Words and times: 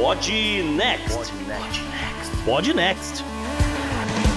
Pod 0.00 0.32
Next. 0.76 1.30
Pod 2.46 2.72
Next. 2.72 3.22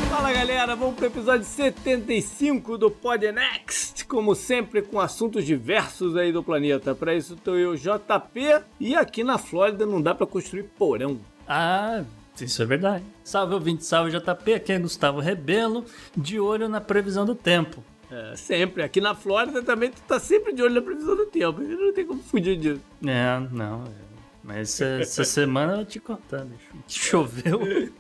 Fala 0.10 0.34
galera, 0.34 0.76
vamos 0.76 0.94
para 0.96 1.06
o 1.06 1.08
episódio 1.08 1.46
75 1.46 2.78
do 2.78 2.92
Pod 2.92 3.32
Next, 3.32 4.04
como 4.04 4.36
sempre 4.36 4.82
com 4.82 5.00
assuntos 5.00 5.46
diversos 5.46 6.18
aí 6.18 6.34
do 6.34 6.44
planeta. 6.44 6.94
Para 6.94 7.16
isso 7.16 7.36
estou 7.36 7.58
eu, 7.58 7.78
JP, 7.78 8.62
e 8.78 8.94
aqui 8.94 9.24
na 9.24 9.38
Flórida 9.38 9.86
não 9.86 10.02
dá 10.02 10.14
para 10.14 10.28
construir 10.28 10.64
porão. 10.64 11.18
Ah, 11.48 12.04
isso 12.38 12.62
é 12.62 12.66
verdade. 12.66 13.06
Salve 13.24 13.54
ouvinte, 13.54 13.86
salve 13.86 14.12
JP, 14.12 14.54
aqui 14.56 14.74
é 14.74 14.80
Gustavo 14.80 15.22
Rebelo, 15.22 15.86
de 16.16 16.42
olho 16.42 16.68
na 16.68 16.82
previsão 16.82 17.26
do 17.26 17.36
tempo. 17.36 17.82
É, 18.12 18.36
sempre. 18.36 18.84
Aqui 18.84 19.00
na 19.00 19.16
Flórida 19.16 19.64
também 19.64 19.92
tu 19.92 20.02
tá 20.02 20.20
sempre 20.20 20.52
de 20.52 20.62
olho 20.62 20.76
na 20.76 20.82
previsão 20.82 21.16
do 21.16 21.26
tempo. 21.28 21.62
Não 21.62 21.94
tem 21.94 22.06
como 22.06 22.22
fugir 22.22 22.58
disso. 22.58 22.82
É, 23.08 23.40
não. 23.50 23.86
É. 23.86 24.13
Mas 24.44 24.82
essa, 24.82 24.86
essa 25.02 25.24
semana 25.24 25.74
eu 25.74 25.78
vou 25.78 25.86
te 25.86 26.00
contar, 26.00 26.44
bicho. 26.44 26.70
Choveu. 26.88 27.92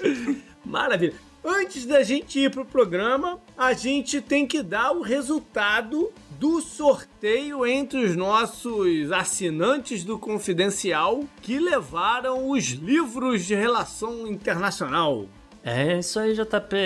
Maravilha. 0.64 1.14
Antes 1.44 1.84
da 1.84 2.02
gente 2.02 2.38
ir 2.38 2.50
pro 2.50 2.64
programa, 2.64 3.38
a 3.56 3.74
gente 3.74 4.22
tem 4.22 4.46
que 4.46 4.62
dar 4.62 4.92
o 4.92 5.02
resultado 5.02 6.10
do 6.38 6.62
sorteio 6.62 7.66
entre 7.66 8.02
os 8.02 8.16
nossos 8.16 9.12
assinantes 9.12 10.04
do 10.04 10.18
Confidencial 10.18 11.22
que 11.42 11.58
levaram 11.58 12.48
os 12.48 12.64
livros 12.68 13.44
de 13.44 13.54
relação 13.54 14.26
internacional. 14.26 15.26
É 15.64 15.98
isso 15.98 16.20
aí, 16.20 16.34
JP. 16.34 16.76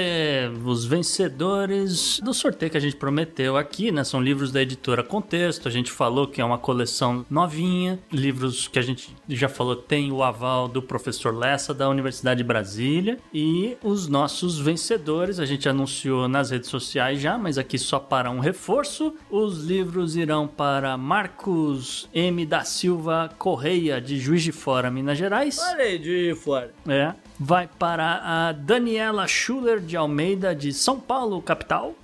Os 0.64 0.84
vencedores 0.84 2.20
do 2.22 2.32
sorteio 2.32 2.70
que 2.70 2.76
a 2.76 2.80
gente 2.80 2.94
prometeu 2.94 3.56
aqui, 3.56 3.90
né? 3.90 4.04
São 4.04 4.22
livros 4.22 4.52
da 4.52 4.62
editora 4.62 5.02
Contexto. 5.02 5.66
A 5.66 5.70
gente 5.70 5.90
falou 5.90 6.28
que 6.28 6.40
é 6.40 6.44
uma 6.44 6.58
coleção 6.58 7.26
novinha. 7.28 7.98
Livros 8.12 8.68
que 8.68 8.78
a 8.78 8.82
gente 8.82 9.12
já 9.28 9.48
falou 9.48 9.74
tem 9.74 10.12
o 10.12 10.22
aval 10.22 10.68
do 10.68 10.80
professor 10.80 11.34
Lessa 11.34 11.74
da 11.74 11.88
Universidade 11.88 12.38
de 12.38 12.44
Brasília. 12.44 13.18
E 13.34 13.76
os 13.82 14.06
nossos 14.06 14.60
vencedores, 14.60 15.40
a 15.40 15.44
gente 15.44 15.68
anunciou 15.68 16.28
nas 16.28 16.50
redes 16.50 16.70
sociais 16.70 17.20
já, 17.20 17.36
mas 17.36 17.58
aqui 17.58 17.78
só 17.78 17.98
para 17.98 18.30
um 18.30 18.38
reforço. 18.38 19.12
Os 19.28 19.64
livros 19.64 20.14
irão 20.14 20.46
para 20.46 20.96
Marcos 20.96 22.08
M. 22.14 22.46
da 22.46 22.62
Silva 22.62 23.28
Correia, 23.38 24.00
de 24.00 24.18
Juiz 24.18 24.44
de 24.44 24.52
Fora, 24.52 24.88
Minas 24.88 25.18
Gerais. 25.18 25.58
Olha 25.58 25.82
aí, 25.82 25.98
de 25.98 26.36
fora. 26.36 26.72
É. 26.86 27.12
Vai 27.38 27.68
para 27.78 28.20
a 28.24 28.52
Daniela 28.52 29.26
Schuller 29.26 29.80
de 29.80 29.96
Almeida, 29.96 30.54
de 30.54 30.72
São 30.72 30.98
Paulo, 30.98 31.40
capital. 31.40 31.94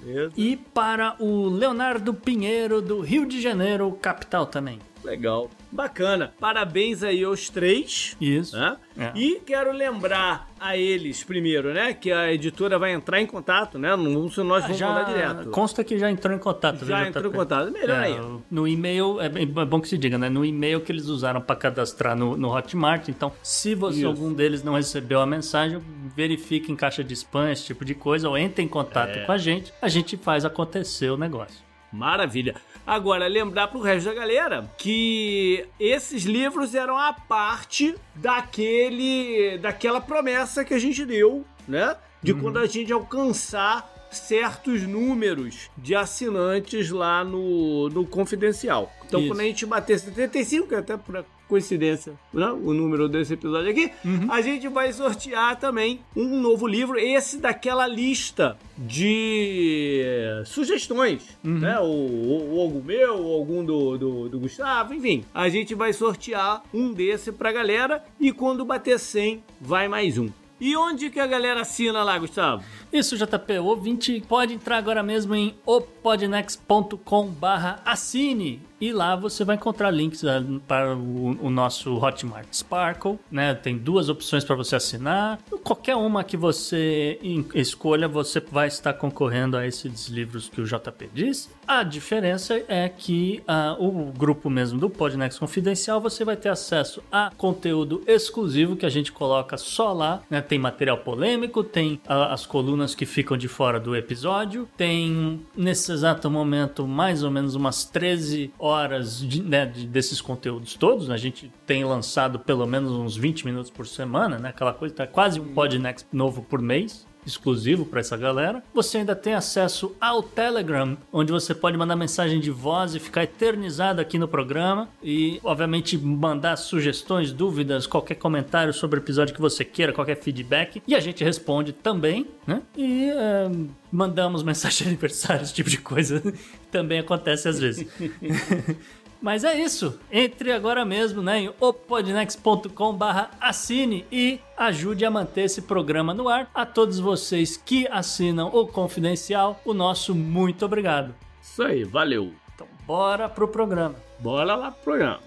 Beleza. 0.00 0.32
E 0.36 0.56
para 0.56 1.16
o 1.18 1.48
Leonardo 1.48 2.14
Pinheiro, 2.14 2.80
do 2.80 3.00
Rio 3.00 3.26
de 3.26 3.40
Janeiro, 3.40 3.90
capital 4.00 4.46
também. 4.46 4.78
Legal. 5.02 5.50
Bacana. 5.74 6.32
Parabéns 6.38 7.02
aí 7.02 7.24
aos 7.24 7.48
três. 7.50 8.16
Isso. 8.20 8.56
Né? 8.56 8.76
É. 8.96 9.12
E 9.16 9.40
quero 9.44 9.72
lembrar 9.72 10.48
a 10.60 10.76
eles 10.76 11.24
primeiro, 11.24 11.74
né? 11.74 11.92
Que 11.92 12.12
a 12.12 12.32
editora 12.32 12.78
vai 12.78 12.92
entrar 12.92 13.20
em 13.20 13.26
contato, 13.26 13.76
né? 13.76 13.96
Não 13.96 14.04
vamos 14.14 14.36
nós 14.38 14.62
vamos 14.62 14.78
já 14.78 14.88
mandar 14.88 15.04
direto. 15.12 15.50
consta 15.50 15.82
que 15.82 15.98
já 15.98 16.08
entrou 16.08 16.32
em 16.34 16.38
contato. 16.38 16.84
Já 16.86 17.08
entrou 17.08 17.26
em 17.26 17.34
contato. 17.34 17.72
Melhor 17.72 18.00
É, 18.00 18.04
ainda. 18.06 18.42
No 18.48 18.68
e-mail, 18.68 19.20
é 19.20 19.26
é 19.26 19.64
bom 19.66 19.80
que 19.80 19.88
se 19.88 19.98
diga, 19.98 20.16
né? 20.16 20.28
No 20.28 20.44
e-mail 20.44 20.80
que 20.80 20.92
eles 20.92 21.06
usaram 21.06 21.40
para 21.40 21.56
cadastrar 21.56 22.16
no, 22.16 22.36
no 22.36 22.54
Hotmart. 22.56 23.08
Então, 23.08 23.32
se 23.42 23.74
você, 23.74 23.98
Isso. 23.98 24.06
algum 24.06 24.32
deles 24.32 24.62
não 24.62 24.74
recebeu 24.74 25.20
a 25.20 25.26
mensagem, 25.26 25.82
verifique 26.14 26.70
em 26.70 26.76
caixa 26.76 27.02
de 27.02 27.14
spam, 27.14 27.50
esse 27.50 27.64
tipo 27.66 27.84
de 27.84 27.94
coisa, 27.96 28.28
ou 28.28 28.38
entre 28.38 28.62
em 28.62 28.68
contato 28.68 29.18
É. 29.18 29.24
com 29.24 29.32
a 29.32 29.38
gente. 29.38 29.72
A 29.82 29.88
gente 29.88 30.16
faz 30.16 30.44
acontecer 30.44 31.10
o 31.10 31.16
negócio. 31.16 31.64
Maravilha. 31.92 32.54
Agora, 32.86 33.26
lembrar 33.26 33.68
pro 33.68 33.80
resto 33.80 34.06
da 34.06 34.14
galera 34.14 34.70
que 34.76 35.66
esses 35.80 36.24
livros 36.24 36.74
eram 36.74 36.98
a 36.98 37.12
parte 37.12 37.94
daquele 38.14 39.58
daquela 39.58 40.00
promessa 40.00 40.64
que 40.64 40.74
a 40.74 40.78
gente 40.78 41.04
deu, 41.04 41.44
né? 41.66 41.96
De 42.22 42.32
quando 42.34 42.58
a 42.58 42.66
gente 42.66 42.92
alcançar 42.92 43.90
certos 44.10 44.82
números 44.82 45.70
de 45.76 45.94
assinantes 45.94 46.90
lá 46.90 47.24
no, 47.24 47.88
no 47.90 48.06
Confidencial. 48.06 48.92
Então, 49.06 49.20
Isso. 49.20 49.28
quando 49.28 49.40
a 49.40 49.44
gente 49.44 49.66
bater 49.66 49.98
75, 49.98 50.68
que 50.68 50.74
é 50.74 50.78
até 50.78 50.96
por 50.96 51.24
coincidência, 51.48 52.14
né? 52.32 52.46
o 52.50 52.72
número 52.72 53.08
desse 53.08 53.34
episódio 53.34 53.70
aqui, 53.70 53.90
a 54.28 54.40
gente 54.40 54.66
vai 54.68 54.92
sortear 54.92 55.58
também 55.58 56.00
um 56.16 56.40
novo 56.40 56.66
livro, 56.66 56.98
esse 56.98 57.38
daquela 57.38 57.86
lista 57.86 58.56
de 58.78 60.02
sugestões, 60.46 61.22
né? 61.42 61.78
Ou, 61.80 61.88
ou- 62.28 62.50
ou 62.54 62.60
algum 62.62 62.82
meu, 62.82 63.16
ou 63.22 63.34
algum 63.38 63.64
do, 63.64 63.96
do, 63.98 64.28
do 64.28 64.40
Gustavo, 64.40 64.94
enfim. 64.94 65.24
A 65.34 65.48
gente 65.48 65.74
vai 65.74 65.92
sortear 65.92 66.62
um 66.72 66.92
desse 66.92 67.30
pra 67.32 67.52
galera 67.52 68.02
e 68.20 68.32
quando 68.32 68.64
bater 68.64 68.98
100, 68.98 69.42
vai 69.60 69.88
mais 69.88 70.18
um. 70.18 70.28
E 70.60 70.76
onde 70.76 71.10
que 71.10 71.18
a 71.18 71.26
galera 71.26 71.62
assina 71.62 72.02
lá, 72.02 72.18
Gustavo? 72.18 72.64
Isso, 72.92 73.16
JP. 73.16 73.58
O 73.58 73.66
ouvinte 73.66 74.22
pode 74.28 74.54
entrar 74.54 74.78
agora 74.78 75.02
mesmo 75.02 75.34
em 75.34 75.54
opodnex.com 75.66 77.26
barra 77.28 77.80
assine 77.84 78.62
e 78.84 78.92
lá 78.92 79.16
você 79.16 79.44
vai 79.44 79.56
encontrar 79.56 79.90
links 79.90 80.22
para 80.68 80.94
o, 80.94 81.48
nosso 81.48 81.96
Hotmart 81.96 82.46
Sparkle, 82.52 83.18
né? 83.30 83.54
Tem 83.54 83.78
duas 83.78 84.10
opções 84.10 84.44
para 84.44 84.54
você 84.54 84.76
assinar. 84.76 85.38
Qualquer 85.62 85.96
uma 85.96 86.22
que 86.22 86.36
você 86.36 87.18
escolha, 87.54 88.06
você 88.06 88.40
vai 88.40 88.68
estar 88.68 88.92
concorrendo 88.92 89.56
a 89.56 89.66
esses 89.66 90.08
livros 90.08 90.50
que 90.50 90.60
o 90.60 90.66
JP 90.66 91.08
diz. 91.14 91.48
A 91.66 91.82
diferença 91.82 92.62
é 92.68 92.86
que 92.88 93.42
ah, 93.48 93.74
o 93.78 94.12
grupo 94.12 94.50
mesmo 94.50 94.78
do 94.78 94.90
Podnex 94.90 95.38
Confidencial, 95.38 95.98
você 95.98 96.22
vai 96.22 96.36
ter 96.36 96.50
acesso 96.50 97.02
a 97.10 97.32
conteúdo 97.38 98.02
exclusivo 98.06 98.76
que 98.76 98.84
a 98.84 98.90
gente 98.90 99.12
coloca 99.12 99.56
só 99.56 99.94
lá, 99.94 100.22
né? 100.28 100.42
Tem 100.44 100.58
material 100.58 100.98
polêmico, 100.98 101.64
tem 101.64 102.00
ah, 102.06 102.32
as 102.32 102.46
colunas 102.46 102.94
que 102.94 103.04
ficam 103.06 103.36
de 103.36 103.48
fora 103.48 103.80
do 103.80 103.96
episódio, 103.96 104.68
tem 104.76 105.40
nesse 105.56 105.90
exato 105.92 106.30
momento 106.30 106.86
mais 106.86 107.22
ou 107.22 107.30
menos 107.30 107.54
umas 107.54 107.84
13 107.84 108.52
horas 108.58 109.20
de, 109.20 109.42
né, 109.42 109.66
de- 109.66 109.86
desses 109.86 110.20
conteúdos 110.20 110.74
todos. 110.74 111.08
né? 111.08 111.14
A 111.14 111.18
gente 111.18 111.50
tem 111.66 111.84
lançado 111.84 112.38
pelo 112.38 112.66
menos 112.66 112.92
uns 112.92 113.16
20 113.16 113.44
minutos 113.46 113.70
por 113.70 113.86
semana, 113.86 114.38
né? 114.38 114.50
Aquela 114.50 114.72
coisa, 114.72 114.94
tá 114.94 115.06
quase 115.06 115.40
um 115.40 115.54
Podnex 115.54 116.06
novo 116.12 116.42
por 116.42 116.60
mês 116.60 117.06
exclusivo 117.26 117.84
para 117.84 118.00
essa 118.00 118.16
galera. 118.16 118.62
Você 118.72 118.98
ainda 118.98 119.14
tem 119.14 119.34
acesso 119.34 119.94
ao 120.00 120.22
Telegram, 120.22 120.96
onde 121.12 121.32
você 121.32 121.54
pode 121.54 121.76
mandar 121.76 121.96
mensagem 121.96 122.40
de 122.40 122.50
voz 122.50 122.94
e 122.94 123.00
ficar 123.00 123.24
eternizado 123.24 124.00
aqui 124.00 124.18
no 124.18 124.28
programa 124.28 124.88
e, 125.02 125.40
obviamente, 125.42 125.96
mandar 125.96 126.56
sugestões, 126.56 127.32
dúvidas, 127.32 127.86
qualquer 127.86 128.16
comentário 128.16 128.72
sobre 128.72 128.98
o 128.98 129.02
episódio 129.02 129.34
que 129.34 129.40
você 129.40 129.64
queira, 129.64 129.92
qualquer 129.92 130.16
feedback 130.16 130.82
e 130.86 130.94
a 130.94 131.00
gente 131.00 131.22
responde 131.24 131.72
também, 131.72 132.26
né? 132.46 132.62
E 132.76 133.10
é, 133.10 133.50
mandamos 133.90 134.42
mensagem 134.44 134.84
de 134.84 134.88
aniversário, 134.88 135.42
esse 135.42 135.54
tipo 135.54 135.70
de 135.70 135.78
coisa 135.78 136.22
também 136.70 136.98
acontece 136.98 137.48
às 137.48 137.58
vezes. 137.58 137.86
Mas 139.24 139.42
é 139.42 139.58
isso. 139.58 139.98
Entre 140.12 140.52
agora 140.52 140.84
mesmo 140.84 141.22
né, 141.22 141.40
em 141.40 141.54
opodnex.com 141.58 142.98
assine 143.40 144.04
e 144.12 144.38
ajude 144.54 145.02
a 145.02 145.10
manter 145.10 145.44
esse 145.44 145.62
programa 145.62 146.12
no 146.12 146.28
ar. 146.28 146.50
A 146.54 146.66
todos 146.66 146.98
vocês 146.98 147.56
que 147.56 147.88
assinam 147.88 148.48
o 148.48 148.66
Confidencial, 148.66 149.58
o 149.64 149.72
nosso 149.72 150.14
muito 150.14 150.66
obrigado. 150.66 151.14
Isso 151.40 151.62
aí, 151.62 151.84
valeu. 151.84 152.34
Então, 152.54 152.66
bora 152.86 153.26
pro 153.26 153.48
programa. 153.48 153.94
Bora 154.18 154.54
lá 154.54 154.70
pro 154.70 154.82
programa. 154.82 155.20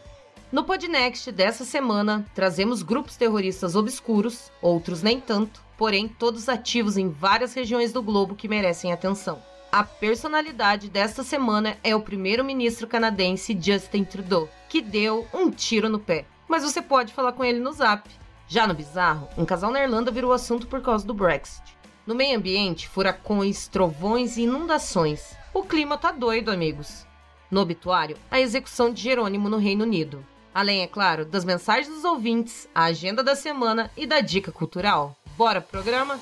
No 0.52 0.64
Podnext 0.64 1.32
dessa 1.32 1.66
semana, 1.66 2.24
trazemos 2.36 2.84
grupos 2.84 3.18
terroristas 3.18 3.76
obscuros, 3.76 4.52
outros 4.62 5.02
nem 5.02 5.20
tanto, 5.20 5.60
porém 5.76 6.08
todos 6.08 6.48
ativos 6.48 6.98
em 6.98 7.10
várias 7.10 7.56
regiões 7.56 7.92
do 7.92 8.04
globo 8.04 8.36
que 8.36 8.48
merecem 8.48 8.94
atenção. 8.94 9.42
A 9.72 9.84
personalidade 9.84 10.90
desta 10.90 11.24
semana 11.24 11.78
é 11.84 11.94
o 11.94 12.02
primeiro-ministro 12.02 12.88
canadense 12.88 13.58
Justin 13.60 14.06
Trudeau, 14.06 14.50
que 14.70 14.82
deu 14.82 15.28
um 15.34 15.52
tiro 15.52 15.90
no 15.90 16.00
pé. 16.00 16.26
Mas 16.48 16.64
você 16.64 16.82
pode 16.82 17.14
falar 17.14 17.34
com 17.34 17.44
ele 17.44 17.60
no 17.60 17.74
zap. 17.74 18.10
Já 18.48 18.66
no 18.66 18.74
bizarro, 18.74 19.28
um 19.38 19.46
casal 19.46 19.70
na 19.70 19.84
Irlanda 19.84 20.10
virou 20.10 20.32
assunto 20.32 20.68
por 20.68 20.82
causa 20.82 21.06
do 21.06 21.14
Brexit. 21.14 21.78
No 22.06 22.16
meio 22.16 22.38
ambiente, 22.38 22.88
furacões, 22.88 23.68
trovões 23.68 24.38
e 24.38 24.44
inundações. 24.44 25.36
O 25.54 25.64
clima 25.64 25.98
tá 25.98 26.12
doido, 26.14 26.50
amigos. 26.50 27.06
No 27.52 27.60
obituário, 27.60 28.18
a 28.32 28.40
execução 28.40 28.92
de 28.92 29.04
Jerônimo 29.04 29.50
no 29.50 29.58
Reino 29.58 29.84
Unido. 29.84 30.26
Além, 30.54 30.82
é 30.82 30.88
claro, 30.88 31.26
das 31.26 31.44
mensagens 31.44 31.94
dos 31.94 32.06
ouvintes, 32.06 32.70
a 32.74 32.86
agenda 32.86 33.22
da 33.22 33.36
semana 33.36 33.92
e 33.98 34.08
da 34.08 34.22
dica 34.22 34.52
cultural. 34.52 35.16
Bora 35.38 35.60
pro 35.60 35.72
programa? 35.72 36.18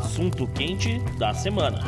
Assunto 0.00 0.46
quente 0.48 0.98
da 1.18 1.32
semana. 1.32 1.78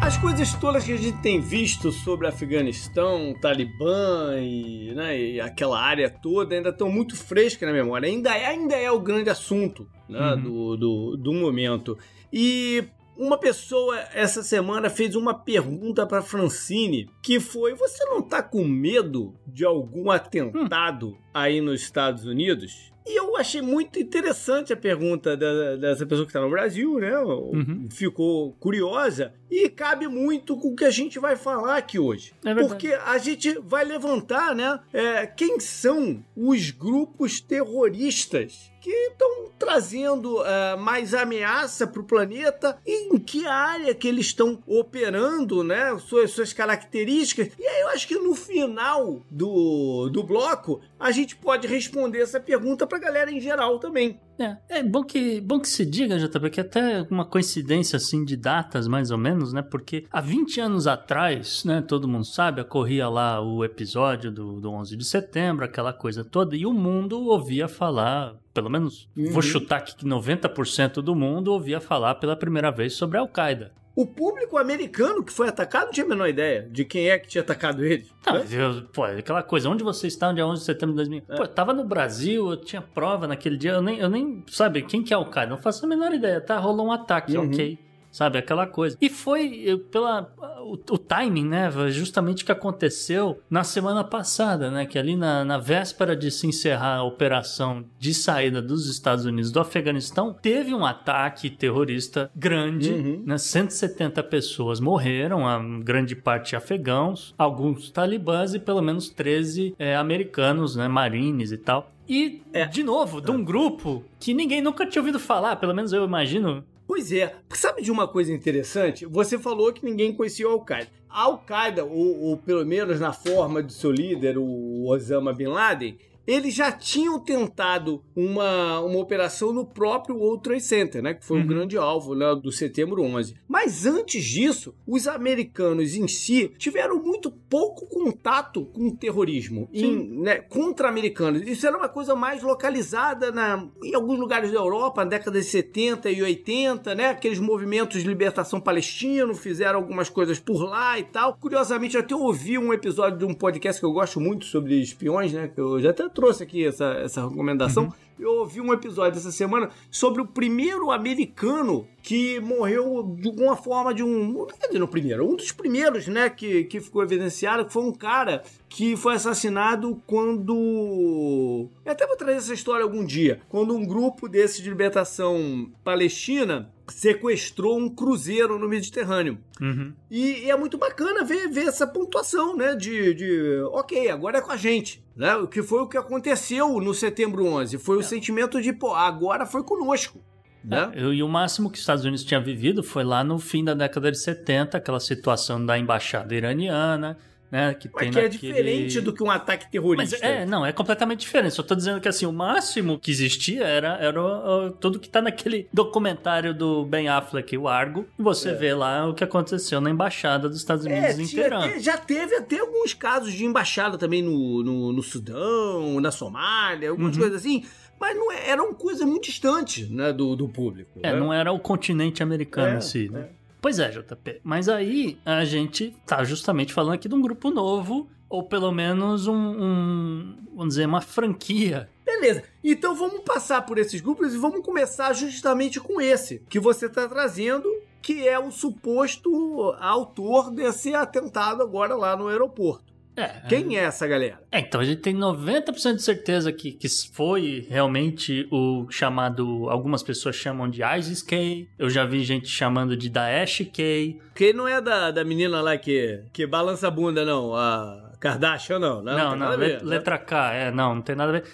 As 0.00 0.16
coisas 0.16 0.52
todas 0.54 0.84
que 0.84 0.92
a 0.92 0.96
gente 0.96 1.18
tem 1.18 1.40
visto 1.40 1.90
sobre 1.90 2.28
Afeganistão, 2.28 3.34
Talibã 3.40 4.36
e, 4.38 4.94
né, 4.94 5.18
e 5.20 5.40
aquela 5.40 5.80
área 5.80 6.08
toda 6.08 6.54
ainda 6.54 6.68
estão 6.68 6.88
muito 6.88 7.16
frescas 7.16 7.68
na 7.68 7.74
memória. 7.74 8.08
Ainda 8.08 8.30
é, 8.32 8.46
ainda 8.46 8.76
é 8.76 8.88
o 8.90 9.00
grande 9.00 9.28
assunto 9.28 9.88
né, 10.08 10.34
Uhum. 10.34 10.42
do, 10.42 10.76
do, 10.76 11.16
do 11.16 11.32
momento. 11.32 11.98
E 12.32 12.84
uma 13.16 13.36
pessoa 13.36 13.98
essa 14.14 14.44
semana 14.44 14.88
fez 14.88 15.16
uma 15.16 15.34
pergunta 15.34 16.06
para 16.06 16.22
Francine 16.22 17.10
que 17.20 17.40
foi: 17.40 17.74
Você 17.74 18.04
não 18.04 18.22
tá 18.22 18.40
com 18.40 18.64
medo 18.64 19.34
de 19.44 19.64
algum 19.64 20.12
atentado 20.12 21.18
aí 21.34 21.60
nos 21.60 21.82
Estados 21.82 22.24
Unidos? 22.24 22.94
E 23.06 23.16
eu 23.18 23.36
achei 23.36 23.62
muito 23.62 24.00
interessante 24.00 24.72
a 24.72 24.76
pergunta 24.76 25.36
da- 25.36 25.76
dessa 25.76 26.04
pessoa 26.04 26.26
que 26.26 26.30
está 26.30 26.40
no 26.40 26.50
Brasil, 26.50 26.98
né? 26.98 27.16
Uhum. 27.20 27.86
Ficou 27.90 28.52
curiosa 28.54 29.32
e 29.50 29.68
cabe 29.68 30.08
muito 30.08 30.56
com 30.56 30.68
o 30.68 30.76
que 30.76 30.84
a 30.84 30.90
gente 30.90 31.18
vai 31.18 31.36
falar 31.36 31.76
aqui 31.76 31.98
hoje. 31.98 32.32
É. 32.44 32.54
Porque 32.54 32.88
a 32.88 33.18
gente 33.18 33.58
vai 33.60 33.84
levantar, 33.84 34.54
né? 34.54 34.80
é, 34.92 35.26
quem 35.26 35.60
são 35.60 36.24
os 36.34 36.70
grupos 36.70 37.40
terroristas 37.40 38.70
que 38.80 38.90
estão 38.90 39.50
trazendo 39.58 40.44
é, 40.44 40.76
mais 40.76 41.12
ameaça 41.12 41.86
para 41.86 42.00
o 42.00 42.04
planeta 42.04 42.78
e 42.86 43.12
em 43.12 43.18
que 43.18 43.46
área 43.46 43.94
que 43.94 44.06
eles 44.06 44.26
estão 44.26 44.62
operando, 44.66 45.64
né? 45.64 45.98
Suas, 45.98 46.30
suas 46.30 46.52
características. 46.52 47.50
E 47.58 47.66
aí 47.66 47.80
eu 47.80 47.88
acho 47.88 48.06
que 48.06 48.16
no 48.16 48.34
final 48.34 49.20
do, 49.30 50.08
do 50.08 50.22
bloco 50.22 50.80
a 50.98 51.10
gente 51.10 51.34
pode 51.36 51.66
responder 51.66 52.20
essa 52.20 52.38
pergunta 52.40 52.86
para 52.86 52.98
a 52.98 53.00
galera 53.00 53.30
em 53.30 53.40
geral 53.40 53.78
também. 53.78 54.20
É, 54.38 54.56
é 54.78 54.82
bom 54.82 55.02
que, 55.02 55.40
bom 55.40 55.58
que 55.58 55.68
se 55.68 55.84
diga, 55.86 56.18
JP, 56.18 56.50
que 56.50 56.60
até 56.60 57.06
uma 57.10 57.24
coincidência 57.24 57.96
assim 57.96 58.24
de 58.24 58.36
datas, 58.36 58.86
mais 58.86 59.10
ou 59.10 59.18
menos, 59.18 59.52
né? 59.52 59.62
Porque 59.62 60.04
há 60.10 60.20
20 60.20 60.60
anos 60.60 60.86
atrás, 60.86 61.64
né, 61.64 61.82
todo 61.82 62.06
mundo 62.08 62.24
sabe, 62.24 62.60
ocorria 62.60 63.08
lá 63.08 63.40
o 63.40 63.64
episódio 63.64 64.30
do, 64.30 64.60
do 64.60 64.70
11 64.70 64.96
de 64.96 65.04
setembro, 65.04 65.64
aquela 65.64 65.92
coisa 65.92 66.24
toda, 66.24 66.56
e 66.56 66.66
o 66.66 66.72
mundo 66.72 67.18
ouvia 67.28 67.66
falar, 67.68 68.34
pelo 68.52 68.68
menos, 68.70 69.08
Uhum. 69.16 69.30
vou 69.32 69.42
chutar 69.42 69.78
aqui 69.78 69.96
que 69.96 70.04
90% 70.04 70.94
do 71.02 71.14
mundo 71.14 71.52
ouvia 71.52 71.80
falar 71.80 72.16
pela 72.16 72.36
primeira 72.36 72.70
vez 72.70 72.94
sobre 72.94 73.16
a 73.18 73.20
Al-Qaeda. 73.20 73.72
O 73.96 74.04
público 74.06 74.58
americano 74.58 75.24
que 75.24 75.32
foi 75.32 75.48
atacado 75.48 75.86
não 75.86 75.90
tinha 75.92 76.04
a 76.04 76.08
menor 76.08 76.28
ideia 76.28 76.68
de 76.70 76.84
quem 76.84 77.08
é 77.08 77.18
que 77.18 77.28
tinha 77.28 77.40
atacado 77.40 77.82
eles. 77.82 78.12
Tá, 78.22 78.34
né? 78.34 78.40
mas 78.40 78.52
eu, 78.52 78.82
pô, 78.92 79.04
aquela 79.04 79.42
coisa, 79.42 79.70
onde 79.70 79.82
você 79.82 80.06
está 80.06 80.28
no 80.28 80.34
dia 80.34 80.46
11 80.46 80.60
de 80.60 80.66
setembro 80.66 80.92
de 80.94 80.96
2000? 80.96 81.22
Pô, 81.22 81.42
eu 81.44 81.48
tava 81.48 81.72
no 81.72 81.82
Brasil, 81.82 82.50
eu 82.50 82.56
tinha 82.58 82.82
prova 82.82 83.26
naquele 83.26 83.56
dia, 83.56 83.70
eu 83.72 83.80
nem, 83.80 83.98
eu 83.98 84.10
nem 84.10 84.44
sabe, 84.48 84.82
quem 84.82 85.02
que 85.02 85.14
é 85.14 85.16
o 85.16 85.24
cara? 85.24 85.48
Não 85.48 85.56
faço 85.56 85.86
a 85.86 85.88
menor 85.88 86.12
ideia, 86.12 86.42
tá? 86.42 86.58
Rolou 86.58 86.88
um 86.88 86.92
ataque, 86.92 87.38
Uhum. 87.38 87.46
ok. 87.46 87.78
Sabe, 88.16 88.38
aquela 88.38 88.66
coisa. 88.66 88.96
E 88.98 89.10
foi 89.10 89.64
eh, 89.68 89.76
pela 89.92 90.32
o, 90.62 90.72
o 90.72 90.96
timing, 90.96 91.44
né? 91.48 91.70
Justamente 91.90 92.42
o 92.42 92.46
que 92.46 92.50
aconteceu 92.52 93.38
na 93.50 93.62
semana 93.62 94.02
passada, 94.02 94.70
né? 94.70 94.86
Que 94.86 94.98
ali 94.98 95.14
na, 95.16 95.44
na 95.44 95.58
véspera 95.58 96.16
de 96.16 96.30
se 96.30 96.46
encerrar 96.46 96.96
a 96.96 97.02
operação 97.02 97.84
de 97.98 98.14
saída 98.14 98.62
dos 98.62 98.88
Estados 98.88 99.26
Unidos 99.26 99.52
do 99.52 99.60
Afeganistão, 99.60 100.32
teve 100.32 100.72
um 100.74 100.86
ataque 100.86 101.50
terrorista 101.50 102.30
grande, 102.34 102.90
Uhum. 102.90 103.22
né? 103.26 103.36
170 103.36 104.22
pessoas 104.22 104.80
morreram, 104.80 105.46
a 105.46 105.58
grande 105.82 106.16
parte 106.16 106.56
afegãos, 106.56 107.34
alguns 107.36 107.90
talibãs 107.90 108.54
e 108.54 108.58
pelo 108.58 108.80
menos 108.80 109.10
13 109.10 109.74
eh, 109.78 109.94
americanos, 109.94 110.74
né? 110.74 110.88
Marines 110.88 111.52
e 111.52 111.58
tal. 111.58 111.92
E, 112.08 112.40
É. 112.54 112.64
de 112.64 112.82
novo, 112.82 113.20
de 113.20 113.30
um 113.30 113.44
grupo 113.44 114.02
que 114.18 114.32
ninguém 114.32 114.62
nunca 114.62 114.86
tinha 114.86 115.02
ouvido 115.02 115.18
falar, 115.20 115.56
pelo 115.56 115.74
menos 115.74 115.92
eu 115.92 116.02
imagino. 116.02 116.64
Pois 116.86 117.10
é. 117.12 117.34
Sabe 117.50 117.82
de 117.82 117.90
uma 117.90 118.06
coisa 118.06 118.32
interessante? 118.32 119.04
Você 119.06 119.38
falou 119.38 119.72
que 119.72 119.84
ninguém 119.84 120.12
conhecia 120.14 120.48
o 120.48 120.52
Al-Qaeda. 120.52 120.88
A 121.08 121.22
Al-Qaeda, 121.22 121.84
ou, 121.84 122.20
ou 122.20 122.36
pelo 122.36 122.64
menos 122.64 123.00
na 123.00 123.12
forma 123.12 123.62
de 123.62 123.72
seu 123.72 123.90
líder, 123.90 124.38
o 124.38 124.86
Osama 124.86 125.32
Bin 125.32 125.48
Laden, 125.48 125.98
eles 126.26 126.54
já 126.54 126.72
tinham 126.72 127.18
tentado 127.20 128.02
uma, 128.14 128.80
uma 128.80 128.98
operação 128.98 129.52
no 129.52 129.64
próprio 129.64 130.16
World 130.16 130.42
Trade 130.42 130.62
Center, 130.62 131.02
né? 131.02 131.14
Que 131.14 131.24
foi 131.24 131.38
Uhum. 131.38 131.44
um 131.44 131.46
grande 131.46 131.76
alvo 131.76 132.14
né, 132.14 132.34
do 132.34 132.50
setembro 132.50 133.02
11. 133.02 133.34
Mas 133.48 133.84
antes 133.86 134.24
disso, 134.24 134.74
os 134.86 135.06
americanos 135.06 135.94
em 135.94 136.08
si 136.08 136.50
tiveram 136.58 137.02
muito 137.02 137.30
pouco 137.30 137.86
contato 137.86 138.64
com 138.66 138.88
o 138.88 138.96
terrorismo 138.96 139.68
em, 139.72 140.20
né, 140.22 140.36
contra 140.36 140.88
americanos. 140.88 141.42
Isso 141.46 141.66
era 141.66 141.76
uma 141.76 141.88
coisa 141.88 142.14
mais 142.16 142.42
localizada 142.42 143.30
na, 143.30 143.68
em 143.82 143.94
alguns 143.94 144.18
lugares 144.18 144.50
da 144.50 144.58
Europa, 144.58 145.04
na 145.04 145.10
década 145.10 145.38
de 145.38 145.44
70 145.46 146.10
e 146.10 146.22
80, 146.22 146.94
né? 146.94 147.08
Aqueles 147.10 147.38
movimentos 147.38 148.02
de 148.02 148.08
libertação 148.08 148.60
palestino 148.60 149.34
fizeram 149.34 149.78
algumas 149.78 150.08
coisas 150.08 150.38
por 150.40 150.62
lá 150.64 150.98
e 150.98 151.04
tal. 151.04 151.34
Curiosamente, 151.36 151.94
eu 151.96 152.00
até 152.00 152.14
ouvi 152.14 152.58
um 152.58 152.72
episódio 152.72 153.18
de 153.18 153.24
um 153.24 153.34
podcast 153.34 153.80
que 153.80 153.86
eu 153.86 153.92
gosto 153.92 154.20
muito 154.20 154.44
sobre 154.46 154.80
espiões, 154.80 155.32
né? 155.32 155.48
Que 155.48 155.60
eu 155.60 155.80
já 155.80 155.90
até 155.90 156.08
trouxe 156.16 156.42
aqui 156.42 156.66
essa, 156.66 156.86
essa 157.04 157.22
recomendação. 157.28 157.92
Eu 158.18 158.32
ouvi 158.32 158.60
um 158.60 158.72
episódio 158.72 159.18
essa 159.18 159.30
semana 159.30 159.70
sobre 159.90 160.22
o 160.22 160.26
primeiro 160.26 160.90
americano 160.90 161.86
que 162.02 162.40
morreu 162.40 163.16
de 163.18 163.28
alguma 163.28 163.56
forma 163.56 163.92
de 163.92 164.02
um. 164.02 164.32
Não 164.32 164.46
no 164.78 164.88
primeiro, 164.88 165.28
um 165.28 165.34
dos 165.34 165.52
primeiros, 165.52 166.06
né? 166.06 166.30
Que, 166.30 166.64
que 166.64 166.80
ficou 166.80 167.02
evidenciado, 167.02 167.64
que 167.66 167.72
foi 167.72 167.82
um 167.82 167.92
cara 167.92 168.42
que 168.68 168.96
foi 168.96 169.14
assassinado 169.14 170.00
quando. 170.06 171.68
Eu 171.84 171.92
até 171.92 172.06
vou 172.06 172.16
trazer 172.16 172.38
essa 172.38 172.54
história 172.54 172.84
algum 172.84 173.04
dia. 173.04 173.40
Quando 173.48 173.74
um 173.74 173.84
grupo 173.84 174.28
desse 174.28 174.62
de 174.62 174.68
libertação 174.68 175.70
palestina 175.82 176.70
sequestrou 176.88 177.78
um 177.78 177.88
cruzeiro 177.88 178.58
no 178.58 178.68
Mediterrâneo. 178.68 179.38
Uhum. 179.60 179.92
E, 180.10 180.44
e 180.44 180.50
é 180.50 180.56
muito 180.56 180.78
bacana 180.78 181.24
ver, 181.24 181.48
ver 181.48 181.66
essa 181.66 181.86
pontuação, 181.86 182.56
né? 182.56 182.74
De, 182.76 183.14
de, 183.14 183.60
ok, 183.72 184.08
agora 184.10 184.38
é 184.38 184.40
com 184.40 184.52
a 184.52 184.56
gente. 184.56 185.04
Né? 185.16 185.34
O 185.36 185.48
que 185.48 185.62
foi 185.62 185.80
o 185.80 185.88
que 185.88 185.96
aconteceu 185.96 186.78
no 186.80 186.92
setembro 186.92 187.44
11. 187.46 187.78
Foi 187.78 187.96
o 187.96 188.02
sentimento 188.06 188.60
de, 188.62 188.72
pô, 188.72 188.94
agora 188.94 189.44
foi 189.46 189.62
conosco. 189.62 190.20
Né? 190.64 190.90
Eu- 190.94 191.14
E 191.14 191.22
o 191.22 191.28
máximo 191.28 191.70
que 191.70 191.76
os 191.76 191.80
Estados 191.80 192.02
Unidos 192.04 192.24
tinha 192.24 192.40
vivido 192.40 192.82
foi 192.82 193.04
lá 193.04 193.22
no 193.22 193.38
fim 193.38 193.62
da 193.62 193.72
década 193.74 194.10
de 194.10 194.18
70, 194.18 194.76
aquela 194.78 194.98
situação 194.98 195.64
da 195.64 195.78
embaixada 195.78 196.34
iraniana, 196.34 197.16
né? 197.48 197.72
Que 197.74 197.88
Mas 197.94 198.00
tem 198.02 198.10
que 198.10 198.18
é 198.18 198.22
naquele- 198.24 198.38
diferente 198.48 199.00
do 199.00 199.12
que 199.12 199.22
um 199.22 199.30
ataque 199.30 199.62
Mas 199.66 199.70
terrorista. 199.70 200.16
é, 200.26 200.44
não, 200.44 200.66
é 200.66 200.72
completamente 200.72 201.20
diferente. 201.20 201.54
Só 201.54 201.62
tô 201.62 201.76
dizendo 201.76 202.00
que 202.00 202.08
assim, 202.08 202.26
o 202.26 202.32
máximo 202.32 202.98
que 202.98 203.12
existia 203.12 203.62
era, 203.62 203.96
era 204.00 204.20
o- 204.20 204.66
o- 204.66 204.70
tudo 204.72 204.98
que 204.98 205.08
tá 205.08 205.22
naquele 205.22 205.68
documentário 205.72 206.52
do 206.52 206.84
Ben 206.84 207.08
Affleck, 207.08 207.56
o 207.56 207.68
Argo, 207.68 208.04
e 208.18 208.22
você 208.24 208.52
vê 208.52 208.74
lá 208.74 209.06
o 209.08 209.14
que 209.14 209.22
aconteceu 209.22 209.80
na 209.80 209.88
embaixada 209.88 210.48
dos 210.48 210.58
Estados 210.58 210.84
Unidos 210.84 211.04
É, 211.16 211.22
em 211.22 211.26
tinha 211.26 211.42
Teherã. 211.42 211.64
até- 211.64 211.78
já 211.78 211.96
teve 211.96 212.34
até 212.34 212.58
alguns 212.58 212.92
casos 212.92 213.32
de 213.32 213.44
embaixada 213.44 213.96
também 213.96 214.20
no, 214.20 214.64
no, 214.64 214.92
no 214.92 215.02
Sudão, 215.04 216.00
na 216.00 216.10
Somália, 216.10 216.90
algumas 216.90 217.14
Uhum. 217.14 217.20
coisas 217.22 217.38
assim, 217.40 217.64
mas 218.00 218.16
não 218.16 218.30
é- 218.32 218.48
eram 218.50 218.72
coisas 218.74 219.06
muito 219.06 219.24
distantes 219.24 219.88
né, 219.90 220.12
do, 220.12 220.34
do 220.36 220.48
público. 220.48 221.00
É, 221.02 221.12
né? 221.12 221.18
não 221.18 221.32
era 221.32 221.52
o 221.52 221.58
continente 221.58 222.22
americano 222.22 222.74
É, 222.74 222.78
em 222.78 222.80
si, 222.80 223.08
né? 223.08 223.20
é. 223.20 223.28
Pois 223.60 223.78
é, 223.78 223.90
JP. 223.90 224.40
Mas 224.44 224.68
aí 224.68 225.18
a 225.24 225.44
gente 225.44 225.94
tá 226.06 226.22
justamente 226.22 226.72
falando 226.72 226.94
aqui 226.94 227.08
de 227.08 227.14
um 227.14 227.20
grupo 227.20 227.50
novo, 227.50 228.08
ou 228.28 228.42
pelo 228.44 228.70
menos 228.70 229.26
um, 229.26 229.34
um- 229.34 230.36
vamos 230.54 230.74
dizer, 230.74 230.86
uma 230.86 231.00
franquia. 231.00 231.88
Beleza, 232.04 232.44
então 232.62 232.94
vamos 232.94 233.20
passar 233.22 233.62
por 233.62 233.78
esses 233.78 234.00
grupos 234.00 234.32
e 234.34 234.38
vamos 234.38 234.64
começar 234.64 235.12
justamente 235.14 235.80
com 235.80 236.00
esse 236.00 236.40
que 236.48 236.60
você 236.60 236.86
está 236.86 237.08
trazendo, 237.08 237.68
que 238.00 238.26
é 238.28 238.38
o 238.38 238.52
suposto 238.52 239.74
autor 239.80 240.50
desse 240.52 240.94
atentado 240.94 241.60
agora 241.62 241.96
lá 241.96 242.16
no 242.16 242.28
aeroporto. 242.28 242.84
É, 243.16 243.28
Quem 243.48 243.76
é 243.78 243.84
essa 243.84 244.06
galera? 244.06 244.38
É, 244.52 244.60
então 244.60 244.80
a 244.80 244.84
gente 244.84 245.00
tem 245.00 245.14
90% 245.16 245.94
de 245.96 246.02
certeza 246.02 246.52
que, 246.52 246.72
que 246.72 246.86
foi 247.12 247.66
realmente 247.68 248.46
o 248.52 248.86
chamado. 248.90 249.68
Algumas 249.70 250.02
pessoas 250.02 250.36
chamam 250.36 250.68
de 250.68 250.82
ISIS 250.82 251.22
K. 251.22 251.66
Eu 251.78 251.88
já 251.88 252.04
vi 252.04 252.22
gente 252.24 252.46
chamando 252.48 252.96
de 252.96 253.08
Daesh 253.08 253.62
K. 253.72 254.18
Porque 254.28 254.52
não 254.52 254.68
é 254.68 254.80
da, 254.80 255.10
da 255.10 255.24
menina 255.24 255.60
lá 255.62 255.76
que, 255.78 256.20
que 256.32 256.46
balança 256.46 256.88
a 256.88 256.90
bunda, 256.90 257.24
não, 257.24 257.54
a 257.54 258.12
Kardashian, 258.20 258.78
não. 258.78 259.02
Não, 259.02 259.16
Não, 259.16 259.36
não, 259.36 259.46
a 259.46 259.50
le- 259.56 259.66
ver, 259.66 259.82
né? 259.82 259.90
letra 259.90 260.18
K, 260.18 260.52
é, 260.52 260.70
não, 260.70 260.96
não 260.96 261.02
tem 261.02 261.16
nada 261.16 261.30
a 261.30 261.40
ver. 261.40 261.44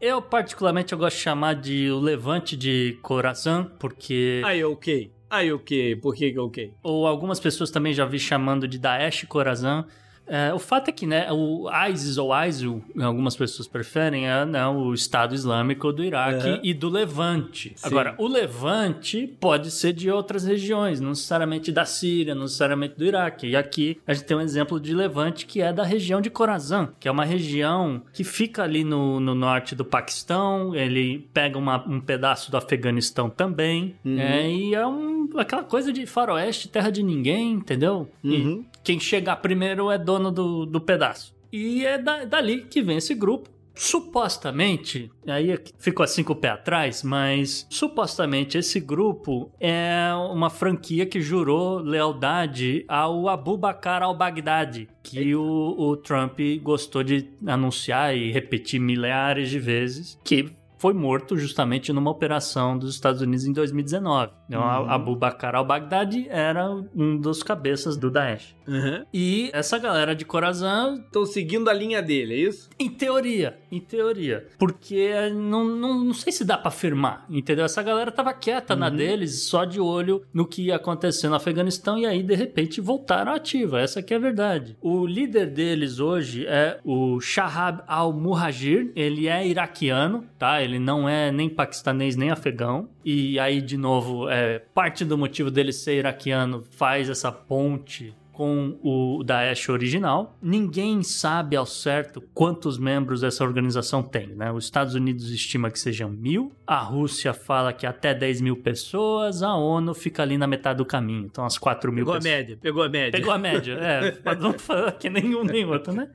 Eu, 0.00 0.22
particularmente, 0.22 0.94
eu 0.94 0.98
gosto 0.98 1.16
de 1.18 1.22
chamar 1.22 1.54
de 1.54 1.90
o 1.90 2.00
Levante 2.00 2.56
de 2.56 2.98
Coração, 3.02 3.70
porque. 3.78 4.40
Aí, 4.44 4.64
ok. 4.64 5.12
Aí, 5.28 5.52
ok. 5.52 5.96
Por 5.96 6.14
que 6.14 6.32
que 6.32 6.38
é 6.38 6.40
ok? 6.40 6.72
Ou 6.82 7.06
algumas 7.06 7.38
pessoas 7.38 7.70
também 7.70 7.92
já 7.92 8.06
vi 8.06 8.18
chamando 8.18 8.66
de 8.66 8.78
Daesh 8.78 9.24
Corazan. 9.28 9.84
É, 10.30 10.54
o 10.54 10.58
fato 10.58 10.88
é 10.88 10.92
que, 10.92 11.06
né, 11.06 11.26
o 11.32 11.68
ISIS 11.90 12.16
ou 12.16 12.30
ISIL, 12.46 12.82
algumas 13.02 13.34
pessoas 13.36 13.66
preferem, 13.66 14.28
é 14.28 14.44
né, 14.44 14.64
o 14.68 14.94
Estado 14.94 15.34
Islâmico 15.34 15.92
do 15.92 16.04
Iraque 16.04 16.48
Aham. 16.48 16.60
e 16.62 16.72
do 16.72 16.88
Levante. 16.88 17.72
Sim. 17.74 17.86
Agora, 17.86 18.14
o 18.16 18.28
Levante 18.28 19.26
pode 19.40 19.70
ser 19.70 19.92
de 19.92 20.10
outras 20.10 20.44
regiões, 20.44 21.00
não 21.00 21.10
necessariamente 21.10 21.72
da 21.72 21.84
Síria, 21.84 22.34
não 22.34 22.42
necessariamente 22.42 22.94
do 22.96 23.04
Iraque. 23.04 23.48
E 23.48 23.56
aqui 23.56 23.98
a 24.06 24.12
gente 24.14 24.24
tem 24.26 24.36
um 24.36 24.40
exemplo 24.40 24.78
de 24.78 24.94
Levante 24.94 25.46
que 25.46 25.60
é 25.60 25.72
da 25.72 25.82
região 25.82 26.20
de 26.20 26.30
Khorasan, 26.30 26.90
que 27.00 27.08
é 27.08 27.10
uma 27.10 27.24
região 27.24 28.02
que 28.12 28.22
fica 28.22 28.62
ali 28.62 28.84
no, 28.84 29.18
no 29.18 29.34
norte 29.34 29.74
do 29.74 29.84
Paquistão, 29.84 30.74
ele 30.74 31.28
pega 31.34 31.58
uma- 31.58 31.84
um 31.88 32.00
pedaço 32.00 32.50
do 32.50 32.56
Afeganistão 32.56 33.28
também, 33.28 33.94
Uhum. 34.04 34.18
é, 34.20 34.50
e 34.50 34.74
é 34.74 34.86
um 34.86 35.10
aquela 35.36 35.62
coisa 35.62 35.92
de 35.92 36.06
faroeste, 36.06 36.68
terra 36.68 36.90
de 36.90 37.02
ninguém, 37.04 37.52
entendeu? 37.52 38.08
Uhum. 38.24 38.64
E 38.64 38.66
quem 38.82 38.98
chegar 38.98 39.36
primeiro 39.36 39.88
é 39.90 39.96
dono 39.96 40.19
do, 40.32 40.66
do 40.66 40.80
pedaço. 40.80 41.32
E 41.52 41.86
é 41.86 41.96
da- 41.98 42.24
dali 42.24 42.62
que 42.62 42.82
vem 42.82 42.96
esse 42.96 43.14
grupo. 43.14 43.48
Supostamente, 43.72 45.10
aí 45.26 45.52
é 45.52 45.58
ficou 45.78 46.02
assim 46.02 46.24
com 46.24 46.32
o 46.32 46.36
pé 46.36 46.48
atrás, 46.48 47.02
mas 47.04 47.66
supostamente 47.70 48.58
esse 48.58 48.80
grupo 48.80 49.50
é 49.60 50.10
uma 50.32 50.50
franquia 50.50 51.06
que 51.06 51.20
jurou 51.20 51.78
lealdade 51.78 52.84
ao 52.88 53.28
Abu 53.28 53.56
Bakr 53.56 54.02
al-Baghdadi, 54.02 54.88
que 55.02 55.34
o, 55.34 55.76
o 55.78 55.96
Trump 55.96 56.38
gostou 56.62 57.02
de 57.04 57.28
anunciar 57.46 58.16
e 58.16 58.32
repetir 58.32 58.80
milhares 58.80 59.48
de 59.48 59.58
vezes, 59.58 60.18
que 60.24 60.50
foi 60.78 60.94
morto 60.94 61.36
justamente 61.36 61.92
numa 61.92 62.10
operação 62.10 62.76
dos 62.78 62.94
Estados 62.94 63.20
Unidos 63.20 63.44
em 63.44 63.52
2019. 63.52 64.32
Então, 64.48 64.62
a- 64.62 64.94
Abu 64.94 65.14
Bakr 65.14 65.54
al-Baghdadi 65.54 66.26
era 66.30 66.70
um 66.96 67.18
dos 67.18 67.42
cabeças 67.42 67.98
do 67.98 68.10
Daesh. 68.10 68.56
Uhum. 68.70 69.04
E 69.12 69.50
essa 69.52 69.78
galera 69.78 70.14
de 70.14 70.24
Khorasan 70.24 71.02
Estão 71.04 71.26
seguindo 71.26 71.68
a 71.68 71.72
linha 71.72 72.00
dele, 72.00 72.34
é 72.34 72.38
isso? 72.38 72.70
em 72.78 72.88
teoria, 72.88 73.58
em 73.70 73.80
teoria. 73.80 74.46
Porque 74.58 75.12
não, 75.34 75.64
não, 75.64 76.04
não 76.04 76.14
sei 76.14 76.32
se 76.32 76.44
dá 76.44 76.56
pra 76.56 76.68
afirmar, 76.68 77.26
entendeu? 77.28 77.64
Essa 77.64 77.82
galera 77.82 78.12
tava 78.12 78.32
quieta 78.32 78.76
na 78.76 78.88
deles, 78.88 79.42
só 79.42 79.64
de 79.64 79.80
olho 79.80 80.22
no 80.32 80.46
que 80.46 80.66
ia 80.66 80.76
acontecer 80.76 81.28
no 81.28 81.34
Afeganistão 81.34 81.98
e 81.98 82.06
aí, 82.06 82.22
de 82.22 82.34
repente, 82.34 82.80
voltaram 82.80 83.32
ativa. 83.32 83.80
Essa 83.80 84.02
que 84.02 84.14
é 84.14 84.16
a 84.16 84.20
verdade. 84.20 84.76
O 84.80 85.04
líder 85.04 85.46
deles 85.46 85.98
hoje 85.98 86.46
é 86.46 86.78
o 86.84 87.20
Shahab 87.20 87.82
al-Muhajir. 87.86 88.92
Ele 88.94 89.28
é 89.28 89.46
iraquiano, 89.46 90.24
tá? 90.38 90.62
Ele 90.62 90.78
não 90.78 91.08
é 91.08 91.32
nem 91.32 91.48
paquistanês 91.48 92.16
nem 92.16 92.30
afegão. 92.30 92.88
E 93.04 93.38
aí, 93.38 93.60
de 93.60 93.76
novo, 93.76 94.28
é 94.28 94.58
parte 94.58 95.04
do 95.04 95.18
motivo 95.18 95.50
dele 95.50 95.72
ser 95.72 95.96
iraquiano 95.96 96.62
faz 96.70 97.08
essa 97.08 97.32
ponte 97.32 98.14
com 98.40 98.78
o 98.82 99.22
Daesh 99.22 99.68
original. 99.68 100.34
Ninguém 100.40 101.02
sabe 101.02 101.56
ao 101.56 101.66
certo 101.66 102.22
quantos 102.32 102.78
membros 102.78 103.22
essa 103.22 103.44
organização 103.44 104.02
tem, 104.02 104.28
né? 104.28 104.50
Os 104.50 104.64
Estados 104.64 104.94
Unidos 104.94 105.28
estima 105.28 105.70
que 105.70 105.78
sejam 105.78 106.08
mil, 106.08 106.50
a 106.66 106.78
Rússia 106.78 107.34
fala 107.34 107.70
que 107.70 107.84
até 107.84 108.14
10 108.14 108.40
mil 108.40 108.56
pessoas, 108.56 109.42
a 109.42 109.54
ONU 109.54 109.92
fica 109.92 110.22
ali 110.22 110.38
na 110.38 110.46
metade 110.46 110.78
do 110.78 110.86
caminho, 110.86 111.26
então 111.26 111.44
as 111.44 111.58
4 111.58 111.92
mil 111.92 112.06
Pegou 112.06 112.14
a 112.14 112.16
pessoas. 112.16 112.34
média, 112.34 112.58
pegou 112.62 112.82
a 112.82 112.88
média. 112.88 113.12
Pegou 113.12 113.32
a 113.34 113.38
média, 113.38 113.72
é. 113.74 114.18
Não 114.40 114.54
falar 114.54 114.92
que 114.92 115.10
nenhum 115.10 115.44
nem 115.44 115.66
outro, 115.66 115.92
né? 115.92 116.08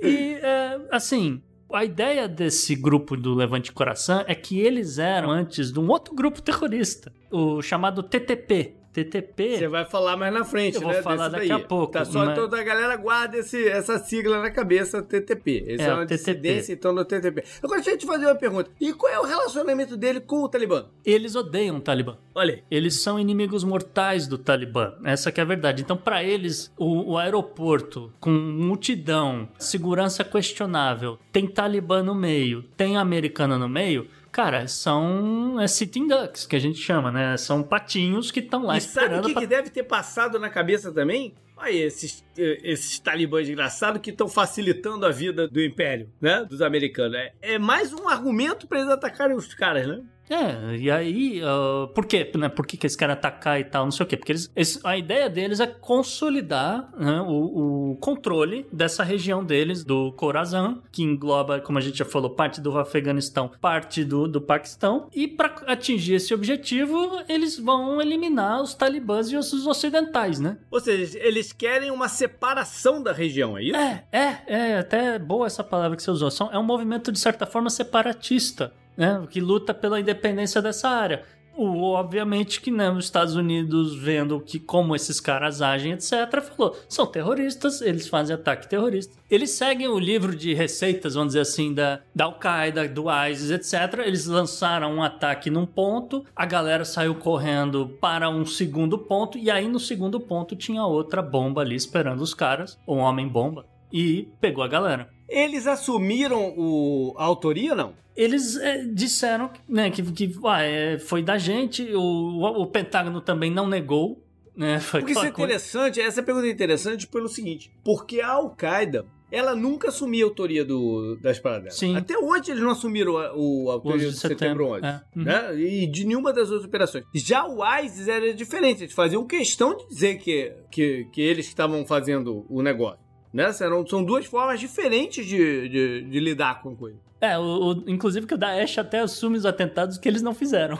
E, 0.00 0.34
é, 0.34 0.78
assim, 0.92 1.42
a 1.72 1.84
ideia 1.84 2.28
desse 2.28 2.76
grupo 2.76 3.16
do 3.16 3.34
Levante 3.34 3.72
Coração 3.72 4.22
é 4.28 4.36
que 4.36 4.60
eles 4.60 4.98
eram 5.00 5.32
antes 5.32 5.72
de 5.72 5.80
um 5.80 5.88
outro 5.88 6.14
grupo 6.14 6.40
terrorista, 6.40 7.12
o 7.28 7.60
chamado 7.60 8.04
TTP. 8.04 8.76
TTP. 9.04 9.58
Você 9.58 9.68
vai 9.68 9.84
falar 9.84 10.16
mais 10.16 10.32
na 10.32 10.44
frente, 10.44 10.76
Eu 10.76 10.82
vou 10.82 10.92
né? 10.92 11.02
falar 11.02 11.28
desse 11.28 11.32
daqui 11.32 11.48
daí. 11.48 11.62
a 11.62 11.66
pouco, 11.66 11.92
Tá, 11.92 12.04
só 12.04 12.24
mas- 12.24 12.34
toda 12.34 12.58
a 12.60 12.62
galera 12.62 12.96
guarda 12.96 13.38
esse, 13.38 13.66
essa 13.68 13.98
sigla 13.98 14.40
na 14.40 14.50
cabeça, 14.50 15.02
TTP. 15.02 15.64
Esse 15.68 15.82
é, 15.82 15.86
É, 15.86 15.92
uma 15.94 16.02
o 16.02 16.06
TTP. 16.06 16.16
dissidência, 16.16 16.72
então, 16.72 16.92
no 16.92 17.04
TTP. 17.04 17.44
Agora, 17.62 17.76
deixa 17.80 17.90
eu 17.92 17.98
te 17.98 18.06
fazer 18.06 18.26
uma 18.26 18.34
pergunta. 18.34 18.70
E 18.80 18.92
qual 18.92 19.12
é 19.12 19.18
o 19.20 19.24
relacionamento 19.24 19.96
dele 19.96 20.20
com 20.20 20.42
o 20.42 20.48
Talibã? 20.48 20.86
Eles 21.04 21.34
odeiam 21.36 21.76
o 21.76 21.80
Talibã. 21.80 22.16
Olha 22.34 22.54
aí. 22.54 22.62
Eles 22.70 23.00
são 23.00 23.18
inimigos 23.18 23.64
mortais 23.64 24.26
do 24.26 24.38
Talibã. 24.38 24.94
Essa 25.04 25.30
que 25.32 25.40
é 25.40 25.42
a 25.42 25.46
verdade. 25.46 25.82
Então, 25.82 25.96
para 25.96 26.22
eles, 26.24 26.72
o, 26.76 27.12
o 27.12 27.18
aeroporto 27.18 28.12
com 28.20 28.30
multidão, 28.30 29.48
segurança 29.58 30.22
questionável, 30.24 31.18
tem 31.32 31.46
Talibã 31.46 32.02
no 32.02 32.14
meio, 32.14 32.62
tem 32.76 32.96
americana 32.96 33.58
no 33.58 33.68
meio. 33.68 34.06
Cara, 34.36 34.68
são 34.68 35.58
é, 35.58 35.66
sitting 35.66 36.06
ducks, 36.06 36.44
que 36.44 36.54
a 36.54 36.58
gente 36.58 36.78
chama, 36.78 37.10
né? 37.10 37.38
São 37.38 37.62
patinhos 37.62 38.30
que 38.30 38.40
estão 38.40 38.66
lá 38.66 38.76
e 38.76 38.82
sabe 38.82 38.86
o 38.86 39.00
esperando 39.06 39.26
que, 39.28 39.32
pra... 39.32 39.40
que 39.40 39.46
deve 39.46 39.70
ter 39.70 39.82
passado 39.84 40.38
na 40.38 40.50
cabeça 40.50 40.92
também? 40.92 41.34
Olha 41.56 41.70
esses, 41.70 42.22
esses 42.36 42.98
talibãs 42.98 43.46
desgraçados 43.46 44.02
que 44.02 44.10
estão 44.10 44.28
facilitando 44.28 45.06
a 45.06 45.10
vida 45.10 45.48
do 45.48 45.58
império, 45.58 46.12
né? 46.20 46.44
Dos 46.44 46.60
americanos. 46.60 47.16
É, 47.16 47.32
é 47.40 47.58
mais 47.58 47.94
um 47.94 48.10
argumento 48.10 48.66
para 48.66 48.80
eles 48.80 48.90
atacarem 48.90 49.34
os 49.34 49.54
caras, 49.54 49.86
né? 49.86 50.02
É, 50.28 50.76
e 50.76 50.90
aí, 50.90 51.40
ah, 51.44 51.86
por 51.94 52.04
quê? 52.06 52.30
Né? 52.36 52.48
Por 52.48 52.66
que, 52.66 52.76
que 52.76 52.86
eles 52.86 52.96
querem 52.96 53.12
atacar 53.12 53.60
e 53.60 53.64
tal, 53.64 53.84
não 53.84 53.90
sei 53.92 54.04
o 54.04 54.08
quê? 54.08 54.16
Porque 54.16 54.32
eles, 54.32 54.50
eles- 54.56 54.80
a 54.84 54.96
ideia 54.96 55.28
deles 55.30 55.60
é 55.60 55.66
consolidar 55.66 56.90
né, 56.98 57.20
o, 57.20 57.92
o 57.92 57.96
controle 57.96 58.66
dessa 58.72 59.04
região 59.04 59.44
deles, 59.44 59.84
do 59.84 60.12
Khorasan, 60.12 60.78
que 60.90 61.02
engloba, 61.02 61.60
como 61.60 61.78
a 61.78 61.80
gente 61.80 61.98
já 61.98 62.04
falou, 62.04 62.30
parte 62.30 62.60
do 62.60 62.76
Afeganistão, 62.78 63.50
parte 63.60 64.04
do, 64.04 64.26
do 64.26 64.40
Paquistão. 64.40 65.08
E 65.14 65.28
para 65.28 65.54
atingir 65.66 66.14
esse 66.14 66.34
objetivo, 66.34 67.20
eles 67.28 67.58
vão 67.58 68.00
eliminar 68.00 68.60
os 68.62 68.74
talibãs 68.74 69.30
e 69.30 69.36
os 69.36 69.52
ocidentais, 69.66 70.40
né? 70.40 70.56
Ou 70.70 70.80
seja, 70.80 71.18
eles 71.20 71.52
querem 71.52 71.90
uma 71.90 72.08
separação 72.08 73.02
da 73.02 73.12
região, 73.12 73.56
é 73.56 73.62
isso? 73.62 73.76
É, 73.76 74.04
é, 74.10 74.38
é 74.46 74.78
até 74.78 75.18
boa 75.18 75.46
essa 75.46 75.62
palavra 75.62 75.96
que 75.96 76.02
você 76.02 76.10
usou. 76.10 76.26
É 76.52 76.58
um 76.58 76.62
movimento, 76.64 77.12
de 77.12 77.18
certa 77.18 77.46
forma, 77.46 77.70
separatista, 77.70 78.72
né? 78.96 79.26
Que 79.30 79.40
luta 79.40 79.74
pela 79.74 80.00
independência 80.00 80.62
dessa 80.62 80.88
área. 80.88 81.22
O, 81.56 81.92
obviamente 81.92 82.60
que 82.60 82.70
né, 82.70 82.90
os 82.90 83.06
Estados 83.06 83.34
Unidos, 83.34 83.96
vendo 83.96 84.38
que 84.40 84.60
como 84.60 84.94
esses 84.94 85.18
caras 85.18 85.62
agem, 85.62 85.92
etc., 85.92 86.42
falou: 86.42 86.76
são 86.86 87.06
terroristas, 87.06 87.80
eles 87.80 88.06
fazem 88.06 88.34
ataque 88.34 88.68
terrorista. 88.68 89.16
Eles 89.30 89.50
seguem 89.52 89.88
o 89.88 89.98
livro 89.98 90.36
de 90.36 90.52
receitas, 90.52 91.14
vamos 91.14 91.28
dizer 91.28 91.40
assim, 91.40 91.72
da, 91.72 92.00
da 92.14 92.26
Al-Qaeda, 92.26 92.86
do 92.86 93.06
ISIS, 93.10 93.50
etc. 93.50 94.00
Eles 94.04 94.26
lançaram 94.26 94.96
um 94.96 95.02
ataque 95.02 95.48
num 95.48 95.64
ponto, 95.64 96.26
a 96.36 96.44
galera 96.44 96.84
saiu 96.84 97.14
correndo 97.14 97.88
para 98.00 98.28
um 98.28 98.44
segundo 98.44 98.98
ponto, 98.98 99.38
e 99.38 99.50
aí 99.50 99.66
no 99.66 99.80
segundo 99.80 100.20
ponto 100.20 100.54
tinha 100.54 100.84
outra 100.84 101.22
bomba 101.22 101.62
ali 101.62 101.74
esperando 101.74 102.20
os 102.20 102.34
caras, 102.34 102.78
um 102.86 102.98
homem-bomba, 102.98 103.64
e 103.96 104.28
pegou 104.38 104.62
a 104.62 104.68
galera. 104.68 105.08
Eles 105.26 105.66
assumiram 105.66 106.52
o, 106.54 107.14
a 107.16 107.24
autoria, 107.24 107.74
não? 107.74 107.94
Eles 108.14 108.56
é, 108.56 108.84
disseram 108.84 109.50
né, 109.66 109.90
que, 109.90 110.02
que 110.12 110.34
ah, 110.44 110.62
é, 110.62 110.98
foi 110.98 111.22
da 111.22 111.38
gente, 111.38 111.82
o, 111.94 112.42
o 112.60 112.66
Pentágono 112.66 113.22
também 113.22 113.50
não 113.50 113.66
negou. 113.66 114.22
Né, 114.54 114.78
foi 114.80 115.00
Porque 115.00 115.12
isso 115.12 115.24
é 115.24 115.28
interessante, 115.28 116.00
essa 116.00 116.22
pergunta 116.22 116.46
é 116.46 116.50
interessante 116.50 117.06
pelo 117.06 117.26
seguinte: 117.26 117.72
porque 117.82 118.20
a 118.20 118.28
Al-Qaeda. 118.28 119.06
Ela 119.28 119.56
nunca 119.56 119.88
assumiu 119.88 120.24
a 120.24 120.30
autoria 120.30 120.64
do, 120.64 121.16
das 121.20 121.40
paradas. 121.40 121.74
Sim. 121.74 121.96
Até 121.96 122.16
hoje 122.16 122.52
eles 122.52 122.62
não 122.62 122.70
assumiram 122.70 123.18
a, 123.18 123.34
o, 123.34 123.70
a 123.70 123.72
autoria 123.72 123.96
11 123.96 124.06
do 124.06 124.12
de 124.12 124.18
setembro, 124.20 124.38
setembro, 124.38 124.66
11. 124.66 124.86
é. 124.86 125.02
Uhum. 125.16 125.24
Né? 125.24 125.60
E 125.62 125.86
de 125.88 126.04
nenhuma 126.04 126.32
das 126.32 126.48
outras 126.48 126.64
operações. 126.64 127.04
Já 127.12 127.44
o 127.44 127.58
ISIS 127.80 128.06
era 128.06 128.32
diferente. 128.32 128.84
Eles 128.84 128.94
faziam 128.94 129.26
questão 129.26 129.76
de 129.76 129.88
dizer 129.88 130.18
que, 130.18 130.52
que, 130.70 131.08
que 131.12 131.20
eles 131.20 131.48
estavam 131.48 131.84
fazendo 131.84 132.46
o 132.48 132.62
negócio. 132.62 133.04
Né? 133.36 133.54
Eram, 133.60 133.86
são 133.86 134.02
duas 134.02 134.24
formas 134.26 134.58
diferentes 134.58 135.26
de, 135.26 135.68
de, 135.68 136.02
de 136.02 136.20
lidar 136.20 136.62
com 136.62 136.74
coisa. 136.74 136.96
É, 137.20 137.38
o, 137.38 137.42
o- 137.42 137.84
inclusive 137.86 138.26
que 138.26 138.34
o 138.34 138.38
Daesh 138.38 138.78
até 138.78 139.00
assume 139.00 139.36
os 139.36 139.44
atentados 139.46 139.98
que 139.98 140.08
eles 140.08 140.22
não 140.22 140.34
fizeram. 140.34 140.78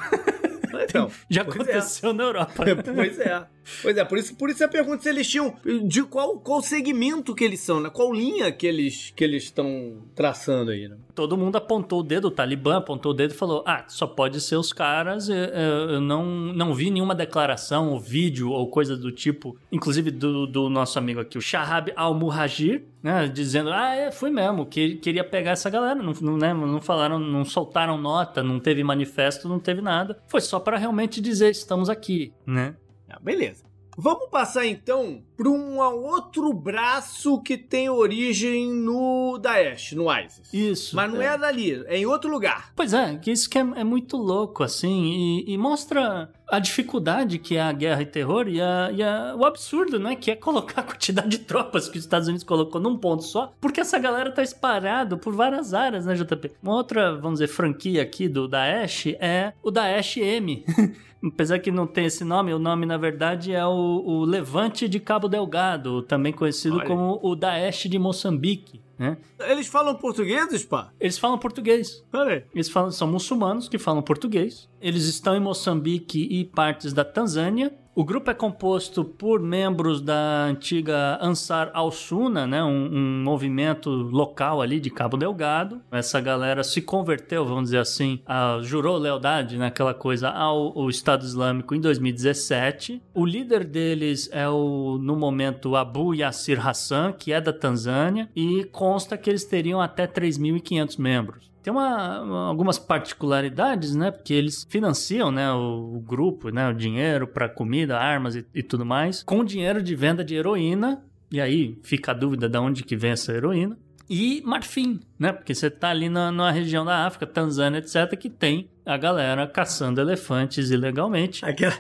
Então, 0.83 1.11
Já 1.29 1.45
Pois 1.45 1.57
aconteceu 1.57 2.13
na 2.13 2.25
Europa. 2.25 2.65
pois 2.95 3.19
é. 3.19 3.47
Pois 3.83 3.97
é, 3.97 4.05
por 4.05 4.19
isso, 4.19 4.35
por 4.37 4.51
isso 4.51 4.65
a 4.65 4.69
pergunta 4.69 5.03
se 5.03 5.09
eles 5.09 5.29
tinham. 5.29 5.55
De 5.87 6.03
qual, 6.05 6.39
qual 6.39 6.63
segmento 6.63 7.35
que 7.35 7.45
eles 7.45 7.61
são, 7.61 7.81
né? 7.81 7.91
Qual 7.91 8.13
linha 8.13 8.51
que 8.53 8.67
eles 8.67 9.13
que 9.15 9.23
eles 9.25 9.45
estão 9.45 10.03
traçando 10.15 10.71
aí, 10.71 10.89
né? 10.89 10.97
Todo 11.17 11.37
mundo 11.37 11.57
apontou 11.57 12.01
o 12.01 12.03
dedo, 12.03 12.29
o 12.29 12.31
Talibã 12.31 12.77
apontou 12.77 13.11
o 13.13 13.15
dedo 13.15 13.31
e 13.33 13.35
falou: 13.35 13.65
ah, 13.67 13.85
só 13.89 14.07
pode 14.07 14.39
ser 14.41 14.57
os 14.57 14.71
caras. 14.73 15.29
Eu, 15.31 15.35
eu- 15.37 15.91
eu 15.93 16.01
não, 16.01 16.25
não 16.27 16.75
vi 16.75 16.91
nenhuma 16.91 17.15
declaração, 17.15 17.91
ou 17.91 17.99
vídeo, 17.99 18.51
ou 18.51 18.69
coisa 18.71 18.95
do 18.97 19.11
tipo, 19.11 19.57
inclusive 19.73 20.11
do, 20.11 20.47
do 20.47 20.69
nosso 20.69 20.99
amigo 20.99 21.19
aqui, 21.19 21.39
o 21.39 21.41
Shahab 21.41 21.91
al-Muhajir, 21.97 22.85
né, 23.03 23.27
dizendo: 23.29 23.71
ah, 23.73 23.95
é, 23.95 24.13
fui 24.13 24.31
mesmo, 24.31 24.67
que, 24.67 24.97
queria 24.97 25.25
pegar 25.25 25.53
essa 25.53 25.71
galera. 25.71 25.95
Não, 25.95 26.13
não, 26.21 26.37
né, 26.37 26.53
não 26.53 26.81
falaram, 26.83 27.19
não 27.19 27.45
soltaram 27.45 27.97
nota, 27.97 28.43
não 28.43 28.61
teve 28.61 28.85
manifesto, 28.85 29.49
não 29.49 29.59
teve 29.59 29.81
nada. 29.81 30.19
Foi 30.29 30.41
só 30.43 30.61
para 30.61 30.77
realmente 30.77 31.21
dizer: 31.21 31.51
estamos 31.51 31.89
aqui, 31.89 32.33
né? 32.47 32.77
Ah, 33.09 33.19
beleza. 33.19 33.65
Vamos 33.99 34.29
passar 34.29 34.67
então 34.67 35.23
para 35.37 35.49
um 35.49 35.79
outro 35.79 36.53
braço 36.53 37.41
que 37.43 37.57
tem 37.59 37.89
origem 37.91 38.73
no 38.73 39.39
Daesh, 39.39 39.93
no 39.93 40.07
ISIS. 40.13 40.53
Isso. 40.53 40.97
Mas 40.97 41.13
não 41.13 41.21
é 41.21 41.37
dali, 41.37 41.85
é 41.87 41.99
em 41.99 42.07
outro 42.07 42.31
lugar. 42.31 42.73
Pois 42.75 42.93
é, 42.95 43.17
que 43.17 43.31
isso 43.31 43.49
que 43.51 43.59
é, 43.59 43.61
é 43.61 43.85
muito 43.85 44.17
louco, 44.17 44.63
assim, 44.63 45.05
e, 45.47 45.53
e 45.53 45.59
mostra 45.59 46.31
a 46.49 46.59
dificuldade 46.61 47.39
que 47.39 47.57
é 47.57 47.61
a 47.63 47.73
guerra 47.73 48.03
e 48.03 48.07
terror 48.07 48.47
e, 48.49 48.61
a- 48.61 48.91
e 48.95 49.03
a- 49.03 49.35
o 49.37 49.45
absurdo, 49.45 49.99
né? 49.99 50.15
Que 50.17 50.31
é 50.31 50.37
colocar 50.37 50.81
a 50.81 50.85
quantidade 50.85 51.29
de 51.29 51.39
tropas 51.41 51.89
que 51.89 51.99
os 51.99 52.05
Estados 52.05 52.29
Unidos 52.29 52.45
colocou 52.45 52.81
num 52.81 52.97
ponto 52.97 53.25
só, 53.25 53.53
porque 53.61 53.81
essa 53.81 53.99
galera 53.99 54.31
tá 54.31 54.43
espalhada 54.43 55.17
por 55.17 55.35
várias 55.35 55.75
áreas, 55.75 56.07
né, 56.07 56.15
JP? 56.15 56.53
Uma 56.63 56.75
outra, 56.77 57.15
vamos 57.17 57.41
dizer, 57.41 57.49
franquia 57.49 58.01
aqui 58.03 58.29
do 58.29 58.47
Daesh 58.49 59.07
é 59.21 59.53
o 59.63 59.71
Daesh 59.71 60.17
M. 60.19 60.65
Apesar 61.25 61.59
que 61.59 61.73
não 61.73 61.87
tem 61.89 62.05
esse 62.05 62.23
nome, 62.23 62.53
o 62.53 62.59
nome 62.59 62.87
na 62.87 62.97
verdade 62.97 63.53
é 63.53 63.65
o, 63.67 63.71
o 64.05 64.25
Levante 64.25 64.87
de 64.87 65.01
Cabo 65.01 65.26
Delgado, 65.29 66.03
também 66.03 66.33
conhecido 66.33 66.77
Olha. 66.77 66.87
como 66.87 67.19
o 67.23 67.35
Daesh 67.35 67.85
de 67.89 67.99
Moçambique. 67.99 68.81
né? 68.99 69.17
Eles 69.41 69.67
falam 69.67 69.95
português, 69.95 70.65
pá? 70.65 70.91
Eles 70.99 71.19
falam 71.19 71.39
português. 71.39 72.05
Olha 72.13 72.35
aí. 72.35 72.45
Eles 72.55 72.69
falam, 72.69 72.91
são 72.91 73.07
muçulmanos 73.07 73.69
que 73.69 73.79
falam 73.79 74.03
português. 74.03 74.69
Eles 74.81 75.05
estão 75.05 75.37
em 75.37 75.41
Moçambique 75.41 76.27
e 76.31 76.45
partes 76.45 76.93
da 76.93 77.05
Tanzânia. 77.05 77.73
O 77.99 78.05
grupo 78.05 78.31
é 78.31 78.35
composto 78.35 79.03
por 79.03 79.41
membros 79.41 80.03
da 80.03 80.45
antiga 80.45 81.19
Ansar 81.19 81.71
al-Sunna, 81.73 82.47
né, 82.47 82.63
um, 82.63 82.91
um, 82.93 83.23
movimento 83.25 83.89
local 83.89 84.61
ali 84.61 84.79
de 84.79 84.91
Cabo 84.91 85.17
Delgado. 85.17 85.81
Essa 85.91 86.21
galera 86.21 86.63
se 86.63 86.83
converteu, 86.83 87.47
vamos 87.47 87.65
dizer 87.65 87.79
assim, 87.79 88.21
a, 88.27 88.59
jurou 88.61 88.99
lealdade 88.99 89.57
naquela 89.57 89.95
né, 89.95 89.99
coisa 89.99 90.29
ao, 90.29 90.79
ao, 90.79 90.91
Estado 90.91 91.25
Islâmico 91.25 91.75
em 91.75 91.81
2017. 91.81 93.01
O 93.15 93.25
líder 93.25 93.65
deles 93.65 94.29
é 94.31 94.47
o, 94.47 94.99
no 95.01 95.17
momento, 95.17 95.75
Abu 95.75 96.15
Yassir 96.15 96.69
Hassan, 96.69 97.15
que 97.15 97.33
é 97.33 97.41
da 97.41 97.51
Tanzânia, 97.51 98.29
e 98.37 98.65
consta 98.65 99.17
que 99.17 99.31
eles 99.31 99.47
teriam 99.47 99.81
até 99.81 100.07
3.500 100.07 101.01
membros. 101.01 101.56
Tem 101.67 101.73
uma, 101.73 102.47
algumas 102.47 102.79
particularidades, 102.79 103.97
né? 103.97 104.13
Porque 104.13 104.33
eles 104.33 104.65
financiam, 104.71 105.33
né, 105.33 105.51
o, 105.51 105.97
o 105.97 106.01
grupo, 106.01 106.51
né, 106.51 106.69
o 106.69 106.73
dinheiro 106.73 107.27
para 107.27 107.49
comida, 107.49 107.99
armas 107.99 108.37
e, 108.37 108.47
e 108.55 108.63
tudo 108.63 108.87
mais, 108.87 109.25
com 109.25 109.45
dinheiro 109.45 109.83
de 109.83 109.93
venda 109.97 110.25
de 110.25 110.37
heroína. 110.37 111.03
E 111.29 111.41
aí 111.41 111.77
fica 111.83 112.13
a 112.13 112.15
dúvida 112.15 112.49
de 112.49 112.57
onde 112.57 112.85
que 112.85 112.95
vem 112.95 113.11
essa 113.11 113.33
heroína 113.33 113.77
e 114.09 114.41
marfim, 114.47 115.01
né? 115.19 115.33
Porque 115.33 115.53
você 115.53 115.69
tá 115.69 115.91
ali 115.91 116.09
na, 116.09 116.31
na, 116.31 116.53
região 116.53 116.85
da 116.85 117.05
África, 117.05 117.27
Tanzânia, 117.27 117.79
etc., 117.79 118.17
que 118.17 118.31
tem 118.31 118.71
a 118.85 118.97
galera 118.97 119.45
caçando 119.49 120.01
elefantes 120.01 120.71
ilegalmente. 120.71 121.45
Aquela, 121.45 121.75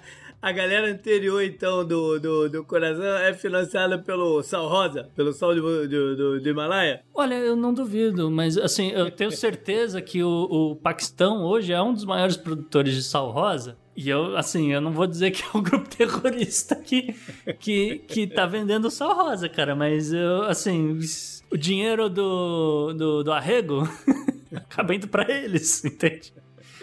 a 0.47 0.53
galera 0.53 0.88
anterior, 0.93 1.43
então, 1.43 1.85
do, 1.85 2.21
do, 2.21 2.49
do 2.49 2.65
Coração 2.65 3.05
é 3.05 3.35
financiada 3.35 3.99
pelo 3.99 4.41
Sal 4.45 4.69
Rosa, 4.69 5.11
pelo 5.17 5.33
Sal 5.33 5.57
do, 5.57 5.88
do, 5.88 6.41
do, 6.41 6.49
Himalaia? 6.49 7.03
Olha, 7.12 7.35
eu 7.35 7.57
não 7.57 7.75
duvido, 7.75 8.31
mas 8.31 8.57
assim, 8.57 8.93
eu 8.93 9.11
tenho 9.11 9.33
certeza 9.33 10.00
que 10.00 10.23
o, 10.23 10.29
o 10.29 10.76
Paquistão 10.76 11.43
hoje 11.43 11.73
é 11.73 11.83
um 11.83 11.93
dos 11.93 12.05
maiores 12.05 12.37
produtores 12.37 12.95
de 12.95 13.03
sal 13.03 13.33
rosa. 13.33 13.76
E 13.97 14.09
eu, 14.09 14.37
assim, 14.37 14.73
eu 14.73 14.81
não 14.81 14.93
vou 14.93 15.09
dizer 15.09 15.33
que 15.33 15.43
é 15.43 15.59
um 15.59 15.61
grupo 15.61 15.88
terrorista 15.91 16.76
que, 16.76 17.17
que, 17.59 17.99
que 18.07 18.29
tá 18.29 18.47
vendendo 18.47 18.88
sal 18.88 19.17
rosa, 19.17 19.49
cara, 19.49 19.75
mas 19.75 20.12
eu, 20.12 20.45
assim, 20.45 20.97
o 21.50 21.59
dinheiro 21.59 22.09
do, 22.09 22.93
do, 22.93 23.25
do 23.25 23.33
arrego 23.33 23.83
acaba 24.55 24.95
indo 24.95 25.09
pra 25.09 25.29
eles, 25.29 25.83
entende? 25.85 26.33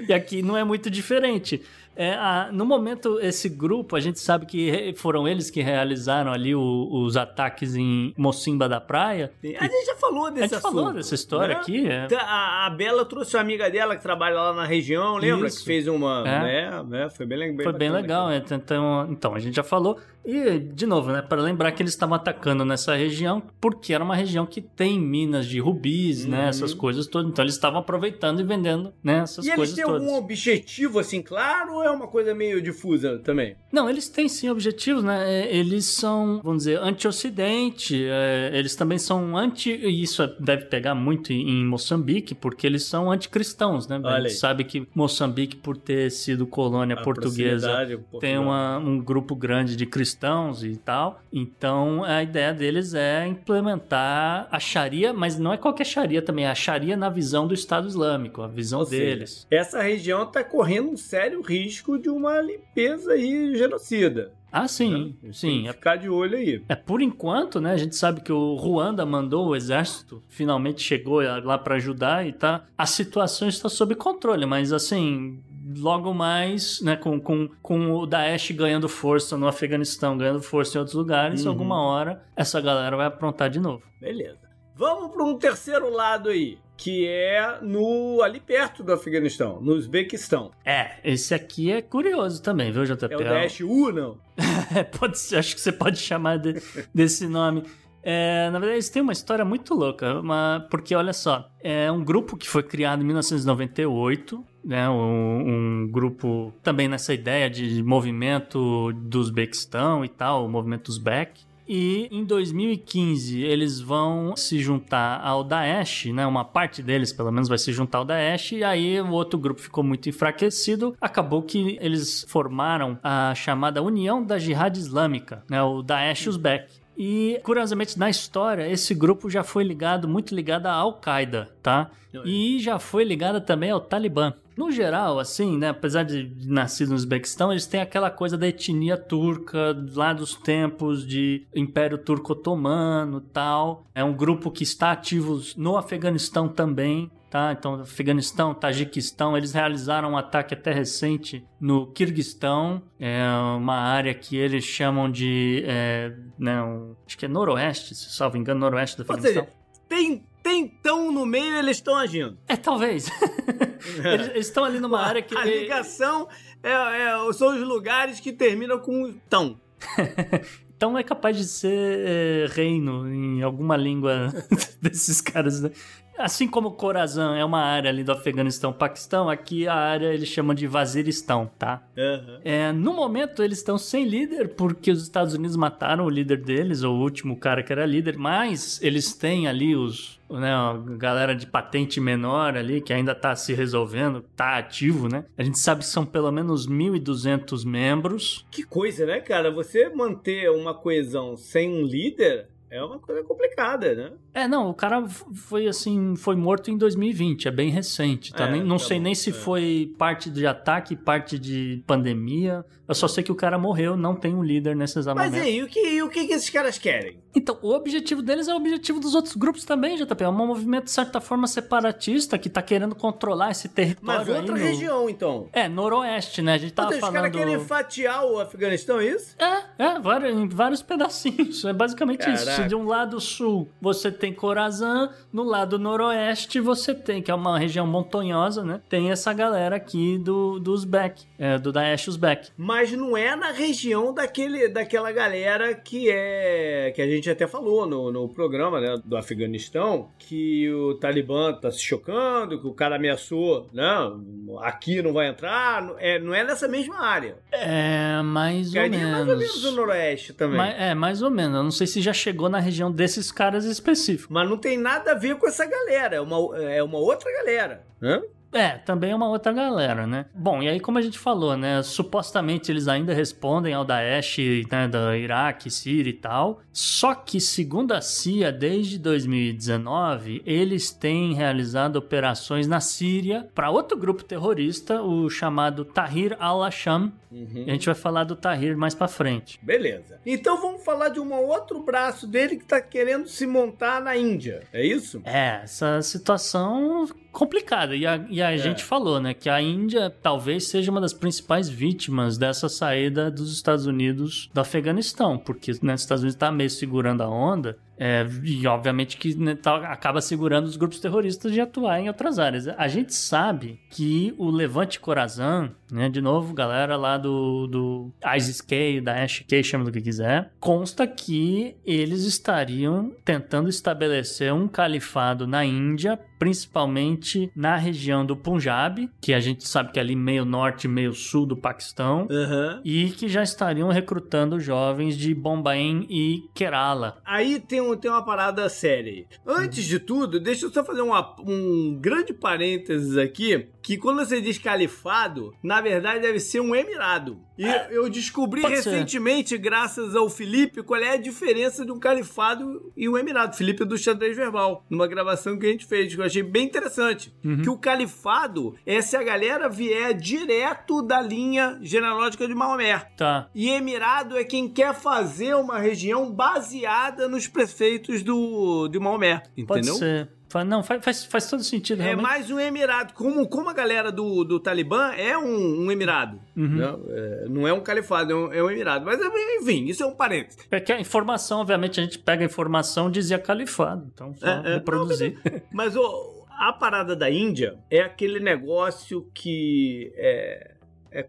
E 0.08 0.14
aqui 0.14 0.42
não 0.42 0.58
é 0.58 0.64
muito 0.64 0.90
diferente. 0.90 1.62
É, 1.96 2.14
a, 2.14 2.50
no 2.52 2.66
momento, 2.66 3.20
esse 3.20 3.48
grupo, 3.48 3.96
a 3.96 4.00
gente 4.00 4.20
sabe 4.20 4.46
que 4.46 4.94
foram 4.98 5.28
eles 5.28 5.50
que 5.50 5.62
realizaram 5.62 6.32
ali 6.32 6.56
o, 6.56 6.90
os 6.92 7.16
ataques 7.16 7.76
em 7.76 8.14
Mocimba 8.18 8.68
da 8.68 8.82
Praia. 8.82 9.32
A 9.44 9.66
gente 9.66 9.86
já 9.86 9.96
falou 9.96 10.32
desse 10.32 10.40
A 10.40 10.48
gente 10.48 10.56
assunto, 10.56 10.74
falou 10.74 10.94
dessa 10.94 11.16
história 11.16 11.56
né? 11.56 11.62
aqui. 11.62 11.88
É. 11.88 12.08
A, 12.16 12.66
a, 12.66 12.70
Bela 12.70 13.06
trouxe 13.06 13.36
uma 13.36 13.42
amiga 13.42 13.70
dela 13.70 13.96
que 13.96 14.02
trabalha 14.02 14.36
lá 14.36 14.54
na 14.54 14.66
região, 14.66 15.18
lembra? 15.18 15.48
Isso. 15.48 15.60
Que 15.60 15.66
fez 15.66 15.88
uma. 15.88 16.24
É. 16.26 16.42
Né, 16.42 16.84
né? 16.88 17.10
Foi 17.10 17.26
bem, 17.26 17.56
bem 17.56 17.64
Foi 17.64 17.74
bem 17.74 17.92
legal. 17.92 18.30
É, 18.30 18.38
então, 18.38 19.08
então, 19.10 19.36
a 19.36 19.40
gente 19.40 19.56
já 19.56 19.64
falou. 19.64 20.00
E, 20.26 20.58
de 20.58 20.86
novo, 20.86 21.12
né, 21.12 21.22
para 21.22 21.42
lembrar 21.42 21.72
que 21.74 21.84
eles 21.84 21.94
estavam 21.94 22.16
atacando 22.16 22.64
nessa 22.64 22.96
região 22.96 23.44
porque 23.60 23.94
era 23.94 24.04
uma 24.04 24.16
região 24.16 24.46
que 24.46 24.62
tem 24.62 25.00
minas 25.00 25.46
de 25.46 25.60
rubis, 25.60 26.26
né, 26.26 26.38
uhum. 26.38 26.44
né, 26.44 26.50
essas 26.50 26.74
coisas 26.74 27.08
todas. 27.08 27.30
Então 27.30 27.44
eles 27.44 27.56
estavam 27.56 27.80
aproveitando 27.80 28.40
e 28.40 28.44
vendendo, 28.44 28.94
né, 29.04 29.20
essas 29.20 29.46
e 29.46 29.52
coisas 29.52 29.76
todas. 29.76 29.90
E 29.90 29.96
eles 29.96 30.06
têm 30.06 30.08
algum 30.08 30.24
objetivo 30.24 31.00
assim 31.00 31.22
claro 31.22 31.74
ou 31.76 31.84
é 31.84 31.92
uma 31.92 32.08
coisa 32.08 32.34
meio 32.34 32.62
difusa 32.62 33.20
também? 33.20 33.56
Não, 33.72 33.90
eles 33.90 34.08
têm 34.08 34.30
sim 34.30 34.50
objetivos, 34.50 35.04
né? 35.04 35.30
É, 35.30 35.56
eles 35.56 35.86
são, 35.86 36.40
vamos 36.44 36.64
dizer, 36.64 36.80
anti-ocidente, 36.80 38.06
é, 38.06 38.52
eles 38.54 38.76
também 38.76 38.98
são 38.98 39.38
anti, 39.38 39.72
e 39.72 40.02
isso 40.02 40.26
deve 40.40 40.66
pegar 40.66 40.96
muito 40.96 41.34
em 41.34 41.66
Moçambique, 41.66 42.34
porque 42.34 42.66
eles 42.66 42.84
são 42.84 43.12
anticristãos, 43.12 43.88
né? 43.88 44.00
Olha 44.04 44.10
a 44.10 44.22
gente 44.22 44.32
aí. 44.32 44.38
sabe 44.38 44.64
que 44.64 44.88
Moçambique, 44.96 45.58
por 45.58 45.76
ter 45.76 46.12
sido 46.12 46.48
colônia 46.48 46.96
a 46.96 47.02
portuguesa, 47.02 47.88
tem 48.20 48.38
uma, 48.38 48.78
um 48.78 49.00
grupo 49.00 49.36
grande 49.36 49.76
de 49.76 49.86
cristãos 49.86 50.13
cristãos 50.14 50.64
e 50.64 50.76
tal. 50.76 51.22
Então 51.32 52.04
a 52.04 52.22
ideia 52.22 52.54
deles 52.54 52.94
é 52.94 53.28
implementar 53.28 54.48
a 54.52 54.60
Sharia, 54.60 55.14
mas 55.14 55.38
não 55.38 55.54
é 55.54 55.58
qualquer 55.58 55.86
Sharia 55.86 56.22
também, 56.22 56.46
é 56.46 56.50
a 56.50 56.56
Sharia 56.56 56.96
na 56.96 57.10
visão 57.10 57.48
do 57.48 57.54
Estado 57.54 57.88
Islâmico, 57.88 58.42
a 58.42 58.48
visão 58.48 58.80
Ou 58.82 58.86
deles. 58.86 59.48
Seja, 59.50 59.62
essa 59.62 59.82
região 59.82 60.24
está 60.24 60.44
correndo 60.44 60.92
um 60.92 60.98
sério 60.98 61.42
risco 61.42 61.98
de 61.98 62.10
uma 62.10 62.40
limpeza 62.42 63.16
e 63.16 63.56
genocida. 63.56 64.32
Ah, 64.52 64.68
sim, 64.68 65.16
né? 65.24 65.32
sim. 65.34 65.68
É 65.68 65.74
ficar 65.74 65.96
de 65.96 66.08
olho 66.08 66.38
aí. 66.38 66.62
É 66.70 66.76
por 66.76 67.02
enquanto, 67.02 67.60
né? 67.60 67.72
A 67.72 67.78
gente 67.78 67.96
sabe 67.96 68.22
que 68.22 68.32
o 68.32 68.54
Ruanda 68.54 69.04
mandou 69.04 69.48
o 69.48 69.56
exército, 69.56 70.22
finalmente 70.30 70.80
chegou 70.80 71.22
lá 71.44 71.58
para 71.58 71.76
ajudar 71.76 72.28
e 72.28 72.32
tá. 72.32 72.64
A 72.78 72.86
situação 72.86 73.48
está 73.48 73.68
sob 73.68 73.96
controle, 73.96 74.46
mas 74.46 74.72
assim, 74.72 75.40
logo 75.78 76.14
mais, 76.14 76.82
né, 76.82 76.96
com, 76.96 77.20
com, 77.20 77.50
com 77.62 77.92
o 77.92 78.06
Daesh 78.06 78.52
ganhando 78.52 78.90
força 78.90 79.38
no 79.38 79.48
Afeganistão, 79.48 80.18
ganhando 80.18 80.42
força 80.42 80.78
em 80.78 80.80
outros 80.80 80.96
lugares, 80.96 81.44
uhum. 81.44 81.52
alguma 81.52 81.82
hora 81.82 82.24
essa 82.36 82.60
galera 82.60 82.96
vai 82.96 83.08
aprontar 83.08 83.50
de 83.50 83.60
novo. 83.60 83.84
Beleza. 84.00 84.40
Vamos 84.76 85.12
para 85.12 85.24
um 85.24 85.38
terceiro 85.38 85.92
lado 85.92 86.30
aí, 86.30 86.58
que 86.76 87.08
é 87.08 87.60
no 87.62 88.22
ali 88.24 88.40
perto 88.40 88.84
do 88.84 88.92
Afeganistão, 88.92 89.62
no 89.62 89.74
Uzbequistão. 89.74 90.52
É, 90.66 90.98
esse 91.04 91.34
aqui 91.34 91.72
é 91.72 91.82
curioso 91.82 92.42
também, 92.42 92.72
viu, 92.72 92.84
JP? 92.84 93.14
É 93.14 93.16
o 93.16 93.20
Daesh 93.20 93.60
U, 93.62 93.92
não? 93.92 94.18
pode 95.00 95.20
ser, 95.20 95.38
acho 95.38 95.54
que 95.54 95.62
você 95.62 95.72
pode 95.72 96.00
chamar 96.00 96.38
de, 96.38 96.56
desse 96.94 97.28
nome. 97.28 97.64
É, 98.02 98.50
na 98.50 98.60
verdade, 98.60 98.76
eles 98.76 98.90
têm 98.90 99.02
uma 99.02 99.14
história 99.14 99.46
muito 99.46 99.74
louca, 99.74 100.20
uma, 100.20 100.68
porque 100.70 100.94
olha 100.94 101.14
só, 101.14 101.50
é 101.62 101.90
um 101.90 102.04
grupo 102.04 102.36
que 102.36 102.50
foi 102.50 102.62
criado 102.62 103.02
em 103.02 103.06
1998, 103.06 104.44
né, 104.64 104.90
um, 104.90 105.84
um, 105.84 105.88
grupo 105.92 106.54
também 106.64 106.88
nessa 106.88 107.14
ideia 107.14 107.50
de 107.50 107.84
movimento 107.84 108.94
do 108.94 109.20
Uzbequistão 109.20 110.06
e 110.06 110.10
tal, 110.10 110.46
o 110.46 110.50
movimento 110.50 110.88
Uzbek. 110.88 111.42
E 111.68 112.10
em 112.12 112.26
2015 112.26 113.42
eles 113.42 113.80
vão 113.80 114.36
se 114.36 114.60
juntar 114.60 115.22
ao 115.24 115.44
Daesh, 115.44 116.08
né? 116.08 116.28
Uma 116.28 116.44
parte 116.44 116.84
deles, 116.84 117.14
pelo 117.14 117.32
menos, 117.32 117.48
vai 117.48 117.58
se 117.58 117.72
juntar 117.72 118.00
ao 118.00 118.06
Daesh. 118.06 118.52
E 118.52 118.64
aí 118.64 119.00
o 119.00 119.12
outro 119.12 119.40
grupo 119.40 119.62
ficou 119.62 119.82
muito 119.84 120.10
enfraquecido. 120.10 120.96
Acabou 121.00 121.42
que 121.42 121.78
eles 121.80 122.26
formaram 122.28 123.00
a 123.02 123.34
chamada 123.34 123.82
União 123.82 124.22
da 124.22 124.38
Jihad 124.38 124.78
Islâmica, 124.78 125.44
né? 125.50 125.64
O 125.64 125.82
Daesh 125.82 126.28
Uzbek. 126.28 126.84
E, 126.98 127.40
curiosamente, 127.44 127.98
na 127.98 128.10
história, 128.10 128.70
esse 128.70 128.94
grupo 128.94 129.30
já 129.30 129.44
foi 129.44 129.64
ligado, 129.64 130.08
muito 130.08 130.36
ligado 130.36 130.68
à 130.68 130.74
Al-Qaeda, 130.74 131.50
tá? 131.62 131.90
E 132.24 132.60
já 132.60 132.78
foi 132.78 133.04
ligado 133.04 133.42
também 133.42 133.72
ao 133.72 133.80
Talibã. 133.82 134.34
No 134.56 134.72
geral, 134.72 135.20
assim, 135.20 135.58
né, 135.58 135.70
apesar 135.70 136.04
de 136.04 136.32
nascido 136.46 136.90
no 136.90 136.96
Uzbequistão, 136.96 137.52
eles 137.52 137.66
têm 137.66 137.82
aquela 137.82 138.10
coisa 138.10 138.38
da 138.38 138.48
etnia 138.48 138.98
turca 138.98 139.76
lá 139.94 140.14
dos 140.14 140.36
tempos 140.36 141.06
de 141.06 141.48
Império 141.56 141.98
Turco 141.98 142.34
Otomano 142.34 143.20
tal. 143.20 143.86
É 143.96 144.04
um 144.04 144.14
grupo 144.14 144.52
que 144.52 144.64
está 144.64 144.92
ativo 144.92 145.42
no 145.58 145.78
Afeganistão 145.78 146.48
também 146.48 147.12
tá? 147.34 147.52
Então, 147.52 147.82
Afeganistão, 147.82 148.54
Tajiquistão, 148.54 149.36
eles 149.36 149.54
realizaram 149.54 150.12
um 150.12 150.18
ataque 150.18 150.54
até 150.54 150.72
recente 150.72 151.44
no 151.60 151.88
Kirguistão, 151.88 152.84
é 153.00 153.26
uma 153.58 153.74
área 153.76 154.14
que 154.14 154.38
eles 154.38 154.64
chamam 154.64 155.10
de, 155.10 155.64
é, 155.66 156.14
né, 156.38 156.62
um, 156.62 156.96
acho 157.08 157.18
que 157.18 157.26
é 157.26 157.28
noroeste, 157.28 157.96
se 157.96 158.14
salvo 158.14 158.38
engano, 158.38 158.60
noroeste 158.60 158.98
do 158.98 159.02
Afeganistão. 159.02 159.46
Ou 159.46 159.50
seja, 159.50 159.58
tem, 159.90 160.24
tem 160.44 160.68
tão 160.68 161.12
no 161.12 161.26
meio 161.26 161.56
eles 161.56 161.78
estão 161.78 161.96
agindo. 161.96 162.38
É, 162.48 162.58
talvez. 162.58 163.10
eles, 164.04 164.28
eles, 164.28 164.48
estão 164.48 164.66
ali 164.66 164.80
numa 164.80 165.02
área 165.02 165.22
que... 165.22 165.36
A 165.36 165.46
ligação 165.46 166.28
é, 166.62 166.70
é, 166.72 167.34
são 167.34 167.56
os 167.56 167.62
lugares 167.66 168.20
que 168.20 168.34
terminam 168.34 168.78
com 168.78 169.14
tão. 169.30 169.60
Então 170.76 170.98
é 170.98 171.04
capaz 171.04 171.38
de 171.38 171.46
ser 171.46 172.00
é, 172.06 172.48
reino 172.50 173.08
em 173.08 173.42
alguma 173.42 173.78
língua 173.78 174.34
desses 174.82 175.22
caras, 175.22 175.62
né? 175.62 175.72
Assim 176.18 176.46
como 176.46 176.72
Khorasan 176.72 177.38
é 177.38 177.46
uma 177.46 177.62
área 177.62 177.90
ali 177.90 178.04
do 178.04 178.12
Afeganistão, 178.12 178.74
Paquistão, 178.74 179.30
aqui 179.30 179.66
a 179.66 179.74
área 179.74 180.14
eles 180.14 180.28
chamam 180.28 180.54
de 180.54 180.68
Vaziristão, 180.68 181.50
tá? 181.58 181.82
Uhum. 181.98 182.40
É, 182.44 182.72
no 182.74 182.94
momento 182.94 183.42
eles 183.42 183.60
estão 183.60 183.78
sem 183.78 184.04
líder 184.04 184.50
porque 184.50 184.92
os 184.92 185.02
Estados 185.02 185.34
Unidos 185.34 185.56
mataram 185.56 186.06
o 186.06 186.10
líder 186.10 186.42
deles, 186.42 186.84
o 186.84 186.92
último 186.92 187.38
cara 187.38 187.64
que 187.64 187.72
era 187.72 187.86
líder, 187.86 188.18
mas 188.18 188.82
eles 188.84 189.14
têm 189.14 189.48
ali 189.48 189.78
os, 189.78 190.20
né, 190.40 190.52
a 190.52 190.74
galera 190.98 191.36
de 191.36 191.48
patente 191.48 192.00
menor 192.00 192.58
ali 192.58 192.82
que 192.82 192.94
ainda 192.94 193.14
tá 193.14 193.36
se 193.36 193.54
resolvendo, 193.54 194.24
tá 194.36 194.58
ativo, 194.58 195.08
né? 195.08 195.26
A 195.38 195.44
gente 195.44 195.60
sabe 195.60 195.82
que 195.82 195.88
são 195.88 196.06
pelo 196.06 196.32
menos 196.32 196.68
1.200 196.68 197.66
membros. 197.66 198.46
Que 198.52 198.64
coisa, 198.64 199.06
né, 199.06 199.20
cara? 199.20 199.52
Você 199.52 199.90
manter 199.90 200.50
uma 200.50 200.74
coesão 200.74 201.36
sem 201.36 201.72
um 201.72 201.86
líder 201.86 202.48
é 202.70 202.84
uma 202.84 202.98
coisa 202.98 203.24
complicada, 203.24 203.94
né? 203.94 204.12
É, 204.34 204.48
não, 204.48 204.70
o 204.70 204.74
cara 204.74 205.08
foi 205.08 205.68
assim, 205.68 206.16
foi 206.16 206.36
morto 206.36 206.72
em 206.72 206.78
2020, 206.78 207.48
é 207.48 207.52
bem 207.52 207.70
recente, 207.70 208.34
tá? 208.34 208.46
É, 208.48 208.52
Nem- 208.52 208.64
não 208.64 208.78
tá 208.78 208.86
sei 208.86 208.98
bom, 208.98 209.04
nem 209.04 209.16
se 209.16 209.30
é. 209.30 209.34
foi 209.34 209.94
parte 209.98 210.30
de 210.30 210.48
ataque, 210.48 210.96
parte 210.96 211.38
de 211.38 211.84
pandemia. 211.86 212.66
Eu 212.88 212.94
só 212.96 213.08
sei 213.08 213.24
que 213.24 213.32
o 213.32 213.36
cara 213.36 213.58
morreu, 213.58 213.96
não 213.96 214.14
tem 214.16 214.36
um 214.36 214.44
líder 214.44 214.76
nesse 214.76 215.00
exato 215.00 215.16
Mas 215.16 215.34
e 215.34 215.38
aí, 215.40 215.64
o 215.64 215.68
que, 215.68 215.80
e 215.80 216.04
o 216.04 216.10
que, 216.10 216.28
que 216.28 216.34
esses 216.34 216.50
caras 216.50 216.78
querem? 216.78 217.18
Então, 217.36 217.58
o 217.62 217.74
objetivo 217.74 218.22
deles 218.22 218.48
é 218.48 218.54
o 218.54 218.58
objetivo 218.58 219.00
dos 219.00 219.16
outros 219.16 219.36
grupos 219.36 219.64
também, 219.64 219.96
JP. 219.98 220.24
É 220.24 220.30
um 220.30 220.34
movimento, 220.34 220.84
de 220.86 220.92
certa 220.92 221.22
forma, 221.22 221.48
separatista 221.48 222.38
que 222.38 222.50
tá 222.50 222.62
querendo 222.62 222.94
controlar 222.94 223.52
esse 223.52 223.70
território 223.70 224.06
Mas 224.28 224.28
outra 224.38 224.54
no- 224.56 224.62
região, 224.62 225.10
então. 225.10 225.48
É, 225.54 225.68
noroeste, 225.70 226.42
né? 226.42 226.54
A 226.54 226.58
gente 226.58 226.74
tava 226.74 226.90
Então, 226.90 226.98
os 226.98 227.02
falando... 227.02 227.32
caras 227.32 227.36
querem 227.36 227.60
fatiar 227.66 228.26
o 228.26 228.40
Afeganistão, 228.40 229.00
é 229.00 229.06
isso? 229.08 229.36
É, 229.40 229.64
é, 229.86 230.00
vários, 230.00 230.38
em 230.38 230.48
vários 230.50 230.82
pedacinhos. 230.84 231.64
É 231.66 231.74
basicamente 231.74 232.30
isso. 232.30 232.46
Caraca. 232.46 232.64
Se 232.64 232.68
de 232.70 232.76
um 232.76 232.86
lado 232.86 233.20
sul 233.22 233.70
você 233.82 234.12
tem 234.24 234.32
Khorasan, 234.34 235.10
no 235.34 235.44
lado 235.44 235.78
noroeste 235.78 236.62
você 236.62 236.94
tem, 236.96 237.22
que 237.22 237.30
é 237.30 237.36
uma 237.36 237.60
região 237.60 237.86
montanhosa, 237.86 238.64
né? 238.64 238.80
Tem 238.88 239.12
essa 239.12 239.34
galera 239.34 239.76
aqui 239.76 240.18
do, 240.18 240.60
do 240.60 240.72
Uzbek, 240.72 241.26
é, 241.38 241.58
do 241.58 241.74
Daesh 241.74 242.08
Uzbek. 242.08 242.52
Mas 242.56 242.94
não 242.94 243.18
é 243.18 243.36
na 243.36 243.52
região 243.52 244.14
daquele, 244.14 244.70
daquela 244.70 245.12
galera 245.12 245.74
que 245.74 246.10
é. 246.10 246.94
que 246.96 247.02
a 247.02 247.06
gente 247.06 247.30
até 247.30 247.46
falou 247.46 247.86
no, 247.86 248.14
no 248.14 248.30
programa 248.30 248.80
né, 248.80 248.96
do 249.04 249.18
Afeganistão, 249.18 250.08
que 250.18 250.72
o 250.72 250.94
Talibã 250.94 251.52
tá 251.52 251.70
se 251.70 251.82
chocando, 251.84 252.62
que 252.62 252.68
o 252.68 252.74
cara 252.74 252.96
ameaçou, 252.96 253.68
não, 253.74 254.24
aqui 254.62 255.02
não 255.02 255.12
vai 255.12 255.28
entrar. 255.28 255.82
não 255.82 256.00
É, 256.00 256.18
não 256.18 256.34
é 256.34 256.46
nessa 256.46 256.70
mesma 256.70 256.98
área. 256.98 257.36
É, 257.52 258.22
mais 258.22 258.72
Que 258.72 258.80
ou 258.80 258.86
ali 258.86 258.96
é 258.96 259.00
mais 259.06 259.20
ou 259.28 259.36
menos 259.36 259.40
menos. 259.56 259.66
o 259.66 259.72
noroeste 259.76 260.32
também. 260.32 260.56
Ma- 260.58 260.70
é, 260.70 260.96
mais 260.96 261.22
ou 261.22 261.30
menos. 261.30 261.58
Eu 261.58 261.64
não 261.64 261.72
sei 261.72 261.88
se 261.88 262.00
já 262.02 262.14
chegou 262.14 262.48
na 262.48 262.60
região 262.60 262.90
desses 262.90 263.30
caras 263.34 263.66
específicos. 263.66 264.13
Mas 264.30 264.50
não 264.50 264.58
tem 264.58 264.78
nada 264.78 265.12
a 265.12 265.16
ver 265.16 265.36
com 265.36 265.48
essa 265.48 265.66
galera, 265.66 266.16
é 266.16 266.22
uma, 266.22 266.58
é 266.58 266.84
uma 266.84 266.98
outra 266.98 267.32
galera. 267.32 267.86
Hã? 268.02 268.22
É, 268.54 268.78
também 268.78 269.12
é 269.12 269.16
uma 269.16 269.28
outra 269.28 269.52
galera, 269.52 270.06
né? 270.06 270.26
Bom, 270.34 270.62
e 270.62 270.70
aí 270.70 270.80
como 270.80 271.00
a 271.00 271.02
gente 271.02 271.18
falou, 271.18 271.58
né? 271.58 271.82
Supostamente 271.82 272.72
eles 272.72 272.88
ainda 272.88 273.14
respondem 273.14 273.74
ao 273.74 273.84
Daesh, 273.84 274.38
né, 274.72 274.88
da 274.88 275.18
Iraque, 275.18 275.72
Síria 275.72 276.12
e 276.12 276.14
tal. 276.14 276.62
Só 276.72 277.16
que, 277.16 277.40
segundo 277.40 277.94
a 277.94 278.02
CIA, 278.02 278.52
desde 278.52 279.00
2019, 279.00 280.44
eles 280.46 280.92
têm 280.92 281.34
realizado 281.34 281.96
operações 281.96 282.68
na 282.68 282.80
Síria 282.80 283.50
para 283.56 283.72
outro 283.72 283.98
grupo 283.98 284.24
terrorista, 284.24 285.02
o 285.02 285.30
chamado 285.30 285.84
Tahrir 285.84 286.38
al-Asham. 286.40 287.12
Uhum. 287.34 287.64
E 287.66 287.70
a 287.70 287.74
gente 287.74 287.88
vai 287.88 287.96
falar 287.96 288.24
do 288.24 288.36
Tahrir 288.36 288.78
mais 288.78 288.94
pra 288.94 289.08
frente. 289.08 289.60
Beleza. 289.62 290.20
Então 290.26 290.62
vamos 290.62 290.84
falar 290.84 291.10
de 291.10 291.20
um 291.20 291.34
outro 291.34 291.82
braço 291.82 292.28
dele 292.28 292.58
que 292.58 292.66
tá 292.66 292.80
querendo 292.80 293.28
se 293.28 293.48
montar 293.48 294.02
na 294.02 294.16
Índia. 294.16 294.62
É 294.72 294.86
isso? 294.86 295.22
É, 295.26 295.62
essa 295.64 296.02
situação 296.02 297.08
complicada. 297.32 297.96
E 297.96 298.06
a, 298.06 298.24
e 298.30 298.42
a 298.42 298.56
gente 298.58 298.84
falou, 298.84 299.20
né, 299.20 299.34
que 299.34 299.50
a 299.50 299.60
Índia 299.60 300.14
talvez 300.22 300.68
seja 300.68 300.92
uma 300.92 301.02
das 301.02 301.14
principais 301.14 301.68
vítimas 301.68 302.38
dessa 302.38 302.70
saída 302.70 303.32
dos 303.32 303.52
Estados 303.52 303.88
Unidos 303.88 304.50
do 304.54 304.62
Afeganistão, 304.62 305.38
porque 305.38 305.72
né, 305.82 305.96
os 305.96 306.02
Estados 306.02 306.24
Unidos 306.24 306.38
tá 306.38 306.52
meio 306.52 306.70
segurando 306.70 307.24
a 307.24 307.28
onda. 307.28 307.78
É, 307.98 308.26
e 308.44 308.66
obviamente 308.68 309.18
que 309.18 309.36
né, 309.36 309.56
tá- 309.56 309.92
acaba 309.92 310.22
segurando 310.22 310.66
os 310.66 310.76
grupos 310.76 311.00
terroristas 311.00 311.52
de 311.52 311.62
atuar 311.62 312.00
em 312.00 312.08
outras 312.08 312.40
áreas. 312.40 312.68
A 312.68 312.88
gente 312.88 313.14
sabe 313.14 313.80
que 313.90 314.34
o 314.38 314.50
Levante 314.50 315.00
Khorasan, 315.00 315.72
né, 315.92 316.10
de 316.10 316.22
novo, 316.22 316.54
galera 316.54 316.96
lá 316.98 317.18
do, 317.18 317.68
do 317.68 318.12
ISIS-K, 318.36 319.02
da 319.02 319.24
Ash-K, 319.24 319.64
chama 319.64 319.86
do 319.86 319.92
que 319.92 320.02
quiser, 320.02 320.52
consta 320.60 321.06
que 321.06 321.76
eles 321.86 322.24
estariam 322.24 323.14
tentando 323.24 323.70
estabelecer 323.70 324.54
um 324.54 324.68
califado 324.68 325.48
na 325.48 325.64
Índia, 325.66 326.20
principalmente 326.44 327.52
na 327.56 327.76
região 327.76 328.26
do 328.26 328.36
Punjab, 328.36 329.10
que 329.22 329.34
a 329.34 329.40
gente 329.40 329.68
sabe 329.68 329.92
que 329.92 330.00
é 330.00 330.02
ali 330.02 330.16
meio 330.16 330.44
norte, 330.46 330.88
meio 330.88 331.14
sul 331.14 331.46
do 331.46 331.56
Paquistão, 331.56 332.28
Aham. 332.30 332.82
e 332.84 333.10
que 333.12 333.28
já 333.28 333.44
estariam 333.44 333.90
recrutando 333.90 334.60
jovens 334.60 335.18
de 335.18 335.34
Bombaim 335.34 336.06
e 336.10 336.44
Kerala. 336.54 337.22
Aí 337.26 337.60
tem, 337.60 337.80
um, 337.82 337.96
tem 337.96 338.10
uma 338.12 338.24
parada 338.26 338.68
séria. 338.70 339.26
Antes 339.46 339.86
de 339.86 340.00
tudo, 340.00 340.40
deixa 340.40 340.66
eu 340.66 340.72
só 340.74 340.84
fazer 340.84 341.02
uma- 341.02 341.36
um 341.40 341.98
grande 342.00 342.34
parênteses 342.34 343.18
aqui, 343.18 343.68
que 343.82 343.98
quando 343.98 344.20
você 344.26 344.42
diz 344.42 344.58
califado, 344.58 345.54
na 345.64 345.82
verdade 345.82 346.22
deve 346.22 346.40
ser 346.40 346.60
um 346.60 346.76
emirado. 346.76 347.38
E 347.58 347.66
eu 347.92 348.10
descobri 348.10 348.62
pode 348.62 348.82
ser. 348.82 348.90
recentemente, 348.90 349.58
graças 349.58 350.16
ao 350.16 350.30
Felipe, 350.30 350.82
qual 350.82 351.00
é 351.00 351.12
a 351.12 351.18
diferença 351.18 351.86
de 351.86 351.92
um 351.92 352.00
califado 352.00 352.92
e 352.98 353.08
um 353.08 353.18
emirado. 353.18 353.56
Felipe 353.56 353.86
do 353.86 353.98
xadrez 353.98 354.36
verbal, 354.36 354.86
numa 354.90 355.08
gravação 355.08 355.58
que 355.58 355.66
a 355.66 355.70
gente 355.70 355.86
fez, 355.86 356.14
que 356.14 356.20
eu 356.20 356.26
achei 356.26 356.42
bem 356.44 356.66
interessante. 356.66 357.34
Que 357.62 357.70
o 357.70 357.78
califado 357.78 358.76
é 358.86 359.02
se 359.02 359.16
a 359.16 359.24
galera 359.24 359.70
vier 359.70 360.14
direto 360.14 361.02
da 361.02 361.22
linha 361.22 361.78
genealógica 361.82 362.48
de 362.48 362.56
Maomé. 362.56 362.98
Tá. 363.18 363.50
E 363.54 363.70
Emirado 363.70 364.38
é 364.38 364.44
quem 364.44 364.68
quer 364.68 364.94
fazer 364.94 365.56
uma 365.56 365.78
região 365.80 366.32
baseada 366.32 367.28
nos 367.28 367.48
prefeitos 367.48 368.24
do, 368.24 368.88
de 368.88 369.00
Maomé, 369.00 369.44
Pode 369.68 369.82
entendeu? 369.82 369.96
ser. 369.96 370.30
Não, 370.66 370.84
faz, 370.84 371.04
faz, 371.04 371.26
faz 371.26 371.50
todo 371.50 371.64
sentido, 371.64 372.02
É 372.02 372.04
realmente. 372.04 372.24
mais 372.24 372.52
um 372.52 372.60
emirado. 372.60 373.14
Como, 373.14 373.48
como 373.48 373.70
a 373.70 373.74
galera 373.74 374.12
do, 374.12 374.44
do 374.44 374.60
Talibã 374.60 375.12
é 375.14 375.38
um, 375.38 375.86
um 375.86 375.92
emirado. 375.92 376.40
Uhum. 376.56 376.68
Né? 376.76 376.96
É, 377.10 377.46
não 377.50 377.68
é 377.68 377.72
um 377.74 377.80
califado, 377.82 378.32
é 378.32 378.36
um, 378.36 378.54
é 378.54 378.64
um 378.64 378.70
emirado. 378.70 379.06
Mas, 379.06 379.20
enfim, 379.62 379.86
isso 379.86 380.04
é 380.04 380.06
um 380.06 380.16
parênteses. 380.16 380.60
É 380.70 380.80
que 380.80 380.92
a 380.92 381.00
informação, 381.00 381.62
obviamente, 381.62 382.00
a 382.00 382.04
gente 382.04 382.20
pega 382.20 382.44
a 382.44 382.46
informação 382.46 383.10
dizia 383.10 383.40
califado. 383.40 384.10
Então, 384.14 384.34
só 384.36 384.46
É, 384.46 384.62
é. 384.66 384.74
reproduzir. 384.76 385.38
Mas 385.72 385.96
ô, 385.96 386.46
a 386.50 386.74
parada 386.74 387.16
da 387.16 387.30
Índia 387.32 387.78
é 387.90 388.02
aquele 388.02 388.40
negócio 388.40 389.28
que 389.34 390.12
é, 390.16 390.72
é, 391.12 391.28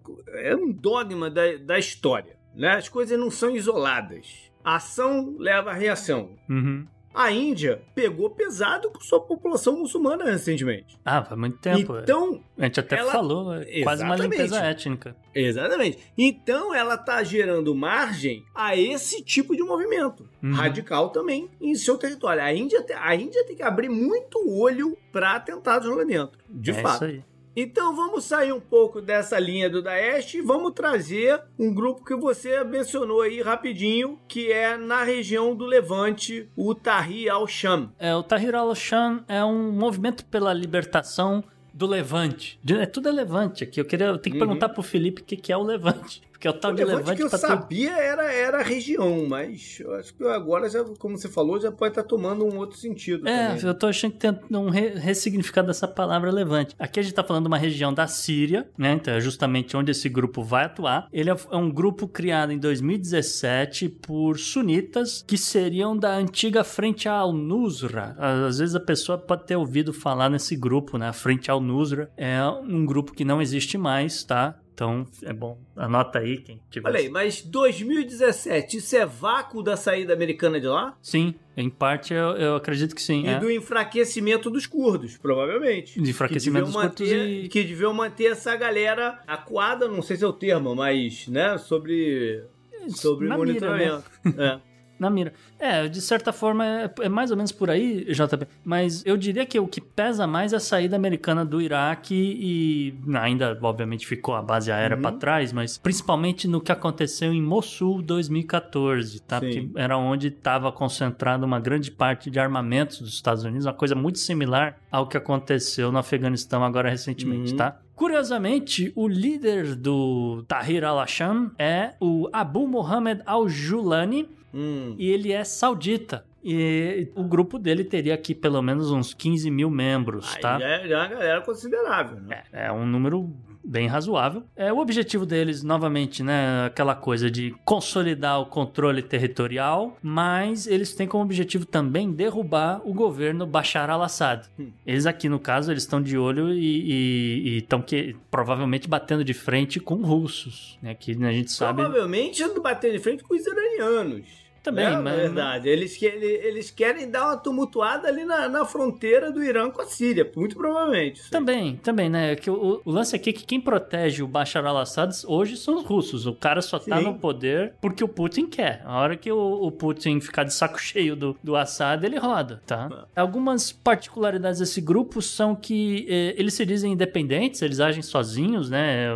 é 0.51 0.57
um 0.57 0.73
dogma 0.73 1.31
da, 1.31 1.57
da 1.59 1.79
história. 1.79 2.37
Né? 2.55 2.73
As 2.75 2.89
coisas 2.89 3.19
não 3.19 3.31
são 3.31 3.55
isoladas. 3.57 4.51
A 4.65 4.77
ação 4.77 5.35
leva 5.39 5.71
à 5.71 5.75
reação. 5.75 6.31
Uhum. 6.49 6.87
A 7.14 7.31
Índia 7.31 7.81
pegou 7.94 8.29
pesado 8.31 8.90
com 8.90 8.98
sua 9.00 9.20
população 9.20 9.79
muçulmana 9.79 10.24
recentemente. 10.24 10.98
Ah, 11.05 11.22
faz 11.24 11.38
muito 11.38 11.59
tempo. 11.59 11.96
é. 11.96 12.00
Então, 12.03 12.42
A 12.59 12.64
gente 12.64 12.81
até 12.81 12.98
ela- 12.98 13.12
falou, 13.12 13.55
é 13.55 13.83
quase 13.83 14.03
uma 14.03 14.16
limpeza 14.16 14.59
étnica. 14.59 15.16
exatamente. 15.33 15.98
Então 16.18 16.74
ela 16.74 16.96
tá 16.98 17.22
gerando 17.22 17.72
margem 17.74 18.44
a 18.55 18.77
esse 18.77 19.22
tipo 19.22 19.55
de 19.57 19.62
movimento 19.62 20.29
Uhum. 20.42 20.53
radical 20.53 21.11
também 21.11 21.48
em 21.61 21.74
seu 21.77 21.96
território. 21.96 22.42
A 22.42 22.53
Índia, 22.53 22.83
te- 22.83 22.92
a 22.92 23.14
Índia 23.14 23.44
tem 23.46 23.55
que 23.55 23.62
abrir 23.62 23.88
muito 23.88 24.38
olho 24.50 24.98
para 25.12 25.37
atentados 25.37 25.88
lá 25.96 26.03
dentro, 26.05 26.37
de 26.50 26.72
é 26.72 26.74
fato. 26.74 26.94
isso 26.96 27.05
aí. 27.05 27.24
Então 27.57 27.95
vamos 27.95 28.25
sair 28.25 28.53
um 28.53 28.61
pouco 28.61 29.01
dessa 29.01 29.38
linha 29.38 29.71
do 29.71 29.81
Daesh 29.81 30.35
e 30.35 30.40
vamos 30.40 30.73
trazer 30.73 31.40
um 31.59 31.73
grupo 31.73 32.05
que 32.05 32.17
você 32.17 32.64
mencionou 32.64 33.23
aí 33.23 33.40
rapidinho, 33.40 34.19
que 34.27 34.51
é 34.51 34.77
na 34.77 35.05
região 35.05 35.55
do 35.55 35.64
Levante, 35.64 36.49
o 36.57 36.75
Tahrir 36.75 37.31
al-Sham. 37.33 37.93
É, 37.99 38.14
o 38.14 38.23
Tahrir 38.23 38.55
al-Sham 38.55 39.25
é 39.29 39.45
um 39.45 39.71
movimento 39.71 40.25
pela 40.27 40.53
libertação 40.53 41.45
do 41.73 41.87
Levante. 41.87 42.59
De- 42.62 42.75
É 42.77 42.87
tudo 42.87 43.09
é 43.09 43.12
Levante 43.12 43.62
aqui. 43.64 43.81
Eu 43.81 43.85
queria, 43.85 44.07
eu 44.07 44.19
tenho 44.19 44.35
que 44.37 44.40
Uhum. 44.43 44.47
perguntar 44.49 44.69
pro 44.71 44.83
Felipe 44.83 45.23
o 45.23 45.25
que, 45.25 45.37
que 45.37 45.53
é 45.53 45.57
o 45.57 45.62
Levante. 45.62 46.23
Porque 46.44 46.48
é 46.48 46.50
o 46.50 46.54
tal 46.61 46.72
O 46.72 46.74
de 46.74 46.85
Levante 46.85 46.98
Levante 47.00 47.16
que 47.16 47.22
eu 47.35 47.38
sabia 47.38 47.92
era, 47.96 48.33
era 48.33 48.59
a 48.59 48.62
região, 48.62 49.26
mas 49.28 49.78
eu 49.80 49.94
acho 49.94 50.14
que 50.14 50.24
agora, 50.24 50.68
já, 50.68 50.85
como 50.98 51.16
você 51.16 51.28
falou, 51.28 51.61
já 51.61 51.70
pode 51.72 51.92
estar 51.92 52.02
tomando 52.02 52.44
um 52.44 52.59
outro 52.59 52.76
sentido. 52.78 53.26
É, 53.28 53.48
também. 53.54 53.64
eu 53.64 53.74
tô 53.74 53.87
achando 53.87 54.12
que 54.12 54.18
tem 54.18 54.37
um 54.59 54.68
re- 54.70 54.94
ressignificado 54.96 55.68
dessa 55.68 55.87
palavra 55.88 56.30
levante. 56.30 56.74
Aqui 56.78 57.00
a 57.00 57.02
gente 57.02 57.14
tá 57.14 57.22
falando 57.24 57.44
de 57.44 57.48
uma 57.48 57.59
região 57.59 57.92
da 57.94 58.07
Síria, 58.07 58.68
né? 58.76 58.92
Então 58.94 59.14
é 59.14 59.20
justamente 59.20 59.76
onde 59.76 59.90
esse 59.90 60.09
grupo 60.09 60.42
vai 60.42 60.64
atuar. 60.64 61.09
Ele 61.12 61.30
é 61.30 61.35
é 61.50 61.57
um 61.57 61.70
grupo 61.70 62.07
criado 62.09 62.52
em 62.52 62.59
2017 62.59 63.88
por 63.88 64.38
sunitas 64.38 65.22
que 65.26 65.37
seriam 65.37 65.96
da 65.96 66.14
antiga 66.16 66.64
Frente 66.64 67.09
al-Nusra. 67.09 68.16
Às 68.18 68.59
vezes 68.59 68.74
a 68.74 68.80
pessoa 68.80 69.18
pode 69.18 69.44
ter 69.44 69.57
ouvido 69.57 69.92
falar 69.92 70.28
nesse 70.30 70.57
grupo, 70.57 70.98
né? 70.98 71.09
A 71.09 71.12
Frente 71.12 71.50
al-Nusra 71.50 72.11
é 72.16 72.42
um 72.44 72.85
grupo 72.85 73.12
que 73.12 73.24
não 73.24 73.40
existe 73.40 73.76
mais, 73.78 74.24
tá? 74.24 74.57
Então 74.75 75.07
é 75.23 75.33
bom, 75.33 75.57
anota 75.77 76.19
aí 76.19 76.39
quem 76.39 76.61
tiver. 76.69 76.89
Olha 76.89 76.99
aí, 76.99 77.09
mas 77.09 77.41
2017, 77.43 78.79
isso 78.79 78.97
é 78.97 79.07
vácuo 79.07 79.63
da 79.63 79.77
saída 79.77 80.13
americana 80.13 80.61
de 80.61 80.67
lá? 80.67 80.99
Sim, 81.01 81.33
em 81.57 81.71
parte 81.71 82.13
eu, 82.13 82.31
eu 82.37 82.57
acredito 82.57 82.93
que 82.93 83.01
sim. 83.01 83.23
E 83.23 83.29
é. 83.29 83.39
do 83.39 83.49
enfraquecimento 83.49 84.51
dos 84.51 84.67
curdos, 84.67 85.17
provavelmente. 85.17 86.01
De 86.01 86.11
enfraquecimento 86.11 86.67
que 86.67 86.73
dos 86.73 86.75
deviam 86.75 86.91
curdos 86.91 87.09
manter, 87.09 87.45
e- 87.45 87.49
Que 87.49 87.63
deviam 87.63 87.95
manter 87.95 88.33
essa 88.33 88.57
galera 88.57 89.21
acuada, 89.29 89.87
não 89.87 90.03
sei 90.03 90.17
se 90.17 90.25
é 90.25 90.27
o 90.27 90.33
termo, 90.33 90.75
mas, 90.75 91.29
né, 91.29 91.57
sobre, 91.57 92.43
sobre 92.89 93.29
Na 93.29 93.39
mira, 93.39 93.55
né? 93.77 93.87
monitoramento. 93.95 94.11
É. 94.43 94.74
na 94.98 95.11
mira. 95.11 95.33
É, 95.59 95.88
de 95.88 96.00
certa 96.00 96.33
forma 96.33 96.64
é, 96.66 96.90
é, 97.02 97.09
mais 97.09 97.30
ou 97.30 97.37
menos 97.37 97.52
por 97.52 97.70
aí, 97.70 98.04
JP. 98.04 98.46
Mas 98.64 99.04
eu 99.04 99.16
diria 99.16 99.46
que 99.46 99.59
o 99.59 99.66
que 99.66 99.80
pesa 99.80 100.26
mais 100.26 100.52
é 100.52 100.57
a 100.57 100.61
saída 100.61 100.96
americana 100.96 101.44
do 101.44 101.61
Iraque 101.61 102.14
e 102.14 102.94
ainda, 103.14 103.59
obviamente, 103.62 104.07
ficou 104.07 104.35
a 104.35 104.42
base 104.42 104.70
aérea 104.70 104.96
uhum. 104.96 105.02
para 105.02 105.16
trás, 105.16 105.52
mas 105.52 105.78
principalmente 105.78 106.46
no 106.46 106.61
que 106.61 106.72
aconteceu 106.72 107.33
em 107.33 107.42
Mossul 107.42 108.02
2014, 108.02 109.22
tá? 109.22 109.40
Porque 109.40 109.68
era 109.74 109.96
onde 109.96 110.28
estava 110.28 110.70
concentrada 110.70 111.44
uma 111.44 111.61
grande 111.61 111.90
parte 111.90 112.30
de 112.30 112.38
armamentos 112.38 113.00
dos 113.00 113.14
Estados 113.14 113.44
Unidos, 113.44 113.66
uma 113.66 113.72
coisa 113.72 113.94
muito 113.94 114.18
similar 114.18 114.76
ao 114.90 115.07
que 115.07 115.16
aconteceu 115.16 115.90
no 115.90 115.98
Afeganistão 115.98 116.64
agora 116.64 116.88
recentemente, 116.88 117.52
uhum. 117.52 117.59
tá? 117.59 117.78
Curiosamente, 117.94 118.92
o 118.96 119.07
líder 119.07 119.76
do 119.76 120.42
Tahrir 120.48 120.85
al-Sham 120.85 121.52
é 121.57 121.94
o 122.00 122.28
Abu 122.33 122.66
Mohammed 122.66 123.22
al-Julani, 123.24 124.28
Hum. 124.55 124.95
E 124.99 125.11
ele 125.11 125.33
é 125.33 125.43
saudita. 125.43 126.25
E 126.43 127.09
o 127.14 127.25
grupo 127.25 127.59
dele 127.59 127.83
teria 127.85 128.14
aqui 128.14 128.35
pelo 128.35 128.61
menos 128.61 128.90
uns 128.90 129.14
15 129.14 129.51
mil 129.51 129.71
membros, 129.71 130.35
Aí 130.37 130.43
tá? 130.43 130.59
É, 130.61 130.90
é 130.90 130.97
uma 130.97 131.07
galera 131.07 131.40
considerável, 131.40 132.21
né? 132.21 132.43
É, 132.53 132.67
é 132.67 132.73
um 132.73 132.87
número 132.87 133.35
bem 133.64 133.87
razoável. 133.87 134.43
É 134.55 134.71
o 134.71 134.79
objetivo 134.79 135.25
deles, 135.25 135.62
novamente, 135.62 136.23
né, 136.23 136.67
aquela 136.67 136.95
coisa 136.95 137.31
de 137.31 137.55
consolidar 137.64 138.38
o 138.40 138.47
controle 138.47 139.03
territorial, 139.03 139.97
mas 140.03 140.67
eles 140.67 140.95
têm 140.95 141.09
como 141.09 141.25
objetivo 141.25 141.64
também 141.64 142.12
derrubar 142.12 142.83
o 142.85 142.93
governo 142.93 143.47
Bashar 143.47 143.88
al-Assad. 143.88 144.47
Hum. 144.59 144.71
Eles 144.87 145.07
aqui, 145.07 145.31
no 145.31 145.40
caso, 145.40 145.73
eles 145.73 145.85
estão 145.85 146.03
de 146.03 146.19
olho 146.19 146.53
e 146.53 147.57
estão 147.57 147.81
que 147.81 148.14
provavelmente 148.31 148.87
batendo 148.87 149.25
de 149.25 149.33
frente 149.33 149.81
com 149.81 149.97
russos, 149.97 150.79
né, 150.83 150.95
que 150.95 151.12
a 151.12 151.33
gente 151.33 151.51
sabe... 151.51 151.81
Provavelmente 151.83 152.45
batendo 152.61 152.93
de 152.93 152.99
frente 152.99 153.25
com 153.25 153.35
os 153.35 153.47
iranianos. 153.47 154.43
Também, 154.64 154.87
é, 154.87 154.98
mas... 154.98 155.14
verdade. 155.14 155.68
Eles, 155.68 156.00
eles 156.03 156.70
querem 156.70 157.11
dar 157.11 157.27
uma 157.27 157.37
tumultuada 157.37 158.09
ali 158.09 158.24
na, 158.24 158.48
na 158.48 158.64
fronteira 158.64 159.31
do 159.31 159.44
Irã 159.44 159.70
com 159.70 159.83
a 159.83 159.85
Síria, 159.85 160.29
muito 160.35 160.57
provavelmente. 160.57 161.31
Também, 161.31 161.77
também, 161.77 162.09
né? 162.09 162.35
Que 162.35 162.50
o, 162.50 162.81
o, 162.83 162.90
lance 162.90 163.14
aqui 163.14 163.29
é 163.29 163.33
que 163.35 163.44
quem 163.44 163.61
protege 163.61 164.22
o 164.22 164.27
Bashar 164.27 164.64
al-Assad 164.64 165.12
hoje 165.27 165.59
são 165.59 165.77
os 165.77 165.85
russos. 165.85 166.27
O 166.27 166.33
cara 166.33 166.62
só 166.62 166.79
tá 166.79 166.96
Sim. 166.96 167.05
no 167.05 167.18
poder 167.18 167.74
porque 167.79 168.03
o 168.03 168.09
Putin 168.09 168.46
quer. 168.46 168.81
A 168.87 168.98
hora 169.00 169.18
que 169.18 169.31
o, 169.31 169.66
o, 169.66 169.70
Putin 169.70 170.18
ficar 170.18 170.44
de 170.44 170.55
saco 170.55 170.81
cheio 170.81 171.14
do, 171.14 171.37
do 171.44 171.57
Assad, 171.57 172.03
ele 172.03 172.18
roda, 172.18 172.62
tá? 172.64 172.88
É. 173.14 173.20
Algumas 173.20 173.70
particularidades 173.70 174.61
desse 174.61 174.81
grupo 174.81 175.20
são 175.20 175.55
que 175.55 176.07
eh, 176.09 176.35
eles 176.38 176.55
se 176.55 176.64
dizem 176.64 176.92
independentes, 176.92 177.61
eles 177.61 177.81
agem 177.81 178.03
sozinhos, 178.03 178.70
né? 178.70 179.09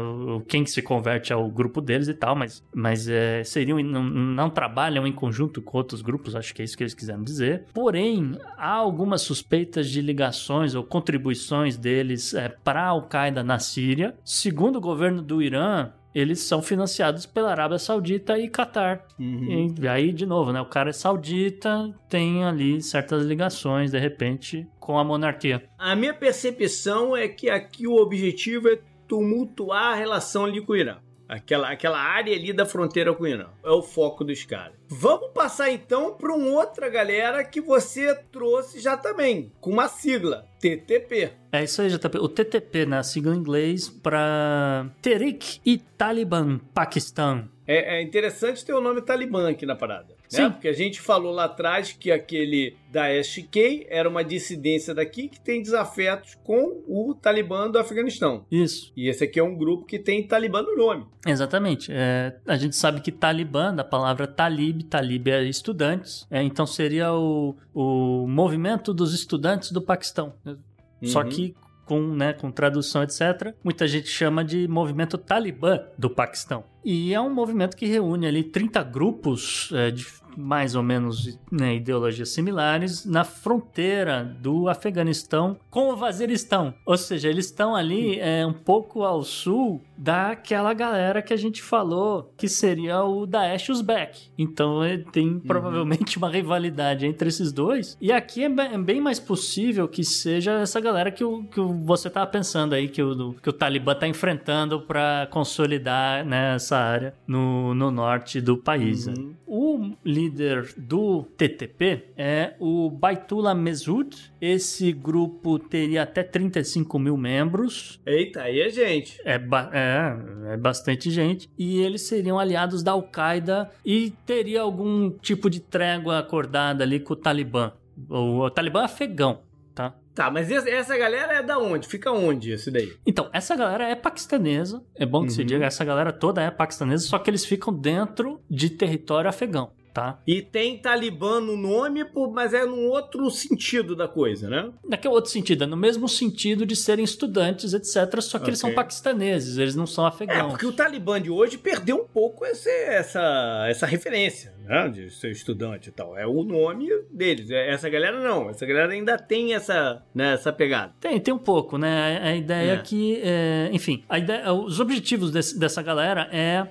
Quem 0.47 0.67
se 0.67 0.83
converte 0.83 1.33
ao 1.33 1.49
grupo 1.49 1.81
deles 1.81 2.07
e 2.07 2.15
tal, 2.15 2.37
mas, 2.37 2.63
mas 2.75 3.09
eh, 3.09 3.43
seriam, 3.45 3.83
não, 3.83 4.03
não 4.03 4.51
trabalham 4.51 5.07
em 5.07 5.13
conjunto 5.13 5.38
junto 5.39 5.63
com 5.63 5.79
outros 5.79 6.03
grupos, 6.03 6.35
acho 6.35 6.53
que 6.53 6.63
é 6.63 6.65
isso 6.65 6.77
que 6.77 6.83
eles 6.83 6.95
quiseram 6.95 7.23
dizer. 7.23 7.67
Porém, 7.73 8.33
há 8.57 8.73
algumas 8.73 9.23
suspeitas 9.23 9.89
de 9.89 10.01
ligações 10.03 10.75
ou 10.75 10.83
contribuições 10.83 11.77
deles 11.77 12.35
é, 12.35 12.49
para 12.49 12.83
a 12.83 12.89
Al-Qaeda 12.89 13.45
na 13.45 13.61
Síria. 13.61 14.17
Segundo 14.25 14.77
o 14.77 14.81
governo 14.81 15.23
do 15.23 15.41
Irã, 15.41 15.93
eles 16.13 16.41
são 16.41 16.61
financiados 16.61 17.25
pela 17.25 17.53
Arábia 17.53 17.79
Saudita 17.79 18.37
e 18.37 18.49
Catar. 18.49 19.07
Uhum. 19.17 19.73
E 19.81 19.87
aí, 19.87 20.13
de 20.13 20.27
novo, 20.27 20.53
né? 20.53 20.61
O 20.61 20.67
cara 20.67 20.91
é 20.91 20.93
saudita, 20.93 21.95
tem 22.09 22.45
ali 22.45 22.83
certas 22.83 23.25
ligações, 23.25 23.93
de 23.93 23.99
repente, 23.99 24.67
com 24.81 24.99
a 24.99 25.05
monarquia. 25.05 25.63
A 25.79 25.95
minha 25.95 26.15
percepção 26.15 27.17
é 27.17 27.29
que 27.29 27.49
aqui 27.49 27.87
o 27.87 27.95
objetivo 27.95 28.69
é 28.69 28.81
tumultuar 29.07 29.93
a 29.93 29.95
relação 29.95 30.47
ali 30.47 30.61
com 30.61 30.73
o 30.73 30.77
Irã. 30.77 30.97
Aquela, 31.29 31.71
aquela 31.71 32.01
área 32.01 32.35
ali 32.35 32.53
da 32.53 32.67
fronteira 32.67 33.15
com 33.15 33.23
o 33.23 33.27
Irã. 33.29 33.49
É 33.63 33.71
o 33.71 33.83
foco 33.83 34.25
dos 34.25 34.45
caras. 34.45 34.78
Vamos 34.89 35.31
passar 35.33 35.71
então 35.71 36.15
para 36.15 36.33
uma 36.33 36.49
outra 36.49 36.89
galera 36.89 37.45
que 37.45 37.61
você 37.61 38.15
trouxe 38.15 38.81
já 38.81 38.97
também, 38.97 39.53
com 39.61 39.71
uma 39.71 39.87
sigla, 39.87 40.47
TTP. 40.59 41.33
É 41.53 41.65
isso 41.65 41.83
aí, 41.83 41.89
JP. 41.89 42.19
O 42.19 42.29
TTP, 42.29 42.87
né? 42.87 43.03
Sigla 43.03 43.35
em 43.35 43.39
inglês 43.39 43.89
para 43.89 44.91
Tariq 45.03 45.61
e 45.65 45.79
Taliban 45.79 46.59
Paquistão. 46.73 47.49
É, 47.69 47.99
é 47.99 48.03
interessante 48.03 48.65
ter 48.65 48.73
o 48.73 48.81
nome 48.81 49.03
Talibã 49.03 49.51
aqui 49.51 49.67
na 49.67 49.77
parada. 49.77 50.17
Sim. 50.27 50.45
Né? 50.45 50.51
Porque 50.51 50.69
a 50.69 50.73
gente 50.73 51.03
falou 51.03 51.35
lá 51.35 51.45
atrás 51.45 51.93
que 51.93 52.11
aquele 52.11 52.75
da 52.91 53.09
SK 53.23 53.87
era 53.91 54.09
uma 54.09 54.25
dissidência 54.25 54.95
daqui 54.95 55.29
que 55.29 55.39
tem 55.39 55.61
desafetos 55.61 56.35
com 56.43 56.83
o 56.87 57.15
Talibã 57.15 57.71
do 57.71 57.79
Afeganistão. 57.79 58.47
Isso. 58.51 58.91
E 58.97 59.07
esse 59.07 59.25
aqui 59.25 59.39
é 59.39 59.43
um 59.43 59.55
grupo 59.55 59.85
que 59.85 59.99
tem 59.99 60.27
Talibã 60.27 60.63
no 60.63 60.75
nome. 60.77 61.07
Exatamente. 61.27 61.93
É, 61.93 62.37
a 62.47 62.57
gente 62.57 62.75
sabe 62.75 63.03
que 63.03 63.13
Talibã, 63.13 63.75
da 63.75 63.85
palavra 63.85 64.27
talib, 64.27 64.78
talib 64.85 65.29
é 65.29 65.45
estudantes, 65.45 66.27
é, 66.31 66.43
então 66.43 66.67
seria 66.67 67.13
o, 67.13 67.57
o 67.75 68.27
movimento 68.29 68.93
dos 68.93 69.15
estudantes 69.15 69.73
do 69.73 69.81
Paquistão. 69.81 70.35
Uhum. 70.45 70.57
Só 71.05 71.23
que 71.25 71.55
com, 71.89 72.01
né, 72.01 72.35
com 72.35 72.51
tradução, 72.51 73.03
etc. 73.03 73.55
Muita 73.65 73.89
gente 73.89 74.09
chama 74.09 74.45
de 74.45 74.69
movimento 74.69 75.17
talibã 75.17 75.81
do 75.97 76.11
Paquistão. 76.11 76.63
E 76.85 77.15
é 77.15 77.21
um 77.21 77.33
movimento 77.33 77.77
que 77.77 77.87
reúne 77.87 78.27
ali 78.27 78.45
30 78.45 78.83
grupos 78.85 79.71
é, 79.73 79.91
de 79.91 80.07
mais 80.37 80.77
ou 80.77 80.83
menos 80.83 81.37
né, 81.51 81.75
ideologias 81.75 82.29
similares 82.29 83.05
na 83.05 83.25
fronteira 83.25 84.23
do 84.23 84.69
Afeganistão 84.69 85.59
com 85.69 85.91
o 85.91 85.97
Vaziristão. 85.97 86.75
Ou 86.87 86.97
seja, 86.97 87.29
eles 87.29 87.47
estão 87.47 87.75
ali 87.75 88.21
é, 88.21 88.47
um 88.47 88.53
pouco 88.53 89.03
ao 89.03 89.25
sul 89.25 89.83
daquela 89.99 90.73
galera 90.73 91.21
que 91.21 91.35
a 91.35 91.37
gente 91.37 91.61
falou 91.61 92.33
que 92.37 92.49
seria 92.49 93.03
o 93.03 93.27
Daesh 93.27 93.69
Uzbek. 93.69 94.31
Então 94.39 94.81
tem 95.13 95.29
uhum. 95.29 95.41
provavelmente 95.41 96.17
uma 96.17 96.31
rivalidade 96.31 97.05
entre 97.05 97.29
esses 97.29 97.53
dois. 97.53 97.97
E 98.01 98.13
aqui 98.13 98.45
é 98.45 98.49
bem, 98.49 98.75
é 98.75 98.79
bem 98.79 99.01
mais 99.01 99.19
possível 99.19 99.89
que 99.89 100.05
seja 100.05 100.53
essa 100.61 100.81
galera 100.81 101.11
que, 101.11 101.25
o, 101.25 101.43
que 101.45 101.61
você 101.61 102.09
tava 102.09 102.27
pensando 102.29 102.75
aí, 102.75 102.89
que 102.89 103.03
o, 103.03 103.35
que 103.35 103.49
o 103.49 103.53
Talibã 103.53 103.95
tá 103.95 104.07
enfrentando 104.07 104.81
para 104.81 105.27
consolidar 105.31 106.25
né, 106.25 106.55
essa 106.55 106.77
área 106.77 107.15
no, 107.27 107.75
no 107.75 107.91
norte 107.91 108.41
do 108.41 108.57
país. 108.57 109.07
Né? 109.07 109.15
Uhum. 109.17 109.35
O 109.47 109.97
líder 110.05 110.75
do 110.77 111.23
TTP 111.37 112.05
é 112.17 112.55
o 112.61 112.91
Baitullah 112.91 113.55
Mesud. 113.55 114.17
Esse 114.41 114.93
grupo 114.93 115.59
teria 115.59 116.03
até 116.03 116.23
35 116.23 116.99
mil 116.99 117.17
membros. 117.17 118.01
Eita, 118.07 118.43
aí 118.43 118.61
é 118.61 118.71
gente. 118.71 119.21
É, 119.25 119.41
é, 119.73 119.88
é 119.89 120.57
bastante 120.57 121.11
gente. 121.11 121.51
E 121.59 121.79
eles 121.81 122.03
seriam 122.03 122.39
aliados 122.39 122.83
da 122.83 122.93
Al-Qaeda 122.93 123.71
e 123.85 124.11
teria 124.25 124.63
algum 124.63 125.11
tipo 125.11 125.49
de 125.49 125.61
trégua 125.61 126.19
acordada 126.19 126.85
ali 126.85 127.01
com 127.01 127.13
o 127.13 127.17
Talibã. 127.17 127.73
O, 128.09 128.41
o 128.41 128.51
Talibã 128.51 128.85
afegão, 128.85 129.41
tá? 129.75 129.95
Tá, 130.15 130.31
mas 130.31 130.51
essa 130.51 130.97
galera 130.97 131.35
é 131.35 131.43
da 131.43 131.59
onde? 131.59 131.87
Fica 131.87 132.11
onde 132.11 132.51
esse 132.51 132.71
daí? 132.71 132.93
Então, 133.07 133.31
essa 133.33 133.55
galera 133.55 133.89
é 133.89 133.95
paquistanesa. 133.95 134.83
É 134.97 135.07
bom 135.07 135.21
que 135.21 135.29
uhum. 135.29 135.35
se 135.35 135.45
diga, 135.45 135.65
essa 135.65 135.85
galera 135.85 136.13
toda 136.13 136.43
é 136.43 136.51
paquistanesa, 136.51 137.07
só 137.07 137.19
que 137.19 137.31
eles 137.31 137.45
ficam 137.45 137.73
dentro 137.73 138.41
de 138.51 138.71
território 138.71 139.29
afegão 139.29 139.78
tá? 139.99 140.19
E 140.27 140.43
tem 140.43 140.79
Talibã 140.79 141.41
no 141.41 141.57
nome, 141.57 142.05
mas 142.33 142.55
é 142.55 142.65
num 142.65 142.89
outro 142.89 143.31
sentido 143.31 143.97
da 143.97 144.07
coisa, 144.07 144.49
né? 144.49 144.71
Naquele 144.89 145.15
outro 145.15 145.31
sentido, 145.31 145.65
é 145.65 145.67
no 145.67 145.77
mesmo 145.77 146.09
sentido 146.09 146.65
de 146.65 146.77
serem 146.77 147.05
estudantes, 147.05 147.75
etc. 147.75 148.21
Só 148.21 148.39
que 148.39 148.45
okay. 148.45 148.51
eles 148.51 148.61
são 148.61 148.73
paquistaneses, 148.73 149.59
eles 149.59 149.75
não 149.75 149.87
são 149.87 150.07
afegãos. 150.07 150.39
É, 150.39 150.49
porque 150.49 150.67
o 150.67 150.73
Talibã 150.73 151.21
de 151.21 151.31
hoje 151.31 151.59
perdeu 151.59 151.97
um 151.97 152.07
pouco 152.07 152.47
esse, 152.47 152.71
essa, 152.71 153.67
essa 153.69 153.87
referência, 153.87 154.55
né? 154.65 154.89
De 154.89 155.11
ser 155.11 155.31
estudante 155.31 155.89
e 155.89 155.93
tal. 155.93 156.17
É 156.17 156.27
o 156.27 156.45
nome 156.45 156.89
deles. 157.11 157.51
É, 157.51 157.71
essa 157.71 157.89
galera 157.89 158.21
não. 158.21 158.51
Essa 158.51 158.67
galera 158.67 158.93
ainda 158.93 159.19
tem 159.19 159.55
essa, 159.55 160.03
né, 160.15 160.35
essa 160.35 160.53
pegada. 160.53 160.93
Tem, 161.01 161.19
tem 161.21 161.35
um 161.35 161.39
pouco, 161.39 161.77
né? 161.77 162.19
A, 162.19 162.29
a 162.29 162.37
ideia 162.37 162.73
é, 162.73 162.75
é 162.75 162.79
que, 162.79 163.21
é, 163.23 163.69
enfim, 163.73 164.05
a 164.09 164.19
ideia, 164.19 164.53
os 164.53 164.81
objetivos 164.81 165.31
desse, 165.31 165.59
dessa 165.59 165.83
galera 165.83 166.29
é 166.33 166.69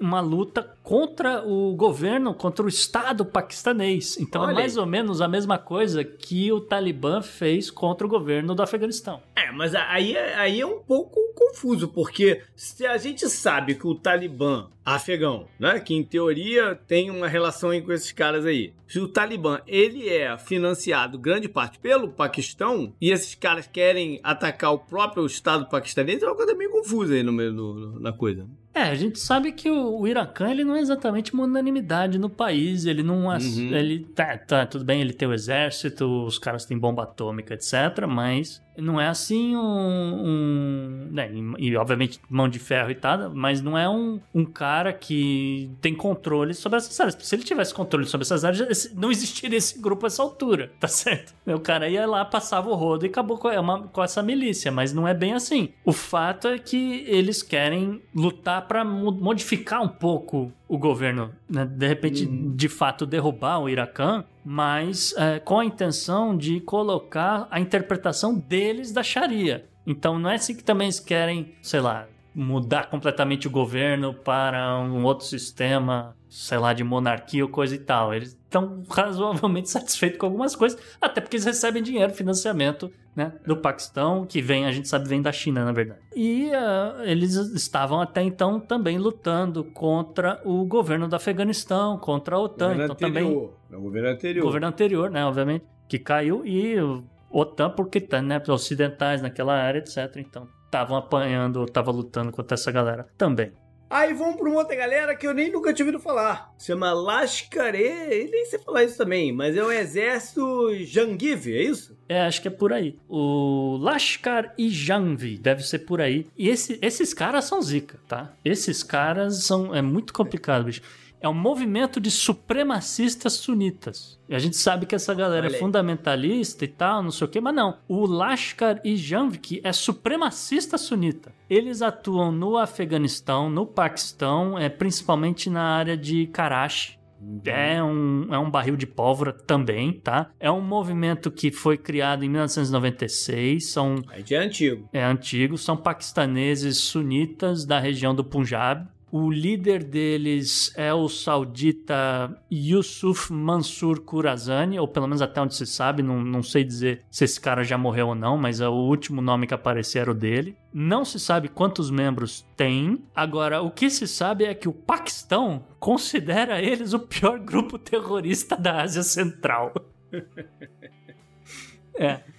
uma 0.00 0.20
luta 0.20 0.76
contra 0.82 1.42
o 1.44 1.74
governo, 1.74 2.34
contra 2.34 2.64
o 2.64 2.68
Estado 2.68 3.24
paquistanês. 3.24 4.16
Então 4.18 4.42
é 4.42 4.46
Olha 4.46 4.52
é 4.52 4.54
mais 4.54 4.76
aí. 4.76 4.80
ou 4.80 4.86
menos 4.86 5.20
a 5.20 5.28
mesma 5.28 5.58
coisa 5.58 6.04
que 6.04 6.52
o 6.52 6.60
Talibã 6.60 7.20
fez 7.20 7.70
contra 7.70 8.06
o 8.06 8.10
governo 8.10 8.54
do 8.54 8.62
Afeganistão. 8.62 9.20
É, 9.34 9.50
mas 9.50 9.74
aí, 9.74 10.16
aí 10.16 10.60
é 10.60 10.66
um 10.66 10.80
pouco 10.80 11.20
confuso, 11.34 11.88
porque 11.88 12.42
se 12.54 12.86
a 12.86 12.96
gente 12.96 13.28
sabe 13.28 13.74
que 13.74 13.86
o 13.86 13.94
Talibã 13.94 14.68
afegão, 14.84 15.48
né, 15.58 15.80
que 15.80 15.94
em 15.94 16.04
teoria 16.04 16.78
tem 16.86 17.10
uma 17.10 17.26
relação 17.26 17.70
com 17.80 17.92
esses 17.92 18.12
caras 18.12 18.46
aí, 18.46 18.72
se 18.86 19.00
o 19.00 19.08
Talibã 19.08 19.60
ele 19.66 20.08
é 20.08 20.38
financiado 20.38 21.18
grande 21.18 21.48
parte 21.48 21.78
pelo 21.78 22.08
Paquistão 22.08 22.94
e 23.00 23.10
esses 23.10 23.34
caras 23.34 23.66
querem 23.66 24.20
atacar 24.22 24.72
o 24.72 24.78
próprio 24.78 25.26
Estado 25.26 25.66
paquistanês, 25.68 26.22
é 26.22 26.26
uma 26.26 26.36
coisa 26.36 26.54
meio 26.54 26.70
confusa 26.70 27.14
aí 27.14 27.22
no 27.22 27.32
meio 27.32 27.52
do, 27.52 28.00
na 28.00 28.12
coisa. 28.12 28.46
É, 28.76 28.82
a 28.82 28.94
gente 28.94 29.18
sabe 29.18 29.52
que 29.52 29.70
o, 29.70 30.00
o 30.00 30.06
Iracan 30.06 30.50
ele 30.50 30.62
não 30.62 30.76
é 30.76 30.80
exatamente 30.80 31.32
uma 31.32 31.44
unanimidade 31.44 32.18
no 32.18 32.28
país, 32.28 32.84
ele 32.84 33.02
não 33.02 33.28
uhum. 33.28 33.74
ele 33.74 34.00
tá, 34.14 34.36
tá 34.36 34.66
tudo 34.66 34.84
bem, 34.84 35.00
ele 35.00 35.14
tem 35.14 35.26
o 35.26 35.32
exército, 35.32 36.04
os 36.26 36.38
caras 36.38 36.66
têm 36.66 36.78
bomba 36.78 37.04
atômica, 37.04 37.54
etc, 37.54 38.06
mas 38.06 38.62
não 38.78 39.00
é 39.00 39.08
assim 39.08 39.56
um. 39.56 39.60
um 39.60 41.08
né, 41.10 41.30
e, 41.32 41.68
e, 41.68 41.76
obviamente 41.76 42.20
mão 42.28 42.48
de 42.48 42.58
ferro 42.58 42.90
e 42.90 42.94
tal, 42.94 43.30
mas 43.30 43.60
não 43.62 43.76
é 43.76 43.88
um, 43.88 44.20
um 44.34 44.44
cara 44.44 44.92
que 44.92 45.70
tem 45.80 45.94
controle 45.94 46.54
sobre 46.54 46.78
essas 46.78 46.98
áreas. 46.98 47.16
Se 47.20 47.34
ele 47.34 47.42
tivesse 47.42 47.74
controle 47.74 48.06
sobre 48.06 48.24
essas 48.24 48.44
áreas, 48.44 48.92
não 48.94 49.10
existiria 49.10 49.58
esse 49.58 49.78
grupo 49.78 50.06
a 50.06 50.08
essa 50.08 50.22
altura, 50.22 50.72
tá 50.80 50.88
certo? 50.88 51.34
O 51.46 51.60
cara 51.60 51.88
ia 51.88 52.06
lá, 52.06 52.24
passava 52.24 52.70
o 52.70 52.74
rodo 52.74 53.06
e 53.06 53.08
acabou 53.08 53.38
com, 53.38 53.48
é 53.48 53.58
uma, 53.58 53.82
com 53.88 54.02
essa 54.02 54.22
milícia, 54.22 54.70
mas 54.70 54.92
não 54.92 55.06
é 55.06 55.14
bem 55.14 55.32
assim. 55.32 55.70
O 55.84 55.92
fato 55.92 56.48
é 56.48 56.58
que 56.58 57.04
eles 57.06 57.42
querem 57.42 58.02
lutar 58.14 58.66
para 58.66 58.84
modificar 58.84 59.82
um 59.82 59.88
pouco 59.88 60.52
o 60.68 60.78
governo, 60.78 61.32
né? 61.48 61.64
de 61.64 61.86
repente, 61.86 62.24
uhum. 62.24 62.54
de 62.54 62.68
fato, 62.68 63.06
derrubar 63.06 63.60
o 63.60 63.68
Iracan, 63.68 64.24
mas 64.44 65.14
é, 65.16 65.38
com 65.38 65.60
a 65.60 65.64
intenção 65.64 66.36
de 66.36 66.60
colocar 66.60 67.46
a 67.50 67.60
interpretação 67.60 68.34
deles 68.34 68.92
da 68.92 69.02
Sharia. 69.02 69.68
Então 69.86 70.18
não 70.18 70.30
é 70.30 70.34
assim 70.34 70.54
que 70.54 70.64
também 70.64 70.86
eles 70.86 70.98
querem, 70.98 71.54
sei 71.62 71.80
lá, 71.80 72.08
mudar 72.34 72.90
completamente 72.90 73.46
o 73.46 73.50
governo 73.50 74.12
para 74.12 74.78
um 74.80 75.04
outro 75.04 75.24
sistema, 75.24 76.14
sei 76.28 76.58
lá, 76.58 76.72
de 76.72 76.84
monarquia 76.84 77.44
ou 77.44 77.50
coisa 77.50 77.74
e 77.74 77.78
tal. 77.78 78.12
Eles 78.12 78.30
estão 78.30 78.82
razoavelmente 78.90 79.70
satisfeitos 79.70 80.18
com 80.18 80.26
algumas 80.26 80.56
coisas, 80.56 80.78
até 81.00 81.20
porque 81.20 81.36
eles 81.36 81.46
recebem 81.46 81.82
dinheiro, 81.82 82.12
financiamento 82.12 82.92
né, 83.16 83.32
do 83.46 83.56
Paquistão, 83.56 84.26
que 84.26 84.42
vem, 84.42 84.66
a 84.66 84.70
gente 84.70 84.86
sabe, 84.86 85.08
vem 85.08 85.22
da 85.22 85.32
China, 85.32 85.64
na 85.64 85.72
verdade. 85.72 86.00
E 86.14 86.50
uh, 86.50 87.02
eles 87.02 87.34
estavam 87.34 87.98
até 87.98 88.20
então 88.22 88.60
também 88.60 88.98
lutando 88.98 89.64
contra 89.64 90.38
o 90.44 90.66
governo 90.66 91.08
do 91.08 91.16
Afeganistão, 91.16 91.98
contra 91.98 92.36
a 92.36 92.38
OTAN. 92.38 92.72
Governo 92.72 92.92
então 92.92 93.08
anterior. 93.08 93.54
também. 93.70 93.78
O 93.78 93.82
governo 93.82 94.08
anterior. 94.10 94.42
O 94.42 94.46
governo 94.46 94.66
anterior, 94.66 95.10
né, 95.10 95.24
obviamente, 95.24 95.64
que 95.88 95.98
caiu, 95.98 96.44
e 96.44 96.78
o 96.78 97.02
OTAN, 97.30 97.70
porque 97.70 98.00
tá, 98.00 98.20
né, 98.20 98.40
ocidentais 98.46 99.22
naquela 99.22 99.54
área, 99.54 99.78
etc. 99.78 100.16
Então, 100.16 100.46
estavam 100.66 100.96
apanhando, 100.96 101.64
estavam 101.64 101.94
lutando 101.94 102.30
contra 102.30 102.54
essa 102.54 102.70
galera 102.70 103.08
também. 103.16 103.50
Aí 103.88 104.12
vamos 104.12 104.36
para 104.36 104.48
uma 104.48 104.58
outra 104.58 104.74
galera 104.74 105.14
que 105.14 105.26
eu 105.26 105.32
nem 105.32 105.50
nunca 105.50 105.72
tinha 105.72 105.86
ouvido 105.86 106.02
falar. 106.02 106.52
Chama 106.58 106.92
Lashkar-e, 106.92 108.28
nem 108.30 108.44
sei 108.44 108.58
falar 108.58 108.82
isso 108.82 108.98
também, 108.98 109.32
mas 109.32 109.56
é 109.56 109.62
o 109.62 109.70
exército 109.70 110.74
Jangiv, 110.84 111.46
é 111.46 111.62
isso? 111.62 111.95
É, 112.08 112.22
acho 112.22 112.40
que 112.40 112.48
é 112.48 112.50
por 112.50 112.72
aí. 112.72 112.96
O 113.08 113.78
Lashkar 113.80 114.54
e 114.56 114.68
Janvi, 114.70 115.36
deve 115.36 115.62
ser 115.62 115.80
por 115.80 116.00
aí. 116.00 116.26
E 116.36 116.48
esse, 116.48 116.78
esses 116.80 117.12
caras 117.12 117.44
são 117.44 117.60
zica, 117.60 117.98
tá? 118.06 118.32
Esses 118.44 118.82
caras 118.82 119.44
são... 119.44 119.74
é 119.74 119.82
muito 119.82 120.12
complicado, 120.12 120.64
bicho 120.64 120.82
é 121.20 121.28
um 121.28 121.34
movimento 121.34 122.00
de 122.00 122.10
supremacistas 122.10 123.34
sunitas. 123.34 124.18
E 124.28 124.34
a 124.34 124.38
gente 124.38 124.56
sabe 124.56 124.86
que 124.86 124.94
essa 124.94 125.14
galera 125.14 125.46
Olha 125.46 125.56
é 125.56 125.58
fundamentalista 125.58 126.64
e 126.64 126.68
tal, 126.68 127.02
não 127.02 127.10
sei 127.10 127.26
o 127.26 127.30
quê, 127.30 127.40
mas 127.40 127.54
não. 127.54 127.78
O 127.88 128.06
Lashkar 128.06 128.80
e 128.84 128.96
Janvik 128.96 129.60
é 129.64 129.72
supremacista 129.72 130.76
sunita. 130.76 131.32
Eles 131.48 131.82
atuam 131.82 132.30
no 132.30 132.56
Afeganistão, 132.56 133.48
no 133.48 133.66
Paquistão, 133.66 134.58
é, 134.58 134.68
principalmente 134.68 135.48
na 135.48 135.62
área 135.62 135.96
de 135.96 136.26
Karachi. 136.28 136.96
É 137.44 137.82
um, 137.82 138.28
é 138.30 138.38
um 138.38 138.50
barril 138.50 138.76
de 138.76 138.86
pólvora 138.86 139.32
também, 139.32 139.92
tá? 139.92 140.30
É 140.38 140.50
um 140.50 140.60
movimento 140.60 141.30
que 141.30 141.50
foi 141.50 141.76
criado 141.76 142.24
em 142.24 142.28
1996. 142.28 143.70
São, 143.70 143.96
é 144.34 144.36
antigo. 144.36 144.88
É 144.92 145.02
antigo. 145.02 145.56
São 145.56 145.76
paquistaneses 145.76 146.78
sunitas 146.78 147.64
da 147.64 147.78
região 147.78 148.14
do 148.14 148.24
Punjab. 148.24 148.86
O 149.10 149.30
líder 149.30 149.84
deles 149.84 150.72
é 150.76 150.92
o 150.92 151.08
saudita 151.08 152.36
Yusuf 152.50 153.32
Mansur 153.32 154.00
Kurazani, 154.00 154.80
ou 154.80 154.88
pelo 154.88 155.06
menos 155.06 155.22
até 155.22 155.40
onde 155.40 155.54
se 155.54 155.64
sabe, 155.64 156.02
não, 156.02 156.20
não 156.22 156.42
sei 156.42 156.64
dizer 156.64 157.04
se 157.08 157.24
esse 157.24 157.40
cara 157.40 157.62
já 157.62 157.78
morreu 157.78 158.08
ou 158.08 158.14
não, 158.16 158.36
mas 158.36 158.60
é 158.60 158.68
o 158.68 158.72
último 158.72 159.22
nome 159.22 159.46
que 159.46 159.54
apareceu 159.54 160.02
era 160.02 160.10
o 160.10 160.14
dele. 160.14 160.56
Não 160.74 161.04
se 161.04 161.20
sabe 161.20 161.48
quantos 161.48 161.88
membros 161.88 162.44
tem. 162.56 163.04
Agora, 163.14 163.62
o 163.62 163.70
que 163.70 163.88
se 163.90 164.08
sabe 164.08 164.44
é 164.44 164.54
que 164.54 164.68
o 164.68 164.72
Paquistão 164.72 165.64
considera 165.78 166.60
eles 166.60 166.92
o 166.92 166.98
pior 166.98 167.38
grupo 167.38 167.78
terrorista 167.78 168.56
da 168.56 168.82
Ásia 168.82 169.04
Central. 169.04 169.72
é. 171.94 172.35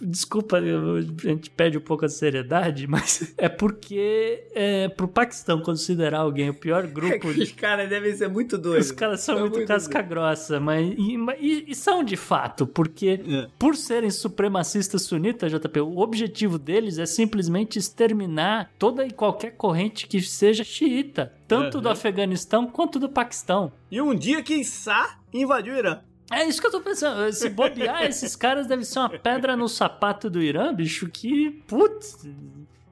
Desculpa, 0.00 0.58
a 0.58 1.00
gente 1.28 1.50
pede 1.50 1.78
um 1.78 1.80
pouco 1.80 2.04
a 2.04 2.08
seriedade, 2.08 2.86
mas 2.88 3.32
é 3.38 3.48
porque 3.48 4.44
é, 4.54 4.88
pro 4.88 5.06
Paquistão 5.06 5.60
considerar 5.60 6.20
alguém 6.20 6.50
o 6.50 6.54
pior 6.54 6.86
grupo. 6.86 7.28
É 7.28 7.30
os 7.42 7.52
caras 7.52 7.88
devem 7.88 8.14
ser 8.14 8.28
muito 8.28 8.58
doidos. 8.58 8.86
Os 8.86 8.92
caras 8.92 9.20
são, 9.20 9.38
muito, 9.38 9.56
muito 9.56 9.68
casca 9.68 9.98
doido. 10.00 10.08
grossa, 10.08 10.58
mas 10.58 10.86
e, 10.98 11.16
e, 11.40 11.64
e, 11.68 11.74
são 11.74 12.02
de 12.02 12.16
fato, 12.16 12.66
porque 12.66 13.20
é. 13.26 13.48
por 13.58 13.76
serem 13.76 14.10
supremacistas 14.10 15.02
sunitas, 15.02 15.52
JP, 15.52 15.80
o 15.80 15.98
objetivo 15.98 16.58
deles 16.58 16.98
é 16.98 17.06
simplesmente 17.06 17.78
exterminar 17.78 18.70
toda 18.78 19.06
e 19.06 19.10
qualquer 19.10 19.52
corrente 19.52 20.06
que 20.06 20.20
seja 20.20 20.64
xiita, 20.64 21.32
tanto 21.46 21.76
uhum. 21.76 21.82
do 21.82 21.88
Afeganistão 21.88 22.66
quanto 22.66 22.98
do 22.98 23.08
Paquistão. 23.08 23.72
E 23.90 24.00
um 24.00 24.14
dia, 24.14 24.42
quiçá, 24.42 25.18
invadiu 25.32 25.74
o 25.74 25.78
Irã. 25.78 26.00
É 26.32 26.44
isso 26.46 26.60
que 26.60 26.66
eu 26.66 26.70
tô 26.70 26.80
pensando. 26.80 27.32
Se 27.32 27.48
bobear, 27.48 28.04
esses 28.06 28.34
caras 28.34 28.66
devem 28.66 28.84
ser 28.84 28.98
uma 28.98 29.10
pedra 29.10 29.56
no 29.56 29.68
sapato 29.68 30.28
do 30.28 30.42
Irã, 30.42 30.74
bicho, 30.74 31.08
que. 31.08 31.62
Putz. 31.66 32.26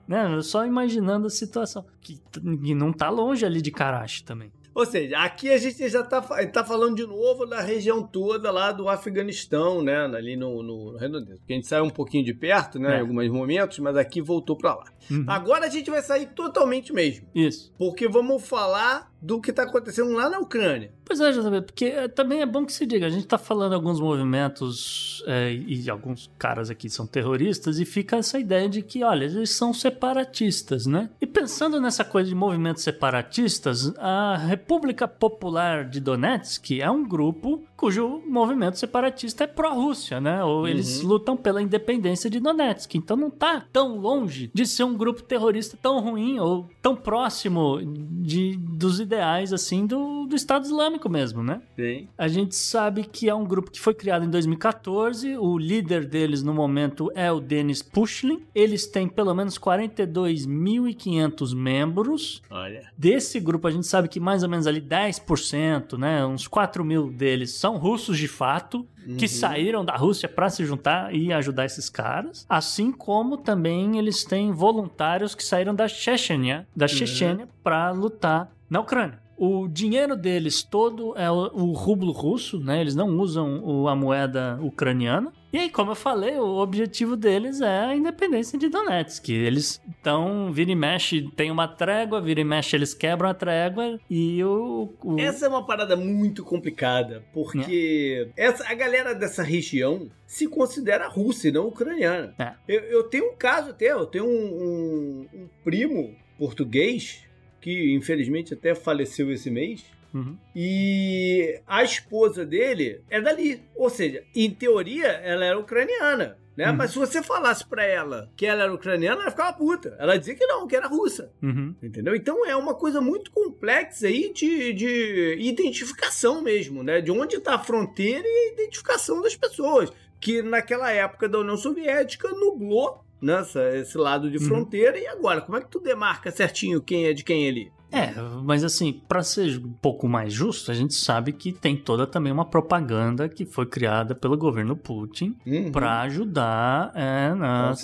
Né? 0.06 0.40
Só 0.42 0.66
imaginando 0.66 1.26
a 1.26 1.30
situação. 1.30 1.84
Que, 2.00 2.20
que 2.32 2.74
não 2.74 2.92
tá 2.92 3.08
longe 3.08 3.44
ali 3.46 3.62
de 3.62 3.70
Karachi 3.70 4.24
também. 4.24 4.52
Ou 4.74 4.86
seja, 4.86 5.18
aqui 5.18 5.50
a 5.50 5.58
gente 5.58 5.88
já 5.88 6.00
está 6.00 6.20
tá 6.20 6.64
falando 6.64 6.96
de 6.96 7.06
novo 7.06 7.44
da 7.44 7.60
região 7.60 8.02
toda 8.02 8.50
lá 8.50 8.70
do 8.70 8.88
Afeganistão, 8.88 9.82
né? 9.82 10.04
Ali 10.06 10.36
no, 10.36 10.62
no 10.62 10.96
Redondeza. 10.96 11.38
Porque 11.38 11.52
a 11.52 11.56
gente 11.56 11.66
saiu 11.66 11.84
um 11.84 11.90
pouquinho 11.90 12.24
de 12.24 12.32
perto, 12.32 12.78
né? 12.78 12.94
É. 12.94 12.98
Em 12.98 13.00
alguns 13.00 13.28
momentos, 13.28 13.78
mas 13.80 13.96
aqui 13.96 14.22
voltou 14.22 14.56
para 14.56 14.76
lá. 14.76 14.84
Uhum. 15.10 15.24
Agora 15.26 15.66
a 15.66 15.68
gente 15.68 15.90
vai 15.90 16.00
sair 16.02 16.26
totalmente 16.26 16.92
mesmo. 16.92 17.26
Isso. 17.34 17.72
Porque 17.76 18.08
vamos 18.08 18.46
falar 18.46 19.09
do 19.20 19.40
que 19.40 19.50
está 19.50 19.64
acontecendo 19.64 20.12
lá 20.12 20.28
na 20.28 20.38
Ucrânia. 20.38 20.92
Pois 21.04 21.20
é, 21.20 21.32
JB, 21.32 21.62
porque 21.62 21.86
é, 21.86 22.08
também 22.08 22.40
é 22.40 22.46
bom 22.46 22.64
que 22.64 22.72
se 22.72 22.86
diga, 22.86 23.06
a 23.06 23.10
gente 23.10 23.24
está 23.24 23.36
falando 23.36 23.74
alguns 23.74 24.00
movimentos 24.00 25.22
é, 25.26 25.52
e 25.52 25.90
alguns 25.90 26.30
caras 26.38 26.70
aqui 26.70 26.88
são 26.88 27.06
terroristas 27.06 27.78
e 27.78 27.84
fica 27.84 28.16
essa 28.16 28.38
ideia 28.38 28.68
de 28.68 28.80
que, 28.80 29.02
olha, 29.02 29.24
eles 29.24 29.50
são 29.50 29.74
separatistas, 29.74 30.86
né? 30.86 31.10
E 31.20 31.26
pensando 31.26 31.80
nessa 31.80 32.04
coisa 32.04 32.28
de 32.28 32.34
movimentos 32.34 32.82
separatistas, 32.82 33.92
a 33.98 34.36
República 34.36 35.08
Popular 35.08 35.84
de 35.84 36.00
Donetsk 36.00 36.80
é 36.80 36.90
um 36.90 37.06
grupo 37.06 37.64
cujo 37.80 38.20
movimento 38.26 38.78
separatista 38.78 39.44
é 39.44 39.46
pró-Rússia, 39.46 40.20
né? 40.20 40.44
Ou 40.44 40.68
eles 40.68 41.00
uhum. 41.00 41.08
lutam 41.08 41.34
pela 41.34 41.62
independência 41.62 42.28
de 42.28 42.38
Donetsk. 42.38 42.94
Então 42.94 43.16
não 43.16 43.30
tá 43.30 43.64
tão 43.72 43.96
longe 43.96 44.50
de 44.52 44.66
ser 44.66 44.84
um 44.84 44.94
grupo 44.94 45.22
terrorista 45.22 45.78
tão 45.80 45.98
ruim 45.98 46.38
ou 46.38 46.68
tão 46.82 46.94
próximo 46.94 47.80
de, 47.82 48.54
dos 48.58 49.00
ideais, 49.00 49.50
assim, 49.50 49.86
do, 49.86 50.26
do 50.26 50.36
Estado 50.36 50.66
Islâmico 50.66 51.08
mesmo, 51.08 51.42
né? 51.42 51.62
Sim. 51.74 52.06
A 52.18 52.28
gente 52.28 52.54
sabe 52.54 53.04
que 53.04 53.30
é 53.30 53.34
um 53.34 53.46
grupo 53.46 53.70
que 53.70 53.80
foi 53.80 53.94
criado 53.94 54.26
em 54.26 54.30
2014. 54.30 55.38
O 55.38 55.56
líder 55.56 56.04
deles 56.04 56.42
no 56.42 56.52
momento 56.52 57.10
é 57.14 57.32
o 57.32 57.40
Denis 57.40 57.80
Pushlin. 57.80 58.42
Eles 58.54 58.86
têm 58.86 59.08
pelo 59.08 59.34
menos 59.34 59.58
42.500 59.58 61.56
membros. 61.56 62.42
Olha. 62.50 62.82
Desse 62.94 63.40
grupo, 63.40 63.66
a 63.66 63.70
gente 63.70 63.86
sabe 63.86 64.06
que 64.06 64.20
mais 64.20 64.42
ou 64.42 64.50
menos 64.50 64.66
ali 64.66 64.82
10%, 64.82 65.96
né? 65.96 66.26
Uns 66.26 66.46
4 66.46 66.84
mil 66.84 67.10
deles 67.10 67.52
são 67.52 67.69
são 67.70 67.76
russos 67.76 68.18
de 68.18 68.26
fato, 68.26 68.84
uhum. 69.06 69.16
que 69.16 69.28
saíram 69.28 69.84
da 69.84 69.94
Rússia 69.94 70.28
para 70.28 70.50
se 70.50 70.64
juntar 70.64 71.14
e 71.14 71.32
ajudar 71.32 71.64
esses 71.64 71.88
caras. 71.88 72.44
Assim 72.48 72.90
como 72.90 73.36
também 73.36 73.96
eles 73.96 74.24
têm 74.24 74.50
voluntários 74.50 75.34
que 75.34 75.44
saíram 75.44 75.74
da 75.74 75.86
Chechênia, 75.86 76.66
da. 76.74 76.88
Chechênia, 76.88 77.44
uhum. 77.44 77.50
para 77.62 77.92
lutar 77.92 78.50
na 78.68 78.80
Ucrânia. 78.80 79.20
O 79.36 79.68
dinheiro 79.68 80.16
deles 80.16 80.62
todo 80.62 81.16
é 81.16 81.30
o, 81.30 81.50
o 81.54 81.72
rublo 81.72 82.12
russo, 82.12 82.58
né? 82.58 82.80
Eles 82.80 82.94
não 82.94 83.16
usam 83.18 83.62
o, 83.62 83.88
a 83.88 83.94
moeda 83.94 84.58
ucraniana. 84.60 85.32
E 85.52 85.58
aí, 85.58 85.70
como 85.70 85.90
eu 85.90 85.96
falei, 85.96 86.36
o 86.36 86.58
objetivo 86.58 87.16
deles 87.16 87.60
é 87.60 87.80
a 87.86 87.96
independência 87.96 88.58
de 88.58 88.68
Donetsk. 88.68 89.28
Eles 89.30 89.80
estão, 89.88 90.52
vira 90.52 90.70
e 90.70 90.76
mexe, 90.76 91.28
tem 91.34 91.50
uma 91.50 91.66
trégua, 91.66 92.20
vira 92.20 92.40
e 92.40 92.44
mexe, 92.44 92.76
eles 92.76 92.94
quebram 92.94 93.28
a 93.28 93.34
trégua 93.34 93.98
e 94.08 94.42
o. 94.44 94.92
o... 95.02 95.18
Essa 95.18 95.46
é 95.46 95.48
uma 95.48 95.66
parada 95.66 95.96
muito 95.96 96.44
complicada, 96.44 97.24
porque 97.32 98.30
é. 98.36 98.46
essa, 98.46 98.70
a 98.70 98.74
galera 98.74 99.12
dessa 99.12 99.42
região 99.42 100.08
se 100.24 100.46
considera 100.46 101.08
russa 101.08 101.48
e 101.48 101.52
não 101.52 101.66
ucraniana. 101.66 102.32
É. 102.38 102.52
Eu, 102.68 102.80
eu, 102.82 103.02
tenho 103.04 103.32
um 103.32 103.36
caso 103.36 103.70
até, 103.70 103.90
eu 103.90 104.06
tenho 104.06 104.26
um, 104.26 104.28
um, 104.28 105.26
um 105.34 105.48
primo 105.64 106.14
português 106.38 107.24
que 107.60 107.92
infelizmente 107.94 108.54
até 108.54 108.74
faleceu 108.74 109.30
esse 109.30 109.50
mês 109.50 109.84
Uhum. 110.12 110.36
E 110.54 111.60
a 111.66 111.82
esposa 111.82 112.44
dele 112.44 113.02
é 113.10 113.20
dali. 113.20 113.62
Ou 113.74 113.88
seja, 113.90 114.22
em 114.34 114.50
teoria, 114.50 115.06
ela 115.08 115.44
era 115.44 115.58
ucraniana. 115.58 116.36
Né? 116.56 116.68
Uhum. 116.70 116.76
Mas 116.76 116.90
se 116.90 116.98
você 116.98 117.22
falasse 117.22 117.64
para 117.66 117.84
ela 117.84 118.28
que 118.36 118.44
ela 118.44 118.64
era 118.64 118.74
ucraniana, 118.74 119.22
ela 119.22 119.30
ficava 119.30 119.52
puta. 119.52 119.96
Ela 119.98 120.18
dizia 120.18 120.34
que 120.34 120.44
não, 120.46 120.66
que 120.66 120.76
era 120.76 120.86
russa. 120.88 121.32
Uhum. 121.42 121.74
Entendeu? 121.82 122.14
Então 122.14 122.44
é 122.46 122.54
uma 122.56 122.74
coisa 122.74 123.00
muito 123.00 123.30
complexa 123.30 124.08
aí 124.08 124.32
de, 124.32 124.72
de 124.74 125.36
identificação 125.38 126.42
mesmo, 126.42 126.82
né? 126.82 127.00
De 127.00 127.10
onde 127.10 127.36
está 127.36 127.54
a 127.54 127.58
fronteira 127.58 128.26
e 128.26 128.48
a 128.50 128.52
identificação 128.52 129.22
das 129.22 129.36
pessoas. 129.36 129.90
que 130.20 130.42
naquela 130.42 130.90
época 130.92 131.26
da 131.26 131.38
União 131.38 131.56
Soviética 131.56 132.28
nublou 132.28 133.02
nessa, 133.22 133.70
né, 133.70 133.78
esse 133.78 133.96
lado 133.96 134.30
de 134.30 134.36
Uhum. 134.36 134.44
fronteira. 134.44 134.98
E 134.98 135.06
agora, 135.06 135.40
como 135.40 135.56
é 135.56 135.62
que 135.62 135.68
tu 135.70 135.80
demarca 135.80 136.30
certinho 136.30 136.82
quem 136.82 137.06
é 137.06 137.14
de 137.14 137.24
quem 137.24 137.48
ali? 137.48 137.72
É, 137.92 138.12
mas 138.44 138.62
assim, 138.64 139.00
pra 139.08 139.22
ser 139.22 139.58
um 139.58 139.72
pouco 139.82 140.08
mais 140.08 140.32
justo, 140.32 140.70
a 140.70 140.74
gente 140.74 140.94
sabe 140.94 141.32
que 141.32 141.52
tem 141.52 141.76
toda 141.76 142.06
também 142.06 142.32
uma 142.32 142.44
propaganda 142.44 143.28
que 143.28 143.44
foi 143.44 143.66
criada 143.66 144.14
pelo 144.14 144.36
governo 144.36 144.76
Putin 144.76 145.36
Uhum. 145.46 145.72
pra 145.72 146.00
ajudar 146.02 146.92
é, 146.94 147.34
na, 147.34 147.74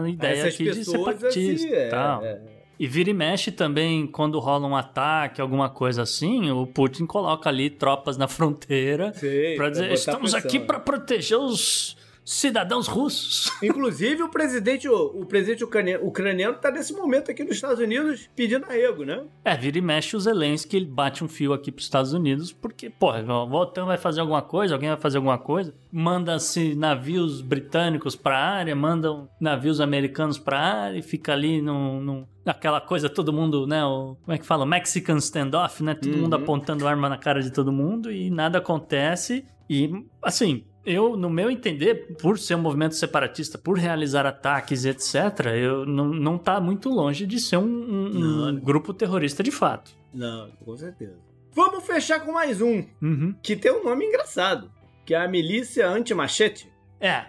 na 0.00 0.08
ideia 0.08 0.46
aqui 0.46 0.70
de 0.70 0.84
separatista 0.84 1.66
assim, 1.66 1.74
e 1.74 1.88
tal. 1.90 2.24
é. 2.24 2.40
E 2.78 2.86
vira 2.86 3.08
e 3.08 3.14
mexe 3.14 3.50
também, 3.50 4.06
quando 4.06 4.38
rola 4.38 4.66
um 4.68 4.76
ataque, 4.76 5.40
alguma 5.40 5.70
coisa 5.70 6.02
assim, 6.02 6.50
o 6.50 6.66
Putin 6.66 7.06
coloca 7.06 7.48
ali 7.48 7.70
tropas 7.70 8.18
na 8.18 8.28
fronteira 8.28 9.14
pra 9.56 9.70
dizer, 9.70 9.90
estamos 9.92 10.32
pressão, 10.32 10.38
aqui 10.48 10.58
né? 10.58 10.66
pra 10.66 10.78
proteger 10.78 11.38
os 11.38 11.95
cidadãos 12.28 12.88
russos. 12.88 13.52
Inclusive, 13.62 14.20
o 14.24 14.28
presidente, 14.28 14.88
o, 14.88 15.20
o 15.20 15.24
presidente 15.24 15.62
ucraniano, 15.62 16.04
ucraniano 16.04 16.56
tá 16.58 16.72
nesse 16.72 16.92
momento 16.92 17.30
aqui 17.30 17.44
nos 17.44 17.54
Estados 17.54 17.78
Unidos 17.78 18.28
pedindo 18.34 18.64
arrego, 18.66 19.04
né? 19.04 19.22
É, 19.44 19.56
vira 19.56 19.78
e 19.78 19.80
mexe 19.80 20.16
o 20.16 20.20
Zelensky, 20.20 20.76
ele 20.76 20.86
bate 20.86 21.22
um 21.22 21.28
fio 21.28 21.52
aqui 21.52 21.70
pros 21.70 21.86
Estados 21.86 22.12
Unidos, 22.12 22.52
porque, 22.52 22.90
pô, 22.90 23.12
o 23.12 23.52
OTAN 23.54 23.84
vai 23.86 23.96
fazer 23.96 24.20
alguma 24.20 24.42
coisa, 24.42 24.74
alguém 24.74 24.88
vai 24.90 24.98
fazer 25.00 25.18
alguma 25.18 25.38
coisa, 25.38 25.72
manda-se 25.92 26.74
navios 26.74 27.40
britânicos 27.40 28.16
pra 28.16 28.36
área, 28.36 28.74
mandam 28.74 29.28
navios 29.40 29.80
americanos 29.80 30.36
pra 30.38 30.58
área, 30.58 30.98
e 30.98 31.02
fica 31.02 31.32
ali 31.32 31.62
num, 31.62 32.00
num- 32.00 32.26
naquela 32.44 32.80
coisa, 32.80 33.08
todo 33.08 33.32
mundo, 33.32 33.66
né, 33.68 33.84
o, 33.84 34.16
como 34.24 34.34
é 34.34 34.38
que 34.38 34.44
fala? 34.46 34.64
O 34.64 34.66
Mexican 34.66 35.16
standoff, 35.18 35.82
né, 35.82 35.94
todo 35.94 36.12
Uhum. 36.12 36.22
mundo 36.22 36.34
apontando 36.34 36.88
arma 36.88 37.08
na 37.08 37.16
cara 37.18 37.40
de 37.40 37.52
todo 37.52 37.70
mundo 37.72 38.10
e 38.10 38.30
nada 38.30 38.58
acontece, 38.58 39.44
e, 39.70 39.90
assim... 40.22 40.64
Eu, 40.86 41.16
no 41.16 41.28
meu 41.28 41.50
entender, 41.50 42.14
por 42.20 42.38
ser 42.38 42.54
um 42.54 42.60
movimento 42.62 42.94
separatista, 42.94 43.58
por 43.58 43.76
realizar 43.76 44.24
ataques, 44.24 44.84
etc., 44.84 45.46
eu 45.56 45.84
não, 45.84 46.06
não 46.06 46.38
tá 46.38 46.60
muito 46.60 46.88
longe 46.88 47.26
de 47.26 47.40
ser 47.40 47.56
um, 47.56 47.64
um- 47.64 48.48
um 48.48 48.54
grupo 48.60 48.94
terrorista 48.94 49.42
de 49.42 49.50
fato. 49.50 49.90
Não, 50.14 50.48
com 50.64 50.76
certeza. 50.76 51.16
Vamos 51.52 51.84
fechar 51.84 52.20
com 52.20 52.32
mais 52.32 52.60
um, 52.60 52.84
Uhum. 53.02 53.34
que 53.42 53.56
tem 53.56 53.72
um 53.72 53.82
nome 53.82 54.04
engraçado, 54.06 54.70
que 55.04 55.14
é 55.14 55.18
a 55.18 55.26
Milícia 55.28 55.88
Anti-Machete. 55.88 56.70
É, 56.98 57.26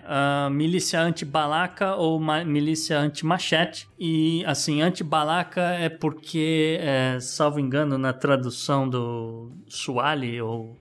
milícia 0.50 1.02
anti-balaca 1.02 1.94
ou 1.96 2.18
milícia 2.46 2.98
anti-machete. 3.00 3.86
E, 4.00 4.42
assim, 4.46 4.82
anti-balaca 4.82 5.60
é 5.62 5.90
porque, 5.90 6.78
é, 6.80 7.20
salvo 7.20 7.60
engano, 7.60 7.98
na 7.98 8.14
tradução 8.14 8.88
do 8.88 9.52
Suali, 9.68 10.40
ou 10.42 10.78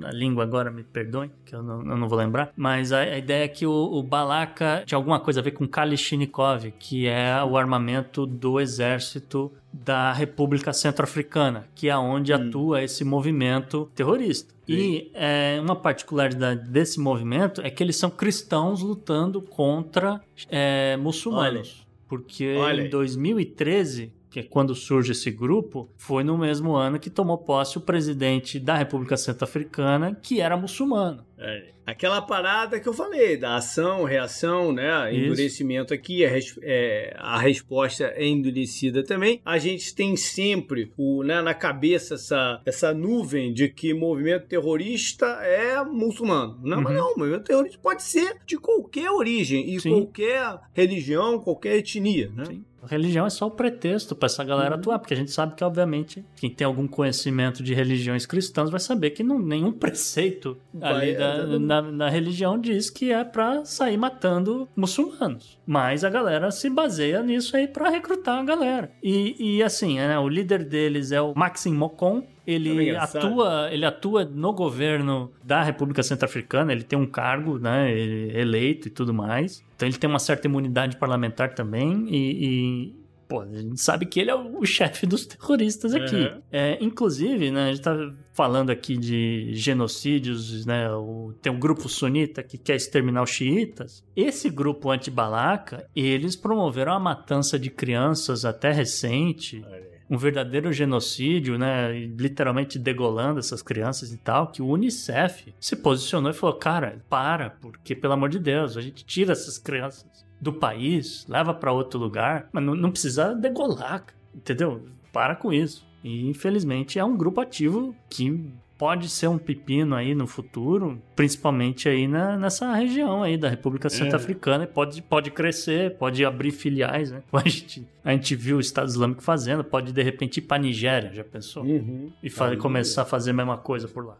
na 0.00 0.10
língua 0.10 0.42
agora, 0.42 0.70
me 0.70 0.82
perdoem, 0.82 1.30
que 1.44 1.54
eu 1.54 1.62
não, 1.62 1.78
eu 1.80 1.96
não 1.96 2.08
vou 2.08 2.18
lembrar. 2.18 2.52
Mas 2.56 2.92
a, 2.92 3.00
a 3.00 3.18
ideia 3.18 3.44
é 3.44 3.48
que 3.48 3.66
o, 3.66 3.70
o 3.70 4.02
balaca 4.02 4.82
tinha 4.86 4.96
alguma 4.96 5.20
coisa 5.20 5.40
a 5.40 5.42
ver 5.42 5.52
com 5.52 5.68
Kalashnikov, 5.68 6.72
que 6.78 7.06
é 7.06 7.42
o 7.44 7.56
armamento 7.56 8.26
do 8.26 8.58
exército 8.58 9.52
da 9.72 10.12
República 10.12 10.72
Centro-Africana, 10.72 11.68
que 11.74 11.88
é 11.88 11.96
onde 11.96 12.32
atua 12.32 12.82
esse 12.82 13.04
movimento 13.04 13.88
terrorista. 13.94 14.52
E 14.68 15.10
é, 15.14 15.58
uma 15.60 15.74
particularidade 15.74 16.68
desse 16.68 17.00
movimento 17.00 17.60
é 17.60 17.70
que 17.70 17.82
eles 17.82 17.96
são 17.96 18.08
cristãos 18.08 18.82
lutando 18.82 19.42
contra 19.42 20.20
é, 20.48 20.96
muçulmanos. 20.96 21.86
Porque 22.08 22.56
Olha 22.56 22.82
em 22.82 22.84
aí. 22.84 22.88
2013, 22.88 24.12
que 24.30 24.40
é 24.40 24.42
quando 24.42 24.74
surge 24.74 25.12
esse 25.12 25.30
grupo, 25.30 25.90
foi 25.96 26.22
no 26.22 26.38
mesmo 26.38 26.74
ano 26.74 26.98
que 27.00 27.10
tomou 27.10 27.36
posse 27.38 27.76
o 27.78 27.80
presidente 27.80 28.58
da 28.60 28.76
República 28.76 29.16
Centro-Africana, 29.16 30.16
que 30.22 30.40
era 30.40 30.56
muçulmano. 30.56 31.24
É, 31.38 31.70
Aquela 31.86 32.22
parada 32.22 32.78
que 32.78 32.88
eu 32.88 32.92
falei, 32.92 33.36
da 33.36 33.56
ação, 33.56 34.04
reação, 34.04 34.70
né? 34.70 35.12
Isso. 35.12 35.24
Endurecimento 35.24 35.92
aqui, 35.92 36.24
a, 36.24 36.28
res- 36.28 36.56
é, 36.62 37.12
a 37.18 37.36
resposta 37.40 38.04
é 38.04 38.24
endurecida 38.28 39.02
também. 39.02 39.40
A 39.44 39.58
gente 39.58 39.92
tem 39.92 40.14
sempre 40.14 40.92
o, 40.96 41.24
né, 41.24 41.42
na 41.42 41.52
cabeça 41.52 42.14
essa, 42.14 42.60
essa 42.64 42.94
nuvem 42.94 43.52
de 43.52 43.68
que 43.68 43.92
movimento 43.92 44.46
terrorista 44.46 45.26
é 45.42 45.82
muçulmano. 45.84 46.60
Não, 46.62 46.80
mas 46.80 46.92
Uhum. 46.96 46.98
não, 47.08 47.16
movimento 47.16 47.44
terrorista 47.44 47.78
pode 47.82 48.04
ser 48.04 48.36
de 48.46 48.56
qualquer 48.56 49.10
origem 49.10 49.74
e 49.74 49.80
Sim. 49.80 49.90
qualquer 49.90 50.60
religião, 50.72 51.40
qualquer 51.40 51.76
etnia, 51.78 52.30
né? 52.36 52.44
Sim. 52.44 52.64
A 52.82 52.86
religião 52.86 53.26
é 53.26 53.30
só 53.30 53.46
o 53.46 53.50
pretexto 53.50 54.14
para 54.14 54.26
essa 54.26 54.42
galera 54.44 54.74
Uhum. 54.74 54.80
atuar, 54.80 54.98
porque 54.98 55.14
a 55.14 55.16
gente 55.16 55.30
sabe 55.30 55.54
que, 55.54 55.62
obviamente, 55.62 56.24
quem 56.36 56.48
tem 56.50 56.64
algum 56.66 56.86
conhecimento 56.86 57.62
de 57.62 57.74
religiões 57.74 58.24
cristãs 58.26 58.70
vai 58.70 58.80
saber 58.80 59.10
que 59.10 59.22
não, 59.22 59.38
nenhum 59.38 59.70
preceito 59.72 60.56
Vai, 60.72 61.10
ali 61.10 61.16
da- 61.18 61.24
é, 61.54 61.58
na, 61.58 61.82
na 61.82 62.08
religião 62.08 62.58
diz 62.58 62.88
que 62.90 63.12
é 63.12 63.22
para 63.24 63.64
sair 63.64 63.96
matando 63.96 64.68
muçulmanos. 64.74 65.58
Mas 65.66 66.04
a 66.04 66.10
galera 66.10 66.50
se 66.50 66.68
baseia 66.70 67.22
nisso 67.22 67.56
aí 67.56 67.68
para 67.68 67.90
recrutar 67.90 68.38
a 68.38 68.44
galera. 68.44 68.90
E, 69.02 69.56
e 69.58 69.62
assim, 69.62 69.98
né, 69.98 70.18
o 70.18 70.28
líder 70.28 70.64
deles 70.64 71.12
é 71.12 71.20
o 71.20 71.32
Maxim 71.36 71.74
Mokon. 71.74 72.22
É 72.46 72.52
Ele 72.52 72.82
engraçado. 72.90 73.26
atua, 73.26 73.68
ele 73.72 73.84
atua 73.84 74.24
no 74.24 74.52
governo 74.52 75.30
da 75.44 75.62
República 75.62 76.02
Centro-Africana, 76.02 76.72
ele 76.72 76.82
tem 76.84 76.98
um 76.98 77.06
cargo 77.06 77.58
né, 77.58 77.90
ele- 77.92 78.38
eleito 78.38 78.88
e 78.88 78.90
tudo 78.90 79.12
mais. 79.14 79.64
Então 79.76 79.88
ele 79.88 79.96
tem 79.96 80.08
uma 80.08 80.18
certa 80.18 80.46
imunidade 80.46 80.96
parlamentar 80.96 81.54
também 81.54 82.06
e, 82.08 82.44
e, 82.46 82.94
pô, 83.28 83.40
a 83.42 83.46
gente 83.46 83.80
sabe 83.80 84.06
que 84.06 84.18
ele 84.20 84.30
é 84.30 84.34
o, 84.34 84.64
chefe 84.66 85.06
dos 85.06 85.24
terroristas 85.26 85.94
aqui. 85.94 86.16
Uhum. 86.16 86.42
É, 86.50 86.78
inclusive, 86.82 87.50
né, 87.50 87.68
a 87.68 87.72
gente 87.72 87.82
tá 87.82 87.96
falando 88.32 88.70
aqui 88.70 88.96
de 88.96 89.50
genocídios, 89.54 90.64
né, 90.66 90.90
o- 90.92 91.32
tem 91.40 91.52
um 91.52 91.58
grupo 91.58 91.88
sunita 91.88 92.42
que 92.42 92.56
quer 92.58 92.76
exterminar 92.76 93.22
os 93.22 93.30
xiitas. 93.30 94.04
Esse 94.16 94.48
grupo 94.50 94.90
anti-balaca, 94.90 95.86
eles 95.94 96.36
promoveram 96.36 96.92
a 96.92 97.00
matança 97.00 97.58
de 97.58 97.70
crianças 97.70 98.44
até 98.44 98.70
recente, 98.72 99.62
um 100.10 100.18
verdadeiro 100.18 100.72
genocídio, 100.72 101.56
né? 101.56 101.92
Literalmente 101.92 102.78
degolando 102.78 103.38
essas 103.38 103.62
crianças 103.62 104.12
e 104.12 104.18
tal, 104.18 104.48
que 104.48 104.60
o 104.60 104.66
Unicef 104.66 105.54
se 105.60 105.76
posicionou 105.76 106.32
e 106.32 106.34
falou: 106.34 106.56
cara, 106.56 107.02
para, 107.08 107.50
porque 107.50 107.94
pelo 107.94 108.14
amor 108.14 108.28
de 108.28 108.40
Deus, 108.40 108.76
a 108.76 108.80
gente 108.80 109.04
tira 109.04 109.32
essas 109.32 109.56
crianças 109.56 110.04
do 110.40 110.52
país, 110.52 111.24
leva 111.28 111.54
pra 111.54 111.72
outro 111.72 112.00
lugar, 112.00 112.48
mas 112.52 112.64
não, 112.64 112.74
não 112.74 112.90
precisa 112.90 113.34
degolar, 113.34 114.04
entendeu? 114.34 114.84
Para 115.12 115.36
com 115.36 115.52
isso. 115.52 115.88
E 116.02 116.28
infelizmente 116.28 116.98
é 116.98 117.04
um 117.04 117.16
grupo 117.16 117.40
ativo 117.40 117.94
que 118.08 118.52
pode 118.80 119.08
ser 119.10 119.28
um 119.28 119.36
pepino 119.38 119.94
aí 119.94 120.14
no 120.14 120.26
futuro, 120.26 121.00
principalmente 121.14 121.88
aí 121.88 122.08
na, 122.08 122.36
nessa 122.36 122.72
região 122.74 123.22
aí 123.22 123.36
da 123.36 123.48
República 123.48 123.88
Centro-Africana, 123.90 124.64
e 124.64 124.66
pode, 124.66 125.02
pode 125.02 125.30
crescer, 125.30 125.96
pode 125.98 126.24
abrir 126.24 126.50
filiais, 126.50 127.10
né? 127.12 127.22
A 127.32 127.48
gente, 127.48 127.86
a 128.02 128.12
gente 128.12 128.34
viu 128.34 128.56
o 128.56 128.60
Estado 128.60 128.88
Islâmico 128.88 129.22
fazendo, 129.22 129.62
pode 129.62 129.92
de 129.92 130.02
repente 130.02 130.38
ir 130.38 130.42
pra 130.42 130.58
Nigéria, 130.58 131.12
já 131.12 131.22
pensou? 131.22 131.62
Uhum. 131.62 132.10
E 132.22 132.28
fa- 132.30 132.56
começar 132.56 133.02
a 133.02 133.04
fazer 133.04 133.30
a 133.30 133.34
mesma 133.34 133.58
coisa 133.58 133.86
por 133.86 134.04
lá. 134.06 134.16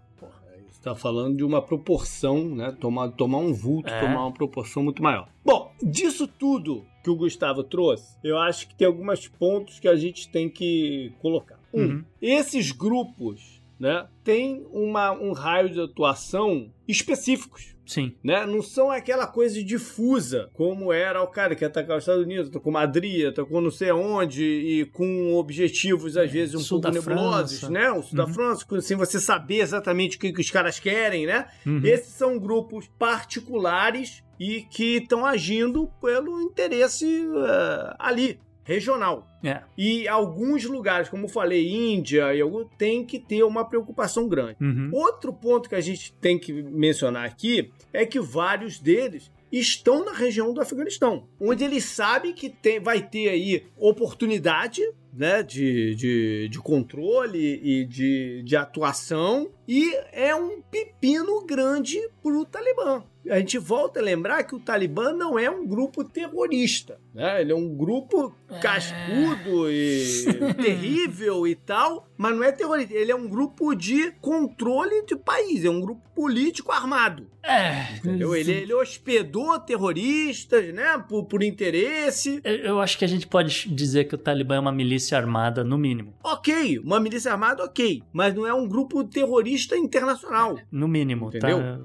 Você 0.70 0.82
tá 0.84 0.94
falando 0.94 1.36
de 1.36 1.44
uma 1.44 1.60
proporção, 1.60 2.44
né? 2.54 2.74
Tomar, 2.80 3.08
tomar 3.12 3.38
um 3.38 3.52
vulto, 3.52 3.90
É. 3.90 4.00
tomar 4.00 4.22
uma 4.26 4.32
proporção 4.32 4.82
muito 4.82 5.02
maior. 5.02 5.28
Bom, 5.44 5.72
disso 5.82 6.26
tudo 6.26 6.84
que 7.02 7.10
o 7.10 7.16
Gustavo 7.16 7.62
trouxe, 7.64 8.16
eu 8.22 8.38
acho 8.38 8.68
que 8.68 8.74
tem 8.74 8.86
alguns 8.86 9.26
pontos 9.28 9.78
que 9.80 9.88
a 9.88 9.96
gente 9.96 10.28
tem 10.30 10.48
que 10.48 11.12
colocar. 11.20 11.58
Um, 11.72 11.82
Uhum. 11.82 12.04
esses 12.20 12.72
grupos, 12.72 13.59
né, 13.80 14.06
têm 14.22 14.66
uma, 14.70 15.10
um 15.10 15.32
raio 15.32 15.70
de 15.70 15.80
atuação 15.80 16.70
específicos. 16.86 17.74
Sim. 17.86 18.14
Né? 18.22 18.46
Não 18.46 18.62
são 18.62 18.88
aquela 18.88 19.26
coisa 19.26 19.60
difusa, 19.64 20.48
como 20.52 20.92
era 20.92 21.20
o 21.20 21.26
cara 21.26 21.56
que 21.56 21.64
ia 21.64 21.68
atacar 21.68 21.96
os 21.96 22.04
Estados 22.04 22.22
Unidos, 22.22 22.48
atacou 22.48 22.70
Madrid, 22.70 23.26
atacou 23.26 23.60
não 23.60 23.70
sei 23.70 23.90
onde, 23.90 24.44
e 24.44 24.84
com 24.84 25.34
objetivos 25.34 26.16
às 26.16 26.30
vezes 26.30 26.54
um 26.54 26.62
pouco 26.62 26.82
da 26.82 26.90
nebulosos, 26.92 27.68
né? 27.68 27.90
O 27.90 28.00
sul 28.02 28.16
da 28.16 28.26
Uhum. 28.26 28.34
França, 28.34 28.64
sem 28.80 28.96
você 28.96 29.18
saber 29.18 29.60
exatamente 29.60 30.16
o 30.16 30.20
que, 30.20 30.32
que 30.32 30.40
os 30.40 30.50
caras 30.50 30.78
querem, 30.78 31.26
né? 31.26 31.48
Uhum. 31.66 31.80
Esses 31.82 32.12
são 32.12 32.38
grupos 32.38 32.88
particulares 32.96 34.22
e 34.38 34.62
que 34.62 34.98
estão 34.98 35.26
agindo 35.26 35.90
pelo 36.00 36.40
interesse 36.42 37.26
eh, 37.26 37.94
ali, 37.98 38.38
regional. 38.70 39.26
É. 39.42 39.62
E 39.76 40.06
alguns 40.06 40.64
lugares, 40.64 41.08
como 41.08 41.24
eu 41.24 41.28
falei, 41.28 41.68
Índia 41.68 42.32
e 42.32 42.40
algum, 42.40 42.64
tem 42.64 43.04
que 43.04 43.18
ter 43.18 43.42
uma 43.42 43.64
preocupação 43.64 44.28
grande. 44.28 44.56
Uhum. 44.60 44.90
Outro 44.92 45.32
ponto 45.32 45.68
que 45.68 45.74
a 45.74 45.80
gente 45.80 46.12
tem 46.20 46.38
que 46.38 46.52
mencionar 46.52 47.24
aqui 47.24 47.72
é 47.92 48.06
que 48.06 48.20
vários 48.20 48.78
deles 48.78 49.30
estão 49.50 50.04
na 50.04 50.12
região 50.12 50.54
do 50.54 50.60
Afeganistão, 50.60 51.26
onde 51.40 51.64
eles 51.64 51.84
sabem 51.84 52.32
que 52.32 52.48
tem, 52.48 52.78
vai 52.78 53.02
ter 53.02 53.28
aí 53.28 53.64
oportunidade 53.76 54.80
né, 55.12 55.42
de, 55.42 55.96
de, 55.96 56.48
de 56.48 56.58
controle 56.60 57.60
e 57.60 57.84
de, 57.84 58.42
de 58.44 58.54
atuação, 58.54 59.50
e 59.66 59.92
é 60.12 60.32
um 60.34 60.62
pepino 60.62 61.44
grande 61.44 61.98
para 62.22 62.32
o 62.32 62.44
Talibã. 62.44 63.02
A 63.28 63.38
gente 63.38 63.58
volta 63.58 64.00
a 64.00 64.02
lembrar 64.02 64.42
que 64.44 64.54
o 64.54 64.60
Talibã 64.60 65.12
não 65.12 65.38
é 65.38 65.50
um 65.50 65.66
grupo 65.66 66.02
terrorista. 66.02 66.98
Né? 67.14 67.42
Ele 67.42 67.52
é 67.52 67.54
um 67.54 67.68
grupo 67.68 68.34
cascudo 68.62 69.70
e 69.70 70.24
terrível 70.56 71.46
e 71.46 71.54
tal, 71.54 72.08
mas 72.16 72.34
não 72.34 72.42
é 72.42 72.50
terrorista. 72.50 72.94
Ele 72.94 73.12
é 73.12 73.14
um 73.14 73.28
grupo 73.28 73.74
de 73.74 74.10
controle 74.20 75.04
de 75.04 75.16
país, 75.16 75.64
é 75.64 75.70
um 75.70 75.80
grupo 75.80 76.00
político 76.14 76.72
armado. 76.72 77.26
É. 77.42 77.96
Entendeu? 77.96 78.34
Ele, 78.34 78.52
ele 78.52 78.74
hospedou 78.74 79.58
terroristas, 79.58 80.72
né? 80.74 81.02
Por, 81.08 81.24
por 81.24 81.42
interesse. 81.42 82.40
Eu, 82.44 82.56
eu 82.56 82.80
acho 82.80 82.98
que 82.98 83.04
a 83.04 83.08
gente 83.08 83.26
pode 83.26 83.68
dizer 83.74 84.04
que 84.04 84.14
o 84.14 84.18
Talibã 84.18 84.56
é 84.56 84.60
uma 84.60 84.72
milícia 84.72 85.16
armada, 85.16 85.64
no 85.64 85.78
mínimo. 85.78 86.14
Ok, 86.22 86.78
uma 86.80 87.00
milícia 87.00 87.32
armada, 87.32 87.64
ok. 87.64 88.02
Mas 88.12 88.34
não 88.34 88.46
é 88.46 88.52
um 88.52 88.68
grupo 88.68 89.02
terrorista 89.04 89.76
internacional. 89.76 90.58
No 90.70 90.86
mínimo, 90.86 91.28
Entendeu? 91.28 91.58
tá? 91.58 91.80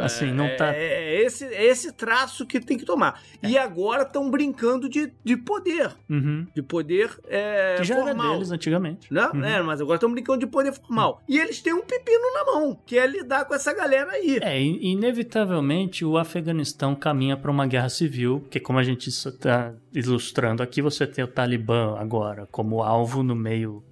Assim, 0.00 0.32
não 0.32 0.44
é, 0.44 0.54
tá. 0.56 0.74
É, 0.74 1.22
esse, 1.22 1.44
é 1.44 1.64
esse 1.64 1.92
traço 1.92 2.44
que 2.46 2.60
tem 2.60 2.76
que 2.76 2.84
tomar. 2.84 3.22
E 3.42 3.56
agora 3.56 4.02
estão 4.02 4.30
brincando 4.30 4.88
de, 4.88 5.12
de 5.24 5.36
poder. 5.36 5.90
Uhum. 6.08 6.46
De 6.54 6.62
poder 6.62 7.10
é, 7.28 7.76
Que 7.78 7.84
já 7.84 7.96
era 7.96 8.04
formal. 8.06 8.32
deles 8.34 8.50
antigamente. 8.50 9.12
Né? 9.12 9.28
Uhum. 9.32 9.44
É, 9.44 9.62
mas 9.62 9.80
agora 9.80 9.96
estão 9.96 10.10
brincando 10.10 10.40
de 10.40 10.46
poder 10.46 10.72
formal. 10.72 11.22
E 11.28 11.38
eles 11.38 11.60
têm 11.62 11.72
um 11.72 11.82
pepino 11.82 12.32
na 12.34 12.44
mão, 12.52 12.78
que 12.84 12.98
é 12.98 13.06
lidar 13.06 13.44
com 13.46 13.54
essa 13.54 13.72
galera 13.74 14.12
aí. 14.12 14.38
É, 14.42 14.60
in- 14.60 14.78
inevitavelmente 14.82 16.04
o 16.04 16.16
Afeganistão 16.18 16.94
caminha 16.94 17.36
para 17.36 17.50
uma 17.50 17.66
guerra 17.66 17.88
civil, 17.88 18.40
porque 18.40 18.60
como 18.60 18.78
a 18.78 18.82
gente 18.82 19.08
está 19.08 19.72
ilustrando 19.94 20.62
aqui, 20.62 20.82
você 20.82 21.06
tem 21.06 21.24
o 21.24 21.28
Talibã 21.28 21.96
agora 21.98 22.46
como 22.50 22.82
alvo 22.82 23.22
no 23.22 23.34
meio, 23.34 23.82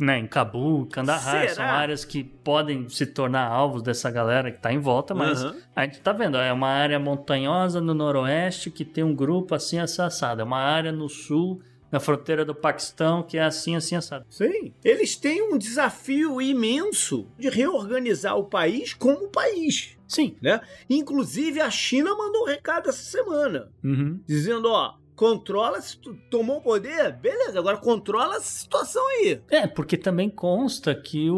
né, 0.00 0.18
em 0.18 0.26
Cabul, 0.26 0.86
Kandahar, 0.86 1.42
Será? 1.42 1.54
são 1.54 1.64
áreas 1.64 2.04
que 2.04 2.22
podem 2.22 2.88
se 2.88 3.06
tornar 3.06 3.46
alvos 3.48 3.82
dessa 3.82 4.10
galera 4.10 4.50
que 4.50 4.56
está 4.58 4.72
em 4.72 4.78
volta, 4.78 5.14
mas 5.18 5.42
Aham. 5.44 5.56
a 5.76 5.84
gente 5.84 6.00
tá 6.00 6.12
vendo, 6.12 6.36
é 6.38 6.52
uma 6.52 6.68
área 6.68 6.98
montanhosa 6.98 7.80
no 7.80 7.92
noroeste 7.94 8.70
que 8.70 8.84
tem 8.84 9.04
um 9.04 9.14
grupo 9.14 9.54
assim 9.54 9.78
assado, 9.78 10.40
é 10.40 10.44
uma 10.44 10.58
área 10.58 10.92
no 10.92 11.08
sul, 11.08 11.60
na 11.90 11.98
fronteira 11.98 12.44
do 12.44 12.54
Paquistão, 12.54 13.22
que 13.22 13.38
é 13.38 13.42
assim, 13.42 13.74
assim, 13.74 13.96
assado. 13.96 14.26
Sim. 14.28 14.72
Eles 14.84 15.16
têm 15.16 15.42
um 15.42 15.56
desafio 15.58 16.40
imenso 16.40 17.26
de 17.38 17.48
reorganizar 17.48 18.36
o 18.36 18.44
país 18.44 18.92
como 18.94 19.28
país. 19.28 19.96
Sim. 20.06 20.36
Né? 20.42 20.60
Inclusive, 20.88 21.60
a 21.60 21.70
China 21.70 22.14
mandou 22.14 22.42
um 22.42 22.46
recado 22.46 22.88
essa 22.88 23.02
semana, 23.02 23.70
Uhum. 23.82 24.20
dizendo: 24.26 24.68
ó, 24.70 24.94
controla, 25.18 25.80
se 25.80 25.98
tu 25.98 26.14
tomou 26.30 26.58
o 26.58 26.60
poder, 26.62 27.12
beleza, 27.20 27.58
agora 27.58 27.76
controla 27.76 28.36
essa 28.36 28.44
situação 28.60 29.02
aí. 29.08 29.40
É, 29.50 29.66
porque 29.66 29.96
também 29.96 30.30
consta 30.30 30.94
que 30.94 31.28
o, 31.28 31.36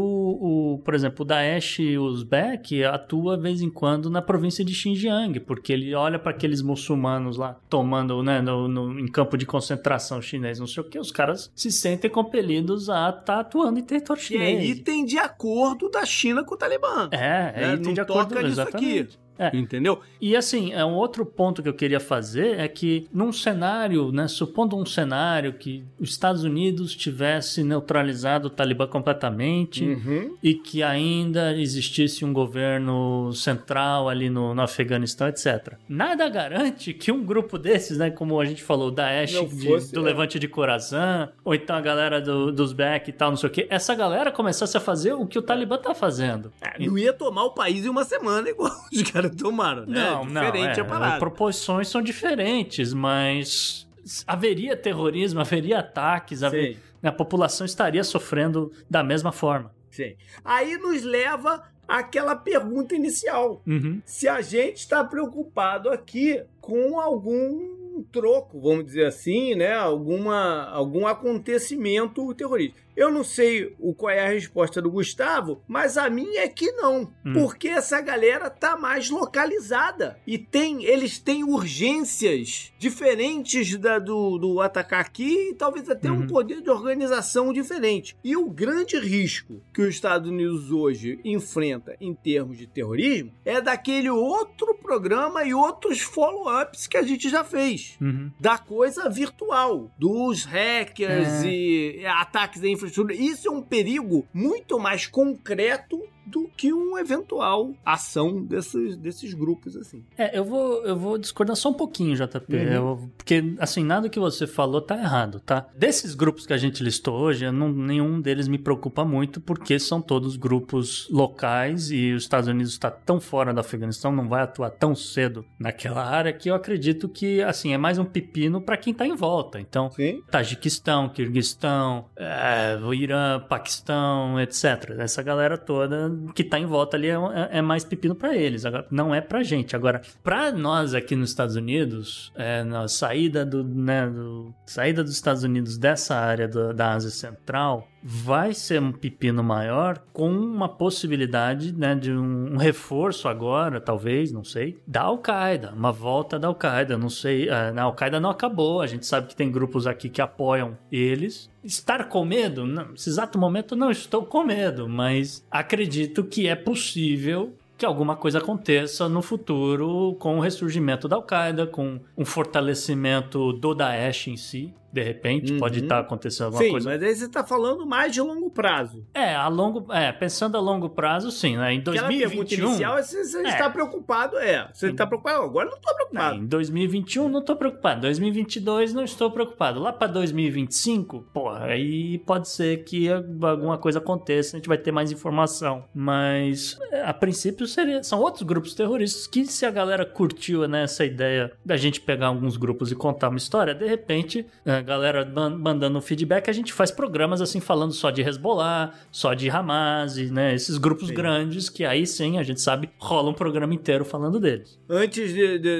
o 0.76 0.78
por 0.84 0.94
exemplo, 0.94 1.22
o 1.22 1.24
Daesh 1.24 1.78
Uzbek 1.98 2.84
atua 2.84 3.36
de 3.38 3.42
vez 3.42 3.62
em 3.62 3.70
quando 3.70 4.10
na 4.10 4.20
província 4.20 4.62
de 4.64 4.74
Xinjiang, 4.74 5.40
porque 5.40 5.72
ele 5.72 5.94
olha 5.94 6.18
para 6.18 6.30
aqueles 6.32 6.60
muçulmanos 6.60 7.36
lá 7.38 7.56
tomando, 7.70 8.22
né, 8.22 8.42
no, 8.42 8.68
no- 8.68 9.00
em 9.00 9.08
campo 9.08 9.36
de 9.38 9.46
concentração 9.46 10.20
chinês, 10.20 10.58
não 10.60 10.66
sei 10.66 10.82
o 10.82 10.86
que, 10.86 10.98
os 10.98 11.10
caras 11.10 11.50
se 11.54 11.72
sentem 11.72 12.10
compelidos 12.10 12.90
a 12.90 13.08
estar 13.10 13.40
atuando 13.40 13.78
em 13.78 13.82
território 13.82 14.20
E 14.20 14.24
chinês. 14.24 14.58
aí 14.60 14.74
tem 14.74 15.04
de 15.06 15.16
acordo 15.18 15.88
da 15.88 16.04
China 16.04 16.44
com 16.44 16.54
o 16.54 16.58
Talibã. 16.58 17.08
É, 17.12 17.18
né? 17.18 17.52
aí 17.56 17.76
tem 17.78 17.86
Não 17.86 17.92
de 17.94 18.00
acordo 18.00 18.34
toca 18.34 18.46
exatamente. 18.46 19.00
aqui. 19.00 19.18
É. 19.40 19.56
Entendeu? 19.56 20.00
E 20.20 20.36
assim, 20.36 20.72
é 20.72 20.84
um 20.84 20.94
outro 20.94 21.24
ponto 21.24 21.62
que 21.62 21.68
eu 21.68 21.74
queria 21.74 21.98
fazer 22.00 22.58
é 22.60 22.68
que 22.68 23.08
num 23.12 23.32
cenário, 23.32 24.12
né, 24.12 24.28
supondo 24.28 24.76
um 24.76 24.84
cenário 24.84 25.54
que 25.54 25.82
os 25.98 26.10
Estados 26.10 26.44
Unidos 26.44 26.94
tivesse 26.94 27.64
neutralizado 27.64 28.48
o 28.48 28.50
Talibã 28.50 28.86
completamente 28.86 29.84
Uhum. 29.84 30.36
e 30.42 30.54
que 30.54 30.82
ainda 30.82 31.56
existisse 31.56 32.24
um 32.24 32.32
governo 32.32 33.32
central 33.32 34.08
ali 34.08 34.28
no, 34.28 34.54
no 34.54 34.62
Afeganistão, 34.62 35.28
etc. 35.28 35.74
Nada 35.88 36.28
garante 36.28 36.92
que 36.92 37.10
um 37.10 37.24
grupo 37.24 37.58
desses, 37.58 37.98
né, 37.98 38.10
como 38.10 38.38
a 38.40 38.44
gente 38.44 38.62
falou, 38.62 38.88
o 38.88 38.90
Daesh 38.90 39.32
Não 39.34 39.46
de- 39.46 39.66
fosse, 39.66 39.92
do 39.92 40.00
é. 40.00 40.02
Levante 40.04 40.38
de 40.38 40.48
Corazan, 40.48 41.30
ou 41.44 41.54
então 41.54 41.74
a 41.76 41.80
galera 41.80 42.20
do, 42.20 42.52
dos 42.52 42.72
Beck 42.72 43.08
e 43.08 43.12
tal, 43.12 43.30
não 43.30 43.36
sei 43.36 43.48
o 43.48 43.52
que, 43.52 43.66
essa 43.70 43.94
galera 43.94 44.30
começasse 44.30 44.76
a 44.76 44.80
fazer 44.80 45.12
o 45.14 45.26
que 45.26 45.38
o 45.38 45.42
Talibã 45.42 45.78
tá 45.78 45.94
fazendo. 45.94 46.52
É, 46.60 46.84
Não 46.84 46.98
ia 46.98 47.12
tomar 47.12 47.44
o 47.44 47.50
país 47.54 47.84
em 47.84 47.88
uma 47.88 48.04
semana 48.04 48.48
igual 48.50 48.70
os 48.92 49.02
caras 49.02 49.29
tomaram, 49.36 49.86
né? 49.86 50.00
Não, 50.04 50.24
não, 50.24 50.44
Diferente 50.46 50.78
é, 50.78 50.82
a 50.82 50.84
parada. 50.84 51.18
proporções 51.18 51.88
são 51.88 52.00
diferentes, 52.02 52.92
mas 52.92 53.86
haveria 54.26 54.76
terrorismo, 54.76 55.40
haveria 55.40 55.78
ataques, 55.80 56.42
haver- 56.42 56.78
a 57.02 57.12
população 57.12 57.64
estaria 57.64 58.04
sofrendo 58.04 58.70
da 58.88 59.02
mesma 59.02 59.32
forma. 59.32 59.72
sim. 59.90 60.14
Aí 60.44 60.76
nos 60.76 61.02
leva 61.02 61.62
àquela 61.88 62.36
pergunta 62.36 62.94
inicial. 62.94 63.62
Uhum. 63.66 64.00
Se 64.04 64.28
a 64.28 64.40
gente 64.40 64.76
está 64.78 65.02
preocupado 65.02 65.88
aqui 65.90 66.40
com 66.60 67.00
algum 67.00 68.04
troco, 68.12 68.60
vamos 68.60 68.84
dizer 68.86 69.06
assim, 69.06 69.54
né? 69.54 69.74
Alguma, 69.74 70.68
algum 70.70 71.06
acontecimento 71.06 72.32
terrorista. 72.34 72.78
Eu 73.00 73.10
não 73.10 73.24
sei 73.24 73.74
o 73.78 73.94
qual 73.94 74.10
é 74.10 74.20
a 74.26 74.28
resposta 74.28 74.82
do 74.82 74.90
Gustavo, 74.90 75.62
mas 75.66 75.96
a 75.96 76.10
minha 76.10 76.42
é 76.42 76.48
que 76.48 76.70
não, 76.72 77.10
Hum. 77.24 77.32
porque 77.32 77.68
essa 77.68 77.98
galera 78.00 78.50
tá 78.50 78.76
mais 78.76 79.08
localizada 79.08 80.18
e 80.26 80.36
tem, 80.36 80.84
eles 80.84 81.18
têm 81.18 81.42
urgências 81.44 82.72
diferentes 82.78 83.76
da, 83.76 83.98
do, 83.98 84.36
do 84.38 84.60
atacar 84.60 85.00
aqui 85.00 85.50
e 85.50 85.54
talvez 85.54 85.88
até 85.88 86.10
um 86.10 86.20
Uhum. 86.20 86.26
poder 86.26 86.60
de 86.60 86.68
organização 86.70 87.52
diferente. 87.52 88.16
E 88.22 88.36
o 88.36 88.50
grande 88.50 88.98
risco 88.98 89.62
que 89.72 89.80
os 89.80 89.88
Estados 89.94 90.28
Unidos 90.28 90.70
hoje 90.70 91.18
enfrenta 91.24 91.96
em 92.00 92.12
termos 92.14 92.58
de 92.58 92.66
terrorismo 92.66 93.32
é 93.44 93.60
daquele 93.60 94.10
outro 94.10 94.74
programa 94.74 95.42
e 95.44 95.54
outros 95.54 96.00
follow-ups 96.00 96.86
que 96.86 96.96
a 96.96 97.02
gente 97.02 97.28
já 97.30 97.42
fez 97.44 97.96
Uhum. 98.00 98.30
da 98.38 98.58
coisa 98.58 99.08
virtual, 99.08 99.90
dos 99.98 100.44
hackers 100.44 101.44
É. 101.44 101.48
e 101.50 102.06
ataques 102.06 102.62
à 102.62 102.66
infraestrutura. 102.68 102.89
Isso 103.10 103.48
é 103.48 103.50
um 103.50 103.62
perigo 103.62 104.26
muito 104.32 104.78
mais 104.78 105.06
concreto 105.06 106.00
do 106.30 106.48
que 106.56 106.72
uma 106.72 107.00
eventual 107.00 107.72
ação 107.84 108.42
desses, 108.42 108.96
desses 108.96 109.34
grupos 109.34 109.76
assim. 109.76 110.04
É, 110.16 110.38
eu 110.38 110.44
vou, 110.44 110.84
eu 110.84 110.96
vou 110.96 111.18
discordar 111.18 111.56
só 111.56 111.70
um 111.70 111.74
pouquinho, 111.74 112.14
JP. 112.16 112.54
Uhum. 112.56 112.62
Eu- 112.72 113.10
porque, 113.16 113.54
assim, 113.58 113.84
nada 113.84 114.08
que 114.08 114.18
você 114.20 114.46
falou 114.46 114.80
tá 114.80 114.96
errado, 114.96 115.40
tá? 115.40 115.66
Desses 115.76 116.14
grupos 116.14 116.46
que 116.46 116.52
a 116.52 116.56
gente 116.56 116.82
listou 116.82 117.18
hoje, 117.18 117.50
não- 117.50 117.72
nenhum 117.72 118.20
deles 118.20 118.48
me 118.48 118.58
preocupa 118.58 119.04
muito, 119.04 119.40
porque 119.40 119.78
são 119.78 120.00
todos 120.00 120.36
grupos 120.36 121.08
locais 121.10 121.90
e 121.90 122.12
os 122.12 122.22
Estados 122.22 122.48
Unidos 122.48 122.72
está 122.72 122.90
tão 122.90 123.20
fora 123.20 123.52
do 123.52 123.60
Afeganistão, 123.60 124.12
não 124.12 124.28
vai 124.28 124.42
atuar 124.42 124.70
tão 124.70 124.94
cedo 124.94 125.44
naquela 125.58 126.04
área, 126.04 126.32
que 126.32 126.50
eu 126.50 126.54
acredito 126.54 127.08
que, 127.08 127.42
assim, 127.42 127.72
é 127.72 127.78
mais 127.78 127.98
um 127.98 128.04
pepino 128.04 128.60
para 128.60 128.76
quem 128.76 128.92
tá 128.94 129.06
em 129.06 129.14
volta. 129.14 129.60
Então, 129.60 129.90
Sim. 129.90 130.22
Tajiquistão, 130.30 131.08
Kirguistão, 131.08 132.06
é, 132.16 132.78
Irã, 132.94 133.40
Paquistão, 133.48 134.38
etc. 134.40 134.90
Essa 134.98 135.22
galera 135.22 135.56
toda 135.56 136.08
que 136.34 136.44
tá 136.44 136.58
em 136.58 136.66
volta 136.66 136.96
ali 136.96 137.08
é, 137.08 137.14
é- 137.14 137.58
é 137.58 137.62
mais 137.62 137.84
pepino 137.84 138.14
pra 138.14 138.34
eles. 138.36 138.64
Agora, 138.64 138.86
não 138.90 139.14
é 139.14 139.20
pra 139.20 139.42
gente. 139.42 139.74
Agora, 139.76 140.00
pra 140.22 140.52
nós 140.52 140.94
aqui 140.94 141.14
nos 141.16 141.30
Estados 141.30 141.56
Unidos, 141.56 142.32
é, 142.36 142.62
na 142.64 142.88
saída 142.88 143.44
do, 143.44 143.62
né, 143.64 144.08
do- 144.08 144.54
saída 144.66 145.02
dos 145.02 145.12
Estados 145.14 145.42
Unidos 145.44 145.78
dessa 145.78 146.16
área 146.16 146.48
do- 146.48 146.72
da 146.74 146.92
Ásia 146.92 147.10
Central, 147.10 147.86
vai 148.02 148.54
ser 148.54 148.80
um 148.80 148.92
pepino 148.92 149.42
maior 149.42 150.02
com 150.12 150.30
uma 150.30 150.68
possibilidade 150.68 151.72
né, 151.72 151.94
de 151.94 152.10
um, 152.12 152.54
um 152.54 152.56
reforço 152.56 153.28
agora, 153.28 153.80
talvez, 153.80 154.32
não 154.32 154.44
sei, 154.44 154.78
da 154.86 155.02
Al-Qaeda, 155.02 155.72
uma 155.72 155.92
volta 155.92 156.38
da 156.38 156.48
Al-Qaeda, 156.48 156.96
não 156.96 157.08
sei, 157.08 157.48
é, 157.48 157.72
a 157.76 157.82
Al-Qaeda 157.82 158.18
não 158.18 158.30
acabou, 158.30 158.80
a 158.80 158.86
gente 158.86 159.06
sabe 159.06 159.28
que 159.28 159.36
tem 159.36 159.50
grupos 159.50 159.86
aqui 159.86 160.08
que 160.08 160.22
apoiam 160.22 160.76
eles. 160.90 161.50
Estar 161.62 162.08
com 162.08 162.24
medo? 162.24 162.66
Nesse 162.66 163.10
exato 163.10 163.38
momento 163.38 163.76
não 163.76 163.90
estou 163.90 164.24
com 164.24 164.44
medo, 164.44 164.88
mas 164.88 165.46
acredito 165.50 166.24
que 166.24 166.48
é 166.48 166.54
possível 166.54 167.54
que 167.80 167.86
alguma 167.86 168.14
coisa 168.14 168.36
aconteça 168.36 169.08
no 169.08 169.22
futuro 169.22 170.14
com 170.18 170.36
o 170.36 170.40
ressurgimento 170.40 171.08
da 171.08 171.16
Al-Qaeda, 171.16 171.66
com 171.66 171.98
um 172.16 172.26
fortalecimento 172.26 173.54
do 173.54 173.74
Daesh 173.74 174.28
em 174.28 174.36
si. 174.36 174.74
De 174.92 175.02
repente, 175.02 175.52
pode 175.58 175.78
Uhum. 175.78 175.84
estar 175.84 176.00
acontecendo 176.00 176.46
alguma 176.46 176.62
Sim, 176.64 176.70
coisa. 176.72 176.90
mas 176.90 177.02
aí 177.02 177.14
você 177.14 177.28
tá 177.28 177.44
falando 177.44 177.86
mais 177.86 178.12
de 178.12 178.20
longo 178.20 178.50
prazo. 178.50 179.04
É, 179.14 179.34
a 179.34 179.46
longo, 179.48 179.92
é, 179.92 180.10
pensando 180.12 180.56
a 180.56 180.60
longo 180.60 180.88
prazo, 180.88 181.30
sim, 181.30 181.56
né? 181.56 181.72
Em 181.74 181.78
Aquela 181.78 181.94
pergunta 182.08 182.26
2021, 182.28 182.68
inicial 182.68 183.02
se 183.02 183.24
você 183.24 183.38
É. 183.38 183.48
está 183.50 183.70
preocupado, 183.70 184.36
é. 184.38 184.68
Você 184.72 184.90
está 184.90 185.06
preocupado? 185.06 185.42
Agora 185.44 185.68
não 185.68 185.76
estou 185.76 185.90
Não, 185.92 185.96
preocupado. 185.96 186.36
em 186.36 186.46
2021 186.46 187.28
não 187.28 187.42
tô 187.42 187.54
preocupado. 187.56 188.00
2022 188.02 188.92
não 188.92 189.04
estou 189.04 189.30
preocupado. 189.30 189.78
Lá 189.80 189.92
pra 189.92 190.06
2025, 190.08 191.26
porra, 191.32 191.66
aí 191.66 192.18
pode 192.18 192.48
ser 192.48 192.84
que 192.84 193.08
alguma 193.10 193.78
coisa 193.78 193.98
aconteça, 193.98 194.56
a 194.56 194.58
gente 194.58 194.68
vai 194.68 194.78
ter 194.78 194.92
mais 194.92 195.12
informação. 195.12 195.84
Mas 195.94 196.76
é, 196.90 197.02
a 197.02 197.14
princípio 197.14 197.66
seria, 197.66 198.02
são 198.02 198.20
outros 198.20 198.42
grupos 198.42 198.74
terroristas 198.74 199.26
que 199.26 199.44
se 199.46 199.64
a 199.64 199.70
galera 199.70 200.04
curtiu 200.04 200.66
né, 200.66 200.82
essa 200.84 201.04
ideia 201.04 201.52
da 201.64 201.76
gente 201.76 202.00
pegar 202.00 202.26
alguns 202.28 202.56
grupos 202.56 202.90
e 202.90 202.96
contar 202.96 203.28
uma 203.28 203.38
história, 203.38 203.74
de 203.74 203.86
repente, 203.86 204.46
é, 204.64 204.79
a 204.80 204.82
galera 204.82 205.24
man- 205.24 205.56
mandando 205.58 206.00
feedback, 206.00 206.48
a 206.48 206.52
gente 206.52 206.72
faz 206.72 206.90
programas 206.90 207.40
assim 207.40 207.60
falando 207.60 207.92
só 207.92 208.10
de 208.10 208.22
Hezbollah, 208.22 208.92
só 209.10 209.34
de 209.34 209.48
Hamas, 209.50 210.16
e, 210.16 210.30
né? 210.32 210.54
Esses 210.54 210.78
grupos 210.78 211.10
grandes 211.10 211.68
que 211.68 211.84
aí 211.84 212.06
sim 212.06 212.38
a 212.38 212.42
gente 212.42 212.60
sabe 212.60 212.88
rola 212.98 213.30
um 213.30 213.34
programa 213.34 213.74
inteiro 213.74 214.04
falando 214.04 214.40
deles. 214.40 214.78
Antes 214.88 215.32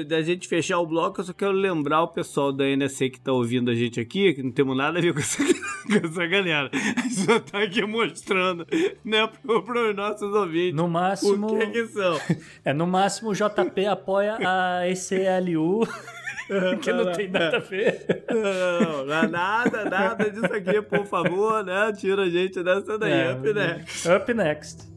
da 0.07 0.21
gente 0.21 0.47
fechar 0.47 0.79
o 0.79 0.85
bloco, 0.85 1.19
eu 1.19 1.25
só 1.25 1.33
quero 1.33 1.51
lembrar 1.51 2.03
o 2.03 2.07
pessoal 2.09 2.51
da 2.53 2.65
NSC 2.65 3.09
que 3.09 3.19
tá 3.19 3.31
ouvindo 3.33 3.69
a 3.71 3.75
gente 3.75 3.99
aqui, 3.99 4.33
que 4.33 4.43
não 4.43 4.51
temos 4.51 4.77
nada 4.77 4.99
a 4.99 5.01
ver 5.01 5.13
com 5.13 5.19
essa, 5.19 5.43
com 5.43 6.07
essa 6.07 6.27
galera. 6.27 6.69
A 6.73 7.01
gente 7.01 7.15
só 7.15 7.39
tá 7.39 7.63
aqui 7.63 7.85
mostrando, 7.85 8.65
né, 9.03 9.27
pro, 9.41 9.63
pros 9.63 9.95
nossos 9.95 10.33
ouvintes. 10.33 10.75
No 10.75 10.87
máximo, 10.87 11.53
O 11.53 11.57
que 11.59 11.67
que 11.67 11.87
são? 11.87 12.19
é 12.63 12.71
no 12.73 12.85
máximo 12.87 13.31
o 13.31 13.33
JP 13.33 13.85
apoia 13.87 14.37
a 14.39 14.83
ECLU, 14.87 15.81
que 16.81 16.91
não 16.91 17.11
tem 17.11 17.29
nada 17.29 17.57
a 17.57 17.59
ver. 17.59 18.25
Não, 18.31 19.05
não, 19.05 19.29
nada, 19.29 19.85
nada 19.85 20.29
disso 20.29 20.53
aqui, 20.53 20.81
por 20.81 21.05
favor, 21.05 21.63
né? 21.63 21.91
Tira 21.93 22.23
a 22.23 22.29
gente 22.29 22.63
dessa 22.63 22.97
daí, 22.97 23.11
É, 23.11 23.33
up, 23.33 23.53
né? 23.53 23.85
Up 24.15 24.33
next. 24.33 24.89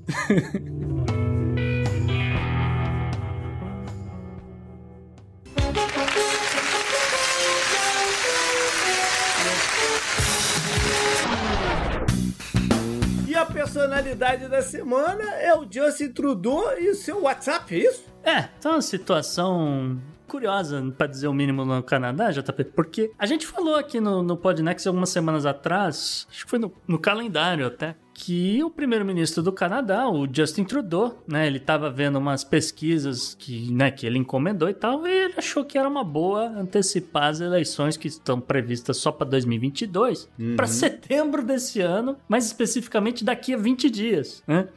E 13.28 13.34
a 13.34 13.44
personalidade 13.44 14.48
da 14.48 14.62
semana 14.62 15.24
é 15.34 15.52
o 15.54 15.66
Justin 15.70 16.12
Trudeau 16.12 16.78
e 16.78 16.90
o 16.90 16.94
seu 16.94 17.22
WhatsApp, 17.22 17.74
é 17.74 17.78
isso? 17.78 18.04
É, 18.22 18.48
é 18.64 18.68
uma 18.68 18.80
situação 18.80 20.00
curiosa, 20.26 20.82
pra 20.96 21.06
dizer 21.06 21.28
o 21.28 21.32
mínimo, 21.32 21.64
no 21.64 21.82
Canadá, 21.82 22.30
JP, 22.30 22.64
porque 22.64 23.12
a 23.18 23.26
gente 23.26 23.46
falou 23.46 23.76
aqui 23.76 24.00
no, 24.00 24.22
no 24.22 24.36
Podnext 24.36 24.86
algumas 24.86 25.10
semanas 25.10 25.46
atrás, 25.46 26.26
acho 26.30 26.44
que 26.44 26.50
foi 26.50 26.58
no, 26.58 26.72
no 26.86 26.98
calendário 26.98 27.66
até, 27.66 27.96
que 28.14 28.62
o 28.62 28.70
primeiro-ministro 28.70 29.42
do 29.42 29.52
Canadá, 29.52 30.08
o 30.08 30.26
Justin 30.32 30.64
Trudeau, 30.64 31.22
né, 31.26 31.46
ele 31.46 31.58
tava 31.58 31.90
vendo 31.90 32.16
umas 32.16 32.44
pesquisas 32.44 33.34
que, 33.34 33.72
né, 33.72 33.90
que 33.90 34.06
ele 34.06 34.18
encomendou 34.18 34.68
e 34.68 34.74
tal, 34.74 35.06
e 35.06 35.10
ele 35.10 35.34
achou 35.36 35.64
que 35.64 35.76
era 35.76 35.88
uma 35.88 36.04
boa 36.04 36.46
antecipar 36.46 37.24
as 37.24 37.40
eleições 37.40 37.96
que 37.96 38.06
estão 38.06 38.40
previstas 38.40 38.96
só 38.98 39.10
para 39.10 39.26
2022 39.26 40.28
para 40.56 40.66
setembro 40.66 41.44
desse 41.44 41.80
ano, 41.80 42.16
mais 42.28 42.46
especificamente 42.46 43.24
daqui 43.24 43.54
a 43.54 43.56
20 43.56 43.90
dias, 43.90 44.42
né? 44.46 44.68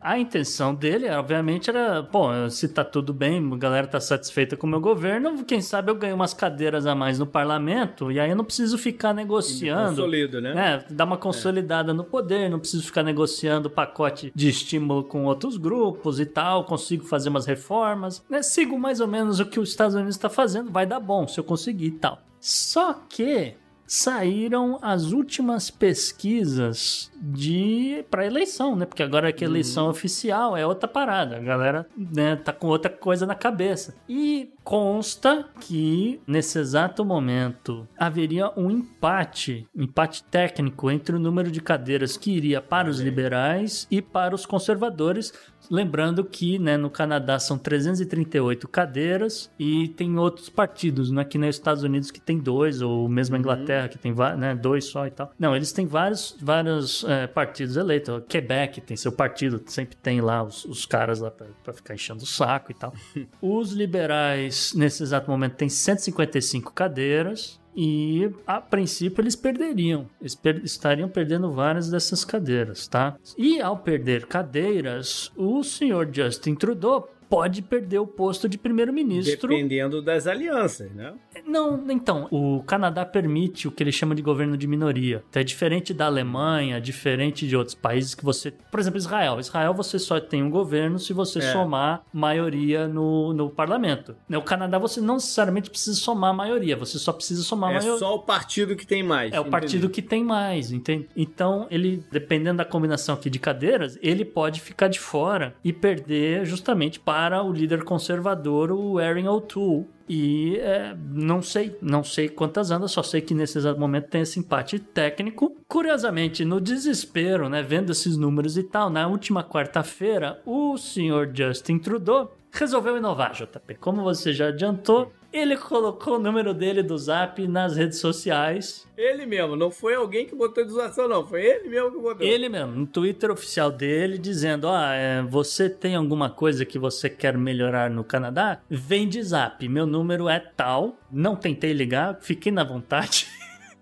A 0.00 0.18
intenção 0.18 0.74
dele, 0.74 1.08
obviamente, 1.08 1.70
era, 1.70 2.02
pô, 2.02 2.28
se 2.50 2.68
tá 2.68 2.84
tudo 2.84 3.12
bem, 3.14 3.38
a 3.52 3.56
galera 3.56 3.86
tá 3.86 4.00
satisfeita 4.00 4.56
com 4.56 4.66
o 4.66 4.70
meu 4.70 4.80
governo, 4.80 5.44
quem 5.44 5.60
sabe 5.60 5.90
eu 5.90 5.94
ganho 5.94 6.14
umas 6.14 6.34
cadeiras 6.34 6.86
a 6.86 6.94
mais 6.94 7.18
no 7.18 7.26
parlamento 7.26 8.12
e 8.12 8.20
aí 8.20 8.30
eu 8.30 8.36
não 8.36 8.44
preciso 8.44 8.76
ficar 8.76 9.14
negociando. 9.14 9.96
Consolida, 9.96 10.40
né? 10.40 10.54
né, 10.54 10.84
dar 10.90 11.04
uma 11.04 11.16
consolidada 11.16 11.94
no 11.94 12.04
poder, 12.04 12.50
não 12.50 12.58
preciso 12.66 12.84
ficar 12.84 13.02
negociando 13.02 13.70
pacote 13.70 14.32
de 14.34 14.48
estímulo 14.48 15.04
com 15.04 15.24
outros 15.24 15.56
grupos 15.56 16.18
e 16.18 16.26
tal, 16.26 16.64
consigo 16.64 17.04
fazer 17.04 17.28
umas 17.28 17.46
reformas, 17.46 18.24
né? 18.28 18.42
Sigo 18.42 18.78
mais 18.78 19.00
ou 19.00 19.06
menos 19.06 19.38
o 19.38 19.46
que 19.46 19.60
os 19.60 19.68
Estados 19.68 19.94
Unidos 19.94 20.16
está 20.16 20.28
fazendo, 20.28 20.70
vai 20.70 20.84
dar 20.84 21.00
bom 21.00 21.26
se 21.28 21.38
eu 21.38 21.44
conseguir 21.44 21.86
e 21.86 21.90
tal. 21.92 22.20
Só 22.40 22.92
que 23.08 23.54
saíram 23.86 24.78
as 24.82 25.12
últimas 25.12 25.70
pesquisas 25.70 27.10
de 27.14 28.04
para 28.10 28.26
eleição, 28.26 28.74
né? 28.74 28.84
Porque 28.84 29.02
agora 29.02 29.32
que 29.32 29.44
a 29.44 29.48
eleição 29.48 29.88
oficial 29.88 30.56
é 30.56 30.66
outra 30.66 30.88
parada, 30.88 31.36
a 31.36 31.40
galera, 31.40 31.86
né, 31.96 32.34
tá 32.34 32.52
com 32.52 32.66
outra 32.66 32.90
coisa 32.90 33.24
na 33.24 33.34
cabeça. 33.34 33.94
E 34.08 34.52
consta 34.66 35.44
que 35.60 36.20
nesse 36.26 36.58
exato 36.58 37.04
momento 37.04 37.86
haveria 37.96 38.50
um 38.56 38.68
empate, 38.68 39.64
um 39.72 39.84
empate 39.84 40.24
técnico 40.24 40.90
entre 40.90 41.14
o 41.14 41.20
número 41.20 41.52
de 41.52 41.60
cadeiras 41.60 42.16
que 42.16 42.32
iria 42.32 42.60
para 42.60 42.90
os 42.90 42.98
liberais 42.98 43.86
e 43.88 44.02
para 44.02 44.34
os 44.34 44.44
conservadores, 44.44 45.32
Lembrando 45.70 46.24
que 46.24 46.58
né, 46.58 46.76
no 46.76 46.90
Canadá 46.90 47.38
são 47.38 47.58
338 47.58 48.68
cadeiras 48.68 49.50
e 49.58 49.88
tem 49.88 50.16
outros 50.18 50.48
partidos, 50.48 51.10
não 51.10 51.22
é 51.22 51.24
que 51.24 51.38
nos 51.38 51.56
Estados 51.56 51.82
Unidos 51.82 52.10
que 52.10 52.20
tem 52.20 52.38
dois, 52.38 52.80
ou 52.80 53.08
mesmo 53.08 53.36
a 53.36 53.38
Inglaterra 53.38 53.88
que 53.88 53.98
tem 53.98 54.14
né, 54.38 54.54
dois 54.54 54.84
só 54.86 55.06
e 55.06 55.10
tal. 55.10 55.32
Não, 55.38 55.54
eles 55.54 55.72
têm 55.72 55.86
vários, 55.86 56.36
vários 56.40 57.04
é, 57.04 57.26
partidos 57.26 57.76
eleitos. 57.76 58.14
O 58.14 58.20
Quebec 58.20 58.80
tem 58.80 58.96
seu 58.96 59.12
partido, 59.12 59.62
sempre 59.66 59.96
tem 59.96 60.20
lá 60.20 60.42
os, 60.42 60.64
os 60.64 60.86
caras 60.86 61.20
lá 61.20 61.30
pra 61.30 61.72
ficar 61.72 61.94
enchendo 61.94 62.22
o 62.22 62.26
saco 62.26 62.70
e 62.70 62.74
tal. 62.74 62.92
Os 63.40 63.72
liberais, 63.72 64.55
nesse 64.74 65.02
exato 65.02 65.30
momento, 65.30 65.54
têm 65.56 65.68
155 65.68 66.72
cadeiras. 66.72 67.60
E 67.78 68.30
a 68.46 68.58
princípio 68.58 69.20
eles 69.20 69.36
perderiam, 69.36 70.06
eles 70.18 70.34
per- 70.34 70.64
estariam 70.64 71.10
perdendo 71.10 71.52
várias 71.52 71.90
dessas 71.90 72.24
cadeiras, 72.24 72.88
tá? 72.88 73.16
E 73.36 73.60
ao 73.60 73.76
perder 73.76 74.24
cadeiras, 74.24 75.30
o 75.36 75.62
senhor 75.62 76.08
Justin 76.10 76.54
Trudeau 76.54 77.06
pode 77.28 77.62
perder 77.62 77.98
o 77.98 78.06
posto 78.06 78.48
de 78.48 78.56
primeiro-ministro. 78.58 79.48
Dependendo 79.48 80.00
das 80.02 80.26
alianças, 80.26 80.90
né? 80.92 81.12
Não, 81.46 81.84
então, 81.90 82.28
o 82.30 82.62
Canadá 82.64 83.04
permite 83.04 83.68
o 83.68 83.70
que 83.70 83.82
ele 83.82 83.92
chama 83.92 84.14
de 84.14 84.22
governo 84.22 84.56
de 84.56 84.66
minoria. 84.66 85.22
Então 85.28 85.40
é 85.40 85.44
diferente 85.44 85.92
da 85.94 86.06
Alemanha, 86.06 86.80
diferente 86.80 87.46
de 87.46 87.56
outros 87.56 87.74
países 87.74 88.14
que 88.14 88.24
você. 88.24 88.50
Por 88.70 88.80
exemplo, 88.80 88.98
Israel. 88.98 89.38
Israel 89.38 89.74
você 89.74 89.98
só 89.98 90.18
tem 90.20 90.42
um 90.42 90.50
governo 90.50 90.98
se 90.98 91.12
você 91.12 91.38
É. 91.38 91.52
somar 91.52 92.02
maioria 92.12 92.88
no, 92.88 93.32
no 93.32 93.50
parlamento. 93.50 94.16
No 94.28 94.42
Canadá 94.42 94.78
você 94.78 95.00
não 95.00 95.14
necessariamente 95.14 95.70
precisa 95.70 95.96
somar 95.98 96.34
maioria, 96.34 96.76
você 96.76 96.98
só 96.98 97.12
precisa 97.12 97.42
somar 97.42 97.70
É 97.70 97.74
maioria. 97.78 97.98
só 97.98 98.14
o 98.14 98.20
partido 98.20 98.74
que 98.76 98.86
tem 98.86 99.02
mais. 99.02 99.32
É 99.32 99.40
o 99.40 99.44
partido 99.44 99.88
que 99.90 100.02
tem 100.02 100.24
mais, 100.24 100.72
entende? 100.72 101.08
Então, 101.16 101.66
ele, 101.70 102.02
dependendo 102.10 102.58
da 102.58 102.64
combinação 102.64 103.14
aqui 103.14 103.28
de 103.30 103.38
cadeiras, 103.38 103.98
ele 104.02 104.24
pode 104.24 104.60
ficar 104.60 104.88
de 104.88 104.98
fora 104.98 105.54
e 105.64 105.72
perder 105.72 106.44
justamente 106.46 106.98
para 107.16 107.42
o 107.42 107.50
líder 107.50 107.82
conservador, 107.82 108.70
o 108.70 109.00
Erin 109.00 109.26
O'Toole. 109.26 109.86
E 110.06 110.58
é, 110.58 110.94
não 111.14 111.40
sei, 111.40 111.74
não 111.80 112.04
sei 112.04 112.28
quantas 112.28 112.70
andas, 112.70 112.92
só 112.92 113.02
sei 113.02 113.22
que 113.22 113.32
nesse 113.32 113.56
exato 113.56 113.80
momento 113.80 114.10
tem 114.10 114.20
esse 114.20 114.38
empate 114.38 114.78
técnico. 114.78 115.56
Curiosamente, 115.66 116.44
no 116.44 116.60
desespero, 116.60 117.48
né, 117.48 117.62
vendo 117.62 117.90
esses 117.90 118.18
números 118.18 118.58
e 118.58 118.62
tal, 118.62 118.90
na 118.90 119.08
última 119.08 119.42
quarta-feira, 119.42 120.42
o 120.44 120.76
senhor 120.76 121.30
Justin 121.34 121.78
Trudeau 121.78 122.36
resolveu 122.58 122.96
inovar, 122.96 123.32
JP. 123.32 123.74
Como 123.76 124.02
você 124.02 124.32
já 124.32 124.48
adiantou, 124.48 125.12
ele 125.32 125.56
colocou 125.56 126.16
o 126.16 126.18
número 126.18 126.54
dele 126.54 126.82
do 126.82 126.96
Zap 126.96 127.46
nas 127.46 127.76
redes 127.76 127.98
sociais. 127.98 128.86
Ele 128.96 129.26
mesmo, 129.26 129.56
não 129.56 129.70
foi 129.70 129.94
alguém 129.94 130.26
que 130.26 130.34
botou 130.34 130.64
de 130.64 130.70
zoação, 130.70 131.08
não. 131.08 131.26
Foi 131.26 131.44
ele 131.44 131.68
mesmo 131.68 131.92
que 131.92 131.98
botou. 131.98 132.26
Ele 132.26 132.48
mesmo, 132.48 132.72
no 132.72 132.86
Twitter 132.86 133.30
oficial 133.30 133.70
dele, 133.70 134.18
dizendo: 134.18 134.68
Ah, 134.68 134.94
é, 134.94 135.22
você 135.22 135.68
tem 135.68 135.94
alguma 135.94 136.30
coisa 136.30 136.64
que 136.64 136.78
você 136.78 137.10
quer 137.10 137.36
melhorar 137.36 137.90
no 137.90 138.02
Canadá? 138.02 138.60
Vem 138.68 139.08
de 139.08 139.22
zap. 139.22 139.68
Meu 139.68 139.86
número 139.86 140.28
é 140.28 140.40
tal. 140.40 140.96
Não 141.10 141.36
tentei 141.36 141.72
ligar, 141.72 142.18
fiquei 142.20 142.50
na 142.50 142.64
vontade. 142.64 143.28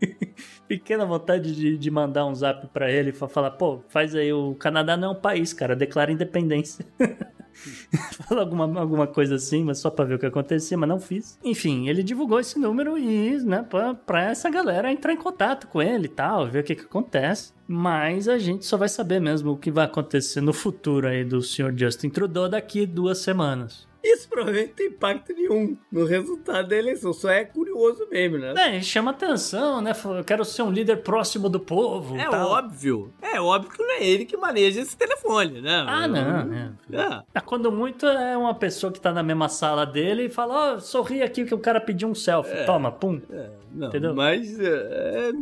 Fiquei 0.67 0.97
na 0.97 1.05
vontade 1.05 1.55
de, 1.55 1.77
de 1.77 1.91
mandar 1.91 2.27
um 2.27 2.35
zap 2.35 2.67
pra 2.69 2.91
ele 2.91 3.13
pra 3.13 3.29
falar, 3.29 3.53
pô, 3.53 3.83
faz 3.89 4.15
aí, 4.15 4.33
o 4.33 4.55
Canadá 4.55 4.97
não 4.97 5.09
é 5.09 5.11
um 5.13 5.21
país, 5.21 5.53
cara, 5.53 5.77
declara 5.77 6.11
independência. 6.11 6.85
Fala 8.29 8.43
alguma, 8.43 8.81
alguma 8.81 9.07
coisa 9.07 9.37
assim, 9.37 9.65
mas 9.65 9.79
só 9.79 9.91
pra 9.91 10.05
ver 10.05 10.15
o 10.15 10.19
que 10.19 10.27
acontecia, 10.27 10.77
mas 10.77 10.89
não 10.89 11.01
fiz. 11.01 11.39
Enfim, 11.43 11.89
ele 11.89 12.03
divulgou 12.03 12.41
esse 12.41 12.59
número 12.59 12.99
e, 12.99 13.39
né, 13.45 13.65
pra, 13.69 13.95
pra 13.95 14.25
essa 14.25 14.51
galera 14.51 14.93
entrar 14.93 15.13
em 15.13 15.17
contato 15.17 15.69
com 15.69 15.81
ele 15.81 16.07
e 16.07 16.09
tal, 16.09 16.47
ver 16.49 16.61
o 16.61 16.65
que 16.65 16.75
que 16.75 16.85
acontece. 16.85 17.53
Mas 17.67 18.29
a 18.29 18.39
gente 18.39 18.67
só 18.67 18.77
vai 18.77 18.89
saber 18.89 19.21
mesmo 19.21 19.53
o 19.53 19.57
que 19.57 19.71
vai 19.71 19.87
acontecer 19.87 20.41
no 20.41 20.53
futuro 20.53 21.07
aí 21.09 21.25
do 21.25 21.41
senhor 21.41 21.73
Justin 21.77 22.11
Trudeau 22.11 22.49
daqui 22.49 22.85
duas 22.85 23.19
semanas. 23.19 23.87
Isso 24.05 24.29
provavelmente 24.29 24.69
não 24.69 24.75
tem 24.77 24.87
impacto 24.89 25.33
nenhum 25.33 25.77
no 25.91 26.05
resultado 26.05 26.69
da 26.69 26.77
eleição. 26.77 27.13
Só 27.13 27.31
é 27.31 27.45
curioso 27.45 28.07
mesmo, 28.11 28.37
né? 28.39 28.77
É, 28.77 28.83
chama 28.83 29.13
atenção, 29.13 29.81
né? 29.81 29.95
Fala, 29.95 30.19
Eu 30.19 30.25
quero 30.25 30.45
ser 30.45 30.63
um 30.63 30.71
líder 30.71 30.99
próximo 30.99 31.49
do 31.49 31.59
povo. 31.59 32.17
É 32.17 32.29
tal. 32.29 32.51
óbvio. 32.51 33.13
É 33.23 33.41
óbvio 33.41 33.71
que 33.73 33.83
não 33.83 33.91
é 33.93 34.05
ele 34.07 34.25
que 34.27 34.37
maneja 34.37 34.81
esse 34.81 34.97
telefone, 34.97 35.63
né? 35.63 35.85
Ah, 35.89 36.07
não, 36.07 36.45
né? 36.45 36.73
É. 36.93 37.39
É, 37.39 37.41
Quando 37.41 37.73
muito 37.73 38.07
é 38.07 38.37
uma 38.37 38.55
pessoa 38.55 38.93
que 38.93 39.01
tá 39.01 39.11
na 39.11 39.23
mesma 39.23 39.49
sala 39.49 39.87
dele 39.87 40.25
e 40.25 40.29
fala, 40.29 40.75
ó, 40.75 40.79
sorri 40.79 41.23
aqui 41.23 41.45
que 41.45 41.55
o 41.55 41.59
cara 41.59 41.81
pediu 41.81 42.09
um 42.09 42.15
selfie. 42.15 42.67
Toma, 42.67 42.93
pum. 42.93 43.21
É, 43.31 43.51
não, 43.73 43.89
Entendeu? 43.89 44.15
mas 44.15 44.61
é, 44.61 45.33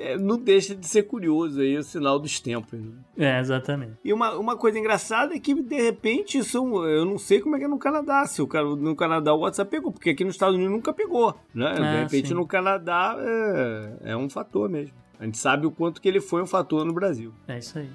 é, 0.00 0.16
não 0.16 0.38
deixa 0.38 0.74
de 0.74 0.86
ser 0.86 1.02
curioso 1.04 1.60
aí 1.60 1.76
o 1.76 1.82
sinal 1.82 2.18
dos 2.18 2.40
tempos. 2.40 2.78
Né? 2.80 2.92
É, 3.18 3.38
exatamente. 3.40 3.92
E 4.04 4.12
uma, 4.12 4.36
uma 4.38 4.56
coisa 4.56 4.78
engraçada 4.78 5.34
é 5.34 5.38
que, 5.38 5.54
de 5.54 5.80
repente, 5.80 6.42
são, 6.44 6.84
eu 6.86 7.04
não 7.04 7.18
sei 7.18 7.40
como 7.40 7.56
é 7.56 7.58
que 7.58 7.64
é 7.64 7.68
no 7.68 7.78
Canadá. 7.78 8.24
Se 8.26 8.40
o, 8.42 8.46
cara- 8.46 8.64
no 8.76 8.96
Canadá 8.96 9.32
o 9.34 9.40
WhatsApp 9.40 9.70
pegou, 9.70 9.92
porque 9.92 10.10
aqui 10.10 10.24
nos 10.24 10.34
Estados 10.34 10.54
Unidos 10.56 10.72
nunca 10.72 10.92
pegou. 10.92 11.34
Né? 11.54 11.72
de 11.74 11.80
Ah, 11.82 12.00
repente, 12.02 12.28
sim. 12.28 12.34
no 12.34 12.46
Canadá 12.46 13.16
é, 13.18 14.12
é 14.12 14.16
um 14.16 14.28
fator 14.30 14.68
mesmo. 14.68 14.94
A 15.18 15.24
gente 15.24 15.36
sabe 15.36 15.66
o 15.66 15.70
quanto 15.70 16.00
que 16.00 16.08
ele 16.08 16.20
foi 16.20 16.42
um 16.42 16.46
fator 16.46 16.84
no 16.84 16.94
Brasil. 16.94 17.32
É 17.46 17.58
isso 17.58 17.78
aí. 17.78 17.88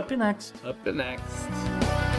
Up 0.00 0.16
next. 0.16 0.52
Up 0.68 0.90
next. 0.92 2.11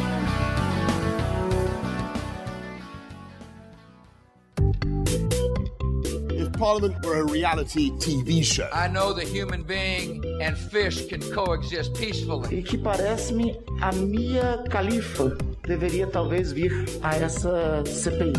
Parliament 6.58 7.06
were 7.06 7.22
a 7.22 7.26
reality 7.26 7.91
TV 7.91 8.43
show. 8.43 8.70
I 8.72 8.88
know 8.88 9.14
the 9.14 9.26
human 9.26 9.64
being 9.64 10.24
and 10.41 10.58
fish 10.58 11.08
can 11.08 11.22
coexist 11.34 11.93
peacefully. 11.95 12.60
E 12.60 12.64
que 12.64 12.78
parece-me 12.78 13.60
a 13.82 13.91
Mia 13.91 14.64
Khalifa 14.70 15.38
deveria 15.68 16.08
talvez 16.08 16.51
vir 16.51 16.72
a 17.01 17.16
essa 17.16 17.84
CPI. 17.86 18.34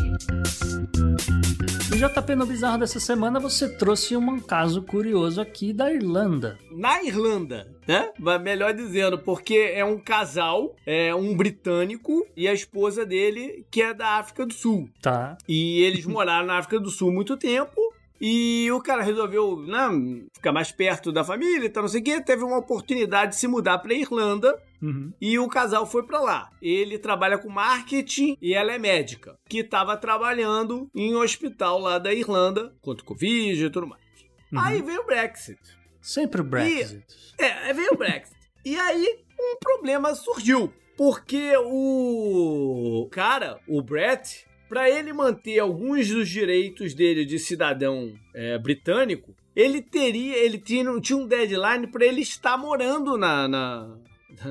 No 1.91 1.97
JP 1.97 2.35
no 2.35 2.47
Bizarro 2.47 2.79
dessa 2.79 2.99
semana 2.99 3.39
você 3.39 3.69
trouxe 3.69 4.17
um 4.17 4.41
caso 4.41 4.83
curioso 4.83 5.41
aqui 5.41 5.73
da 5.73 5.93
Irlanda. 5.93 6.59
Na 6.73 7.03
Irlanda, 7.03 7.69
né? 7.87 8.11
Mas 8.19 8.43
Melhor 8.43 8.75
dizendo, 8.75 9.19
porque 9.19 9.73
é 9.73 9.85
um 9.85 9.99
casal, 9.99 10.75
é 10.85 11.15
um 11.15 11.37
britânico 11.37 12.27
e 12.37 12.49
a 12.49 12.53
esposa 12.53 13.07
dele 13.07 13.65
que 13.71 13.81
é 13.81 13.95
da 13.95 14.19
África 14.19 14.45
do 14.45 14.53
Sul. 14.53 14.89
Tá. 15.01 15.39
E 15.49 15.83
eles 15.83 16.05
moraram 16.05 16.47
na 16.47 16.59
África 16.59 16.81
do 16.81 16.91
Sul 16.91 17.13
muito 17.13 17.37
tempo. 17.37 17.94
E 18.27 18.73
o 18.73 18.81
cara 18.81 19.03
resolveu 19.03 19.55
né, 19.67 19.87
ficar 20.33 20.51
mais 20.51 20.73
perto 20.73 21.13
da 21.13 21.23
família 21.23 21.67
e 21.67 21.69
tal, 21.69 21.83
não 21.83 21.91
sei 21.91 22.01
o 22.01 22.05
quê. 22.05 22.23
Teve 22.23 22.43
uma 22.43 22.57
oportunidade 22.57 23.33
de 23.33 23.37
se 23.37 23.47
mudar 23.47 23.77
pra 23.81 23.93
Irlanda. 23.93 24.59
Uhum. 24.81 25.13
E 25.21 25.39
o 25.39 25.47
casal 25.47 25.85
foi 25.85 26.07
pra 26.07 26.21
lá. 26.21 26.51
Ele 26.63 26.99
trabalha 26.99 27.37
com 27.37 27.51
marketing 27.51 28.39
e 28.41 28.55
ela 28.55 28.73
é 28.73 28.79
médica, 28.79 29.37
que 29.47 29.59
estava 29.59 29.95
trabalhando 29.95 30.89
em 30.95 31.15
um 31.15 31.21
hospital 31.21 31.79
lá 31.79 31.99
da 31.99 32.15
Irlanda 32.15 32.75
contra 32.81 33.03
o 33.03 33.07
Covid 33.07 33.63
e 33.63 33.69
tudo 33.69 33.89
mais. 33.89 34.03
Uhum. 34.51 34.59
Aí 34.59 34.81
veio 34.81 35.03
o 35.03 35.07
Brexit. 35.07 35.61
Sempre 36.01 36.41
o 36.41 36.45
Brexit. 36.45 37.05
É, 37.39 37.75
veio 37.75 37.93
o 37.93 37.99
Brexit. 37.99 38.39
e 38.65 38.75
aí 38.75 39.19
um 39.39 39.59
problema 39.61 40.15
surgiu. 40.15 40.73
Porque 40.97 41.53
o 41.59 43.07
cara, 43.11 43.61
o 43.69 43.83
Brett, 43.83 44.47
para 44.69 44.89
ele 44.91 45.13
manter 45.13 45.59
alguns 45.59 46.09
dos 46.09 46.29
direitos 46.29 46.95
dele 46.95 47.25
de 47.25 47.39
cidadão 47.39 48.13
é, 48.35 48.59
britânico, 48.59 49.35
ele 49.55 49.81
teria, 49.81 50.37
ele 50.37 50.59
tinha, 50.59 50.85
tinha 51.01 51.17
um 51.19 51.27
deadline 51.27 51.87
para 51.87 52.05
ele 52.05 52.21
estar 52.23 52.57
morando 52.57 53.17
na, 53.17 53.47
na- 53.47 53.97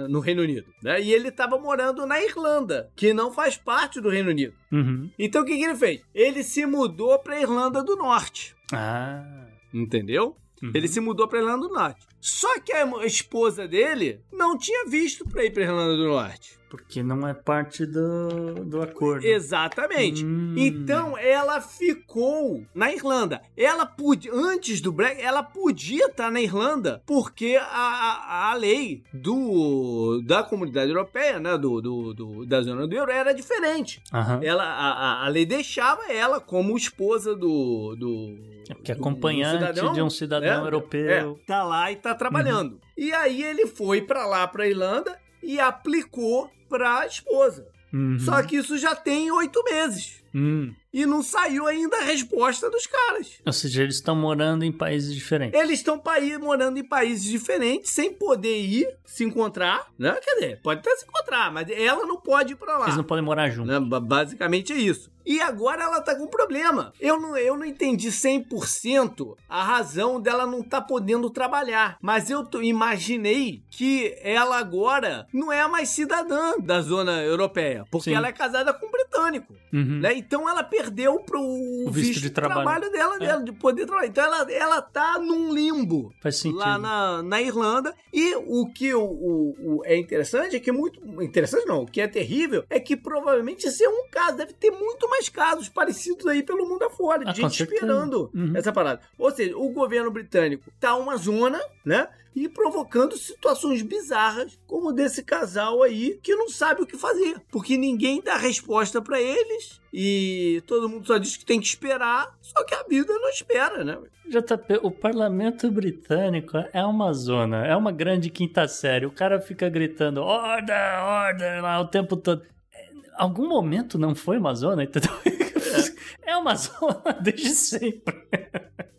no 0.08 0.20
Reino 0.22 0.44
Unido, 0.44 0.68
né? 0.82 1.02
E 1.02 1.12
ele 1.14 1.28
estava 1.28 1.60
morando 1.60 2.06
na 2.06 2.22
Irlanda, 2.22 2.90
que 2.96 3.14
não 3.14 3.34
faz 3.34 3.58
parte 3.58 4.00
do 4.00 4.08
Reino 4.10 4.30
Unido. 4.30 4.54
Uhum. 4.72 5.10
Então 5.20 5.42
o 5.42 5.46
que, 5.46 5.58
que 5.58 5.64
ele 5.64 5.76
fez? 5.76 6.02
Ele 6.16 6.42
se 6.42 6.66
mudou 6.66 7.20
para 7.20 7.42
Irlanda 7.42 7.84
do 7.84 7.96
Norte, 7.98 8.56
Ah. 8.72 9.48
entendeu? 9.74 10.38
Uhum. 10.64 10.72
Ele 10.74 10.88
se 10.88 11.00
mudou 11.00 11.28
para 11.28 11.40
Irlanda 11.40 11.68
do 11.68 11.74
Norte. 11.74 12.06
Só 12.22 12.60
que 12.62 12.72
a 12.72 12.86
esposa 13.06 13.68
dele 13.68 14.22
não 14.32 14.58
tinha 14.58 14.86
visto 14.88 15.28
para 15.28 15.44
ir 15.44 15.52
para 15.52 15.64
Irlanda 15.64 15.98
do 15.98 16.08
Norte. 16.08 16.58
Porque 16.70 17.04
não 17.04 17.28
é 17.28 17.36
parte 17.36 17.86
do, 17.86 18.56
do 18.66 18.82
acordo. 18.82 19.24
Exatamente. 19.26 20.26
Hum. 20.26 20.56
Então 20.58 21.16
ela 21.16 21.62
ficou 21.62 22.66
na 22.74 22.92
Irlanda. 22.92 23.42
Ela 23.56 23.86
podia, 23.86 24.34
antes 24.34 24.82
do 24.82 24.92
Brexit, 24.92 25.22
ela 25.22 25.44
podia 25.44 26.08
estar 26.08 26.32
na 26.32 26.42
Irlanda 26.42 27.04
porque 27.06 27.58
a, 27.62 27.64
a, 27.68 28.52
a 28.52 28.54
lei 28.56 29.04
do, 29.14 30.20
da 30.26 30.42
comunidade 30.42 30.90
europeia, 30.90 31.40
né, 31.40 31.56
do, 31.60 31.80
do, 31.80 32.14
do- 32.14 32.46
da 32.46 32.62
zona 32.64 32.88
do 32.88 32.96
euro, 32.96 33.12
era 33.12 33.34
diferente. 33.34 34.02
Aham. 34.12 34.40
Ela, 34.42 34.64
a, 34.64 34.92
a- 34.94 35.26
a 35.26 35.28
lei 35.30 35.46
deixava 35.46 36.12
ela 36.12 36.40
como 36.40 36.76
esposa 36.76 37.36
do. 37.36 37.96
do 37.96 38.53
É 38.70 38.74
porque 38.74 38.92
acompanhante 38.92 39.60
do 39.60 39.68
cidadão, 39.68 39.94
de 39.94 40.02
um 40.02 40.10
cidadão 40.10 40.62
né? 40.62 40.68
europeu. 40.68 41.40
É, 41.42 41.46
tá 41.46 41.64
lá 41.64 41.92
e 41.92 41.96
tá 41.96 42.16
trabalhando. 42.16 42.80
E 42.98 43.12
aí 43.14 43.44
ele 43.44 43.68
foi 43.68 44.02
pra 44.02 44.26
lá, 44.26 44.48
pra 44.48 44.68
Irlanda, 44.68 45.20
e 45.42 45.60
aplicou 45.60 46.50
pra 46.70 47.06
esposa. 47.06 47.68
Uhum. 47.94 48.18
Só 48.20 48.42
que 48.42 48.56
isso 48.56 48.78
já 48.78 48.96
tem 48.96 49.32
oito 49.32 49.64
meses. 49.64 50.23
Hum. 50.34 50.74
E 50.94 51.06
não 51.08 51.24
saiu 51.24 51.66
ainda 51.66 51.98
a 51.98 52.04
resposta 52.04 52.70
dos 52.70 52.86
caras. 52.86 53.40
Ou 53.46 53.52
seja, 53.54 53.82
eles 53.82 53.96
estão 53.96 54.16
morando 54.16 54.64
em 54.64 54.72
países 54.72 55.14
diferentes. 55.14 55.60
Eles 55.60 55.80
estão 55.80 56.00
morando 56.40 56.78
em 56.78 56.84
países 56.84 57.24
diferentes, 57.24 57.90
sem 57.92 58.14
poder 58.14 58.60
ir 58.62 58.88
se 59.06 59.24
encontrar, 59.24 59.88
né? 59.98 60.16
Quer 60.24 60.36
dizer, 60.36 60.62
pode 60.62 60.82
até 60.82 60.96
se 60.96 61.06
encontrar, 61.06 61.52
mas 61.52 61.68
ela 61.70 62.06
não 62.06 62.18
pode 62.22 62.54
ir 62.54 62.56
pra 62.56 62.78
lá. 62.78 62.86
Eles 62.86 62.98
não 62.98 63.04
podem 63.04 63.24
morar 63.24 63.50
juntos. 63.50 63.72
Né? 63.74 63.80
Ba- 63.80 64.00
Basicamente 64.00 64.72
é 64.72 64.76
isso. 64.78 65.12
E 65.26 65.40
agora 65.42 65.84
ela 65.84 66.02
tá 66.02 66.16
com 66.16 66.28
problema. 66.28 66.92
Eu 67.00 67.20
não, 67.20 67.38
eu 67.38 67.56
não 67.58 67.66
entendi 67.66 68.12
100% 68.12 69.36
a 69.48 69.64
razão 69.64 70.20
dela 70.22 70.46
não 70.46 70.62
tá 70.62 70.82
podendo 70.82 71.30
trabalhar. 71.30 71.98
Mas 72.02 72.30
eu 72.30 72.46
imaginei 72.62 73.64
que 73.72 74.16
ela 74.22 74.58
agora 74.60 75.26
não 75.34 75.52
é 75.52 75.66
mais 75.68 75.90
cidadã 75.90 76.54
da 76.62 76.82
zona 76.82 77.24
europeia. 77.24 77.86
Porque 77.90 78.10
Sim. 78.10 78.16
ela 78.16 78.28
é 78.28 78.32
casada 78.34 78.74
com 78.74 78.86
um 78.86 78.92
britânico. 78.92 79.56
Uhum. 79.72 80.00
Né? 80.02 80.14
Então 80.26 80.48
ela 80.50 80.64
perdeu 80.64 81.20
pro 81.20 81.40
O 81.42 81.90
visto, 81.92 82.08
visto 82.08 82.22
de 82.22 82.30
trabalho. 82.30 82.62
trabalho, 82.64 82.92
dela, 82.92 83.16
É. 83.16 83.20
dela, 83.20 83.44
de 83.44 83.52
poder 83.52 83.86
trabalhar. 83.86 84.08
Então 84.08 84.24
ela, 84.24 84.52
ela 84.52 84.82
tá 84.82 85.18
num 85.20 85.54
limbo 85.54 86.14
Faz 86.22 86.38
sentido. 86.38 86.60
lá 86.60 86.78
na, 86.78 87.22
na 87.24 87.42
Irlanda. 87.42 87.94
E 88.12 88.36
o 88.36 88.68
que 88.72 88.94
o, 88.94 89.02
o- 89.04 89.56
o- 89.80 89.86
é 89.86 89.98
interessante 89.98 90.56
é 90.56 90.60
que 90.60 90.72
muito. 90.72 91.00
Interessante 91.22 91.66
não, 91.66 91.84
o 91.84 91.86
que 91.86 92.02
é 92.02 92.08
terrível 92.08 92.64
é 92.70 92.80
que 92.80 92.96
provavelmente 92.96 93.68
esse 93.68 93.84
é 93.84 93.90
um 93.90 94.08
caso. 94.10 94.38
Deve 94.38 94.54
ter 94.54 94.72
muito 94.72 95.10
mais 95.10 95.30
casos 95.30 95.70
parecidos 95.70 96.26
aí 96.28 96.42
pelo 96.44 96.68
mundo 96.68 96.84
afora, 96.84 97.24
de 97.26 97.30
Ah, 97.32 97.34
gente 97.34 97.64
esperando 97.64 98.30
Uhum. 98.34 98.54
essa 98.56 98.72
parada. 98.72 99.02
Ou 99.18 99.30
seja, 99.32 99.58
o 99.58 99.70
governo 99.70 100.10
britânico 100.12 100.72
tá 100.80 100.96
uma 100.96 101.18
zona, 101.18 101.60
né? 101.86 102.08
E 102.36 102.50
provocando 102.50 103.16
situações 103.16 103.82
bizarras, 103.82 104.58
como 104.66 104.92
desse 104.92 105.24
casal 105.24 105.84
aí, 105.84 106.20
que 106.22 106.36
não 106.36 106.50
sabe 106.50 106.82
o 106.82 106.86
que 106.86 106.98
fazer. 106.98 107.36
Porque 107.52 107.78
ninguém 107.78 108.22
dá 108.22 108.38
resposta 108.38 109.02
pra 109.02 109.22
eles. 109.22 109.80
E 109.94 110.64
todo 110.66 110.90
mundo 110.90 111.06
só 111.06 111.18
diz 111.18 111.38
que 111.38 111.46
tem 111.46 111.60
que 111.60 111.68
esperar. 111.68 112.36
Só 112.42 112.64
que 112.64 112.74
a 112.74 112.84
vida 112.84 113.14
não 113.14 113.30
espera, 113.30 113.84
né? 113.84 114.00
JP, 114.26 114.80
o 114.82 114.90
parlamento 114.90 115.70
britânico 115.70 116.58
é 116.74 116.84
uma 116.84 117.14
zona, 117.14 117.68
é 117.68 117.76
uma 117.76 117.92
grande 117.92 118.30
quinta 118.30 118.68
série. 118.68 119.06
O 119.06 119.12
cara 119.12 119.40
fica 119.40 119.70
gritando 119.70 120.22
order, 120.22 121.04
order 121.06 121.62
lá 121.62 121.80
o 121.82 121.88
tempo 121.88 122.18
todo. 122.18 122.42
É, 122.74 122.88
Algum 123.16 123.48
momento 123.48 124.00
não 124.00 124.16
foi 124.16 124.38
uma 124.38 124.56
zona, 124.56 124.84
entendeu? 124.84 125.12
É 126.26 126.36
uma 126.38 126.56
zona 126.56 127.20
desde 127.22 127.50
sempre. 127.50 128.28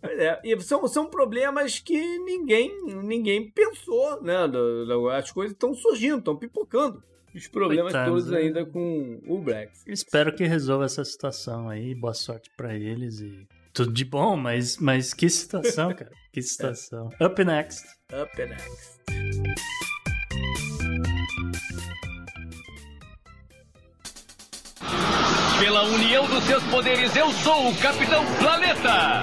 Pois 0.00 0.18
é, 0.18 0.40
e 0.44 0.60
são, 0.60 0.86
são 0.86 1.06
problemas 1.06 1.78
que 1.78 2.18
ninguém, 2.18 2.70
ninguém 3.02 3.50
pensou, 3.50 4.22
né? 4.22 4.36
As 5.16 5.30
coisas 5.30 5.52
estão 5.52 5.74
surgindo, 5.74 6.18
estão 6.18 6.36
pipocando. 6.36 7.02
Os 7.34 7.48
problemas 7.48 7.92
Coitados, 7.92 8.12
todos 8.12 8.30
né? 8.30 8.38
ainda 8.38 8.64
com 8.64 9.20
o 9.26 9.40
Brexit. 9.40 9.90
Espero 9.90 10.32
que 10.34 10.44
resolva 10.44 10.84
essa 10.84 11.04
situação 11.04 11.68
aí. 11.68 11.92
Boa 11.92 12.14
sorte 12.14 12.48
pra 12.56 12.76
eles 12.76 13.18
e 13.20 13.44
tudo 13.72 13.92
de 13.92 14.04
bom, 14.04 14.36
mas, 14.36 14.78
mas 14.78 15.12
que 15.12 15.28
situação, 15.28 15.92
cara. 15.96 16.12
Que 16.32 16.40
situação. 16.40 17.10
Up 17.20 17.44
next. 17.44 17.84
Up 18.12 18.36
next. 18.38 19.23
Pela 25.58 25.84
união 25.84 26.26
dos 26.26 26.44
seus 26.44 26.62
poderes, 26.64 27.14
eu 27.16 27.30
sou 27.32 27.70
o 27.70 27.76
Capitão 27.76 28.24
Planeta! 28.38 29.22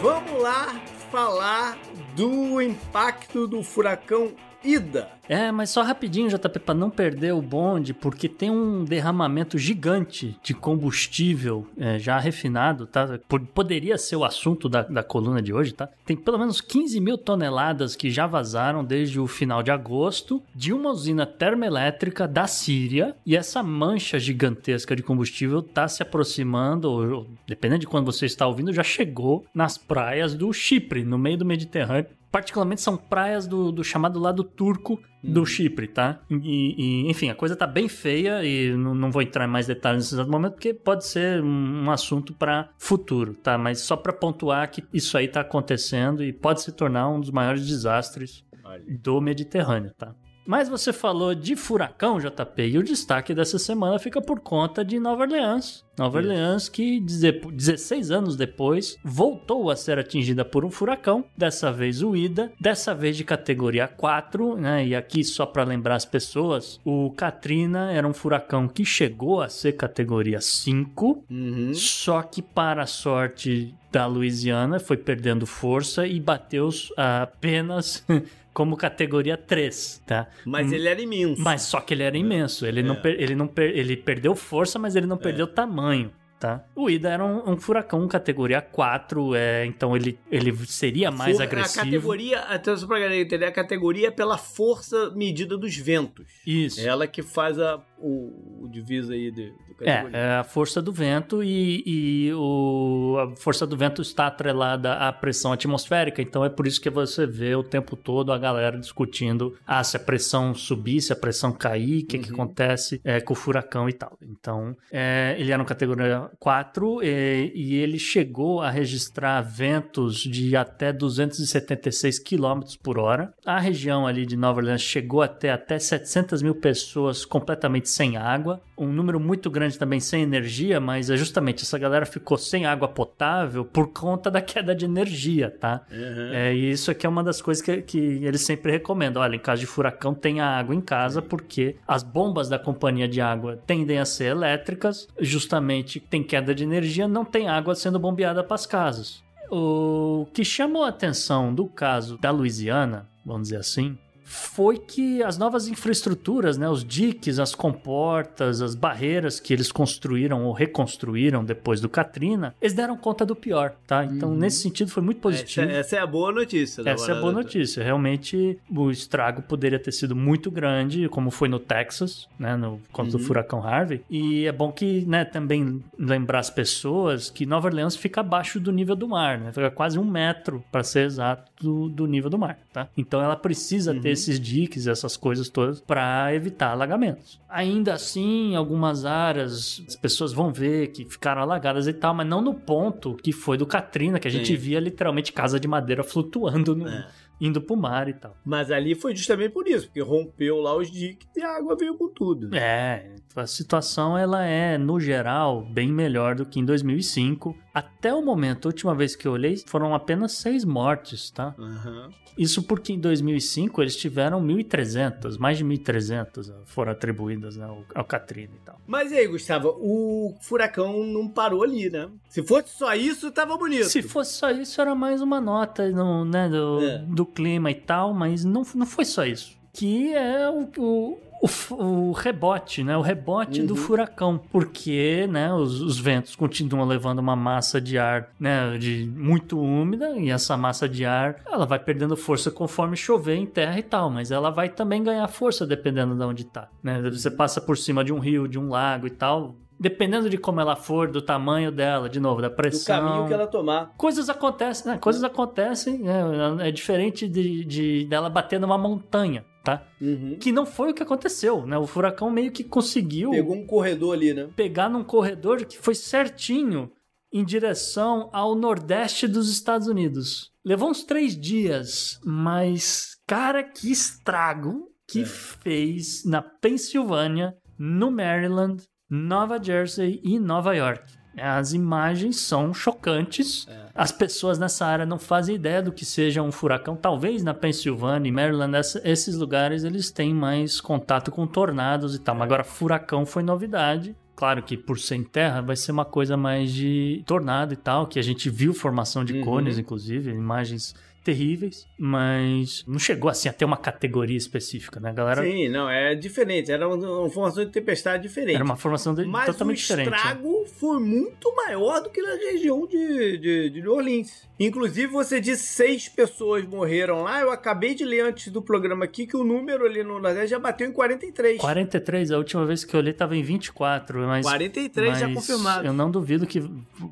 Vamos 0.00 0.42
lá 0.42 0.80
falar 1.10 1.76
do 2.14 2.62
impacto 2.62 3.46
do 3.46 3.62
furacão 3.62 4.32
Ida. 4.62 5.08
É, 5.28 5.50
mas 5.52 5.70
só 5.70 5.82
rapidinho, 5.82 6.28
JP, 6.28 6.58
pra 6.58 6.74
não 6.74 6.90
perder 6.90 7.32
o 7.32 7.40
bonde, 7.40 7.94
porque 7.94 8.28
tem 8.28 8.50
um 8.50 8.84
derramamento 8.84 9.56
gigante 9.56 10.36
de 10.42 10.52
combustível 10.54 11.66
é, 11.78 11.98
já 11.98 12.18
refinado, 12.18 12.86
tá? 12.86 13.18
Pod- 13.28 13.46
Poderia 13.54 13.96
ser 13.96 14.16
o 14.16 14.24
assunto 14.24 14.68
da, 14.68 14.82
da 14.82 15.02
coluna 15.04 15.40
de 15.40 15.52
hoje, 15.52 15.72
tá? 15.72 15.88
Tem 16.04 16.16
pelo 16.16 16.38
menos 16.38 16.60
15 16.60 17.00
mil 17.00 17.16
toneladas 17.16 17.94
que 17.94 18.10
já 18.10 18.26
vazaram 18.26 18.84
desde 18.84 19.20
o 19.20 19.26
final 19.26 19.62
de 19.62 19.70
agosto 19.70 20.42
de 20.54 20.72
uma 20.72 20.90
usina 20.90 21.24
termoelétrica 21.24 22.26
da 22.26 22.46
Síria, 22.46 23.14
e 23.24 23.36
essa 23.36 23.62
mancha 23.62 24.18
gigantesca 24.18 24.96
de 24.96 25.02
combustível 25.02 25.62
tá 25.62 25.86
se 25.86 26.02
aproximando, 26.02 26.90
ou, 26.90 27.26
dependendo 27.46 27.80
de 27.80 27.86
quando 27.86 28.06
você 28.12 28.26
está 28.26 28.46
ouvindo, 28.46 28.72
já 28.72 28.82
chegou 28.82 29.44
nas 29.54 29.78
praias 29.78 30.34
do 30.34 30.52
Chipre, 30.52 31.04
no 31.04 31.16
meio 31.16 31.38
do 31.38 31.44
Mediterrâneo. 31.46 32.06
Particularmente 32.30 32.80
são 32.80 32.96
praias 32.96 33.46
do, 33.46 33.72
do 33.72 33.82
chamado 33.82 34.20
lado 34.20 34.44
turco 34.44 35.02
do 35.22 35.44
Chipre, 35.44 35.88
tá? 35.88 36.20
E, 36.30 36.74
e, 37.06 37.10
enfim, 37.10 37.28
a 37.28 37.34
coisa 37.34 37.56
tá 37.56 37.66
bem 37.66 37.88
feia 37.88 38.44
e 38.44 38.74
não, 38.74 38.94
não 38.94 39.10
vou 39.10 39.20
entrar 39.20 39.44
em 39.44 39.50
mais 39.50 39.66
detalhes 39.66 40.04
nesse 40.04 40.14
exato 40.14 40.30
momento 40.30 40.52
porque 40.52 40.72
pode 40.72 41.06
ser 41.06 41.42
um, 41.42 41.84
um 41.84 41.90
assunto 41.90 42.32
para 42.32 42.70
futuro, 42.78 43.34
tá? 43.34 43.58
Mas 43.58 43.80
só 43.80 43.96
para 43.96 44.12
pontuar 44.12 44.70
que 44.70 44.84
isso 44.92 45.18
aí 45.18 45.28
tá 45.28 45.40
acontecendo 45.40 46.22
e 46.24 46.32
pode 46.32 46.62
se 46.62 46.72
tornar 46.72 47.08
um 47.08 47.20
dos 47.20 47.30
maiores 47.30 47.66
desastres 47.66 48.44
do 48.88 49.20
Mediterrâneo, 49.20 49.92
tá? 49.96 50.14
Mas 50.50 50.68
você 50.68 50.92
falou 50.92 51.32
de 51.32 51.54
furacão, 51.54 52.18
JP, 52.18 52.62
e 52.66 52.76
o 52.76 52.82
destaque 52.82 53.32
dessa 53.32 53.56
semana 53.56 54.00
fica 54.00 54.20
por 54.20 54.40
conta 54.40 54.84
de 54.84 54.98
Nova 54.98 55.22
Orleans, 55.22 55.84
Nova 55.96 56.18
Orleans, 56.18 56.68
que 56.68 56.98
deze- 56.98 57.30
16 57.52 58.10
anos 58.10 58.34
depois 58.36 58.96
voltou 59.04 59.70
a 59.70 59.76
ser 59.76 59.96
atingida 59.96 60.44
por 60.44 60.64
um 60.64 60.70
furacão, 60.70 61.24
dessa 61.38 61.70
vez 61.70 62.02
o 62.02 62.16
Ida, 62.16 62.50
dessa 62.60 62.92
vez 62.92 63.16
de 63.16 63.22
categoria 63.22 63.86
4, 63.86 64.56
né? 64.56 64.84
E 64.88 64.96
aqui 64.96 65.22
só 65.22 65.46
para 65.46 65.62
lembrar 65.62 65.94
as 65.94 66.04
pessoas, 66.04 66.80
o 66.84 67.12
Katrina 67.12 67.92
era 67.92 68.08
um 68.08 68.12
furacão 68.12 68.66
que 68.66 68.84
chegou 68.84 69.40
a 69.40 69.48
ser 69.48 69.74
categoria 69.74 70.40
5, 70.40 71.22
Uhum. 71.30 71.72
só 71.74 72.22
que 72.22 72.42
para 72.42 72.82
a 72.82 72.86
sorte 72.86 73.72
da 73.92 74.06
Louisiana 74.06 74.78
foi 74.80 74.96
perdendo 74.96 75.44
força 75.46 76.06
e 76.06 76.18
bateu 76.18 76.68
apenas 76.96 78.04
como 78.52 78.76
categoria 78.76 79.36
3, 79.36 80.02
tá? 80.06 80.28
Mas 80.44 80.72
ele 80.72 80.88
era 80.88 81.00
imenso. 81.00 81.40
Mas 81.42 81.62
só 81.62 81.80
que 81.80 81.94
ele 81.94 82.02
era 82.02 82.16
imenso. 82.16 82.66
Ele, 82.66 82.82
não, 82.82 82.96
per- 82.96 83.16
ele, 83.20 83.34
não 83.34 83.46
per- 83.46 83.76
ele 83.76 83.96
perdeu 83.96 84.34
força, 84.34 84.78
mas 84.78 84.96
ele 84.96 85.06
não 85.06 85.16
perdeu 85.16 85.46
tamanho. 85.46 86.12
Tá? 86.40 86.64
O 86.74 86.88
Ida 86.88 87.10
era 87.10 87.22
um, 87.22 87.50
um 87.52 87.56
furacão 87.60 88.08
categoria 88.08 88.62
4, 88.62 89.34
é, 89.34 89.66
então 89.66 89.94
ele, 89.94 90.18
ele 90.32 90.56
seria 90.66 91.10
mais 91.10 91.36
For- 91.36 91.42
agressivo. 91.42 91.80
A 91.82 91.84
categoria, 91.84 92.38
até 92.40 92.74
só 92.74 92.86
pra 92.86 92.98
galera 92.98 93.20
entender, 93.20 93.44
a 93.44 93.52
categoria 93.52 94.08
é 94.08 94.10
pela 94.10 94.38
força 94.38 95.10
medida 95.14 95.58
dos 95.58 95.76
ventos. 95.76 96.26
Isso. 96.46 96.80
É 96.80 96.84
ela 96.86 97.06
que 97.06 97.20
faz 97.22 97.58
a, 97.58 97.78
o, 97.98 98.62
o 98.64 98.68
divisa 98.70 99.12
aí 99.12 99.30
de, 99.30 99.52
do 99.80 99.88
É, 99.88 99.96
categoria. 99.96 100.18
é 100.18 100.36
a 100.36 100.44
força 100.44 100.80
do 100.80 100.92
vento 100.92 101.42
e, 101.42 101.82
e 101.86 102.32
o, 102.34 103.16
a 103.18 103.36
força 103.36 103.66
do 103.66 103.76
vento 103.76 104.02
está 104.02 104.26
atrelada 104.26 104.94
à 104.94 105.12
pressão 105.12 105.52
atmosférica, 105.52 106.22
então 106.22 106.44
é 106.44 106.48
por 106.48 106.66
isso 106.66 106.80
que 106.80 106.90
você 106.90 107.26
vê 107.26 107.54
o 107.54 107.62
tempo 107.62 107.96
todo 107.96 108.32
a 108.32 108.38
galera 108.38 108.78
discutindo 108.78 109.56
ah, 109.66 109.82
se 109.82 109.96
a 109.96 110.00
pressão 110.00 110.54
subir, 110.54 111.00
se 111.00 111.12
a 111.12 111.16
pressão 111.16 111.52
cair, 111.52 112.02
o 112.02 112.06
que, 112.06 112.18
que 112.18 112.32
acontece 112.32 113.00
é, 113.04 113.20
com 113.20 113.32
o 113.32 113.36
furacão 113.36 113.88
e 113.88 113.92
tal. 113.92 114.16
Então, 114.22 114.76
é, 114.92 115.34
ele 115.38 115.52
era 115.52 115.62
um 115.62 115.66
categoria 115.66 116.30
4 116.38 117.02
e, 117.02 117.52
e 117.54 117.74
ele 117.76 117.98
chegou 117.98 118.60
a 118.60 118.70
registrar 118.70 119.40
ventos 119.40 120.18
de 120.18 120.56
até 120.56 120.92
276 120.92 122.18
km 122.18 122.60
por 122.82 122.98
hora. 122.98 123.32
A 123.50 123.58
região 123.58 124.06
ali 124.06 124.24
de 124.24 124.36
Nova 124.36 124.60
Orleans 124.60 124.80
chegou 124.80 125.22
até 125.22 125.50
até 125.50 125.76
700 125.76 126.40
mil 126.40 126.54
pessoas 126.54 127.24
completamente 127.24 127.88
sem 127.88 128.16
água, 128.16 128.60
um 128.78 128.86
número 128.86 129.18
muito 129.18 129.50
grande 129.50 129.76
também 129.76 129.98
sem 129.98 130.22
energia, 130.22 130.78
mas 130.78 131.10
é 131.10 131.16
justamente 131.16 131.64
essa 131.64 131.76
galera 131.76 132.06
ficou 132.06 132.38
sem 132.38 132.64
água 132.64 132.86
potável 132.86 133.64
por 133.64 133.88
conta 133.88 134.30
da 134.30 134.40
queda 134.40 134.72
de 134.72 134.84
energia, 134.84 135.50
tá? 135.50 135.84
Uhum. 135.90 136.32
É, 136.32 136.54
e 136.54 136.70
isso 136.70 136.92
aqui 136.92 137.04
é 137.04 137.08
uma 137.08 137.24
das 137.24 137.42
coisas 137.42 137.60
que, 137.60 137.82
que 137.82 137.98
eles 137.98 138.42
sempre 138.42 138.70
recomendam. 138.70 139.20
Olha, 139.20 139.34
em 139.34 139.40
caso 139.40 139.62
de 139.62 139.66
furacão, 139.66 140.14
tenha 140.14 140.44
água 140.44 140.72
em 140.72 140.80
casa, 140.80 141.20
porque 141.20 141.74
as 141.88 142.04
bombas 142.04 142.48
da 142.48 142.56
companhia 142.56 143.08
de 143.08 143.20
água 143.20 143.58
tendem 143.66 143.98
a 143.98 144.04
ser 144.04 144.26
elétricas, 144.26 145.08
justamente 145.18 145.98
tem 145.98 146.22
queda 146.22 146.54
de 146.54 146.62
energia, 146.62 147.08
não 147.08 147.24
tem 147.24 147.48
água 147.48 147.74
sendo 147.74 147.98
bombeada 147.98 148.44
para 148.44 148.54
as 148.54 148.64
casas. 148.64 149.24
O 149.50 150.28
que 150.32 150.44
chamou 150.44 150.84
a 150.84 150.90
atenção 150.90 151.52
do 151.52 151.66
caso 151.66 152.16
da 152.16 152.30
Louisiana, 152.30 153.09
vamos 153.24 153.48
dizer 153.48 153.58
assim, 153.58 153.98
foi 154.32 154.78
que 154.78 155.22
as 155.24 155.36
novas 155.36 155.66
infraestruturas, 155.66 156.56
né, 156.56 156.68
os 156.68 156.84
diques, 156.84 157.40
as 157.40 157.52
comportas, 157.52 158.62
as 158.62 158.76
barreiras 158.76 159.40
que 159.40 159.52
eles 159.52 159.72
construíram 159.72 160.44
ou 160.44 160.52
reconstruíram 160.52 161.44
depois 161.44 161.80
do 161.80 161.88
Katrina, 161.88 162.54
eles 162.60 162.72
deram 162.72 162.96
conta 162.96 163.26
do 163.26 163.34
pior, 163.34 163.74
tá? 163.88 164.04
Então, 164.04 164.32
nesse 164.32 164.62
sentido, 164.62 164.88
foi 164.88 165.02
muito 165.02 165.18
Essa, 165.28 165.38
positivo. 165.40 165.70
essa 165.70 165.96
é 165.96 165.98
a 165.98 166.06
boa 166.06 166.30
notícia. 166.30 166.84
da 166.84 166.92
Essa 166.92 167.10
é 167.10 167.16
a 167.16 167.20
boa 167.20 167.32
notícia. 167.32 167.82
Realmente, 167.82 168.56
o 168.70 168.90
estrago 168.90 169.42
poderia 169.42 169.80
ter 169.80 169.90
sido 169.90 170.14
muito 170.14 170.48
grande, 170.48 171.08
como 171.08 171.30
foi 171.32 171.48
no 171.48 171.58
Texas, 171.58 172.28
né, 172.38 172.54
no 172.56 172.80
contra 172.92 173.10
Uhum. 173.12 173.18
do 173.18 173.24
furacão 173.26 173.66
Harvey. 173.66 174.00
E 174.08 174.46
é 174.46 174.52
bom 174.52 174.70
que, 174.70 175.04
né, 175.06 175.24
também 175.24 175.82
lembrar 175.98 176.38
as 176.38 176.50
pessoas 176.50 177.28
que 177.30 177.44
Nova 177.44 177.66
Orleans 177.66 177.96
fica 177.96 178.20
abaixo 178.20 178.60
do 178.60 178.70
nível 178.70 178.94
do 178.94 179.08
mar, 179.08 179.38
né? 179.38 179.52
Fica 179.52 179.70
quase 179.72 179.98
um 179.98 180.04
metro, 180.04 180.62
para 180.70 180.84
ser 180.84 181.06
exato, 181.06 181.50
do, 181.60 181.88
do 181.88 182.06
nível 182.06 182.30
do 182.30 182.38
mar, 182.38 182.56
tá? 182.72 182.86
Então, 182.96 183.20
ela 183.20 183.34
precisa 183.34 183.92
Uhum. 183.92 184.00
ter 184.00 184.19
esses 184.22 184.40
diques, 184.40 184.86
essas 184.86 185.16
coisas 185.16 185.48
todas, 185.48 185.80
para 185.80 186.34
evitar 186.34 186.70
alagamentos. 186.70 187.40
Ainda 187.48 187.94
assim, 187.94 188.54
algumas 188.54 189.04
áreas, 189.04 189.82
as 189.88 189.96
pessoas 189.96 190.32
vão 190.32 190.52
ver 190.52 190.88
que 190.88 191.04
ficaram 191.08 191.42
alagadas 191.42 191.86
e 191.86 191.92
tal, 191.92 192.14
mas 192.14 192.26
não 192.26 192.40
no 192.40 192.54
ponto 192.54 193.14
que 193.16 193.32
foi 193.32 193.56
do 193.58 193.66
Katrina, 193.66 194.18
que 194.18 194.28
a 194.28 194.30
gente 194.30 194.48
Sim. 194.48 194.56
via 194.56 194.80
literalmente 194.80 195.32
casa 195.32 195.58
de 195.58 195.66
madeira 195.66 196.02
flutuando 196.04 196.74
no, 196.76 196.88
É. 196.88 197.06
indo 197.40 197.60
pro 197.60 197.76
mar 197.76 198.08
e 198.08 198.14
tal. 198.14 198.36
Mas 198.44 198.70
ali 198.70 198.94
foi 198.94 199.14
justamente 199.16 199.52
por 199.52 199.66
isso, 199.66 199.86
porque 199.86 200.00
rompeu 200.00 200.58
lá 200.60 200.76
os 200.76 200.90
diques 200.90 201.26
e 201.36 201.42
a 201.42 201.56
água 201.56 201.76
veio 201.76 201.94
com 201.96 202.08
tudo. 202.08 202.54
É, 202.54 203.14
a 203.36 203.46
situação 203.46 204.16
ela 204.18 204.44
é, 204.44 204.76
no 204.76 204.98
geral, 204.98 205.62
bem 205.62 205.92
melhor 205.92 206.34
do 206.34 206.44
que 206.44 206.58
em 206.58 206.64
2005. 206.64 207.56
Até 207.72 208.12
o 208.12 208.22
momento, 208.24 208.66
a 208.66 208.70
última 208.70 208.94
vez 208.94 209.14
que 209.14 209.26
eu 209.28 209.32
olhei, 209.32 209.56
foram 209.66 209.94
apenas 209.94 210.32
seis 210.32 210.64
mortes, 210.64 211.30
tá? 211.30 211.54
Aham. 211.58 212.10
Isso 212.38 212.62
porque 212.62 212.92
em 212.92 212.98
2005 212.98 213.82
eles 213.82 213.96
tiveram 213.96 214.40
1.300, 214.42 215.36
mais 215.38 215.58
de 215.58 215.64
1.300 215.64 216.52
foram 216.64 216.92
atribuídas 216.92 217.56
né, 217.56 217.64
ao, 217.64 217.84
ao 217.94 218.04
Katrina 218.04 218.52
e 218.54 218.64
tal. 218.64 218.80
Mas 218.86 219.12
e 219.12 219.16
aí, 219.16 219.26
Gustavo, 219.26 219.76
o 219.78 220.34
furacão 220.40 221.04
não 221.04 221.28
parou 221.28 221.62
ali, 221.62 221.90
né? 221.90 222.08
Se 222.28 222.42
fosse 222.42 222.70
só 222.76 222.94
isso, 222.94 223.30
tava 223.30 223.56
bonito. 223.56 223.84
Se 223.86 224.00
fosse 224.00 224.34
só 224.34 224.50
isso, 224.50 224.80
era 224.80 224.94
mais 224.94 225.20
uma 225.20 225.40
nota 225.40 225.88
no, 225.90 226.24
né, 226.24 226.48
do, 226.48 226.80
É. 226.82 226.98
do 226.98 227.26
clima 227.26 227.70
e 227.70 227.74
tal, 227.74 228.14
mas 228.14 228.44
não, 228.44 228.62
não 228.74 228.86
foi 228.86 229.04
só 229.04 229.24
isso. 229.24 229.58
Que 229.72 230.14
é 230.14 230.48
o, 230.48 230.68
o, 230.78 231.18
o, 231.40 231.74
o 231.74 232.12
rebote, 232.12 232.84
né? 232.84 232.96
O 232.96 233.00
rebote 233.00 233.62
do 233.62 233.74
Uhum. 233.74 233.80
furacão. 233.80 234.40
Porque, 234.52 235.26
né, 235.30 235.52
os, 235.52 235.80
os 235.80 235.98
ventos 235.98 236.36
continuam 236.36 236.86
levando 236.86 237.18
uma 237.18 237.34
massa 237.34 237.80
de 237.80 237.96
ar, 237.98 238.28
né, 238.38 238.76
de 238.78 239.10
muito 239.16 239.58
úmida, 239.58 240.10
e 240.18 240.30
essa 240.30 240.56
massa 240.56 240.88
de 240.88 241.04
ar, 241.04 241.36
ela 241.50 241.64
vai 241.66 241.78
perdendo 241.78 242.16
força 242.16 242.50
conforme 242.50 242.96
chover 242.96 243.36
em 243.36 243.46
terra 243.46 243.78
e 243.78 243.82
tal, 243.82 244.10
mas 244.10 244.30
ela 244.30 244.50
vai 244.50 244.68
também 244.68 245.02
ganhar 245.02 245.26
força 245.28 245.66
dependendo 245.66 246.14
de 246.14 246.22
onde 246.24 246.44
tá, 246.44 246.68
né? 246.82 247.00
Você 247.10 247.30
passa 247.30 247.60
por 247.60 247.76
cima 247.78 248.04
de 248.04 248.12
um 248.12 248.18
rio, 248.18 248.46
de 248.46 248.58
um 248.58 248.68
lago 248.68 249.06
e 249.06 249.10
tal, 249.10 249.54
dependendo 249.78 250.28
de 250.28 250.36
como 250.36 250.60
ela 250.60 250.76
for, 250.76 251.08
do 251.10 251.22
tamanho 251.22 251.72
dela, 251.72 252.06
de 252.08 252.20
novo, 252.20 252.42
da 252.42 252.48
do 252.48 252.54
pressão 252.54 252.96
caminho 252.98 253.26
que 253.26 253.32
ela 253.32 253.46
tomar. 253.46 253.92
coisas 253.96 254.28
acontecem, 254.28 254.92
né? 254.92 254.98
Coisas 254.98 255.24
acontecem, 255.24 255.98
né? 256.00 256.22
É 256.68 256.70
diferente 256.70 257.26
de, 257.26 257.64
de 257.64 258.04
dela 258.04 258.28
bater 258.28 258.60
numa 258.60 258.76
montanha, 258.76 259.42
tá? 259.62 259.86
Uhum. 260.00 260.36
Que 260.40 260.50
não 260.52 260.64
foi 260.66 260.90
o 260.90 260.94
que 260.94 261.02
aconteceu, 261.02 261.66
né? 261.66 261.76
O 261.78 261.86
furacão 261.86 262.30
meio 262.30 262.50
que 262.50 262.64
conseguiu 262.64 263.30
Pegou 263.30 263.56
um 263.56 263.66
corredor 263.66 264.14
ali, 264.14 264.32
né? 264.34 264.48
pegar 264.56 264.88
num 264.88 265.04
corredor 265.04 265.64
que 265.64 265.78
foi 265.78 265.94
certinho 265.94 266.90
em 267.32 267.44
direção 267.44 268.28
ao 268.32 268.54
nordeste 268.54 269.28
dos 269.28 269.50
Estados 269.50 269.86
Unidos. 269.86 270.50
Levou 270.64 270.90
uns 270.90 271.04
três 271.04 271.38
dias, 271.38 272.18
mas, 272.24 273.16
cara, 273.26 273.62
que 273.62 273.90
estrago 273.92 274.88
que 275.08 275.22
É. 275.22 275.26
fez 275.26 276.24
na 276.24 276.42
Pensilvânia, 276.42 277.54
no 277.78 278.10
Maryland, 278.10 278.82
Nova 279.08 279.62
Jersey 279.62 280.20
e 280.24 280.38
Nova 280.38 280.74
York. 280.74 281.19
As 281.36 281.72
imagens 281.72 282.36
são 282.40 282.74
chocantes. 282.74 283.66
É. 283.68 283.86
As 283.94 284.10
pessoas 284.12 284.58
nessa 284.58 284.84
área 284.86 285.06
não 285.06 285.18
fazem 285.18 285.54
ideia 285.54 285.80
do 285.82 285.92
que 285.92 286.04
seja 286.04 286.42
um 286.42 286.50
furacão. 286.52 286.96
Talvez 286.96 287.42
na 287.42 287.54
Pensilvânia 287.54 288.28
e 288.28 288.32
Maryland, 288.32 288.72
esses 289.04 289.36
lugares, 289.36 289.84
eles 289.84 290.10
têm 290.10 290.34
mais 290.34 290.80
contato 290.80 291.30
com 291.30 291.46
tornados 291.46 292.14
e 292.14 292.18
tal. 292.18 292.34
Mas 292.34 292.44
agora, 292.44 292.64
furacão 292.64 293.24
foi 293.24 293.42
novidade. 293.42 294.14
Claro 294.34 294.62
que 294.62 294.74
por 294.76 294.98
ser 294.98 295.16
em 295.16 295.22
terra 295.22 295.60
vai 295.60 295.76
ser 295.76 295.92
uma 295.92 296.04
coisa 296.04 296.34
mais 296.36 296.72
de 296.72 297.22
tornado 297.26 297.74
e 297.74 297.76
tal, 297.76 298.06
que 298.06 298.18
a 298.18 298.22
gente 298.22 298.48
viu 298.48 298.72
formação 298.72 299.22
de 299.22 299.34
Uhum. 299.34 299.44
cones, 299.44 299.78
inclusive, 299.78 300.30
imagens 300.30 300.94
terríveis, 301.22 301.86
mas 301.98 302.84
não 302.86 302.98
chegou 302.98 303.30
assim 303.30 303.48
a 303.48 303.52
ter 303.52 303.64
uma 303.64 303.76
categoria 303.76 304.36
específica, 304.36 304.98
né? 305.00 305.10
A 305.10 305.12
galera 305.12 305.42
Sim, 305.42 305.68
não, 305.68 305.88
é 305.88 306.14
diferente. 306.14 306.70
Era 306.72 306.88
uma, 306.88 306.96
uma 306.96 307.30
formação 307.30 307.64
de 307.64 307.70
tempestade 307.70 308.22
diferente. 308.22 308.54
era 308.56 308.64
uma 308.64 308.76
formação 308.76 309.14
de- 309.14 309.24
Mas 309.24 309.46
totalmente 309.46 309.78
o 309.78 309.80
diferente. 309.80 310.10
né? 310.10 310.16
estrago 310.16 310.64
foi 310.78 310.98
muito 311.00 311.54
maior 311.54 312.00
do 312.02 312.10
que 312.10 312.22
na 312.22 312.34
região 312.34 312.86
de, 312.86 313.38
de, 313.38 313.70
de 313.70 313.82
New 313.82 313.92
Orleans. 313.94 314.48
Inclusive, 314.58 315.06
você 315.06 315.40
disse 315.40 315.66
seis 315.68 316.06
pessoas 316.08 316.66
morreram 316.66 317.22
lá. 317.22 317.40
Eu 317.40 317.50
acabei 317.50 317.94
de 317.94 318.04
ler 318.04 318.20
antes 318.20 318.48
do 318.52 318.60
programa 318.60 319.06
aqui 319.06 319.26
que 319.26 319.34
o 319.36 319.42
número 319.42 319.86
ali 319.86 320.02
no 320.04 320.20
Nordeste 320.20 320.48
já 320.48 320.58
bateu 320.58 320.86
em 320.86 320.92
43. 320.92 321.58
43, 321.58 322.30
a 322.30 322.36
última 322.36 322.66
vez 322.66 322.84
que 322.84 322.94
eu 322.94 323.00
olhei 323.00 323.12
tava 323.14 323.34
em 323.34 323.42
24, 323.42 324.18
mas 324.26 324.44
43 324.44 325.18
já 325.18 325.28
mas 325.28 325.34
confirmado. 325.36 325.86
Eu 325.86 325.94
não 325.94 326.10
duvido 326.10 326.46
que 326.46 326.60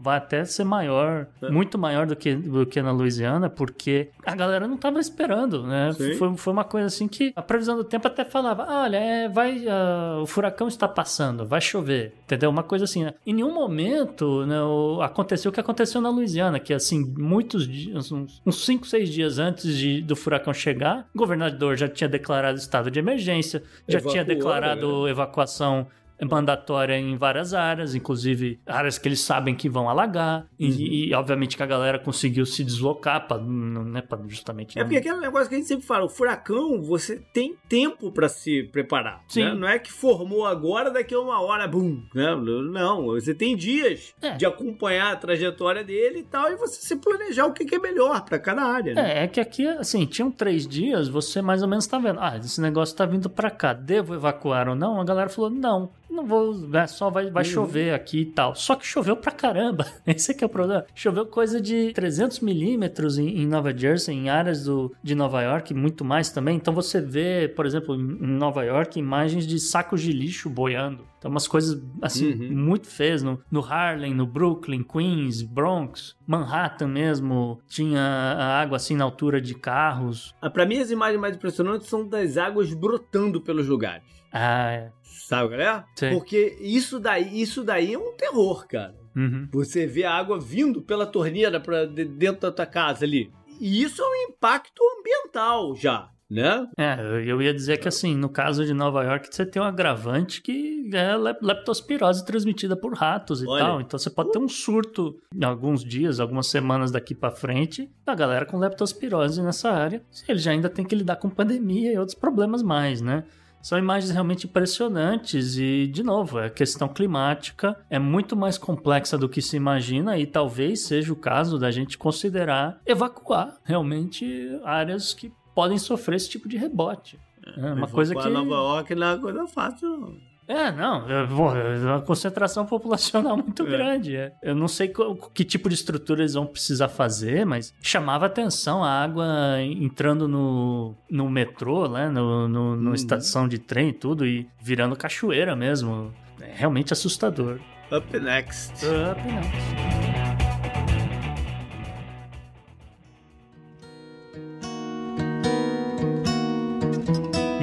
vai 0.02 0.18
até 0.18 0.44
ser 0.44 0.64
maior, 0.64 1.26
É. 1.40 1.48
muito 1.50 1.78
maior 1.78 2.06
do 2.06 2.14
que, 2.14 2.34
do 2.34 2.66
que 2.66 2.82
na 2.82 2.90
Louisiana, 2.92 3.48
porque 3.48 3.97
a 4.24 4.34
galera 4.34 4.66
não 4.68 4.76
tava 4.76 4.98
esperando, 5.00 5.62
né? 5.66 5.92
Sim. 5.92 6.14
Foi, 6.14 6.36
foi 6.36 6.52
uma 6.52 6.64
coisa 6.64 6.86
assim 6.86 7.06
que 7.08 7.32
a 7.36 7.42
previsão 7.42 7.76
do 7.76 7.84
tempo 7.84 8.06
até 8.06 8.24
falava: 8.24 8.66
olha, 8.68 8.96
é, 8.96 9.28
vai, 9.28 9.64
ah, 9.68 10.18
o 10.22 10.26
furacão 10.26 10.68
está 10.68 10.86
passando, 10.88 11.46
vai 11.46 11.60
chover, 11.60 12.14
entendeu? 12.24 12.50
Uma 12.50 12.62
coisa 12.62 12.84
assim, 12.84 13.04
né? 13.04 13.14
Em 13.26 13.32
nenhum 13.34 13.52
momento 13.52 14.44
né, 14.46 14.60
o- 14.62 15.00
aconteceu 15.02 15.50
o 15.50 15.52
que 15.52 15.60
aconteceu 15.60 16.00
na 16.00 16.10
Louisiana, 16.10 16.58
que 16.58 16.72
assim, 16.74 17.04
muitos 17.18 17.66
dias, 17.66 18.10
uns 18.12 18.64
5, 18.64 18.86
6 18.86 19.08
dias 19.08 19.38
antes 19.38 19.76
de, 19.76 20.00
do 20.02 20.14
furacão 20.16 20.52
chegar, 20.52 21.06
o 21.14 21.18
governador 21.18 21.76
já 21.76 21.88
tinha 21.88 22.08
declarado 22.08 22.58
estado 22.58 22.90
de 22.90 22.98
emergência, 22.98 23.62
já 23.86 23.98
Evacuou 23.98 24.12
tinha 24.12 24.24
declarado 24.24 24.88
galera. 24.88 25.10
evacuação 25.10 25.86
mandatória 26.24 26.98
em 26.98 27.16
várias 27.16 27.54
áreas, 27.54 27.94
inclusive 27.94 28.60
áreas 28.66 28.98
que 28.98 29.08
eles 29.08 29.20
sabem 29.20 29.54
que 29.54 29.68
vão 29.68 29.88
alagar. 29.88 30.46
E, 30.58 31.08
e, 31.10 31.14
obviamente 31.14 31.56
que 31.56 31.62
a 31.62 31.66
galera 31.66 31.98
conseguiu 31.98 32.44
se 32.46 32.64
deslocar 32.64 33.26
para 33.26 33.38
né, 33.42 34.02
pra 34.02 34.18
justamente. 34.26 34.78
É 34.78 34.82
porque 34.84 34.96
aquele 34.98 35.18
negócio 35.18 35.48
que 35.48 35.54
a 35.54 35.58
gente 35.58 35.68
sempre 35.68 35.86
fala, 35.86 36.04
o 36.04 36.08
furacão, 36.08 36.82
você 36.82 37.16
tem 37.32 37.56
tempo 37.68 38.10
pra 38.10 38.28
se 38.28 38.64
preparar. 38.64 39.22
Sim. 39.28 39.44
né? 39.44 39.54
Não 39.54 39.68
é 39.68 39.78
que 39.78 39.92
formou 39.92 40.46
agora, 40.46 40.90
daqui 40.90 41.14
a 41.14 41.20
uma 41.20 41.40
hora, 41.40 41.66
bum. 41.66 42.02
Né? 42.14 42.34
Não, 42.72 43.06
você 43.06 43.34
tem 43.34 43.56
dias 43.56 44.14
É. 44.22 44.32
de 44.36 44.46
acompanhar 44.46 45.12
a 45.12 45.16
trajetória 45.16 45.84
dele 45.84 46.20
e 46.20 46.24
tal, 46.24 46.50
e 46.50 46.56
você 46.56 46.80
se 46.80 46.96
planejar 46.96 47.46
o 47.46 47.52
que 47.52 47.74
é 47.74 47.78
melhor 47.78 48.24
pra 48.24 48.38
cada 48.38 48.62
área. 48.62 48.94
Né? 48.94 49.20
É, 49.20 49.24
é 49.24 49.28
que 49.28 49.40
aqui, 49.40 49.66
assim, 49.66 50.04
tinham 50.06 50.30
três 50.30 50.66
dias, 50.66 51.08
você 51.08 51.40
mais 51.42 51.62
ou 51.62 51.68
menos 51.68 51.86
tá 51.86 51.98
vendo. 51.98 52.20
Ah, 52.20 52.36
esse 52.36 52.60
negócio 52.60 52.96
tá 52.96 53.04
vindo 53.06 53.28
pra 53.28 53.50
cá, 53.50 53.72
devo 53.72 54.14
evacuar 54.14 54.68
ou 54.68 54.74
não? 54.74 55.00
A 55.00 55.04
galera 55.04 55.28
falou, 55.28 55.50
não, 55.50 55.90
não 56.10 56.26
vou, 56.26 56.54
né, 56.68 56.86
só 56.86 57.10
vai, 57.10 57.30
vai 57.30 57.44
chover 57.44 57.92
aqui 57.94 58.20
e 58.20 58.26
tal. 58.26 58.54
Só 58.54 58.74
que 58.74 58.86
choveu 58.86 59.16
pra 59.16 59.30
caramba, 59.32 59.86
esse 60.06 60.30
é 60.30 60.34
que 60.34 60.42
é 60.42 60.46
o 60.46 60.50
problema. 60.50 60.84
Choveu 60.94 61.26
coisa 61.26 61.60
de 61.60 61.92
300 61.92 62.40
milímetros 62.40 63.18
em, 63.18 63.28
em 63.40 63.46
Nova 63.46 63.76
Jersey, 63.76 64.14
em 64.16 64.28
áreas 64.28 64.64
do, 64.64 64.94
de 65.02 65.14
Nova 65.14 65.42
York, 65.42 65.72
muito 65.74 66.04
mais 66.04 66.30
também. 66.30 66.56
Então 66.56 66.72
você 66.74 67.00
vê, 67.00 67.48
por 67.54 67.66
exemplo, 67.66 67.94
em 67.94 68.26
Nova 68.26 68.64
York, 68.64 68.98
imagens 68.98 69.46
de 69.46 69.58
sacos 69.58 70.00
de 70.02 70.12
lixo 70.12 70.48
boiando. 70.50 71.06
Então 71.18 71.30
umas 71.30 71.48
coisas, 71.48 71.82
assim, 72.00 72.32
Uhum. 72.32 72.56
muito 72.56 72.86
feias. 72.86 73.22
No, 73.24 73.40
no 73.50 73.60
Harlem, 73.60 74.14
no 74.14 74.24
Brooklyn, 74.24 74.84
Queens, 74.84 75.42
Bronx, 75.42 76.14
Manhattan 76.26 76.86
mesmo, 76.86 77.58
tinha 77.66 78.00
a 78.00 78.60
água 78.60 78.76
assim 78.76 78.94
na 78.96 79.02
altura 79.04 79.40
de 79.40 79.54
carros. 79.54 80.32
Ah, 80.40 80.48
Pra 80.48 80.64
mim, 80.64 80.78
as 80.78 80.90
imagens 80.92 81.20
mais 81.20 81.34
impressionantes 81.36 81.88
são 81.88 82.06
das 82.08 82.36
águas 82.36 82.72
brotando 82.72 83.40
pelos 83.40 83.66
lugares. 83.66 84.04
Ah, 84.32 84.70
é. 84.72 84.92
Sabe, 85.28 85.50
galera? 85.50 85.84
Sei. 85.94 86.10
Porque 86.14 86.56
isso 86.58 86.98
daí, 86.98 87.38
isso 87.42 87.62
daí 87.62 87.92
é 87.92 87.98
um 87.98 88.16
terror, 88.16 88.66
cara. 88.66 88.94
Uhum. 89.14 89.46
Você 89.52 89.86
vê 89.86 90.04
a 90.04 90.14
água 90.14 90.40
vindo 90.40 90.80
pela 90.80 91.04
torneira 91.06 91.60
para 91.60 91.84
dentro 91.84 92.40
da 92.40 92.50
tua 92.52 92.64
casa 92.64 93.04
ali. 93.04 93.30
E 93.60 93.82
isso 93.82 94.00
é 94.00 94.06
um 94.06 94.30
impacto 94.30 94.80
ambiental 94.98 95.76
já, 95.76 96.08
né? 96.30 96.66
É, 96.78 96.96
eu- 97.26 97.42
ia 97.42 97.52
dizer 97.52 97.76
que 97.78 97.86
assim, 97.88 98.16
no 98.16 98.30
caso 98.30 98.64
de 98.64 98.72
Nova 98.72 99.02
York, 99.04 99.28
você 99.30 99.44
tem 99.44 99.60
um 99.60 99.64
agravante 99.66 100.40
que 100.40 100.88
é 100.94 101.14
lep- 101.14 101.42
leptospirose 101.42 102.24
transmitida 102.24 102.74
por 102.74 102.94
ratos 102.94 103.42
e 103.42 103.46
Olha. 103.46 103.64
tal. 103.64 103.80
Então 103.82 103.98
você 103.98 104.08
pode 104.08 104.32
ter 104.32 104.38
um 104.38 104.48
surto 104.48 105.14
em 105.34 105.44
alguns 105.44 105.84
dias, 105.84 106.20
algumas 106.20 106.46
semanas 106.46 106.90
daqui 106.90 107.14
pra 107.14 107.30
frente, 107.30 107.86
da 108.06 108.14
galera 108.14 108.46
com 108.46 108.56
leptospirose 108.56 109.42
nessa 109.42 109.70
área. 109.70 110.02
Ele 110.26 110.38
já 110.38 110.52
ainda 110.52 110.70
tem 110.70 110.86
que 110.86 110.94
lidar 110.94 111.16
com 111.16 111.28
pandemia 111.28 111.92
e 111.92 111.98
outros 111.98 112.16
problemas 112.16 112.62
mais, 112.62 113.02
né? 113.02 113.24
São 113.60 113.78
imagens 113.78 114.10
realmente 114.10 114.46
impressionantes 114.46 115.56
e, 115.56 115.86
de 115.86 116.02
novo, 116.02 116.38
a 116.38 116.48
questão 116.48 116.88
climática 116.88 117.76
é 117.90 117.98
muito 117.98 118.36
mais 118.36 118.56
complexa 118.56 119.18
do 119.18 119.28
que 119.28 119.42
se 119.42 119.56
imagina 119.56 120.16
e 120.18 120.26
talvez 120.26 120.82
seja 120.82 121.12
o 121.12 121.16
caso 121.16 121.58
da 121.58 121.70
gente 121.70 121.98
considerar 121.98 122.80
evacuar 122.86 123.58
realmente 123.64 124.58
áreas 124.64 125.12
que 125.12 125.32
podem 125.54 125.78
sofrer 125.78 126.16
esse 126.16 126.30
tipo 126.30 126.48
de 126.48 126.56
rebote. 126.56 127.18
É 127.56 127.72
uma 127.72 127.88
coisa 127.88 128.14
que. 128.14 128.28
Nova 128.28 128.54
York 128.54 128.94
não 128.94 129.06
é 129.06 129.14
uma 129.14 129.20
coisa 129.20 129.46
fácil, 129.46 129.88
não. 129.88 130.27
É, 130.48 130.72
não, 130.72 131.06
é, 131.08 131.24
é 131.24 131.86
uma 131.86 132.00
concentração 132.00 132.64
populacional 132.64 133.36
muito 133.38 133.62
É. 133.64 133.66
grande. 133.66 134.16
é. 134.16 134.32
Eu 134.42 134.54
não 134.54 134.66
sei 134.66 134.88
qual- 134.88 135.14
que 135.14 135.44
tipo 135.44 135.68
de 135.68 135.74
estrutura 135.74 136.22
eles 136.22 136.32
vão 136.32 136.46
precisar 136.46 136.88
fazer, 136.88 137.44
mas 137.44 137.74
chamava 137.82 138.24
atenção 138.26 138.82
a 138.82 138.90
água 138.90 139.26
entrando 139.60 140.26
no, 140.26 140.94
no 141.10 141.28
metrô, 141.28 141.86
né, 141.88 142.08
no, 142.08 142.48
no, 142.48 142.76
no 142.76 142.88
Uhum. 142.88 142.94
estação 142.94 143.46
de 143.46 143.58
trem 143.58 143.90
e 143.90 143.92
tudo, 143.92 144.26
e 144.26 144.48
virando 144.62 144.96
cachoeira 144.96 145.54
mesmo. 145.54 146.12
É 146.40 146.50
realmente 146.54 146.92
assustador. 146.94 147.58
Up 147.92 148.18
next. 148.20 148.72
Up 148.86 149.20
next. 149.30 150.27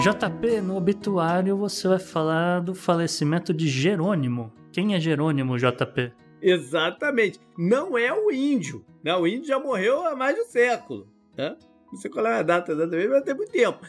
JP, 0.06 0.62
no 0.62 0.78
obituário 0.78 1.58
você 1.58 1.88
vai 1.88 1.98
falar 1.98 2.60
do 2.60 2.76
falecimento 2.76 3.52
de 3.52 3.68
Jerônimo. 3.68 4.54
Quem 4.72 4.94
é 4.94 5.00
Jerônimo, 5.00 5.58
JP? 5.58 6.14
Exatamente. 6.40 7.40
Não 7.58 7.98
é 7.98 8.14
o 8.14 8.32
índio. 8.32 8.86
Né? 9.04 9.16
O 9.16 9.26
índio 9.26 9.48
já 9.48 9.60
morreu 9.60 10.06
há 10.06 10.16
mais 10.16 10.36
de 10.36 10.42
um 10.42 10.46
século. 10.46 11.08
Né? 11.36 11.58
Não 11.92 11.98
sei 12.00 12.12
qual 12.12 12.24
é 12.28 12.38
a 12.38 12.44
data 12.44 12.72
exatamente, 12.72 13.08
mas 13.08 13.24
tem 13.24 13.34
muito 13.34 13.52
tempo. 13.52 13.80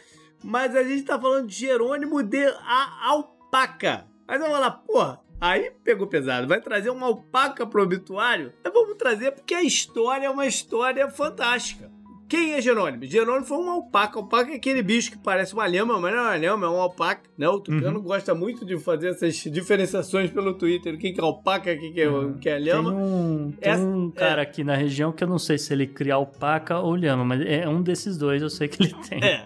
Mas 0.43 0.75
a 0.75 0.83
gente 0.83 1.03
tá 1.03 1.21
falando 1.21 1.49
de 1.49 1.55
Jerônimo 1.55 2.23
de 2.23 2.47
a 2.47 3.09
Alpaca. 3.11 4.07
Você 4.27 4.39
vai 4.39 4.51
falar, 4.51 4.71
porra, 4.71 5.21
aí 5.39 5.71
pegou 5.85 6.07
pesado. 6.07 6.49
Vai 6.49 6.63
trazer 6.63 6.89
uma 6.89 7.09
alpaca 7.09 7.67
pro 7.67 7.83
obituário? 7.83 8.55
Então 8.59 8.73
vamos 8.73 8.97
trazer 8.97 9.33
porque 9.33 9.55
a 9.55 9.63
história 9.63 10.25
é 10.25 10.31
uma 10.31 10.47
história 10.47 11.11
fantástica. 11.11 11.95
Quem 12.29 12.55
é 12.55 12.61
Jerônimo? 12.61 13.05
Jerônimo 13.05 13.47
foi 13.47 13.57
uma 13.59 13.73
alpaca. 13.73 14.19
Alpaca 14.19 14.51
é 14.53 14.57
aquele 14.57 14.83
bicho 14.83 15.13
que 15.13 15.19
parece 15.19 15.55
uma 15.55 15.67
lhama, 15.67 15.99
mas 16.01 16.13
não 16.15 16.21
é 16.21 16.23
uma 16.29 16.37
lhama, 16.37 16.67
é 16.67 16.69
uma 16.69 16.83
alpaca. 16.83 17.23
Né? 17.39 17.49
O 17.49 17.61
Tucano 17.61 18.01
gosta 18.03 18.35
muito 18.35 18.65
de 18.65 18.79
fazer 18.79 19.11
essas 19.11 19.37
diferenciações 19.37 20.31
pelo 20.31 20.55
Twitter. 20.55 20.95
O 20.95 20.99
que 20.99 21.15
é 21.17 21.23
alpaca, 21.23 21.73
o 21.73 21.79
que 21.79 22.01
é, 22.01 22.09
o 22.09 22.35
que 22.35 22.49
é 22.49 22.55
Tem 22.57 22.65
lhama. 22.65 22.91
um, 22.93 23.53
tem 23.53 23.73
Essa- 23.73 23.83
um 23.85 24.11
cara 24.11 24.43
aqui 24.43 24.65
na 24.65 24.75
região 24.75 25.13
que 25.13 25.23
eu 25.23 25.29
não 25.29 25.39
sei 25.39 25.57
se 25.59 25.73
ele 25.73 25.87
cria 25.87 26.15
alpaca 26.15 26.79
ou 26.81 26.97
lhama, 26.97 27.25
mas 27.25 27.41
é 27.43 27.69
um 27.69 27.81
desses 27.83 28.17
dois, 28.19 28.43
eu 28.43 28.51
sei 28.51 28.67
que 28.69 28.83
ele 28.83 28.95
tem. 29.09 29.21
É. 29.23 29.45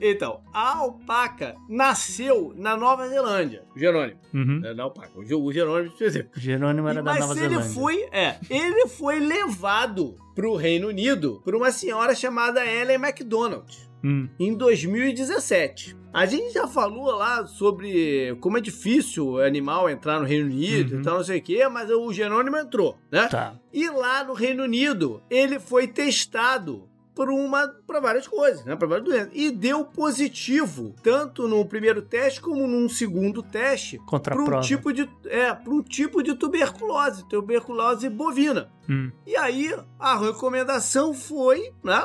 Então, 0.00 0.40
a 0.54 0.78
alpaca 0.78 1.56
nasceu 1.68 2.52
na 2.56 2.76
Nova 2.76 3.08
Zelândia. 3.08 3.62
Jerônimo. 3.76 4.18
Uhum. 4.32 4.60
É, 4.64 4.72
na 4.74 4.84
alpaca. 4.84 5.10
O 5.18 5.52
Jerônimo 5.52 5.92
específico. 5.92 6.38
Jerônimo 6.38 6.86
era 6.88 7.00
E- 7.00 7.02
da 7.02 7.10
Mas 7.12 7.20
Nova 7.20 7.32
ele 7.40 7.48
Zelândia. 7.48 7.70
foi, 7.74 7.96
é, 8.12 8.36
ele 8.48 8.86
foi 8.86 9.18
levado 9.18 10.14
pro 10.34 10.54
Reino 10.56 10.88
Unido 10.88 11.40
por 11.44 11.54
uma 11.54 11.70
senhora 11.70 12.14
chamada 12.14 12.64
Ellen 12.64 12.98
MacDonald 12.98 13.88
Hum, 14.02 14.28
em 14.38 14.54
2017. 14.54 15.94
A 16.12 16.24
gente 16.26 16.54
já 16.54 16.66
falou 16.66 17.12
lá 17.14 17.46
sobre 17.46 18.34
como 18.40 18.56
é 18.56 18.60
difícil 18.60 19.26
o 19.28 19.38
animal 19.38 19.88
entrar 19.90 20.18
no 20.18 20.26
Reino 20.26 20.46
Unido 20.46 20.94
Uhum. 20.94 21.00
e 21.00 21.04
tal, 21.04 21.16
não 21.18 21.24
sei 21.24 21.38
o 21.38 21.42
quê, 21.42 21.68
mas 21.68 21.90
o 21.90 22.12
Jerônimo 22.12 22.56
entrou, 22.56 22.96
né? 23.12 23.28
tá. 23.28 23.54
E 23.72 23.88
lá 23.90 24.24
no 24.24 24.32
Reino 24.32 24.64
Unido, 24.64 25.22
ele 25.30 25.60
foi 25.60 25.86
testado 25.86 26.88
por 27.14 27.28
uma 27.28 27.68
para 27.86 28.00
várias 28.00 28.26
coisas, 28.28 28.64
né, 28.64 28.74
para 28.76 28.86
várias 28.88 29.04
doenças, 29.06 29.30
e 29.32 29.50
deu 29.50 29.84
positivo, 29.84 30.94
tanto 31.02 31.46
no 31.48 31.64
primeiro 31.66 32.02
teste 32.02 32.40
como 32.40 32.66
num 32.66 32.88
segundo 32.88 33.42
teste, 33.42 33.98
para 34.22 34.42
um 34.58 34.60
tipo 34.68 34.92
de 34.92 35.08
é, 35.26 35.52
para 35.52 35.72
um 35.72 35.82
tipo 35.82 36.22
de 36.22 36.34
tuberculose, 36.34 37.28
tuberculose 37.28 38.08
bovina. 38.08 38.70
Hum, 38.88 39.10
E 39.26 39.36
aí 39.36 39.74
a 39.98 40.16
recomendação 40.18 41.12
foi, 41.14 41.72
né, 41.82 42.00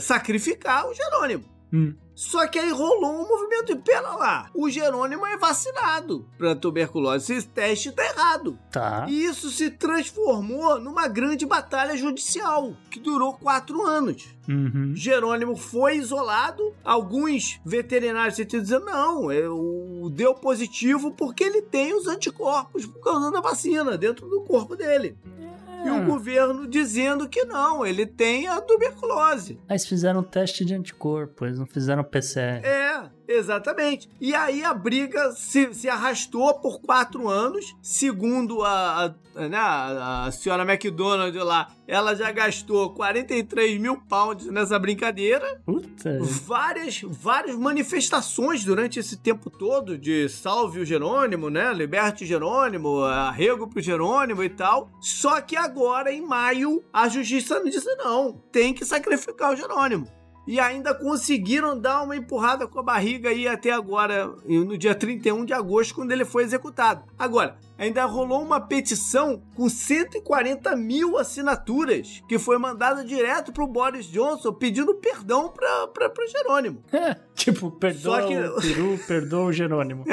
sacrificar 0.00 0.86
o 0.88 0.94
Jerônimo. 0.94 1.44
hum. 1.72 1.94
Só 2.14 2.46
que 2.46 2.58
aí 2.58 2.70
rolou 2.70 3.22
um 3.22 3.28
movimento 3.28 3.72
e 3.72 3.76
pera 3.76 4.10
lá, 4.10 4.50
o 4.54 4.68
Jerônimo 4.68 5.26
é 5.26 5.36
vacinado 5.36 6.26
para 6.36 6.54
tuberculose, 6.54 7.34
esse 7.34 7.48
teste 7.48 7.92
tá 7.92 8.04
errado. 8.04 8.58
Tá. 8.70 9.06
E 9.08 9.24
isso 9.24 9.50
se 9.50 9.70
transformou 9.70 10.78
numa 10.80 11.08
grande 11.08 11.46
batalha 11.46 11.96
judicial, 11.96 12.74
que 12.90 13.00
durou 13.00 13.34
quatro 13.34 13.82
anos. 13.86 14.28
Uhum. 14.48 14.92
Jerônimo 14.94 15.56
foi 15.56 15.96
isolado, 15.96 16.74
alguns 16.84 17.60
veterinários 17.64 18.36
cientistas 18.36 18.68
dizendo, 18.68 18.86
não, 18.86 19.30
é, 19.30 19.48
o, 19.48 20.10
deu 20.12 20.34
positivo 20.34 21.12
porque 21.12 21.44
ele 21.44 21.62
tem 21.62 21.94
os 21.94 22.06
anticorpos 22.06 22.84
por 22.84 23.00
causa 23.00 23.30
da 23.30 23.40
vacina 23.40 23.96
dentro 23.96 24.28
do 24.28 24.40
corpo 24.42 24.76
dele. 24.76 25.16
E 25.84 25.90
o 25.90 26.04
governo 26.04 26.66
dizendo 26.66 27.28
que 27.28 27.44
não, 27.44 27.84
ele 27.84 28.06
tem 28.06 28.46
a 28.46 28.60
tuberculose. 28.60 29.58
Eles 29.68 29.86
fizeram 29.86 30.20
um 30.20 30.24
teste 30.24 30.64
de 30.64 30.74
anticorpo, 30.74 31.44
eles 31.44 31.58
não 31.58 31.66
fizeram 31.66 32.04
PCR. 32.04 32.64
É, 32.64 33.10
exatamente. 33.30 34.08
E 34.20 34.34
aí 34.34 34.64
a 34.64 34.74
briga 34.74 35.32
se, 35.32 35.72
se 35.74 35.88
arrastou 35.88 36.54
por 36.54 36.80
quatro 36.80 37.28
anos. 37.28 37.74
Segundo 37.82 38.62
a, 38.62 39.14
a, 39.34 39.48
né, 39.48 39.56
a, 39.56 40.24
a 40.26 40.32
senhora 40.32 40.62
McDonald 40.62 41.36
lá, 41.38 41.70
ela 41.86 42.14
já 42.14 42.30
gastou 42.30 42.90
43 42.90 43.80
mil 43.80 43.96
pounds 43.96 44.46
nessa 44.46 44.78
brincadeira. 44.78 45.60
Puta. 45.64 46.18
Várias, 46.20 47.00
várias 47.02 47.56
manifestações 47.56 48.64
durante 48.64 48.98
esse 48.98 49.16
tempo 49.16 49.50
todo 49.50 49.98
de 49.98 50.28
salve 50.28 50.80
o 50.80 50.84
Jerônimo, 50.84 51.50
né? 51.50 51.72
Liberte 51.72 52.24
o 52.24 52.26
Jerônimo, 52.26 53.04
arrego 53.04 53.66
pro 53.68 53.80
Jerônimo 53.80 54.42
e 54.42 54.48
tal. 54.48 54.90
Só 55.00 55.40
que 55.40 55.56
agora, 55.56 56.12
em 56.12 56.24
maio, 56.24 56.82
a 56.92 57.08
justiça 57.08 57.62
disse 57.64 57.94
não, 57.96 58.32
tem 58.52 58.72
que 58.72 58.84
sacrificar 58.84 59.52
o 59.52 59.56
Jerônimo. 59.56 60.19
E 60.50 60.58
ainda 60.58 60.92
conseguiram 60.92 61.78
dar 61.78 62.02
uma 62.02 62.16
empurrada 62.16 62.66
com 62.66 62.80
a 62.80 62.82
barriga 62.82 63.28
aí 63.28 63.46
até 63.46 63.70
agora, 63.70 64.26
no 64.44 64.76
dia 64.76 64.96
31 64.96 65.44
de 65.44 65.52
agosto, 65.52 65.94
quando 65.94 66.10
ele 66.10 66.24
foi 66.24 66.42
executado. 66.42 67.04
Agora, 67.16 67.56
ainda 67.80 68.04
rolou 68.04 68.42
uma 68.42 68.60
petição 68.60 69.42
com 69.56 69.68
140 69.68 70.76
mil 70.76 71.16
assinaturas 71.16 72.22
que 72.28 72.38
foi 72.38 72.58
mandada 72.58 73.02
direto 73.02 73.52
pro 73.52 73.66
Boris 73.66 74.06
Johnson 74.06 74.52
pedindo 74.52 74.94
perdão 74.96 75.48
pra, 75.48 75.86
pra, 75.88 76.10
pro 76.10 76.26
Jerônimo. 76.28 76.84
tipo, 77.34 77.70
perdoa 77.70 78.22
que- 78.26 78.36
o 78.36 78.54
peru, 78.60 79.00
perdoa 79.08 79.44
o 79.46 79.52
Jerônimo. 79.52 80.04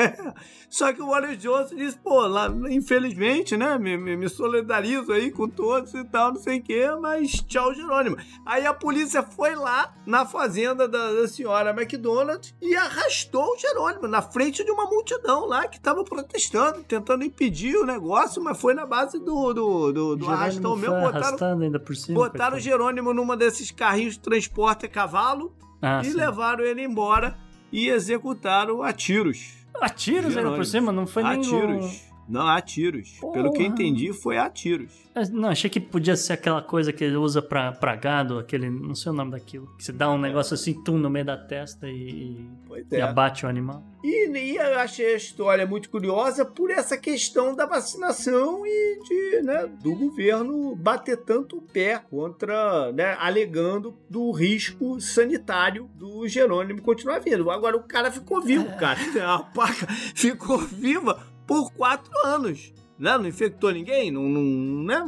Só 0.70 0.93
que 0.93 1.01
o 1.01 1.05
Boris 1.07 1.38
Johnson 1.38 1.76
disse, 1.76 1.97
pô, 1.97 2.26
lá, 2.26 2.47
infelizmente, 2.70 3.57
né, 3.57 3.78
me, 3.78 3.97
me, 3.97 4.15
me 4.15 4.30
solidarizo 4.30 5.11
aí 5.11 5.30
com 5.32 5.47
todos 5.47 5.93
e 5.93 6.03
tal, 6.05 6.34
não 6.34 6.39
sei 6.41 6.59
o 6.59 6.63
quê, 6.63 6.88
mas 7.01 7.32
tchau, 7.43 7.74
Jerônimo. 7.74 8.18
Aí 8.45 8.65
a 8.65 8.74
polícia 8.74 9.22
foi 9.24 9.55
lá 9.55 9.93
na 10.05 10.26
fazenda 10.26 10.88
da, 10.88 11.11
da 11.13 11.28
senhora 11.28 11.72
McDonald 11.72 12.53
e 12.61 12.76
arrastou 12.76 13.53
o 13.53 13.57
Jerônimo 13.57 14.07
na 14.07 14.22
frente 14.22 14.63
de 14.63 14.72
uma 14.72 14.86
multidão 14.86 15.45
lá 15.45 15.68
que 15.68 15.80
tava 15.80 16.03
protestando, 16.03 16.82
tentando 16.84 17.24
impedir 17.26 17.57
o 17.78 17.86
negócio, 17.86 18.43
mas 18.43 18.60
foi 18.60 18.74
na 18.74 18.86
base 18.86 19.18
do, 19.20 19.53
do, 19.53 19.91
do, 19.91 20.16
do 20.16 20.30
arrastão 20.30 20.76
mesmo, 20.76 20.95
foi 20.95 21.12
botaram, 21.12 21.62
ainda 21.62 21.80
por 21.80 21.95
cima. 21.95 22.20
botaram 22.20 22.58
o. 22.58 22.60
Jerônimo 22.60 23.14
numa 23.14 23.36
desses 23.36 23.72
carrinhos 23.72 24.14
de 24.14 24.20
transporte 24.20 24.86
a 24.86 24.89
cavalo 24.89 25.53
Ah, 25.82 26.01
e 26.03 26.12
sim. 26.12 26.14
levaram 26.18 26.64
ele 26.64 26.84
embora 26.84 27.36
e 27.72 27.89
executaram 27.89 28.84
a 28.84 28.93
tiros. 28.93 29.53
A 29.80 29.89
tiros 29.89 30.36
ainda 30.38 30.51
por 30.51 30.66
cima, 30.66 30.91
não 30.91 31.05
foi 31.08 31.24
a 31.24 31.30
nem 31.32 31.41
tiros. 31.41 32.01
Não, 32.28 32.47
a 32.47 32.61
tiros. 32.61 33.17
Pelo 33.19 33.32
que 33.32 33.39
eu 33.39 33.51
Porra. 33.51 33.63
entendi, 33.63 34.11
foi 34.13 34.38
a 34.38 34.49
tiros. 34.49 34.91
um... 35.15 35.39
Não, 35.39 35.49
achei 35.49 35.69
que 35.69 35.80
podia 35.80 36.15
ser 36.15 36.34
aquela 36.34 36.61
coisa 36.61 36.91
que 36.91 37.03
ele 37.03 37.15
usa 37.15 37.41
pra, 37.41 37.71
pra 37.71 37.95
gado, 37.95 38.38
aquele... 38.38 38.69
Não 38.69 38.93
sei 38.93 39.11
o 39.11 39.15
nome 39.15 39.32
daquilo. 39.32 39.67
Que 39.78 39.84
você 39.84 39.91
dá 39.91 40.11
um 40.11 40.17
negócio 40.17 40.53
assim, 40.53 40.73
tum, 40.84 40.97
no 40.97 41.09
meio 41.09 41.25
da 41.25 41.38
testa 41.38 41.88
e, 41.88 42.45
Pois 42.67 42.86
e 42.91 42.95
é. 42.95 43.01
abate 43.01 43.45
o 43.45 43.49
animal. 43.49 43.84
E, 44.03 44.30
e 44.30 44.55
eu 44.55 44.80
achei 44.80 45.13
a 45.13 45.17
história 45.17 45.65
muito 45.65 45.89
curiosa 45.89 46.45
por 46.45 46.69
essa 46.69 46.97
questão 46.97 47.55
da 47.55 47.65
vacinação 47.65 48.65
e 48.65 48.99
de, 49.03 49.41
né, 49.43 49.67
do 49.82 49.95
governo 49.95 50.75
bater 50.75 51.17
tanto 51.17 51.57
o 51.57 51.61
pé 51.61 51.97
contra, 51.97 52.91
né, 52.91 53.15
alegando 53.19 53.97
do 54.09 54.32
risco 54.32 54.99
sanitário 54.99 55.89
do 55.95 56.28
Jerônimo 56.28 56.82
continuar 56.82 57.19
vindo. 57.19 57.49
Agora 57.49 57.75
o 57.75 57.84
cara 57.84 58.11
ficou 58.11 58.41
vivo, 58.41 58.65
cara. 58.78 58.97
A 59.28 59.39
paca 59.39 59.88
ficou 60.15 60.57
viva 60.57 61.36
por 61.47 61.71
quatro 61.71 62.11
anos. 62.25 62.73
Né? 62.99 63.17
Não 63.17 63.27
infectou 63.27 63.71
ninguém, 63.71 64.11
não, 64.11 64.23
não, 64.23 64.43
né? 64.83 65.05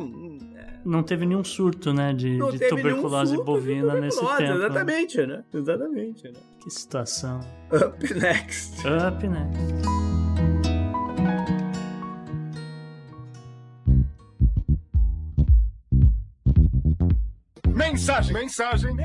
Não 0.86 1.04
teve 1.04 1.26
nenhum 1.26 1.44
surto, 1.44 1.92
né, 1.92 2.14
de, 2.14 2.38
não 2.38 2.52
de 2.52 2.60
tuberculose 2.70 3.36
surto 3.36 3.52
de 3.52 3.60
bovina 3.60 4.00
nesse 4.00 4.18
tuberculose, 4.18 4.38
tempo. 4.46 4.60
né? 4.60 4.66
Exatamente, 4.66 5.28
né? 5.28 5.44
Exatamente, 5.54 6.24
né? 6.24 6.40
Que 6.64 6.70
situação. 6.70 7.40
Up 7.72 8.14
next. 8.14 8.76
Up, 8.88 9.28
né? 9.28 9.52
Mensagem, 17.76 18.34
mensagem, 18.34 18.92
E 18.92 18.96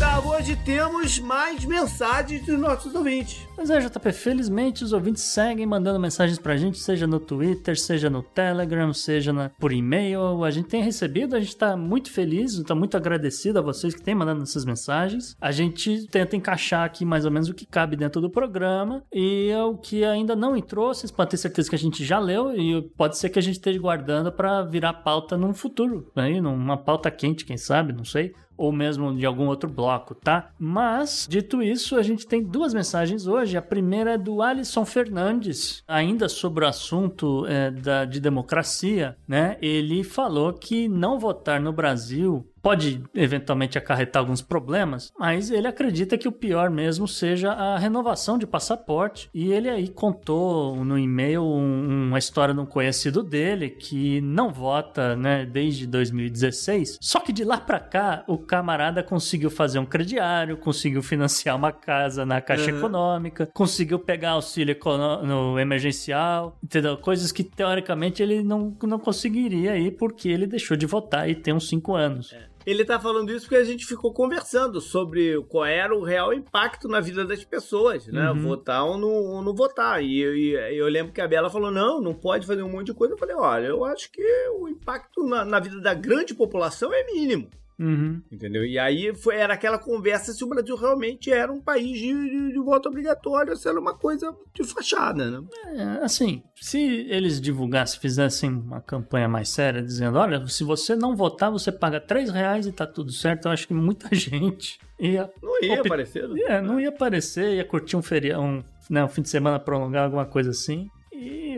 Gustavo, 0.00 0.30
hoje 0.30 0.56
temos 0.56 1.18
mais 1.18 1.62
mensagens 1.66 2.46
dos 2.46 2.58
nossos 2.58 2.94
ouvintes. 2.94 3.46
Pois 3.54 3.68
é, 3.68 3.78
JP, 3.80 4.12
felizmente 4.12 4.82
os 4.82 4.94
ouvintes 4.94 5.22
seguem 5.22 5.66
mandando 5.66 6.00
mensagens 6.00 6.38
pra 6.38 6.56
gente, 6.56 6.78
seja 6.78 7.06
no 7.06 7.20
Twitter, 7.20 7.78
seja 7.78 8.08
no 8.08 8.22
Telegram, 8.22 8.94
seja 8.94 9.30
na- 9.30 9.50
por 9.50 9.70
e-mail. 9.72 10.42
A 10.42 10.50
gente 10.50 10.68
tem 10.70 10.82
recebido, 10.82 11.36
a 11.36 11.40
gente 11.40 11.54
tá 11.54 11.76
muito 11.76 12.10
feliz, 12.10 12.58
tá 12.62 12.74
muito 12.74 12.96
agradecido 12.96 13.58
a 13.58 13.62
vocês 13.62 13.94
que 13.94 14.00
têm 14.00 14.14
mandado 14.14 14.42
essas 14.42 14.64
mensagens. 14.64 15.36
A 15.38 15.52
gente 15.52 16.06
tenta 16.10 16.34
encaixar 16.34 16.82
aqui 16.86 17.04
mais 17.04 17.26
ou 17.26 17.30
menos 17.30 17.50
o 17.50 17.54
que 17.54 17.66
cabe 17.66 17.94
dentro 17.94 18.22
do 18.22 18.30
programa 18.30 19.02
e 19.12 19.50
é 19.50 19.62
o 19.62 19.76
que 19.76 20.02
ainda 20.02 20.34
não 20.34 20.56
entrou, 20.56 20.94
vocês 20.94 21.10
podem 21.10 21.32
ter 21.32 21.36
certeza 21.36 21.68
que 21.68 21.76
a 21.76 21.78
gente 21.78 22.02
já 22.02 22.18
leu 22.18 22.56
e 22.56 22.80
pode 22.96 23.18
ser 23.18 23.28
que 23.28 23.38
a 23.38 23.42
gente 23.42 23.56
esteja 23.56 23.78
guardando 23.78 24.32
pra 24.32 24.62
virar 24.62 24.94
pauta 24.94 25.36
num 25.36 25.52
futuro, 25.52 26.10
aí, 26.16 26.40
numa 26.40 26.78
pauta 26.78 27.10
quente, 27.10 27.44
quem 27.44 27.58
sabe, 27.58 27.92
não 27.92 28.04
sei 28.06 28.32
ou 28.60 28.70
mesmo 28.70 29.16
de 29.16 29.24
algum 29.24 29.46
outro 29.46 29.70
bloco, 29.70 30.14
tá? 30.14 30.50
Mas, 30.58 31.26
dito 31.26 31.62
isso, 31.62 31.96
a 31.96 32.02
gente 32.02 32.26
tem 32.26 32.42
duas 32.42 32.74
mensagens 32.74 33.26
hoje. 33.26 33.56
A 33.56 33.62
primeira 33.62 34.12
é 34.12 34.18
do 34.18 34.42
Alisson 34.42 34.84
Fernandes, 34.84 35.82
ainda 35.88 36.28
sobre 36.28 36.66
o 36.66 36.68
assunto 36.68 37.46
é, 37.46 37.70
da, 37.70 38.04
de 38.04 38.20
democracia, 38.20 39.16
né? 39.26 39.56
Ele 39.62 40.04
falou 40.04 40.52
que 40.52 40.88
não 40.88 41.18
votar 41.18 41.58
no 41.58 41.72
Brasil 41.72 42.46
pode 42.62 43.02
eventualmente 43.14 43.78
acarretar 43.78 44.20
alguns 44.20 44.42
problemas, 44.42 45.12
mas 45.18 45.50
ele 45.50 45.66
acredita 45.66 46.18
que 46.18 46.28
o 46.28 46.32
pior 46.32 46.70
mesmo 46.70 47.06
seja 47.08 47.52
a 47.52 47.78
renovação 47.78 48.36
de 48.38 48.46
passaporte. 48.46 49.28
E 49.32 49.52
ele 49.52 49.68
aí 49.68 49.88
contou 49.88 50.84
no 50.84 50.98
e-mail 50.98 51.42
um- 51.42 52.08
uma 52.08 52.18
história 52.18 52.52
de 52.54 52.60
um 52.60 52.66
conhecido 52.66 53.22
dele 53.22 53.70
que 53.70 54.20
não 54.20 54.52
vota, 54.52 55.16
né, 55.16 55.46
desde 55.46 55.86
2016. 55.86 56.98
Só 57.00 57.20
que 57.20 57.32
de 57.32 57.44
lá 57.44 57.58
pra 57.58 57.80
cá, 57.80 58.24
o 58.26 58.36
camarada 58.38 59.02
conseguiu 59.02 59.50
fazer 59.50 59.78
um 59.78 59.86
crediário, 59.86 60.56
conseguiu 60.56 61.02
financiar 61.02 61.56
uma 61.56 61.72
casa 61.72 62.24
na 62.26 62.40
Caixa 62.40 62.70
Uhum. 62.70 62.78
Econômica, 62.78 63.46
conseguiu 63.52 63.98
pegar 63.98 64.30
auxílio 64.32 64.76
no 65.24 65.58
emergencial, 65.58 66.56
entendeu? 66.62 66.96
Coisas 66.96 67.32
que 67.32 67.42
teoricamente 67.44 68.22
ele 68.22 68.42
não, 68.42 68.76
não 68.82 68.98
conseguiria 68.98 69.72
aí 69.72 69.90
porque 69.90 70.28
ele 70.28 70.46
deixou 70.46 70.76
de 70.76 70.86
votar 70.86 71.28
e 71.28 71.34
tem 71.34 71.54
uns 71.54 71.68
5 71.68 71.94
anos. 71.94 72.34
Ele 72.66 72.84
tá 72.84 73.00
falando 73.00 73.30
isso 73.32 73.46
porque 73.46 73.56
a 73.56 73.64
gente 73.64 73.86
ficou 73.86 74.12
conversando 74.12 74.80
sobre 74.80 75.42
qual 75.48 75.64
era 75.64 75.96
o 75.96 76.02
real 76.02 76.32
impacto 76.34 76.88
na 76.88 77.00
vida 77.00 77.24
das 77.24 77.42
pessoas, 77.42 78.06
né? 78.08 78.30
Uhum. 78.30 78.42
Votar 78.42 78.84
ou 78.84 78.98
não, 78.98 79.08
ou 79.08 79.42
não 79.42 79.54
votar. 79.54 80.02
E, 80.04 80.18
eu- 80.20 80.36
e 80.36 80.76
eu 80.76 80.86
lembro 80.88 81.12
que 81.12 81.20
a 81.20 81.26
Bela 81.28 81.48
falou: 81.50 81.70
não, 81.70 82.00
não 82.00 82.12
pode 82.14 82.46
fazer 82.46 82.62
um 82.62 82.68
monte 82.68 82.86
de 82.88 82.94
coisa. 82.94 83.14
Eu 83.14 83.18
falei: 83.18 83.34
olha, 83.34 83.66
eu 83.66 83.84
acho 83.84 84.10
que 84.12 84.22
o 84.58 84.68
impacto 84.68 85.26
na, 85.26 85.44
na 85.44 85.58
vida 85.58 85.80
da 85.80 85.94
grande 85.94 86.34
população 86.34 86.92
é 86.92 87.02
mínimo. 87.04 87.48
Uhum. 87.80 88.20
Entendeu? 88.30 88.62
E 88.62 88.78
aí 88.78 89.14
foi, 89.14 89.36
era 89.36 89.54
aquela 89.54 89.78
conversa 89.78 90.34
se 90.34 90.44
o 90.44 90.48
Brasil 90.48 90.76
realmente 90.76 91.32
era 91.32 91.50
um 91.50 91.60
país 91.62 91.98
de, 91.98 92.12
de- 92.12 92.52
de 92.52 92.58
voto 92.58 92.90
obrigatório, 92.90 93.56
se 93.56 93.66
era 93.66 93.80
uma 93.80 93.96
coisa 93.96 94.30
de 94.52 94.62
fachada, 94.64 95.30
né? 95.30 95.42
É, 95.74 95.82
assim, 96.04 96.42
se 96.60 96.78
eles 97.08 97.40
divulgassem, 97.40 97.98
fizessem 97.98 98.50
uma 98.50 98.82
campanha 98.82 99.28
mais 99.28 99.48
séria, 99.48 99.82
dizendo, 99.82 100.18
olha, 100.18 100.46
se 100.46 100.62
você 100.62 100.94
não 100.94 101.16
votar, 101.16 101.50
você 101.50 101.72
paga 101.72 101.98
3 101.98 102.30
reais 102.30 102.66
e 102.66 102.72
tá 102.72 102.86
tudo 102.86 103.10
certo, 103.12 103.46
eu 103.46 103.52
acho 103.52 103.66
que 103.66 103.72
muita 103.72 104.08
gente 104.14 104.78
ia... 104.98 105.30
Não 105.42 105.62
ia 105.62 105.80
aparecer. 105.80 106.28
né? 106.28 106.40
É, 106.48 106.60
não 106.60 106.78
ia 106.78 106.90
aparecer, 106.90 107.54
ia 107.56 107.64
curtir 107.64 107.96
um 107.96 108.02
feriado, 108.02 108.42
um, 108.42 108.62
né, 108.90 109.02
um 109.02 109.08
fim 109.08 109.22
de 109.22 109.30
semana 109.30 109.58
prolongado, 109.58 110.04
alguma 110.04 110.26
coisa 110.26 110.50
assim. 110.50 110.86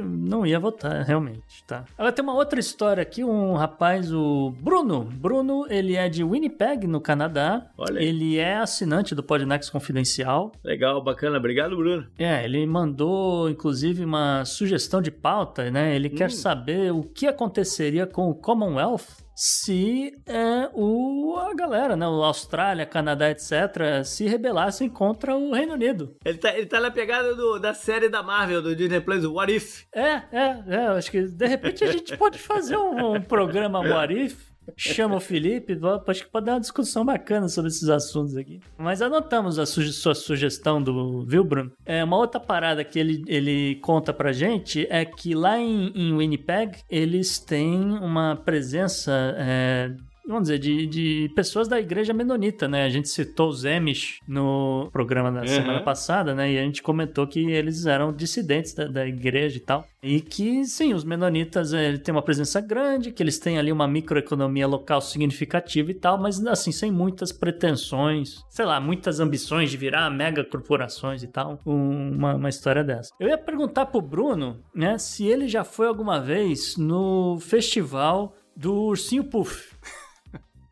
Não 0.02 0.46
ia 0.46 0.58
votar, 0.58 1.04
realmente, 1.04 1.64
tá? 1.66 1.84
Agora 1.96 2.12
tem 2.12 2.22
uma 2.22 2.34
outra 2.34 2.58
história 2.58 3.02
aqui, 3.02 3.24
um 3.24 3.54
rapaz, 3.54 4.12
o 4.12 4.52
Bruno. 4.60 5.04
Bruno, 5.04 5.66
ele 5.68 5.96
é 5.96 6.08
de 6.08 6.24
Winnipeg, 6.24 6.86
no 6.86 7.00
Canadá. 7.00 7.70
Olha 7.76 8.00
aí. 8.00 8.06
Ele 8.06 8.38
é 8.38 8.56
assinante 8.56 9.14
do 9.14 9.22
Podnext 9.22 9.70
Confidencial. 9.70 10.52
Legal, 10.64 11.02
bacana. 11.02 11.38
Obrigado, 11.38 11.76
Bruno. 11.76 12.06
É, 12.18 12.44
ele 12.44 12.64
mandou 12.66 13.48
inclusive 13.48 14.04
uma 14.04 14.44
sugestão 14.44 15.00
de 15.00 15.10
pauta, 15.10 15.70
né? 15.70 15.94
Ele 15.94 16.08
quer 16.08 16.30
saber 16.30 16.92
o 16.92 17.02
que 17.02 17.26
aconteceria 17.26 18.06
com 18.06 18.28
o 18.28 18.34
Commonwealth 18.34 19.22
se 19.34 20.12
é, 20.26 20.68
o, 20.74 21.36
a 21.38 21.54
galera, 21.54 21.96
né? 21.96 22.06
O 22.06 22.22
Austrália, 22.22 22.84
Canadá, 22.86 23.30
etc., 23.30 24.04
se 24.04 24.26
rebelassem 24.26 24.88
contra 24.88 25.34
o 25.36 25.52
Reino 25.52 25.72
Unido. 25.74 26.16
Ele 26.24 26.38
tá, 26.38 26.54
ele 26.56 26.66
tá 26.66 26.80
na 26.80 26.90
pegada 26.90 27.34
do- 27.34 27.58
da 27.58 27.72
série 27.74 28.08
da 28.08 28.22
Marvel, 28.22 28.62
do 28.62 28.76
Disney 28.76 29.00
Plus, 29.00 29.24
What 29.24 29.54
If. 29.54 29.84
É, 29.94 30.22
é, 30.32 30.62
é. 30.68 30.86
Acho 30.96 31.10
que 31.10 31.22
de 31.22 31.46
repente 31.46 31.82
a 31.84 31.90
gente 31.92 32.16
pode 32.16 32.38
fazer 32.38 32.76
um, 32.76 33.14
um 33.16 33.22
programa 33.22 33.80
What 33.80 34.12
If. 34.14 34.51
Chama 34.76 35.16
o 35.16 35.20
Felipe, 35.20 35.76
acho 36.06 36.24
que 36.24 36.30
pode 36.30 36.46
dar 36.46 36.54
uma 36.54 36.60
discussão 36.60 37.04
bacana 37.04 37.48
sobre 37.48 37.68
esses 37.68 37.88
assuntos 37.88 38.36
aqui. 38.36 38.60
Mas 38.78 39.02
anotamos 39.02 39.58
a 39.58 39.66
suge- 39.66 39.92
sua 39.92 40.14
sugestão 40.14 40.80
do, 40.82 41.24
viu, 41.26 41.42
Bruno? 41.44 41.72
É, 41.84 42.02
uma 42.04 42.16
outra 42.16 42.40
parada 42.40 42.84
que 42.84 42.98
ele, 42.98 43.24
ele 43.26 43.76
conta 43.82 44.12
pra 44.12 44.32
gente 44.32 44.86
é 44.88 45.04
que 45.04 45.34
lá 45.34 45.58
em, 45.58 45.92
em 45.94 46.16
Winnipeg 46.16 46.78
eles 46.88 47.38
têm 47.38 47.80
uma 47.98 48.36
presença. 48.36 49.34
é, 49.36 49.90
Vamos 50.26 50.42
dizer, 50.44 50.58
de, 50.58 50.86
de 50.86 51.32
pessoas 51.34 51.66
da 51.68 51.80
igreja 51.80 52.12
menonita, 52.12 52.68
né? 52.68 52.84
A 52.84 52.88
gente 52.88 53.08
citou 53.08 53.48
os 53.48 53.64
Amish 53.64 54.18
no 54.26 54.88
programa 54.92 55.30
da 55.32 55.46
semana 55.46 55.80
passada, 55.82 56.34
né? 56.34 56.52
E 56.52 56.58
a 56.58 56.62
gente 56.62 56.80
comentou 56.82 57.26
que 57.26 57.40
eles 57.50 57.86
eram 57.86 58.12
dissidentes 58.12 58.72
da, 58.72 58.86
da 58.86 59.06
igreja 59.06 59.56
e 59.56 59.60
tal. 59.60 59.84
E 60.02 60.20
que, 60.20 60.64
sim, 60.64 60.94
os 60.94 61.04
menonitas 61.04 61.72
eh, 61.72 61.96
têm 61.98 62.12
uma 62.14 62.22
presença 62.22 62.60
grande, 62.60 63.12
que 63.12 63.22
eles 63.22 63.38
têm 63.38 63.58
ali 63.58 63.70
uma 63.72 63.86
microeconomia 63.86 64.66
local 64.66 65.00
significativa 65.00 65.90
e 65.90 65.94
tal, 65.94 66.18
mas 66.18 66.44
assim, 66.46 66.72
sem 66.72 66.90
muitas 66.90 67.30
pretensões, 67.32 68.44
sei 68.48 68.64
lá, 68.64 68.80
muitas 68.80 69.20
ambições 69.20 69.70
de 69.70 69.76
virar 69.76 70.10
mega 70.10 70.44
corporações 70.44 71.22
e 71.22 71.26
tal. 71.28 71.58
Um- 71.66 72.12
uma, 72.16 72.34
uma 72.34 72.48
história 72.48 72.82
dessa. 72.84 73.10
Eu 73.18 73.28
ia 73.28 73.38
perguntar 73.38 73.86
pro 73.86 74.00
Bruno, 74.00 74.60
né, 74.74 74.98
se 74.98 75.26
ele 75.26 75.48
já 75.48 75.64
foi 75.64 75.86
alguma 75.86 76.20
vez 76.20 76.76
no 76.76 77.38
festival 77.40 78.34
do 78.56 78.74
Ursinho 78.74 79.24
Puff. 79.24 79.72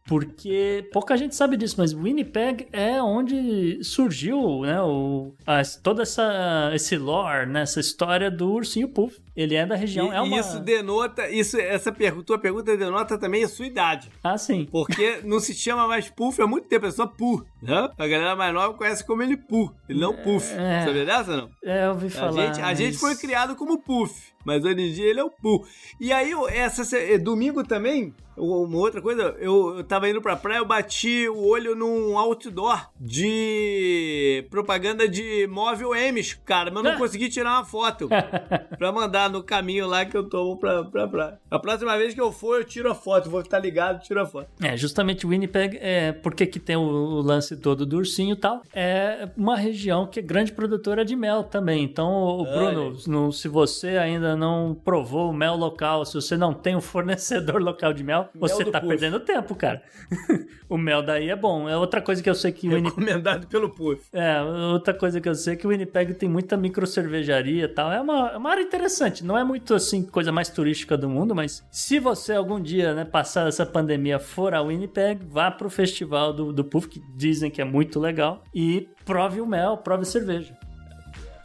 porque 0.07 0.88
pouca 0.92 1.16
gente 1.16 1.34
sabe 1.36 1.57
disso, 1.57 1.76
mas 1.78 1.92
Winnipeg 1.92 2.66
é 2.72 3.01
onde 3.03 3.82
surgiu, 3.84 4.62
né, 4.62 4.80
o, 4.82 5.32
as, 5.46 5.76
toda 5.76 6.03
essa 6.03 6.70
esse 6.74 6.96
lore, 6.96 7.46
né, 7.46 7.62
essa 7.62 7.78
história 7.80 8.30
do 8.30 8.51
ursinho 8.53 8.88
Puff. 8.88 9.18
Ele 9.36 9.55
é 9.55 9.64
da 9.64 9.74
região, 9.76 10.12
E- 10.12 10.16
é 10.16 10.20
uma 10.20 10.38
Isso 10.40 10.59
denota, 10.61 11.28
isso, 11.30 11.59
essa 11.59 11.90
pergunta, 11.92 12.26
tua 12.26 12.38
pergunta 12.38 12.76
denota 12.76 13.16
também 13.16 13.42
a 13.44 13.48
sua 13.48 13.64
idade. 13.66 14.11
Ah, 14.22 14.36
sim. 14.36 14.66
Porque 14.70 15.20
não 15.24 15.40
se 15.40 15.55
chama 15.55 15.86
mais 15.86 16.11
Puff 16.11 16.42
há 16.42 16.46
muito 16.46 16.66
tempo, 16.68 16.84
é 16.86 16.90
só 16.90 17.07
Pu. 17.07 17.42
Né? 17.62 17.88
A 17.96 18.07
galera 18.07 18.34
mais 18.36 18.53
nova 18.53 18.74
conhece 18.74 19.07
como 19.07 19.22
ele 19.22 19.36
Pu, 19.36 19.72
ele 19.88 20.01
não 20.01 20.14
Puff. 20.14 20.53
É. 20.55 20.84
Sabia 20.84 21.07
dessa 21.07 21.36
não? 21.36 21.48
É, 21.64 21.86
eu 21.86 21.90
ouvi 21.90 22.09
A 22.09 22.11
falar. 22.11 22.32
gente, 22.46 22.61
a 22.61 22.74
gente 22.74 22.92
mas- 22.94 23.01
foi 23.01 23.16
criado 23.16 23.55
como 23.57 23.80
Puff, 23.80 24.14
mas 24.44 24.62
hoje 24.64 24.80
em 24.80 24.92
dia 24.92 25.07
ele 25.07 25.20
é 25.20 25.24
o 25.24 25.30
Pu. 25.30 25.64
E 25.98 26.12
aí, 26.12 26.32
essa, 26.51 26.85
se- 26.85 27.16
domingo 27.18 27.62
também, 27.64 28.12
uma 28.41 28.79
outra 28.79 29.01
coisa, 29.03 29.35
eu, 29.39 29.77
eu 29.79 29.85
tava 29.85 30.09
indo 30.09 30.21
pra 30.23 30.37
praia, 30.37 30.59
eu 30.59 30.65
bati 30.65 31.29
o 31.29 31.47
olho 31.47 31.75
num 31.75 32.17
outdoor 32.19 32.89
de 33.01 34.47
propaganda 34.51 35.09
de 35.09 35.47
móvel 35.47 35.95
Emes, 35.95 36.35
cara, 36.45 36.71
mas 36.71 36.79
eu 36.79 36.83
não 36.85 36.97
Ah. 36.97 36.99
consegui 36.99 37.29
tirar 37.29 37.51
uma 37.59 37.65
foto 37.65 38.09
pra 38.79 38.93
mandar 38.93 39.29
no 39.31 39.43
caminho 39.43 39.87
lá 39.87 40.05
que 40.05 40.17
eu 40.17 40.29
tomo 40.29 40.57
pra, 40.59 40.85
pra 40.85 41.07
praia. 41.09 41.39
A 41.51 41.59
próxima 41.59 41.97
vez 41.97 42.15
que 42.15 42.21
eu 42.21 42.33
for, 42.33 42.59
eu 42.61 42.65
tiro 42.65 42.91
a 42.91 42.95
foto, 42.95 43.31
vou 43.31 43.41
estar 43.41 43.59
ligado, 43.59 44.01
tiro 44.03 44.21
a 44.21 44.27
foto. 44.27 44.49
É, 44.62 44.77
justamente 44.77 45.27
Winnipeg, 45.27 45.79
é, 45.81 46.12
porque 46.12 46.47
que 46.47 46.59
tem 46.59 46.77
o, 46.77 46.81
o 46.81 47.21
lance 47.23 47.57
todo 47.57 47.85
do 47.87 47.97
ursinho 47.99 48.33
e 48.35 48.37
tal, 48.37 48.62
é 48.73 49.29
uma 49.37 49.57
região 49.57 50.07
que 50.07 50.19
é 50.21 50.23
grande 50.23 50.53
produtora 50.53 51.05
de 51.05 51.15
mel 51.17 51.45
também. 51.45 51.85
Então, 51.85 52.11
Olha. 52.11 52.51
Bruno, 52.73 52.97
no- 53.07 53.33
se 53.33 53.49
você 53.49 53.97
ainda 53.99 54.35
não 54.37 54.75
provou 54.85 55.31
o 55.31 55.33
mel 55.35 55.57
local, 55.57 56.05
se 56.05 56.15
você 56.15 56.37
não 56.37 56.53
tem 56.55 56.77
um 56.77 56.81
fornecedor 56.81 57.61
local 57.62 57.93
de 57.93 58.03
mel, 58.05 58.29
você 58.35 58.65
tá 58.65 58.81
Puff. 58.81 58.89
perdendo 58.90 59.20
tempo, 59.20 59.55
cara. 59.55 59.82
o 60.69 60.77
mel 60.77 61.02
daí 61.02 61.31
é 61.31 61.36
bom. 61.36 61.69
É 61.69 61.77
outra 61.77 62.01
coisa 62.01 62.23
que 62.23 62.31
eu 62.31 62.35
sei 62.35 62.52
que 62.52 62.66
o 62.69 62.70
Winnipeg... 62.70 62.90
Recomendado 62.90 63.47
pelo 63.47 63.70
Puff. 63.70 64.02
É, 64.12 64.40
outra 64.43 64.94
coisa 64.94 65.20
que 65.20 65.28
eu 65.28 65.35
sei 65.35 65.57
que 65.57 65.66
o 65.66 65.70
Winnipeg 65.70 66.15
tem 66.15 66.28
muita 66.28 66.57
micro 66.57 66.86
cervejaria 66.86 67.65
e 67.65 67.69
tal. 67.69 67.93
É 67.93 68.01
uma, 68.01 68.31
é 68.31 68.36
uma 68.36 68.51
área 68.51 68.62
interessante. 68.62 69.24
Não 69.24 69.36
é 69.36 69.44
muito 69.44 69.74
assim, 69.74 70.02
coisa 70.02 70.32
mais 70.32 70.48
turística 70.48 70.97
do 70.97 71.09
mundo, 71.09 71.35
mas 71.35 71.66
se 71.70 71.98
você 71.98 72.35
algum 72.35 72.61
dia, 72.61 72.94
né, 72.94 73.05
passar 73.05 73.48
essa 73.48 73.66
pandemia 73.66 74.19
for 74.19 74.55
a 74.55 74.62
Winnipeg, 74.62 75.24
vá 75.27 75.51
pro 75.51 75.70
festival 75.70 76.32
do, 76.32 76.52
do 76.52 76.65
Puff, 76.65 76.89
que 76.89 77.02
dizem 77.15 77.51
que 77.51 77.61
é 77.61 77.65
muito 77.65 77.98
legal, 77.98 78.43
e 78.55 78.89
prove 79.05 79.40
o 79.40 79.47
mel, 79.47 79.78
prove 79.78 80.02
a 80.02 80.07
cerveja. 80.07 80.57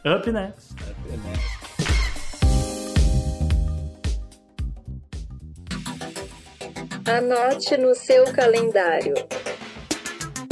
Up 0.04 0.30
next. 0.30 0.74
Anote 7.06 7.76
no 7.76 7.94
seu 7.94 8.24
calendário. 8.32 9.14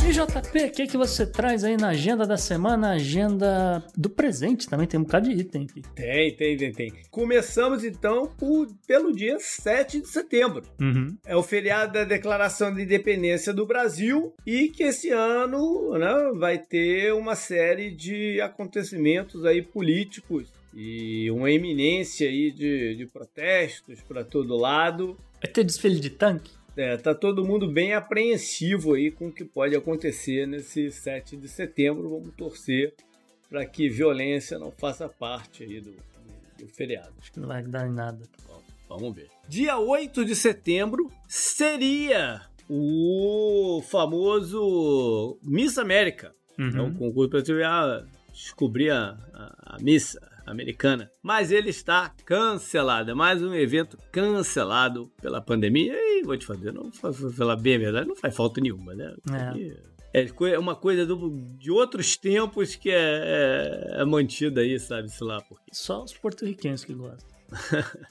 E 0.06 0.12
JP, 0.12 0.64
o 0.66 0.70
que, 0.70 0.86
que 0.86 0.97
você 0.98 1.26
traz 1.26 1.64
aí 1.64 1.76
na 1.78 1.89
agenda 1.89 2.26
da 2.26 2.36
semana? 2.36 2.93
Agenda 2.93 3.82
do 3.97 4.10
presente 4.10 4.68
também, 4.68 4.86
tem 4.86 5.01
um 5.01 5.02
bocado 5.02 5.28
de 5.28 5.40
item 5.40 5.66
aqui. 5.68 5.82
Tem, 5.94 6.36
tem, 6.36 6.56
tem, 6.56 6.72
tem. 6.72 6.93
Começamos 7.10 7.82
então 7.82 8.26
por- 8.39 8.68
pelo 8.86 9.12
dia 9.12 9.39
7 9.40 10.02
de 10.02 10.09
setembro. 10.09 10.62
Uhum. 10.81 11.16
É 11.24 11.35
o 11.35 11.43
feriado 11.43 11.94
da 11.94 12.05
Declaração 12.05 12.72
de 12.74 12.82
Independência 12.82 13.52
do 13.52 13.66
Brasil 13.66 14.35
e 14.47 14.68
que 14.68 14.82
esse 14.85 15.09
ano 15.10 15.97
né, 15.98 16.32
vai 16.39 16.59
ter 16.59 17.14
uma 17.14 17.35
série 17.35 17.90
de 17.90 18.40
acontecimentos 18.43 19.44
aí 19.47 19.62
políticos 19.62 20.52
e 20.76 21.31
uma 21.31 21.51
eminência 21.51 22.28
aí 22.28 22.51
de, 22.51 22.94
de 22.97 23.06
protestos 23.06 24.01
para 24.02 24.22
todo 24.22 24.55
lado. 24.56 25.16
Vai 25.45 25.53
ter 25.53 25.62
desfile 25.62 26.01
de 26.01 26.09
tanque? 26.09 26.53
É, 26.75 26.97
tá 26.97 27.15
todo 27.15 27.45
mundo 27.45 27.71
bem 27.71 27.93
apreensivo 27.93 28.95
aí 28.95 29.11
com 29.11 29.29
o 29.29 29.33
que 29.33 29.45
pode 29.45 29.77
acontecer 29.77 30.47
nesse 30.47 30.91
7 30.91 31.37
de 31.37 31.49
setembro. 31.49 32.09
Vamos 32.09 32.35
torcer 32.35 32.95
para 33.51 33.66
que 33.66 33.91
violência 33.91 34.59
não 34.59 34.71
faça 34.71 35.07
parte 35.07 35.62
aí 35.62 35.83
do, 35.83 35.91
do, 35.91 36.65
do 36.65 36.66
feriado. 36.66 37.12
Acho 37.21 37.31
que 37.31 37.39
não 37.39 37.49
vai 37.49 37.62
dar 37.62 37.87
em 37.87 37.93
nada. 37.93 38.23
Vamos 38.89 39.15
ver. 39.15 39.29
Dia 39.47 39.77
8 39.77 40.25
de 40.25 40.35
setembro 40.35 41.11
seria 41.29 42.41
o 42.66 43.83
famoso 43.87 45.39
Miss 45.43 45.77
América. 45.77 46.35
É 46.59 46.81
um 46.81 46.95
concurso 46.95 47.29
para 47.29 47.69
ah, 47.69 48.07
descobrir 48.33 48.91
a, 48.91 49.11
a, 49.35 49.77
a 49.77 49.79
missa 49.79 50.19
americana. 50.47 51.11
Mas 51.23 51.51
ele 51.51 51.71
está 51.71 52.12
cancelado. 52.25 53.11
É 53.11 53.15
mais 53.15 53.43
um 53.43 53.55
evento 53.55 53.99
cancelado 54.12 55.11
pela 55.21 55.41
pandemia. 55.41 55.95
E 55.97 56.23
vou 56.23 56.37
te 56.37 56.47
fazer, 56.47 56.73
não 56.73 56.91
fa- 56.93 57.12
fa- 57.12 57.31
falar 57.31 57.57
bem 57.57 57.77
a 57.77 57.79
verdade, 57.79 58.09
não 58.09 58.16
faz 58.16 58.35
falta 58.37 58.61
nenhuma, 58.61 58.95
né? 58.95 59.15
É. 59.33 59.95
É 60.23 60.29
é 60.53 60.59
uma 60.61 60.77
coisa 60.77 61.05
do- 61.05 61.31
de 61.59 61.73
outros 61.73 62.16
tempos 62.16 62.77
que 62.77 62.89
é, 62.89 62.95
é, 63.97 64.03
é 64.03 64.05
mantida 64.05 64.61
aí, 64.61 64.79
sabe-se 64.79 65.25
lá 65.25 65.41
por 65.41 65.57
quê. 65.59 65.71
Só 65.73 66.05
os 66.05 66.12
porto-riquenhos 66.12 66.85
que 66.85 66.95
gostam. 66.95 67.29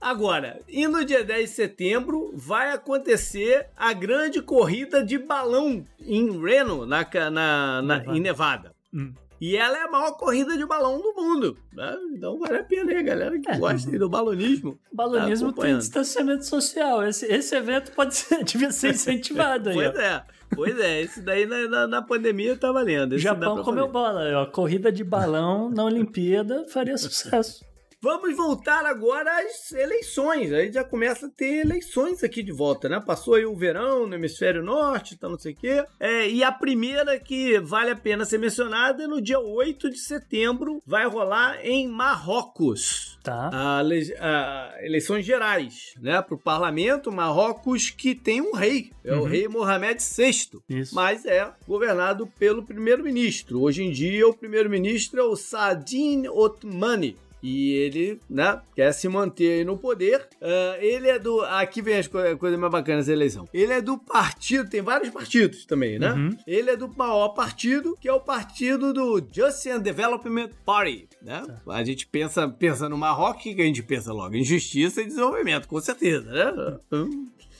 Agora, 0.00 0.60
e 0.68 0.86
no 0.86 1.04
dia 1.04 1.24
10 1.24 1.48
de 1.50 1.54
setembro 1.56 2.30
vai 2.34 2.72
acontecer 2.72 3.68
a 3.76 3.92
grande 3.92 4.42
corrida 4.42 5.04
de 5.04 5.18
balão 5.18 5.84
em 6.00 6.38
Reno, 6.40 6.84
na, 6.84 7.06
na, 7.30 7.30
na- 7.30 7.82
Nevada. 7.82 8.16
em 8.16 8.20
Nevada. 8.20 8.74
Hum. 8.92 9.14
E 9.40 9.56
ela 9.56 9.76
é 9.78 9.82
a 9.82 9.90
maior 9.90 10.12
corrida 10.12 10.56
de 10.56 10.64
balão 10.64 11.00
do 11.00 11.12
mundo. 11.14 11.56
né? 11.72 11.94
Então 12.14 12.38
vale 12.38 12.58
a 12.58 12.64
pena 12.64 12.92
aí, 12.92 13.02
galera 13.02 13.38
que 13.38 13.50
É. 13.50 13.58
gosta 13.58 13.98
do 13.98 14.08
balonismo. 14.08 14.78
Balonismo 14.92 15.52
Tá 15.52 15.62
tem 15.62 15.76
distanciamento 15.78 16.44
social. 16.46 17.06
Esse, 17.06 17.26
esse 17.26 17.54
evento 17.54 17.92
pode 17.92 18.14
ser, 18.16 18.42
devia 18.44 18.70
ser 18.72 18.90
incentivado 18.94 19.68
aí. 19.68 19.74
Pois 19.74 19.94
ó. 19.94 20.00
é, 20.00 20.24
pois 20.54 20.78
é. 20.80 21.02
Esse 21.02 21.20
daí 21.20 21.44
na, 21.46 21.68
na- 21.68 21.86
na 21.86 22.02
pandemia 22.02 22.56
tá 22.56 22.72
valendo. 22.72 23.14
Esse 23.14 23.24
Japão 23.24 23.62
comeu 23.62 23.88
bola. 23.88 24.22
Ó. 24.42 24.46
Corrida 24.46 24.90
de 24.90 25.04
balão 25.04 25.68
na 25.70 25.84
Olimpíada 25.84 26.64
faria 26.68 26.96
sucesso. 26.96 27.64
Vamos 28.06 28.36
voltar 28.36 28.86
agora 28.86 29.28
às 29.40 29.72
eleições. 29.72 30.52
Aí 30.52 30.70
já 30.70 30.84
começa 30.84 31.26
a 31.26 31.28
ter 31.28 31.62
eleições 31.66 32.22
aqui 32.22 32.40
de 32.40 32.52
volta, 32.52 32.88
né? 32.88 33.02
Passou 33.04 33.34
aí 33.34 33.44
o 33.44 33.56
verão 33.56 34.06
no 34.06 34.14
hemisfério 34.14 34.62
norte, 34.62 35.16
tá 35.18 35.28
não 35.28 35.36
sei 35.36 35.54
o 35.54 35.56
quê. 35.56 35.84
É, 35.98 36.28
e 36.30 36.44
a 36.44 36.52
primeira 36.52 37.18
que 37.18 37.58
vale 37.58 37.90
a 37.90 37.96
pena 37.96 38.24
ser 38.24 38.38
mencionada 38.38 39.02
é 39.02 39.06
no 39.08 39.20
dia 39.20 39.40
8 39.40 39.90
de 39.90 39.98
setembro, 39.98 40.80
vai 40.86 41.04
rolar 41.08 41.58
em 41.66 41.88
Marrocos. 41.88 43.18
Tá. 43.24 43.50
A, 43.52 43.80
a- 43.80 44.74
eleições 44.84 45.26
gerais, 45.26 45.94
né? 46.00 46.22
Para 46.22 46.36
o 46.36 46.38
parlamento, 46.38 47.10
Marrocos 47.10 47.90
que 47.90 48.14
tem 48.14 48.40
um 48.40 48.52
rei, 48.54 48.92
é 49.04 49.14
o 49.16 49.22
Uhum. 49.22 49.24
rei 49.24 49.48
Mohamed 49.48 50.00
VI, 50.00 50.60
Isso. 50.68 50.94
mas 50.94 51.24
é 51.26 51.50
governado 51.66 52.28
pelo 52.38 52.62
primeiro-ministro. 52.62 53.60
Hoje 53.62 53.82
em 53.82 53.90
dia, 53.90 54.28
o 54.28 54.32
primeiro-ministro 54.36 55.18
é 55.18 55.24
o 55.24 55.34
Saadin 55.34 56.28
Othmani. 56.28 57.16
E 57.46 57.74
ele, 57.74 58.20
né, 58.28 58.60
quer 58.74 58.90
se 58.90 59.08
manter 59.08 59.58
aí 59.58 59.64
no 59.64 59.78
poder. 59.78 60.28
Ah, 60.42 60.76
ele 60.80 61.08
é 61.08 61.16
do. 61.16 61.42
Aqui 61.42 61.80
vem 61.80 61.96
as 61.96 62.08
co 62.08 62.18
coisas 62.38 62.58
mais 62.58 62.72
bacanas 62.72 63.06
da 63.06 63.12
eleição. 63.12 63.48
Ele 63.54 63.72
é 63.72 63.80
do 63.80 63.96
partido, 63.96 64.68
tem 64.68 64.82
vários 64.82 65.10
partidos 65.10 65.64
também, 65.64 65.96
né? 65.96 66.12
Uhum. 66.12 66.36
Ele 66.44 66.70
é 66.70 66.76
do 66.76 66.88
maior 66.88 67.28
partido, 67.28 67.96
que 68.00 68.08
é 68.08 68.12
o 68.12 68.18
partido 68.18 68.92
do 68.92 69.24
Justice 69.32 69.70
and 69.70 69.78
Development 69.78 70.50
Party, 70.64 71.08
né? 71.22 71.46
A 71.68 71.84
gente 71.84 72.04
pensa, 72.08 72.48
pensa 72.48 72.88
no 72.88 72.98
Marrocos, 72.98 73.42
o 73.42 73.54
que 73.54 73.62
a 73.62 73.64
gente 73.64 73.82
pensa 73.84 74.12
logo? 74.12 74.34
Em 74.34 74.42
justiça 74.42 75.00
e 75.00 75.06
desenvolvimento, 75.06 75.68
com 75.68 75.80
certeza, 75.80 76.28
né? 76.28 76.78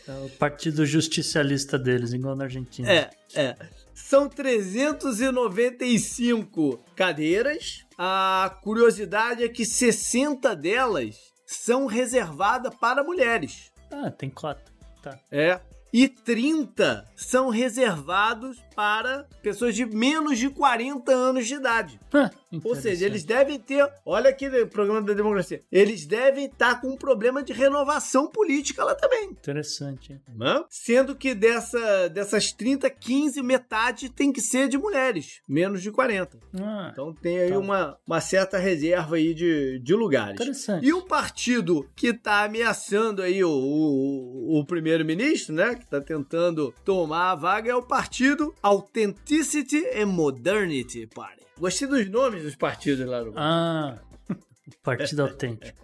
É 0.08 0.12
o 0.24 0.28
partido 0.30 0.84
justicialista 0.84 1.78
deles, 1.78 2.12
igual 2.12 2.34
na 2.34 2.44
Argentina. 2.44 2.90
É, 2.90 3.10
é. 3.36 3.56
São 3.96 4.28
395 4.28 6.84
cadeiras. 6.94 7.84
A 7.96 8.54
curiosidade 8.62 9.42
é 9.42 9.48
que 9.48 9.64
60 9.64 10.54
delas 10.54 11.32
são 11.46 11.86
reservadas 11.86 12.74
para 12.74 13.02
mulheres. 13.02 13.72
Ah, 13.90 14.10
tem 14.10 14.28
cota. 14.28 14.70
Tá. 15.02 15.18
É. 15.32 15.58
E 15.92 16.08
30 16.08 17.06
são 17.16 17.48
reservados 17.48 18.58
para 18.76 19.26
pessoas 19.42 19.74
de 19.74 19.86
menos 19.86 20.38
de 20.38 20.50
40 20.50 21.10
anos 21.10 21.46
de 21.46 21.54
idade. 21.54 21.98
Ou 22.62 22.76
seja, 22.76 23.04
eles 23.06 23.24
devem 23.24 23.58
ter. 23.58 23.86
Olha 24.04 24.30
aqui 24.30 24.48
no 24.48 24.66
programa 24.68 25.02
da 25.02 25.12
democracia. 25.14 25.62
Eles 25.72 26.06
devem 26.06 26.44
estar 26.46 26.80
com 26.80 26.88
um 26.88 26.96
problema 26.96 27.42
de 27.42 27.52
renovação 27.52 28.28
política 28.28 28.84
lá 28.84 28.94
também. 28.94 29.30
Interessante. 29.30 30.12
hein? 30.12 30.20
né? 30.34 30.62
Sendo 30.70 31.14
que 31.16 31.34
dessa, 31.34 32.08
dessas 32.08 32.52
30, 32.52 32.88
15, 32.88 33.42
metade 33.42 34.08
tem 34.08 34.32
que 34.32 34.40
ser 34.40 34.68
de 34.68 34.78
mulheres, 34.78 35.40
menos 35.48 35.82
de 35.82 35.90
40. 35.90 36.38
Ah, 36.60 36.90
Então 36.92 37.12
tem 37.14 37.38
aí 37.40 37.50
Tá. 37.50 37.58
uma, 37.58 37.98
uma 38.06 38.20
certa 38.20 38.58
reserva 38.58 39.16
aí 39.16 39.32
de, 39.34 39.78
de 39.80 39.94
lugares. 39.94 40.34
interessante. 40.34 40.84
E 40.86 40.92
o 40.92 41.02
partido 41.02 41.88
que 41.96 42.08
está 42.08 42.44
ameaçando 42.44 43.22
aí 43.22 43.42
o, 43.42 43.50
o, 43.50 44.60
o 44.60 44.64
primeiro-ministro, 44.64 45.54
né? 45.54 45.74
Que 45.74 45.84
está 45.84 46.00
tentando 46.00 46.72
tomar 46.84 47.32
a 47.32 47.34
vaga, 47.34 47.70
é 47.70 47.74
o 47.74 47.82
partido 47.82 48.54
Authenticity 48.66 49.84
and 49.94 50.06
Modernity 50.06 51.06
Party. 51.06 51.42
Gostei 51.58 51.86
dos 51.88 52.08
nomes 52.10 52.42
dos 52.42 52.56
partidos 52.56 53.06
lá 53.06 53.22
no 53.22 53.32
Ah, 53.36 53.98
partido 54.82 55.22
autêntico. 55.22 55.78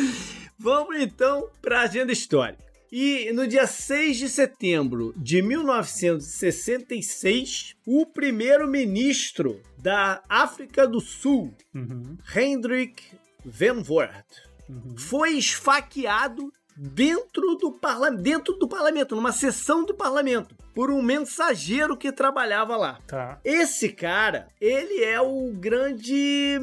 Vamos 0.58 0.96
então 1.00 1.48
para 1.62 1.80
a 1.80 1.84
agenda 1.84 2.12
histórica. 2.12 2.62
E 2.90 3.30
no 3.32 3.46
dia 3.46 3.66
6 3.66 4.16
de 4.18 4.28
setembro 4.28 5.14
de 5.16 5.40
1966, 5.42 7.74
o 7.86 8.04
primeiro-ministro 8.06 9.60
da 9.78 10.22
África 10.28 10.86
do 10.86 11.00
Sul, 11.00 11.54
Uhum. 11.74 12.16
Hendrik 12.34 13.02
Van 13.44 13.82
Voort, 13.82 14.26
foi 14.96 15.36
esfaqueado 15.36 16.50
dentro 16.76 17.54
do, 17.56 17.70
parla 17.72 18.10
dentro 18.10 18.54
do 18.54 18.68
parlamento, 18.68 19.14
numa 19.14 19.32
sessão 19.32 19.84
do 19.84 19.94
parlamento, 19.94 20.54
por 20.74 20.90
um 20.90 21.00
mensageiro 21.00 21.96
que 21.96 22.10
trabalhava 22.10 22.76
lá. 22.76 22.98
Tá. 23.06 23.38
Esse 23.44 23.88
cara, 23.90 24.48
ele 24.60 25.02
é 25.04 25.20
o 25.20 25.52
grande, 25.52 26.58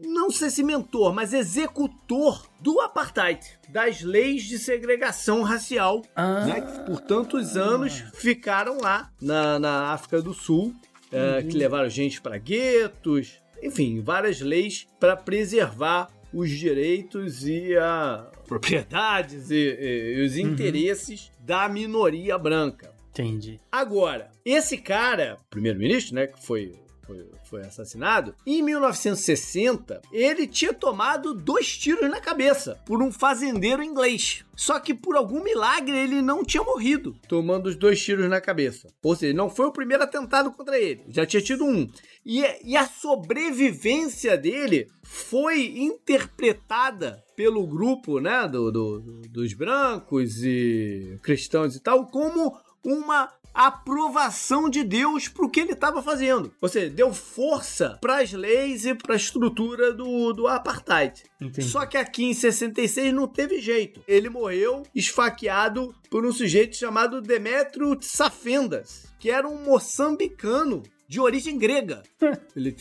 não 0.00 0.30
sei 0.30 0.50
se 0.50 0.62
mentor, 0.62 1.12
mas 1.12 1.32
executor 1.32 2.46
do 2.60 2.80
apartheid, 2.80 3.40
das 3.68 4.02
leis 4.02 4.44
de 4.44 4.58
segregação 4.58 5.42
racial, 5.42 6.02
Ah. 6.14 6.44
né, 6.44 6.60
que 6.60 6.80
por 6.80 7.00
tantos 7.00 7.56
anos 7.56 8.04
ficaram 8.14 8.78
lá 8.80 9.10
na, 9.20 9.58
na 9.58 9.92
África 9.92 10.22
do 10.22 10.32
Sul, 10.32 10.74
é, 11.10 11.42
que 11.42 11.56
levaram 11.56 11.88
gente 11.88 12.20
para 12.20 12.36
guetos, 12.38 13.40
enfim, 13.62 14.00
várias 14.00 14.40
leis 14.40 14.86
para 15.00 15.16
preservar 15.16 16.08
os 16.32 16.50
direitos 16.50 17.46
e 17.46 17.74
a 17.76 18.26
propriedades 18.48 19.50
e, 19.50 19.54
e- 19.54 20.14
e 20.18 20.24
os 20.24 20.36
interesses 20.36 21.30
da 21.40 21.68
minoria 21.68 22.36
branca. 22.38 22.92
Entendi. 23.10 23.60
Agora, 23.70 24.30
esse 24.44 24.78
cara, 24.78 25.38
primeiro-ministro, 25.50 26.14
né, 26.14 26.26
que 26.28 26.44
foi, 26.44 26.74
foi, 27.08 27.26
foi 27.48 27.60
assassinado, 27.62 28.34
em 28.46 28.62
1960, 28.62 30.00
ele 30.12 30.46
tinha 30.46 30.72
tomado 30.72 31.34
dois 31.34 31.76
tiros 31.76 32.08
na 32.08 32.20
cabeça 32.20 32.78
por 32.86 33.02
um 33.02 33.10
fazendeiro 33.10 33.82
inglês. 33.82 34.44
Só 34.54 34.78
que 34.78 34.92
por 34.92 35.16
algum 35.16 35.42
milagre 35.42 35.96
ele 35.96 36.20
não 36.20 36.44
tinha 36.44 36.62
morrido 36.62 37.16
tomando 37.28 37.66
os 37.68 37.76
dois 37.76 38.00
tiros 38.02 38.28
na 38.28 38.40
cabeça. 38.40 38.88
Ou 39.02 39.16
seja, 39.16 39.32
não 39.32 39.48
foi 39.48 39.66
o 39.66 39.72
primeiro 39.72 40.02
atentado 40.02 40.52
contra 40.52 40.78
ele, 40.78 41.02
já 41.08 41.24
tinha 41.24 41.40
tido 41.42 41.64
um. 41.64 41.88
E, 42.26 42.44
e 42.62 42.76
a 42.76 42.86
sobrevivência 42.86 44.36
dele 44.36 44.88
foi 45.02 45.78
interpretada 45.78 47.22
pelo 47.36 47.66
grupo 47.66 48.20
né, 48.20 48.46
do, 48.48 48.70
do- 48.70 49.00
dos 49.30 49.54
brancos 49.54 50.42
e 50.42 51.18
cristãos 51.22 51.74
e 51.76 51.80
tal 51.80 52.06
como 52.06 52.54
uma 52.84 53.30
aprovação 53.54 54.68
de 54.68 54.84
Deus 54.84 55.28
para 55.28 55.44
o 55.44 55.50
que 55.50 55.60
ele 55.60 55.72
estava 55.72 56.02
fazendo. 56.02 56.52
Ou 56.60 56.68
seja, 56.68 56.90
deu 56.90 57.12
força 57.12 57.98
para 58.00 58.20
as 58.20 58.32
leis 58.32 58.86
e 58.86 58.94
para 58.94 59.14
a 59.14 59.16
estrutura 59.16 59.92
do, 59.92 60.32
do 60.32 60.46
apartheid. 60.46 61.22
Entendi. 61.40 61.68
Só 61.68 61.86
que 61.86 61.96
aqui 61.96 62.24
em 62.24 62.34
66 62.34 63.12
não 63.12 63.26
teve 63.26 63.60
jeito. 63.60 64.02
Ele 64.06 64.28
morreu 64.28 64.84
esfaqueado 64.94 65.94
por 66.10 66.24
um 66.24 66.32
sujeito 66.32 66.76
chamado 66.76 67.20
Demetrio 67.20 67.96
Tsafendas, 67.96 69.06
que 69.18 69.30
era 69.30 69.48
um 69.48 69.64
moçambicano 69.64 70.82
de 71.08 71.18
origem 71.20 71.58
grega. 71.58 72.02
Ele, 72.54 72.76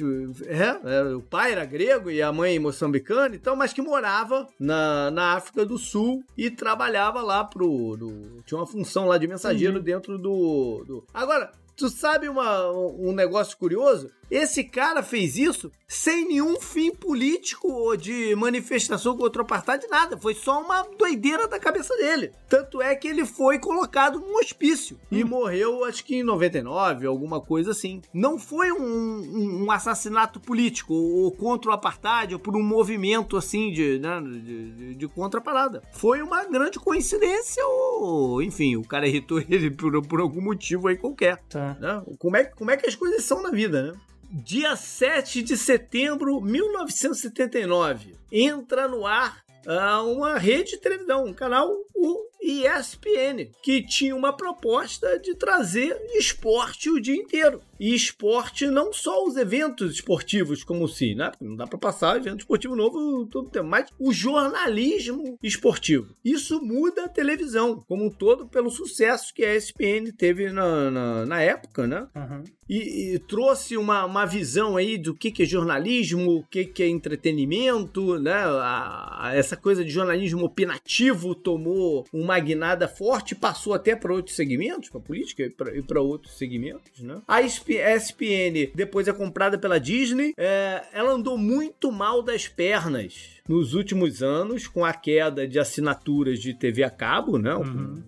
é, 0.46 0.90
é, 1.12 1.16
o 1.16 1.22
pai 1.22 1.54
era 1.54 1.64
grego 1.66 2.12
e 2.12 2.22
a 2.22 2.32
mãe 2.32 2.60
moçambicana, 2.60 3.36
então, 3.36 3.56
mas 3.56 3.72
que 3.72 3.82
morava 3.82 4.48
na, 4.60 5.10
na 5.12 5.34
África 5.34 5.66
do 5.66 5.78
Sul 5.78 6.24
e 6.38 6.52
trabalhava 6.52 7.22
lá 7.22 7.44
pro. 7.44 7.96
do- 7.96 8.44
tinha 8.46 8.60
uma 8.60 8.68
função 8.68 9.06
lá 9.08 9.18
de 9.18 9.28
mensageiro 9.28 9.82
dentro 9.82 10.18
do, 10.18 10.84
do. 10.86 11.04
Agora, 11.14 11.52
tu 11.76 11.90
sabe 11.90 12.28
uma, 12.28 12.70
um 12.72 13.14
negócio 13.14 13.58
curioso? 13.58 14.10
Esse 14.30 14.64
cara 14.64 15.02
fez 15.02 15.38
isso 15.38 15.72
sem 15.88 16.28
nenhum 16.28 16.60
fim 16.60 16.94
político 16.94 17.72
ou 17.72 17.96
de 17.96 18.36
manifestação 18.36 19.16
contra 19.18 19.42
o 19.42 19.46
apartheid, 19.46 19.88
nada. 19.88 20.18
Foi 20.18 20.34
só 20.34 20.62
uma 20.62 20.84
doideira 20.98 21.48
da 21.48 21.58
cabeça 21.60 21.96
dele. 21.96 22.32
Tanto 22.50 22.82
é 22.82 22.94
que 22.96 23.08
ele 23.08 23.26
foi 23.26 23.58
colocado 23.58 24.20
num 24.20 24.36
hospício 24.38 25.00
e 25.10 25.24
morreu, 25.24 25.86
acho 25.86 26.04
que 26.04 26.16
em 26.18 26.24
99, 26.24 27.08
alguma 27.08 27.40
coisa 27.40 27.72
assim. 27.72 28.02
Não 28.14 28.38
foi 28.38 28.72
um, 28.72 28.82
um- 28.84 29.64
um 29.66 29.72
assassinato 29.72 30.40
político 30.42 30.94
ou 30.94 31.32
contra 31.32 31.72
o 31.72 31.74
apartheid 31.74 32.34
ou 32.34 32.40
por 32.40 32.56
um 32.58 32.64
movimento 32.64 33.38
assim 33.38 33.72
de, 33.72 33.98
né, 34.00 34.20
de, 34.22 34.72
de, 34.72 34.96
de 34.96 35.08
contra 35.08 35.40
a 35.40 35.44
parada. 35.44 35.82
Foi 35.94 36.22
uma 36.22 36.44
grande 36.44 36.80
coincidência 36.80 37.64
ou, 37.66 38.42
enfim, 38.42 38.76
o 38.76 38.84
cara 38.84 39.08
irritou 39.08 39.40
ele 39.50 39.72
por, 39.72 40.02
por 40.06 40.20
algum 40.20 40.42
motivo 40.42 40.88
aí 40.90 40.98
qualquer 40.98 41.38
Tá. 41.50 41.78
né? 41.80 42.02
Como 42.20 42.36
é, 42.36 42.44
como 42.44 42.72
é 42.72 42.78
que 42.78 42.88
as 42.88 42.96
coisas 42.96 43.24
são 43.24 43.42
na 43.42 43.52
vida, 43.52 43.92
né? 43.94 44.00
Dia 44.30 44.76
7 44.76 45.42
de 45.42 45.56
setembro 45.56 46.42
de 46.42 46.52
1979, 46.52 48.16
entra 48.32 48.88
no 48.88 49.06
ar 49.06 49.44
ah, 49.66 50.02
uma 50.04 50.38
rede 50.38 50.72
de 50.72 50.78
televisão, 50.78 51.26
um 51.26 51.34
canal, 51.34 51.70
o 51.94 52.28
ESPN, 52.42 53.52
que 53.62 53.82
tinha 53.82 54.16
uma 54.16 54.32
proposta 54.32 55.20
de 55.20 55.36
trazer 55.36 55.94
esporte 56.14 56.90
o 56.90 57.02
dia 57.02 57.16
inteiro. 57.16 57.62
E 57.80 57.94
esporte 57.94 58.68
não 58.68 58.94
só 58.94 59.26
os 59.26 59.36
eventos 59.36 59.94
esportivos 59.94 60.64
como 60.64 60.88
se, 60.88 61.14
né? 61.14 61.32
Não 61.42 61.56
dá 61.56 61.68
pra 61.68 61.78
passar 61.78 62.16
evento 62.16 62.42
esportivo 62.42 62.76
novo 62.76 63.26
todo 63.28 63.50
tempo, 63.50 63.68
mas 63.68 63.90
o 64.00 64.14
jornalismo 64.14 65.38
esportivo. 65.44 66.16
Isso 66.24 66.62
muda 66.62 67.06
a 67.06 67.10
televisão 67.10 67.84
como 67.88 68.06
um 68.06 68.10
todo 68.10 68.48
pelo 68.48 68.70
sucesso 68.70 69.34
que 69.34 69.44
a 69.44 69.54
ESPN 69.54 70.12
teve 70.18 70.50
na, 70.50 70.90
na, 70.90 71.26
na 71.26 71.42
época, 71.42 71.86
né? 71.86 72.08
Uhum. 72.16 72.44
E, 72.70 73.14
e 73.16 73.20
trouxe 73.20 73.78
uma, 73.78 74.06
uma 74.06 74.26
visão 74.26 74.76
aí 74.78 74.98
do 74.98 75.14
que, 75.14 75.32
que 75.32 75.44
é 75.44 75.46
jornalismo, 75.46 76.38
o 76.38 76.44
que, 76.44 76.66
que 76.66 76.84
é 76.84 76.88
entretenimento, 76.88 78.20
né? 78.20 78.34
A- 78.34 79.28
a- 79.28 79.36
essa 79.36 79.56
coisa 79.56 79.84
de 79.84 79.90
jornalismo 79.92 80.44
opinativo 80.46 81.34
tomou 81.36 82.06
uma 82.12 82.38
guinada 82.40 82.88
forte, 82.88 83.36
passou 83.36 83.74
até 83.74 83.96
para 83.96 84.14
outros 84.14 84.36
segmentos, 84.36 84.90
para 84.90 85.00
política 85.00 85.44
e 85.74 85.82
para 85.82 86.02
outros 86.02 86.38
segmentos, 86.38 87.02
né? 87.02 87.22
A 87.28 87.42
SP 87.42 87.78
ESPN 87.80 88.72
depois 88.76 89.08
é 89.08 89.14
comprada 89.14 89.58
pela 89.58 89.80
Disney, 89.80 90.34
é, 90.38 90.84
ela 90.94 91.12
andou 91.14 91.38
muito 91.38 91.92
mal 91.92 92.22
das 92.22 92.48
pernas 92.48 93.38
nos 93.48 93.74
últimos 93.74 94.22
anos 94.22 94.68
com 94.68 94.84
a 94.84 94.94
queda 94.94 95.48
de 95.48 95.58
assinaturas 95.60 96.40
de 96.40 96.54
TV 96.54 96.84
a 96.84 96.90
cabo, 96.90 97.38
né? 97.38 97.54
Uhum. 97.56 98.04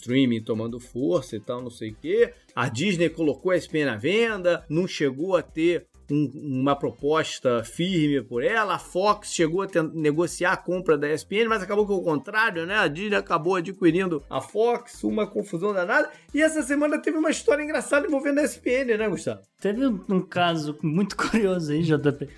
Streaming 0.00 0.42
tomando 0.42 0.80
força 0.80 1.36
e 1.36 1.40
tal, 1.40 1.60
não 1.62 1.70
sei 1.70 1.90
o 1.90 1.94
quê. 1.94 2.32
A 2.54 2.68
Disney 2.68 3.08
colocou 3.10 3.52
a 3.52 3.56
ESPN 3.56 3.88
à 3.90 3.96
venda, 3.96 4.64
não 4.68 4.86
chegou 4.88 5.36
a 5.36 5.42
ter 5.42 5.86
um- 6.12 6.60
uma 6.60 6.74
proposta 6.74 7.62
firme 7.62 8.20
por 8.20 8.42
ela. 8.42 8.74
A 8.74 8.78
Fox 8.80 9.32
chegou 9.32 9.62
a 9.62 9.68
negociar 9.94 10.52
a 10.52 10.56
compra 10.56 10.98
da 10.98 11.08
ESPN, 11.08 11.46
mas 11.48 11.62
acabou 11.62 11.86
que 11.86 11.92
o 11.92 12.02
contrário, 12.02 12.66
né? 12.66 12.74
A 12.74 12.88
Disney 12.88 13.14
acabou 13.16 13.54
adquirindo 13.54 14.20
a 14.28 14.40
Fox, 14.40 15.04
uma 15.04 15.24
confusão 15.24 15.72
danada. 15.72 16.10
E 16.34 16.42
essa 16.42 16.62
semana 16.64 16.98
teve 17.00 17.16
uma 17.16 17.30
história 17.30 17.62
engraçada 17.62 18.08
envolvendo 18.08 18.40
a 18.40 18.42
ESPN, 18.42 18.96
né, 18.98 19.08
Gustavo? 19.08 19.40
Teve 19.60 19.86
um 19.86 20.20
caso 20.20 20.76
muito 20.82 21.14
curioso 21.54 21.70
aí, 21.70 21.82
JP, 21.82 22.28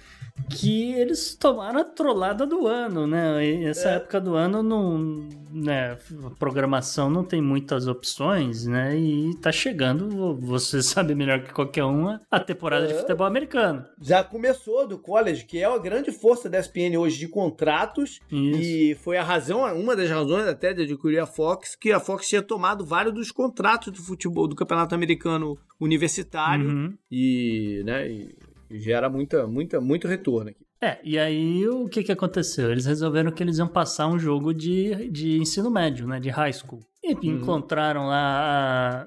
que 0.51 0.93
eles 0.95 1.35
tomaram 1.35 1.81
a 1.81 1.85
trollada 1.85 2.47
do 2.47 2.67
ano, 2.67 3.07
né? 3.07 3.45
E 3.45 3.65
essa 3.65 3.91
É. 3.91 3.95
época 3.97 4.21
do 4.21 4.35
ano 4.35 4.63
não, 4.63 5.29
né, 5.53 5.97
a 6.25 6.31
programação 6.31 7.11
não 7.11 7.23
tem 7.25 7.41
muitas 7.41 7.87
opções, 7.87 8.67
né? 8.67 8.97
E 8.99 9.35
tá 9.41 9.53
chegando, 9.53 10.35
você 10.41 10.83
sabe 10.83 11.15
melhor 11.15 11.43
que 11.43 11.53
qualquer 11.53 11.85
uma, 11.85 12.21
a 12.31 12.41
temporada 12.41 12.87
de 12.87 12.93
É. 12.95 12.97
futebol 12.99 13.27
americano. 13.27 13.85
Já 14.01 14.23
começou 14.25 14.87
do 14.87 14.99
college, 14.99 15.45
que 15.45 15.59
é 15.59 15.65
a 15.65 15.79
grande 15.79 16.11
força 16.11 16.49
da 16.49 16.59
ESPN 16.59 16.97
hoje 16.99 17.19
de 17.19 17.29
contratos 17.29 18.19
Isso. 18.31 18.61
E 18.61 18.95
foi 18.97 19.17
a 19.17 19.23
razão, 19.23 19.61
uma 19.79 19.95
das 19.97 20.09
razões 20.11 20.47
até 20.47 20.73
de 20.73 20.83
adquirir 20.83 21.19
a 21.19 21.27
Fox, 21.27 21.77
que 21.77 21.93
a 21.93 22.01
Fox 22.01 22.29
tinha 22.29 22.43
tomado 22.43 22.85
vários 22.85 23.15
dos 23.15 23.31
contratos 23.31 23.93
do 23.93 24.03
futebol 24.03 24.47
do 24.49 24.57
Campeonato 24.57 24.95
Americano 24.95 25.59
Universitário 25.81 26.69
Uhum. 26.69 26.95
e, 27.11 27.83
né, 27.85 28.09
e 28.11 28.35
gera 28.79 29.09
muita, 29.09 29.47
muita, 29.47 29.81
muito 29.81 30.07
retorno 30.09 30.51
aqui. 30.51 30.65
É, 30.81 30.99
e 31.05 31.19
aí 31.19 31.67
o 31.69 31.89
que 31.89 32.03
que 32.03 32.11
aconteceu? 32.13 32.71
Eles 32.73 32.87
resolveram 32.87 33.31
que 33.31 33.43
eles 33.43 33.59
iam 33.59 33.69
passar 33.69 34.09
um 34.09 34.19
jogo 34.19 34.53
de, 34.53 35.09
de 35.11 35.39
ensino 35.39 35.71
médio, 35.71 36.07
né? 36.09 36.19
De 36.19 36.29
high 36.31 36.53
school. 36.53 36.81
E 37.05 37.15
Uhum. 37.15 37.21
encontraram 37.37 38.07
lá 38.07 39.07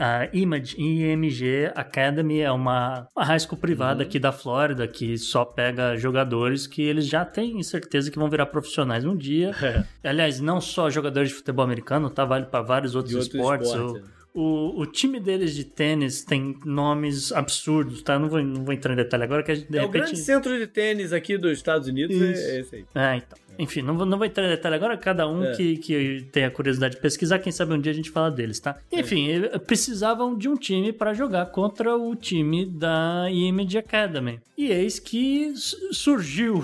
a, 0.00 0.22
a 0.22 0.28
Image, 0.32 0.76
IMG 0.80 1.70
Academy, 1.74 2.40
é 2.40 2.50
uma, 2.50 3.08
uma 3.16 3.24
high 3.24 3.38
school 3.40 3.58
privada 3.58 4.02
Uhum. 4.02 4.06
aqui 4.08 4.18
da 4.18 4.32
Flórida 4.32 4.86
que 4.88 5.16
só 5.18 5.44
pega 5.44 5.96
jogadores 5.96 6.66
que 6.66 6.82
eles 6.82 7.06
já 7.06 7.24
têm 7.24 7.62
certeza 7.62 8.10
que 8.10 8.18
vão 8.18 8.30
virar 8.30 8.46
profissionais 8.46 9.04
um 9.04 9.16
dia. 9.16 9.52
Aliás, 10.04 10.40
não 10.40 10.60
só 10.60 10.88
jogadores 10.90 11.30
de 11.30 11.34
futebol 11.34 11.64
americano, 11.64 12.08
tá? 12.10 12.24
Vale 12.24 12.46
para 12.46 12.62
vários 12.62 12.94
outros, 12.94 13.14
outros 13.14 13.34
esportes. 13.34 13.68
esportes, 13.68 14.02
é. 14.02 14.15
O, 14.38 14.80
o 14.82 14.86
time 14.86 15.18
deles 15.18 15.54
de 15.54 15.64
tênis 15.64 16.22
tem 16.22 16.56
nomes 16.64 17.32
absurdos, 17.32 18.02
tá? 18.02 18.18
Não 18.18 18.28
vou, 18.28 18.42
não 18.42 18.64
vou 18.64 18.74
entrar 18.74 18.92
em 18.92 18.96
detalhe 18.96 19.24
agora, 19.24 19.42
que 19.42 19.50
a 19.50 19.54
gente, 19.54 19.70
de 19.70 19.78
é 19.78 19.80
o 19.82 19.86
repente... 19.86 20.02
grande 20.02 20.18
centro 20.18 20.58
de 20.58 20.66
tênis 20.66 21.12
aqui 21.12 21.38
dos 21.38 21.52
Estados 21.52 21.88
Unidos, 21.88 22.14
Isso. 22.14 22.24
é 22.50 22.60
esse 22.60 22.76
aí. 22.76 22.84
É, 22.94 23.16
então. 23.16 23.38
Enfim, 23.58 23.80
não 23.80 23.96
vou, 23.96 24.04
não 24.04 24.18
vou 24.18 24.26
entrar 24.26 24.44
em 24.44 24.50
detalhe 24.50 24.74
agora, 24.74 24.98
cada 24.98 25.26
um 25.26 25.42
É. 25.42 25.52
que, 25.56 25.78
que 25.78 26.26
tem 26.30 26.44
a 26.44 26.50
curiosidade 26.50 26.96
de 26.96 27.00
pesquisar, 27.00 27.38
quem 27.38 27.50
sabe 27.50 27.72
um 27.72 27.80
dia 27.80 27.90
a 27.90 27.94
gente 27.94 28.10
fala 28.10 28.30
deles, 28.30 28.60
tá? 28.60 28.76
Enfim, 28.92 29.30
eh, 29.30 29.58
precisavam 29.58 30.36
de 30.36 30.46
um 30.46 30.54
time 30.56 30.92
para 30.92 31.14
jogar 31.14 31.46
contra 31.46 31.96
o 31.96 32.14
time 32.14 32.66
da 32.66 33.28
Image 33.30 33.78
Academy. 33.78 34.38
E 34.58 34.66
eis 34.70 34.98
que 34.98 35.54
su- 35.56 35.94
surgiu, 35.94 36.62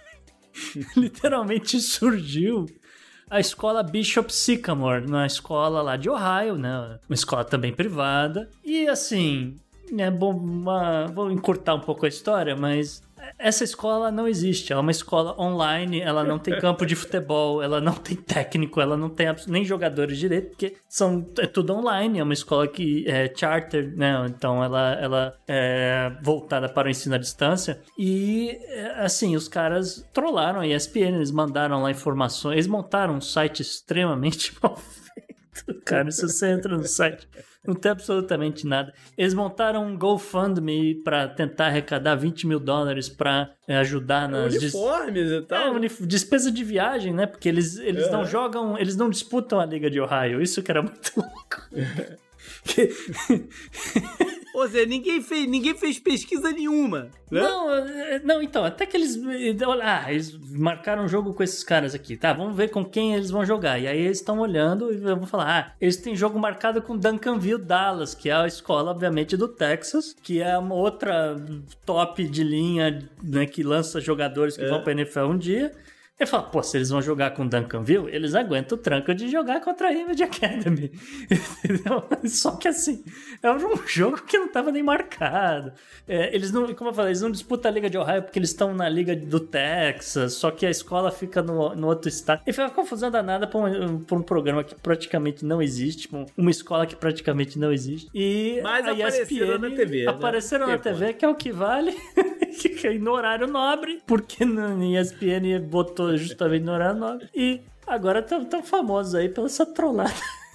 literalmente 0.96 1.78
surgiu, 1.80 2.66
a 3.30 3.40
escola 3.40 3.82
Bishop 3.82 4.32
Sycamore, 4.32 5.08
na 5.08 5.26
escola 5.26 5.82
lá 5.82 5.96
de 5.96 6.08
Ohio, 6.08 6.56
né? 6.56 6.98
Uma 7.08 7.14
escola 7.14 7.44
também 7.44 7.72
privada. 7.72 8.48
E 8.64 8.88
assim, 8.88 9.56
é 9.96 10.10
bom, 10.10 10.32
uma, 10.32 11.06
vou 11.06 11.30
encurtar 11.30 11.74
um 11.74 11.80
pouco 11.80 12.04
a 12.04 12.08
história, 12.08 12.56
mas 12.56 13.02
essa 13.38 13.64
escola 13.64 14.10
não 14.10 14.28
existe. 14.28 14.72
Ela 14.72 14.80
é 14.80 14.82
uma 14.82 14.90
escola 14.90 15.40
online, 15.40 16.00
ela 16.00 16.24
não 16.24 16.38
tem 16.38 16.58
campo 16.58 16.86
de 16.86 16.94
futebol, 16.94 17.62
ela 17.62 17.80
não 17.80 17.94
tem 17.94 18.16
técnico, 18.16 18.80
ela 18.80 18.96
não 18.96 19.10
tem 19.10 19.26
nem 19.46 19.64
jogadores 19.64 20.18
direito, 20.18 20.50
porque 20.50 20.76
são, 20.88 21.26
é 21.38 21.46
tudo 21.46 21.74
online. 21.74 22.18
É 22.18 22.22
uma 22.22 22.32
escola 22.32 22.66
que 22.68 23.08
é 23.08 23.32
charter, 23.34 23.96
né? 23.96 24.26
Então 24.28 24.62
ela, 24.62 24.92
ela 24.94 25.38
é 25.46 26.12
voltada 26.22 26.68
para 26.68 26.88
o 26.88 26.90
ensino 26.90 27.14
à 27.14 27.18
distância. 27.18 27.80
E, 27.98 28.58
é, 28.66 29.04
assim, 29.04 29.36
os 29.36 29.48
caras 29.48 30.06
trollaram 30.12 30.60
a 30.60 30.66
ESPN, 30.66 31.16
eles 31.16 31.30
mandaram 31.30 31.82
lá 31.82 31.90
informações, 31.90 32.54
eles 32.54 32.66
montaram 32.66 33.14
um 33.14 33.20
site 33.20 33.60
extremamente 33.60 34.54
mal 34.62 34.76
feito. 34.76 35.80
Cara, 35.84 36.10
se 36.10 36.22
você 36.22 36.50
entra 36.50 36.76
no 36.76 36.84
site, 36.84 37.28
não 37.66 37.74
tem 37.74 37.90
absolutamente 37.92 38.66
nada. 38.66 38.92
Eles 39.16 39.34
montaram 39.34 39.84
um 39.84 39.96
GoFundMe 39.98 41.02
para 41.02 41.28
tentar 41.28 41.66
arrecadar 41.66 42.14
20 42.14 42.46
mil 42.46 42.60
dólares 42.60 43.08
para 43.08 43.50
ajudar 43.68 44.28
nas 44.28 44.54
Uniformes 44.54 45.30
e 45.30 45.36
é, 45.36 45.40
tal. 45.42 45.74
unif- 45.74 46.06
despesa 46.06 46.50
de 46.50 46.64
viagem, 46.64 47.12
né? 47.12 47.26
Porque 47.26 47.48
eles, 47.48 47.76
eles 47.78 48.06
É. 48.06 48.10
não 48.10 48.24
jogam, 48.24 48.78
eles 48.78 48.96
não 48.96 49.10
disputam 49.10 49.60
a 49.60 49.66
Liga 49.66 49.90
de 49.90 50.00
Ohio. 50.00 50.40
Isso 50.40 50.62
que 50.62 50.70
era 50.70 50.82
muito 50.82 51.12
louco. 51.16 51.68
Ou 54.54 54.66
seja, 54.68 54.86
ninguém 54.86 55.20
fez, 55.22 55.46
ninguém 55.48 55.74
fez 55.76 55.98
pesquisa 56.00 56.50
nenhuma. 56.50 57.10
Né? 57.30 57.40
Não, 57.40 57.72
é, 57.72 58.18
não, 58.24 58.42
então, 58.42 58.64
até 58.64 58.86
que 58.86 58.96
eles. 58.96 59.16
Ah, 59.82 60.10
eles 60.12 60.36
marcaram 60.50 61.04
um 61.04 61.08
jogo 61.08 61.32
com 61.32 61.42
esses 61.42 61.62
caras 61.62 61.94
aqui, 61.94 62.16
tá? 62.16 62.32
Vamos 62.32 62.56
ver 62.56 62.68
com 62.68 62.84
quem 62.84 63.14
eles 63.14 63.30
vão 63.30 63.44
jogar. 63.44 63.78
E 63.78 63.86
aí 63.86 64.00
eles 64.00 64.18
estão 64.18 64.40
olhando 64.40 64.92
e 64.92 64.96
vão 64.96 65.26
falar: 65.26 65.46
ah, 65.48 65.72
eles 65.80 65.96
têm 65.98 66.16
jogo 66.16 66.38
marcado 66.40 66.82
com 66.82 66.96
Duncanville 66.96 67.62
Dallas, 67.62 68.14
que 68.14 68.30
é 68.30 68.32
a 68.34 68.46
escola, 68.48 68.90
obviamente, 68.90 69.36
do 69.36 69.46
Texas, 69.46 70.16
que 70.22 70.40
é 70.40 70.58
uma 70.58 70.74
outra 70.74 71.36
top 71.86 72.26
de 72.26 72.42
linha, 72.42 73.08
né, 73.22 73.46
que 73.46 73.62
lança 73.62 74.00
jogadores 74.00 74.56
que 74.56 74.64
É. 74.64 74.68
vão 74.68 74.82
pra 74.82 74.92
NFL 74.92 75.20
um 75.26 75.38
dia. 75.38 75.70
Ele 76.18 76.28
fala, 76.28 76.42
pô, 76.42 76.62
se 76.62 76.76
eles 76.76 76.90
vão 76.90 77.00
jogar 77.00 77.30
com 77.30 77.46
Duncanville, 77.46 78.08
eles 78.12 78.34
aguentam 78.34 78.76
o 78.76 78.80
tranco 78.80 79.14
de 79.14 79.28
jogar 79.28 79.60
contra 79.60 79.88
a 79.88 79.92
Image 79.92 80.22
Academy. 80.24 80.90
Entendeu? 81.64 82.02
Só 82.26 82.56
que 82.56 82.66
assim, 82.66 83.04
é 83.40 83.50
um 83.52 83.86
jogo 83.86 84.20
que 84.22 84.36
não 84.36 84.48
tava 84.48 84.72
nem 84.72 84.82
marcado. 84.82 85.72
É, 86.08 86.34
eles 86.34 86.50
não, 86.50 86.72
como 86.74 86.90
eu 86.90 86.94
falei, 86.94 87.10
eles 87.10 87.22
não 87.22 87.30
disputam 87.30 87.70
a 87.70 87.74
Liga 87.74 87.88
de 87.88 87.96
Ohio 87.96 88.22
porque 88.22 88.38
eles 88.38 88.50
estão 88.50 88.74
na 88.74 88.88
Liga 88.88 89.14
do 89.14 89.38
Texas, 89.38 90.32
só 90.34 90.50
que 90.50 90.66
a 90.66 90.70
escola 90.70 91.10
fica 91.12 91.40
no, 91.40 91.74
no 91.76 91.86
outro 91.86 92.08
estado. 92.08 92.42
E 92.46 92.52
foi 92.52 92.64
uma 92.64 92.70
confusão 92.70 93.10
danada 93.10 93.46
pra 93.46 93.60
um, 93.60 94.00
pra 94.00 94.16
um 94.16 94.22
programa 94.22 94.64
que 94.64 94.74
praticamente 94.74 95.44
não 95.44 95.62
existe, 95.62 96.08
um- 96.14 96.26
uma 96.36 96.50
escola 96.50 96.84
que 96.86 96.96
praticamente 96.96 97.58
não 97.58 97.72
existe. 97.72 98.08
E 98.12 98.58
Mas 98.62 98.86
a 98.86 98.90
apareceram 98.90 99.54
ESPN 99.54 99.58
na 99.58 99.76
TV, 99.76 100.04
né? 100.04 100.10
Apareceram 100.10 100.66
na 100.66 100.78
TV, 100.78 101.12
que 101.12 101.24
é 101.24 101.28
o 101.28 101.34
que 101.36 101.52
vale. 101.52 101.96
que 102.58 102.86
é 102.88 102.94
no 102.98 103.12
horário 103.12 103.46
nobre, 103.46 104.00
porque 104.06 104.44
na 104.44 104.74
ESPN 104.84 105.60
botou 105.68 106.07
justamente 106.16 106.64
no 106.64 106.72
horário 106.72 106.98
nobre. 106.98 107.28
E 107.34 107.60
agora 107.86 108.20
estão 108.20 108.44
tão 108.44 108.62
famosos 108.62 109.14
aí 109.14 109.28
pela 109.28 109.46
essa 109.46 109.66
trollada. 109.66 110.12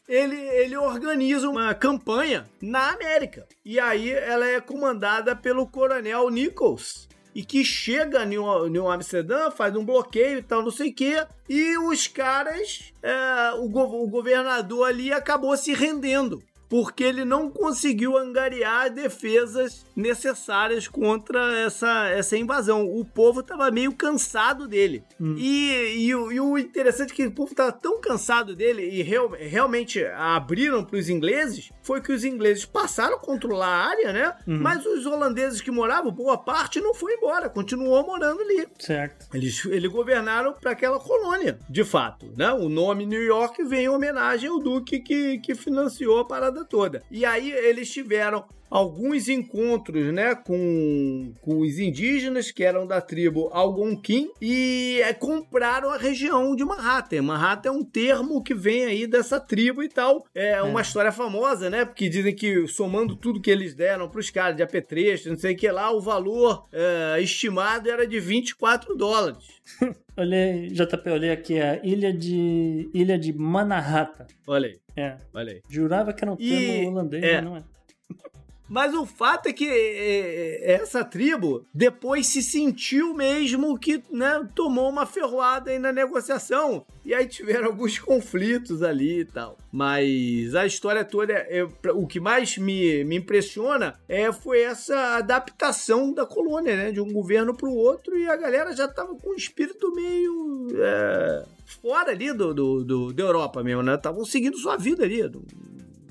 ele, 0.08 0.36
ele 0.36 0.76
organiza 0.76 1.48
uma 1.48 1.72
campanha 1.74 2.44
na 2.60 2.90
América. 2.92 3.46
E 3.64 3.78
aí 3.78 4.10
ela 4.10 4.46
é 4.46 4.60
comandada 4.60 5.34
pelo 5.36 5.66
coronel 5.68 6.28
Nichols. 6.28 7.08
E 7.32 7.44
que 7.44 7.64
chega 7.64 8.24
em 8.24 8.30
New 8.70 8.90
Amsterdã, 8.90 9.52
faz 9.52 9.76
um 9.76 9.84
bloqueio 9.84 10.38
e 10.38 10.42
tal, 10.42 10.62
não 10.64 10.70
sei 10.72 10.90
o 10.90 10.94
quê. 10.94 11.24
E 11.48 11.78
os 11.78 12.08
caras, 12.08 12.92
é, 13.00 13.52
o, 13.60 13.68
go- 13.68 14.02
o 14.02 14.08
governador 14.08 14.88
ali 14.88 15.12
acabou 15.12 15.56
se 15.56 15.72
rendendo. 15.72 16.42
Porque 16.70 17.04
ele 17.04 17.24
não 17.24 17.50
conseguiu 17.50 18.16
angariar 18.16 18.88
defesas 18.90 19.84
necessárias 19.96 20.88
contra 20.88 21.58
essa, 21.58 22.08
essa 22.08 22.36
invasão. 22.38 22.86
O 22.86 23.04
povo 23.04 23.40
estava 23.40 23.70
meio 23.70 23.92
cansado 23.92 24.66
dele. 24.68 25.02
E, 25.36 26.06
e 26.06 26.14
o- 26.14 26.30
e 26.32 26.40
o 26.40 26.56
interessante 26.56 27.12
é 27.12 27.16
que 27.16 27.26
o 27.26 27.32
povo 27.34 27.50
estava 27.50 27.72
tão 27.72 28.00
cansado 28.00 28.54
dele 28.54 28.82
e 28.88 29.02
real- 29.02 29.30
realmente 29.36 30.02
abriram 30.04 30.84
para 30.84 30.96
os 30.98 31.08
ingleses 31.08 31.70
foi 31.82 32.00
que 32.00 32.12
os 32.12 32.24
ingleses 32.24 32.64
passaram 32.64 33.16
a 33.16 33.20
controlar 33.20 33.66
a 33.66 33.88
área, 33.88 34.12
né? 34.12 34.36
Mas 34.46 34.86
os 34.86 35.04
holandeses 35.06 35.60
que 35.60 35.70
moravam, 35.72 36.12
boa 36.12 36.38
parte, 36.38 36.80
não 36.80 36.94
foi 36.94 37.14
embora, 37.14 37.48
continuou 37.50 38.06
morando 38.06 38.40
ali. 38.40 38.68
Certo. 38.78 39.26
Eles, 39.34 39.64
eles 39.66 39.90
governaram 39.90 40.52
para 40.52 40.70
aquela 40.70 41.00
colônia, 41.00 41.58
de 41.68 41.82
fato, 41.82 42.32
né? 42.36 42.52
O 42.52 42.68
nome 42.68 43.04
New 43.04 43.22
York 43.22 43.64
vem 43.64 43.86
em 43.86 43.88
homenagem 43.88 44.48
ao 44.48 44.60
duque 44.60 45.00
que, 45.00 45.38
que 45.40 45.54
financiou 45.56 46.20
a 46.20 46.24
parada 46.24 46.59
toda. 46.64 47.02
E 47.10 47.24
aí 47.24 47.50
eles 47.50 47.90
tiveram 47.90 48.44
alguns 48.70 49.28
encontros, 49.28 50.12
né, 50.12 50.34
com, 50.34 51.32
com 51.40 51.58
os 51.58 51.78
indígenas 51.78 52.50
que 52.52 52.62
eram 52.62 52.86
da 52.86 53.00
tribo 53.00 53.48
Algonquin 53.52 54.28
e 54.40 55.00
é, 55.02 55.12
compraram 55.12 55.90
a 55.90 55.96
região 55.96 56.54
de 56.54 56.64
Manhattan. 56.64 57.22
Manhattan 57.22 57.68
é 57.70 57.72
um 57.72 57.84
termo 57.84 58.42
que 58.42 58.54
vem 58.54 58.84
aí 58.84 59.06
dessa 59.06 59.40
tribo 59.40 59.82
e 59.82 59.88
tal. 59.88 60.24
É 60.34 60.62
uma 60.62 60.82
história 60.82 61.10
famosa, 61.10 61.68
né? 61.68 61.84
Porque 61.84 62.08
dizem 62.08 62.34
que 62.34 62.66
somando 62.68 63.16
tudo 63.16 63.40
que 63.40 63.50
eles 63.50 63.74
deram 63.74 64.08
para 64.08 64.20
os 64.20 64.30
caras 64.30 64.56
de 64.56 64.62
apetrecho, 64.62 65.28
não 65.30 65.36
sei 65.36 65.54
o 65.54 65.56
que 65.56 65.68
lá, 65.70 65.90
o 65.90 66.00
valor 66.00 66.68
é, 66.72 67.20
estimado 67.20 67.90
era 67.90 68.06
de 68.06 68.20
24 68.20 68.94
dólares. 68.96 69.44
Olhei, 70.16 70.66
JP, 70.68 71.08
olhei 71.10 71.30
aqui 71.30 71.58
a 71.60 71.80
ilha 71.82 72.12
de 72.12 72.90
ilha 72.92 73.18
de 73.18 73.32
Manhattan. 73.32 74.26
Olha 74.46 74.68
aí, 74.68 74.78
É, 74.94 75.16
olha 75.32 75.52
aí. 75.52 75.62
jurava 75.68 76.12
que 76.12 76.22
era 76.22 76.32
um 76.32 76.36
E- 76.38 76.48
termo 76.50 76.90
holandês, 76.90 77.24
é. 77.24 77.34
mas 77.40 77.44
não 77.44 77.56
é. 77.56 77.62
Mas 78.70 78.94
o 78.94 79.04
fato 79.04 79.48
é 79.48 79.52
que 79.52 79.66
é, 79.68 80.70
é, 80.70 80.72
essa 80.74 81.04
tribo 81.04 81.66
depois 81.74 82.28
se 82.28 82.40
sentiu 82.40 83.12
mesmo 83.12 83.76
que 83.76 84.00
né, 84.12 84.48
tomou 84.54 84.88
uma 84.88 85.04
ferroada 85.04 85.72
aí 85.72 85.78
na 85.80 85.90
negociação. 85.92 86.86
E 87.04 87.12
aí 87.12 87.26
tiveram 87.26 87.66
alguns 87.66 87.98
conflitos 87.98 88.80
ali 88.80 89.20
e 89.20 89.24
tal. 89.24 89.58
Mas 89.72 90.54
a 90.54 90.64
história 90.64 91.04
toda, 91.04 91.32
é, 91.32 91.58
é, 91.58 91.90
o 91.92 92.06
que 92.06 92.20
mais 92.20 92.56
me, 92.58 93.02
me 93.02 93.16
impressiona 93.16 93.98
é, 94.08 94.30
foi 94.30 94.60
essa 94.60 95.16
adaptação 95.16 96.12
da 96.12 96.24
colônia, 96.24 96.76
né? 96.76 96.92
De 96.92 97.00
um 97.00 97.12
governo 97.12 97.52
para 97.52 97.68
o 97.68 97.74
outro. 97.74 98.16
E 98.16 98.28
a 98.28 98.36
galera 98.36 98.72
já 98.76 98.86
tava 98.86 99.16
com 99.16 99.30
um 99.30 99.34
espírito 99.34 99.92
meio. 99.92 100.68
é, 100.76 101.44
fora 101.82 102.12
ali 102.12 102.32
do, 102.32 102.54
do, 102.54 102.84
do- 102.84 103.12
da 103.12 103.22
Europa 103.24 103.64
mesmo, 103.64 103.82
né? 103.82 103.96
Estavam 103.96 104.24
seguindo 104.24 104.56
sua 104.58 104.76
vida 104.76 105.02
ali. 105.04 105.28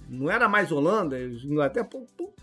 Não, 0.10 0.30
era 0.30 0.50
mais 0.50 0.72
Holanda, 0.72 1.16
até 1.64 1.84
pouco 1.84 2.34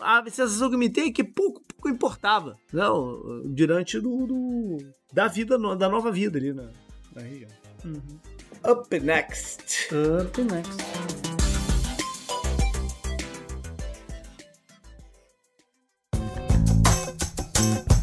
a 0.00 0.22
sensação 0.24 0.70
que 0.70 0.76
me 0.76 0.88
tem 0.90 1.08
é 1.08 1.12
que 1.12 1.24
pouco, 1.24 1.62
pouco 1.74 1.88
importava 1.88 2.56
não, 2.72 3.42
diante 3.54 3.98
do, 4.00 4.26
do- 4.26 4.78
da 5.12 5.26
vida, 5.28 5.58
da 5.76 5.88
nova 5.88 6.10
vida 6.12 6.38
ali 6.38 6.52
na, 6.52 6.68
na 7.14 7.22
região. 7.22 7.50
Up 8.68 9.00
next. 9.00 9.88
Up 9.94 10.42
next. 10.42 10.80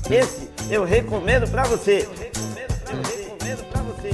Esse 0.09 0.49
eu 0.73 0.83
recomendo 0.83 1.49
pra 1.49 1.63
você. 1.63 2.07
Eu 2.07 3.01
recomendo 3.01 3.69
pra 3.71 3.81
você. 3.81 4.09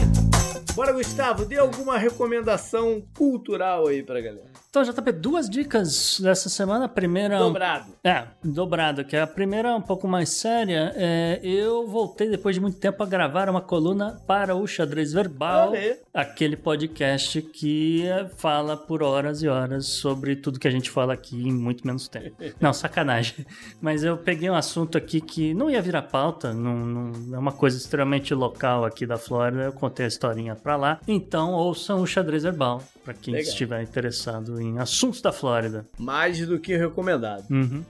Bora, 0.73 0.91
Gustavo, 0.91 1.45
dê 1.45 1.57
alguma 1.57 1.97
recomendação 1.97 3.03
cultural 3.15 3.88
aí 3.88 4.01
pra 4.03 4.19
galera. 4.21 4.52
Então, 4.74 4.82
JP, 4.82 5.12
duas 5.12 5.48
dicas 5.48 6.20
dessa 6.20 6.50
semana. 6.50 6.86
A 6.86 6.90
primeira. 6.90 7.38
Dobrado. 7.38 7.91
É, 8.04 8.24
dobrado, 8.44 9.06
que 9.06 9.16
é 9.16 9.22
a 9.22 9.28
primeira 9.28 9.76
um 9.76 9.82
pouco 9.82 10.08
mais 10.08 10.30
séria. 10.30 10.91
É, 10.95 11.40
eu 11.44 11.86
voltei 11.88 12.28
depois 12.28 12.56
de 12.56 12.60
muito 12.60 12.80
tempo 12.80 13.04
a 13.04 13.06
gravar 13.06 13.48
uma 13.50 13.62
coluna 13.62 14.20
para 14.26 14.56
o 14.56 14.66
Xadrez 14.66 15.14
Verbal, 15.14 15.74
aquele 16.12 16.58
podcast 16.58 17.40
que 17.40 18.04
é, 18.08 18.28
fala 18.28 18.76
por 18.76 19.04
horas 19.04 19.44
e 19.44 19.48
horas 19.48 19.86
sobre 19.86 20.36
tudo 20.36 20.60
que 20.60 20.68
a 20.68 20.72
gente 20.72 20.90
fala 20.90 21.14
aqui 21.14 21.50
em 21.50 21.54
muito 21.54 21.86
menos 21.86 22.08
tempo. 22.08 22.36
Não, 22.60 22.74
sacanagem. 22.74 23.45
Mas 23.80 24.04
eu 24.04 24.18
peguei 24.18 24.50
um 24.50 24.56
assunto 24.56 24.98
aqui 24.98 25.22
que 25.22 25.54
não 25.54 25.70
ia 25.70 25.84
virar 25.84 26.02
pauta, 26.02 26.52
não, 26.52 26.78
não- 26.84 27.36
é 27.36 27.38
uma 27.38 27.52
coisa 27.52 27.78
extremamente 27.78 28.34
local 28.34 28.86
aqui 28.86 29.06
da 29.06 29.20
Flórida. 29.20 29.66
Eu 29.66 29.74
contei 29.74 30.06
a 30.06 30.08
historinha 30.08 30.56
pra 30.56 30.76
lá. 30.76 31.00
Então, 31.08 31.52
ouçam 31.52 32.02
o 32.02 32.08
Xadrez 32.08 32.41
Verbal, 32.41 32.82
para 33.06 33.14
quem 33.14 33.36
Legal. 33.36 33.50
estiver 33.52 33.84
interessado 33.84 34.62
em 34.64 34.80
assuntos 34.80 35.22
da 35.22 35.31
Flórida. 35.31 35.85
Mais 35.98 36.45
do 36.45 36.60
que 36.60 36.76
recomendado. 36.76 37.45
Uhum. 37.49 37.84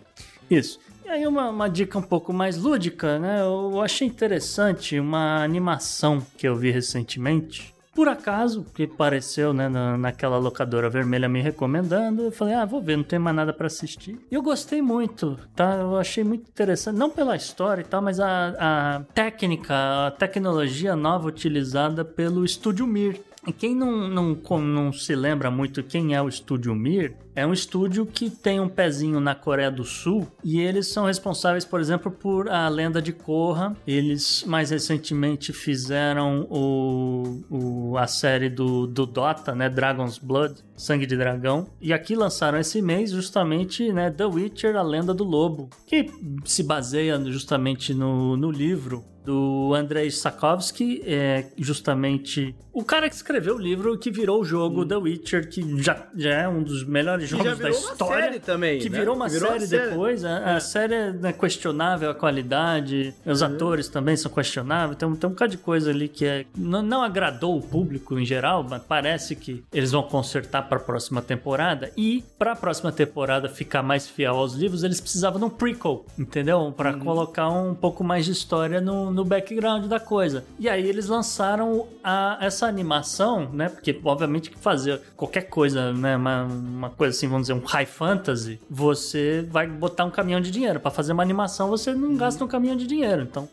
Isso. 0.49 0.79
E 1.05 1.09
aí 1.09 1.27
uma, 1.27 1.49
uma 1.49 1.69
dica 1.69 1.97
um 1.97 2.03
pouco 2.03 2.31
mais 2.31 2.57
lúdica, 2.57 3.19
né? 3.19 3.41
Eu 3.41 3.81
achei 3.81 4.07
interessante 4.07 4.99
uma 4.99 5.43
animação 5.43 6.25
que 6.37 6.47
eu 6.47 6.55
vi 6.55 6.71
recentemente. 6.71 7.73
Por 7.93 8.07
acaso, 8.07 8.65
que 8.73 8.83
apareceu 8.83 9.53
né, 9.53 9.69
na, 9.69 9.95
naquela 9.95 10.37
locadora 10.37 10.89
vermelha 10.89 11.29
me 11.29 11.41
recomendando, 11.41 12.23
eu 12.23 12.31
falei, 12.31 12.55
ah, 12.55 12.65
vou 12.65 12.81
ver, 12.81 12.97
não 12.97 13.03
tem 13.03 13.19
mais 13.19 13.35
nada 13.35 13.53
pra 13.53 13.67
assistir. 13.67 14.17
E 14.31 14.33
eu 14.33 14.41
gostei 14.41 14.81
muito, 14.81 15.37
tá? 15.55 15.75
Eu 15.75 15.95
achei 15.97 16.23
muito 16.23 16.49
interessante, 16.49 16.97
não 16.97 17.09
pela 17.09 17.35
história 17.35 17.81
e 17.81 17.85
tal, 17.85 18.01
mas 18.01 18.19
a, 18.19 18.55
a 18.59 19.03
técnica, 19.13 20.07
a 20.07 20.11
tecnologia 20.11 20.95
nova 20.95 21.27
utilizada 21.27 22.03
pelo 22.03 22.43
Estúdio 22.43 22.87
Mir. 22.87 23.21
Quem 23.51 23.75
não, 23.75 24.07
não, 24.07 24.37
não 24.61 24.93
se 24.93 25.13
lembra 25.15 25.51
muito 25.51 25.83
quem 25.83 26.15
é 26.15 26.21
o 26.21 26.29
Estúdio 26.29 26.73
Mir, 26.73 27.15
é 27.35 27.45
um 27.45 27.51
estúdio 27.51 28.05
que 28.05 28.29
tem 28.29 28.59
um 28.59 28.69
pezinho 28.69 29.19
na 29.19 29.35
Coreia 29.35 29.69
do 29.71 29.83
Sul 29.83 30.27
e 30.43 30.61
eles 30.61 30.87
são 30.87 31.05
responsáveis, 31.05 31.65
por 31.65 31.81
exemplo, 31.81 32.09
por 32.11 32.47
a 32.47 32.69
Lenda 32.69 33.01
de 33.01 33.11
Korra. 33.11 33.75
Eles 33.85 34.43
mais 34.47 34.69
recentemente 34.69 35.51
fizeram 35.51 36.47
o, 36.49 37.43
o- 37.49 37.97
a 37.97 38.07
série 38.07 38.49
do, 38.49 38.85
do 38.87 39.05
Dota, 39.05 39.53
né, 39.55 39.69
Dragon's 39.69 40.17
Blood, 40.17 40.55
Sangue 40.77 41.05
de 41.05 41.17
Dragão. 41.17 41.67
E 41.81 41.91
aqui 41.91 42.15
lançaram 42.15 42.57
esse 42.59 42.81
mês 42.81 43.11
justamente 43.11 43.91
né, 43.91 44.09
The 44.11 44.25
Witcher, 44.25 44.75
a 44.75 44.81
Lenda 44.83 45.13
do 45.13 45.23
Lobo, 45.23 45.69
que 45.87 46.05
se 46.45 46.63
baseia 46.63 47.19
justamente 47.25 47.93
no, 47.93 48.37
no 48.37 48.49
livro 48.51 49.03
do 49.25 49.73
Andrei 49.75 50.09
Sakovsky, 50.11 51.01
é 51.05 51.45
justamente 51.57 52.53
o 52.73 52.83
cara 52.83 53.07
que 53.07 53.15
escreveu 53.15 53.55
o 53.55 53.59
livro 53.59 53.95
que 53.97 54.09
virou 54.09 54.41
o 54.41 54.43
jogo 54.45 54.83
The 54.85 54.95
Witcher, 54.97 55.47
que 55.47 55.81
já, 55.81 56.07
já 56.15 56.29
é 56.31 56.47
um 56.47 56.63
dos 56.63 56.83
melhores 56.83 57.29
jogos 57.29 57.45
da 57.45 57.53
virou 57.53 57.71
uma 57.79 57.91
história. 57.91 58.23
série 58.25 58.39
também, 58.39 58.79
Que 58.79 58.89
né? 58.89 58.97
virou 58.99 59.15
uma 59.15 59.29
virou 59.29 59.49
série 59.51 59.67
série. 59.67 59.89
depois. 59.89 60.25
A, 60.25 60.55
a 60.55 60.59
série 60.59 60.93
é 60.95 61.11
né, 61.11 61.31
questionável 61.33 62.09
a 62.09 62.15
qualidade, 62.15 63.13
os 63.25 63.41
Uhum. 63.41 63.47
atores 63.47 63.87
também 63.89 64.15
são 64.17 64.31
questionáveis. 64.31 64.97
Tem, 64.97 65.07
um- 65.07 65.15
tem 65.15 65.27
um 65.29 65.33
bocado 65.33 65.51
de 65.51 65.57
coisa 65.57 65.91
ali 65.91 66.07
que 66.09 66.25
é, 66.25 66.45
não, 66.57 66.81
não 66.81 67.03
agradou 67.03 67.57
o 67.57 67.61
público 67.61 68.17
em 68.17 68.25
geral, 68.25 68.65
mas 68.67 68.81
parece 68.83 69.35
que 69.35 69.63
eles 69.71 69.91
vão 69.91 70.03
consertar 70.03 70.63
para 70.67 70.77
a 70.77 70.81
próxima 70.81 71.21
temporada. 71.21 71.91
E 71.95 72.23
para 72.39 72.53
a 72.53 72.55
próxima 72.55 72.91
temporada 72.91 73.47
ficar 73.49 73.83
mais 73.83 74.07
fiel 74.07 74.35
aos 74.35 74.55
livros, 74.55 74.83
eles 74.83 74.99
precisavam 74.99 75.39
de 75.39 75.45
um 75.45 75.49
prequel, 75.49 76.05
entendeu? 76.17 76.73
Para 76.75 76.93
Uhum. 76.93 76.99
colocar 76.99 77.49
um 77.49 77.75
pouco 77.75 78.03
mais 78.03 78.25
de 78.25 78.31
história 78.31 78.81
no, 78.81 79.11
no 79.13 79.23
background 79.23 79.85
da 79.85 79.99
coisa. 79.99 80.43
E 80.59 80.67
aí 80.67 80.87
eles 80.87 81.07
lançaram 81.07 81.87
a- 82.03 82.37
essa 82.41 82.65
animação, 82.67 83.49
né? 83.51 83.69
Porque 83.69 83.99
obviamente 84.03 84.49
que 84.49 84.57
fazer 84.57 85.01
qualquer 85.15 85.43
coisa, 85.43 85.93
né? 85.93 86.15
Uma, 86.15 86.43
uma 86.43 86.89
coisa 86.89 87.15
assim, 87.15 87.27
vamos 87.27 87.43
dizer, 87.47 87.53
um 87.53 87.65
high 87.65 87.85
fantasy, 87.85 88.59
você 88.69 89.47
vai 89.49 89.67
botar 89.67 90.05
um 90.05 90.09
caminhão 90.11 90.41
de 90.41 90.51
dinheiro. 90.51 90.79
Para 90.79 90.91
fazer 90.91 91.13
uma 91.13 91.23
animação, 91.23 91.69
você 91.69 91.93
não 91.93 92.15
gasta 92.15 92.43
um 92.43 92.47
caminhão 92.47 92.75
de 92.75 92.85
dinheiro. 92.87 93.21
Então, 93.23 93.47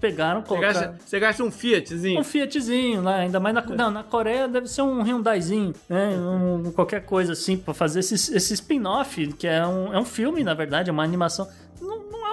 pegaram, 0.00 0.40
Você 0.42 0.46
colocaram. 0.48 0.74
gasta, 0.80 0.96
você 1.04 1.18
gasta 1.20 1.42
um 1.44 1.50
Fiatzinho. 1.50 2.20
Um 2.20 2.24
Fiatzinho, 2.24 3.02
né? 3.02 3.14
Ainda 3.20 3.40
mais 3.40 3.54
na, 3.54 3.62
não, 3.62 3.90
na 3.90 4.02
Coreia 4.02 4.46
deve 4.48 4.68
ser 4.68 4.82
um 4.82 5.02
Hyundaizinho, 5.02 5.72
né? 5.88 6.16
Um- 6.16 6.70
qualquer 6.72 7.04
coisa 7.04 7.32
assim, 7.32 7.56
pra 7.56 7.72
fazer 7.74 8.00
esse, 8.00 8.14
esse 8.14 8.54
spin-off, 8.54 9.26
que 9.34 9.46
é 9.46 9.66
um, 9.66 9.92
é 9.94 9.98
um 9.98 10.04
filme, 10.04 10.42
na 10.44 10.54
verdade, 10.54 10.90
é 10.90 10.92
uma 10.92 11.02
animação. 11.04 11.48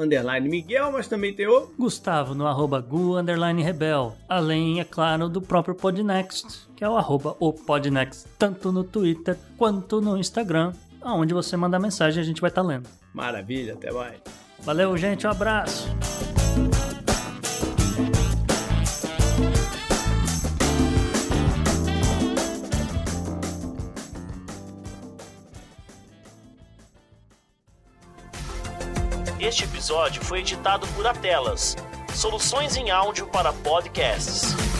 Miguel, 0.42 0.92
mas 0.92 1.08
também 1.08 1.34
tem 1.34 1.46
o 1.46 1.68
Gustavo 1.78 2.34
no 2.34 2.46
arroba 2.46 2.80
Gu 2.80 3.16
Rebel. 3.62 4.14
Além, 4.26 4.80
é 4.80 4.84
claro, 4.84 5.28
do 5.28 5.42
próprio 5.42 5.74
Podnext, 6.54 6.68
que 6.76 6.84
é 6.84 6.88
o 6.88 6.96
arroba 6.96 7.36
o 7.40 7.52
Podnext, 7.52 8.26
tanto 8.38 8.70
no 8.72 8.84
Twitter 8.84 9.36
quanto 9.56 10.00
no 10.00 10.16
Instagram, 10.16 10.72
aonde 11.00 11.34
você 11.34 11.56
mandar 11.56 11.78
mensagem 11.78 12.22
a 12.22 12.24
gente 12.24 12.40
vai 12.40 12.50
estar 12.50 12.62
tá 12.62 12.68
lendo. 12.68 12.88
Maravilha, 13.12 13.74
até 13.74 13.90
mais. 13.90 14.20
Valeu, 14.60 14.96
gente, 14.96 15.26
um 15.26 15.30
abraço. 15.30 15.88
Este 29.38 29.64
episódio 29.64 30.24
foi 30.24 30.40
editado 30.40 30.86
por 30.88 31.06
Atelas, 31.06 31.76
soluções 32.14 32.76
em 32.76 32.90
áudio 32.90 33.26
para 33.26 33.52
podcasts. 33.52 34.73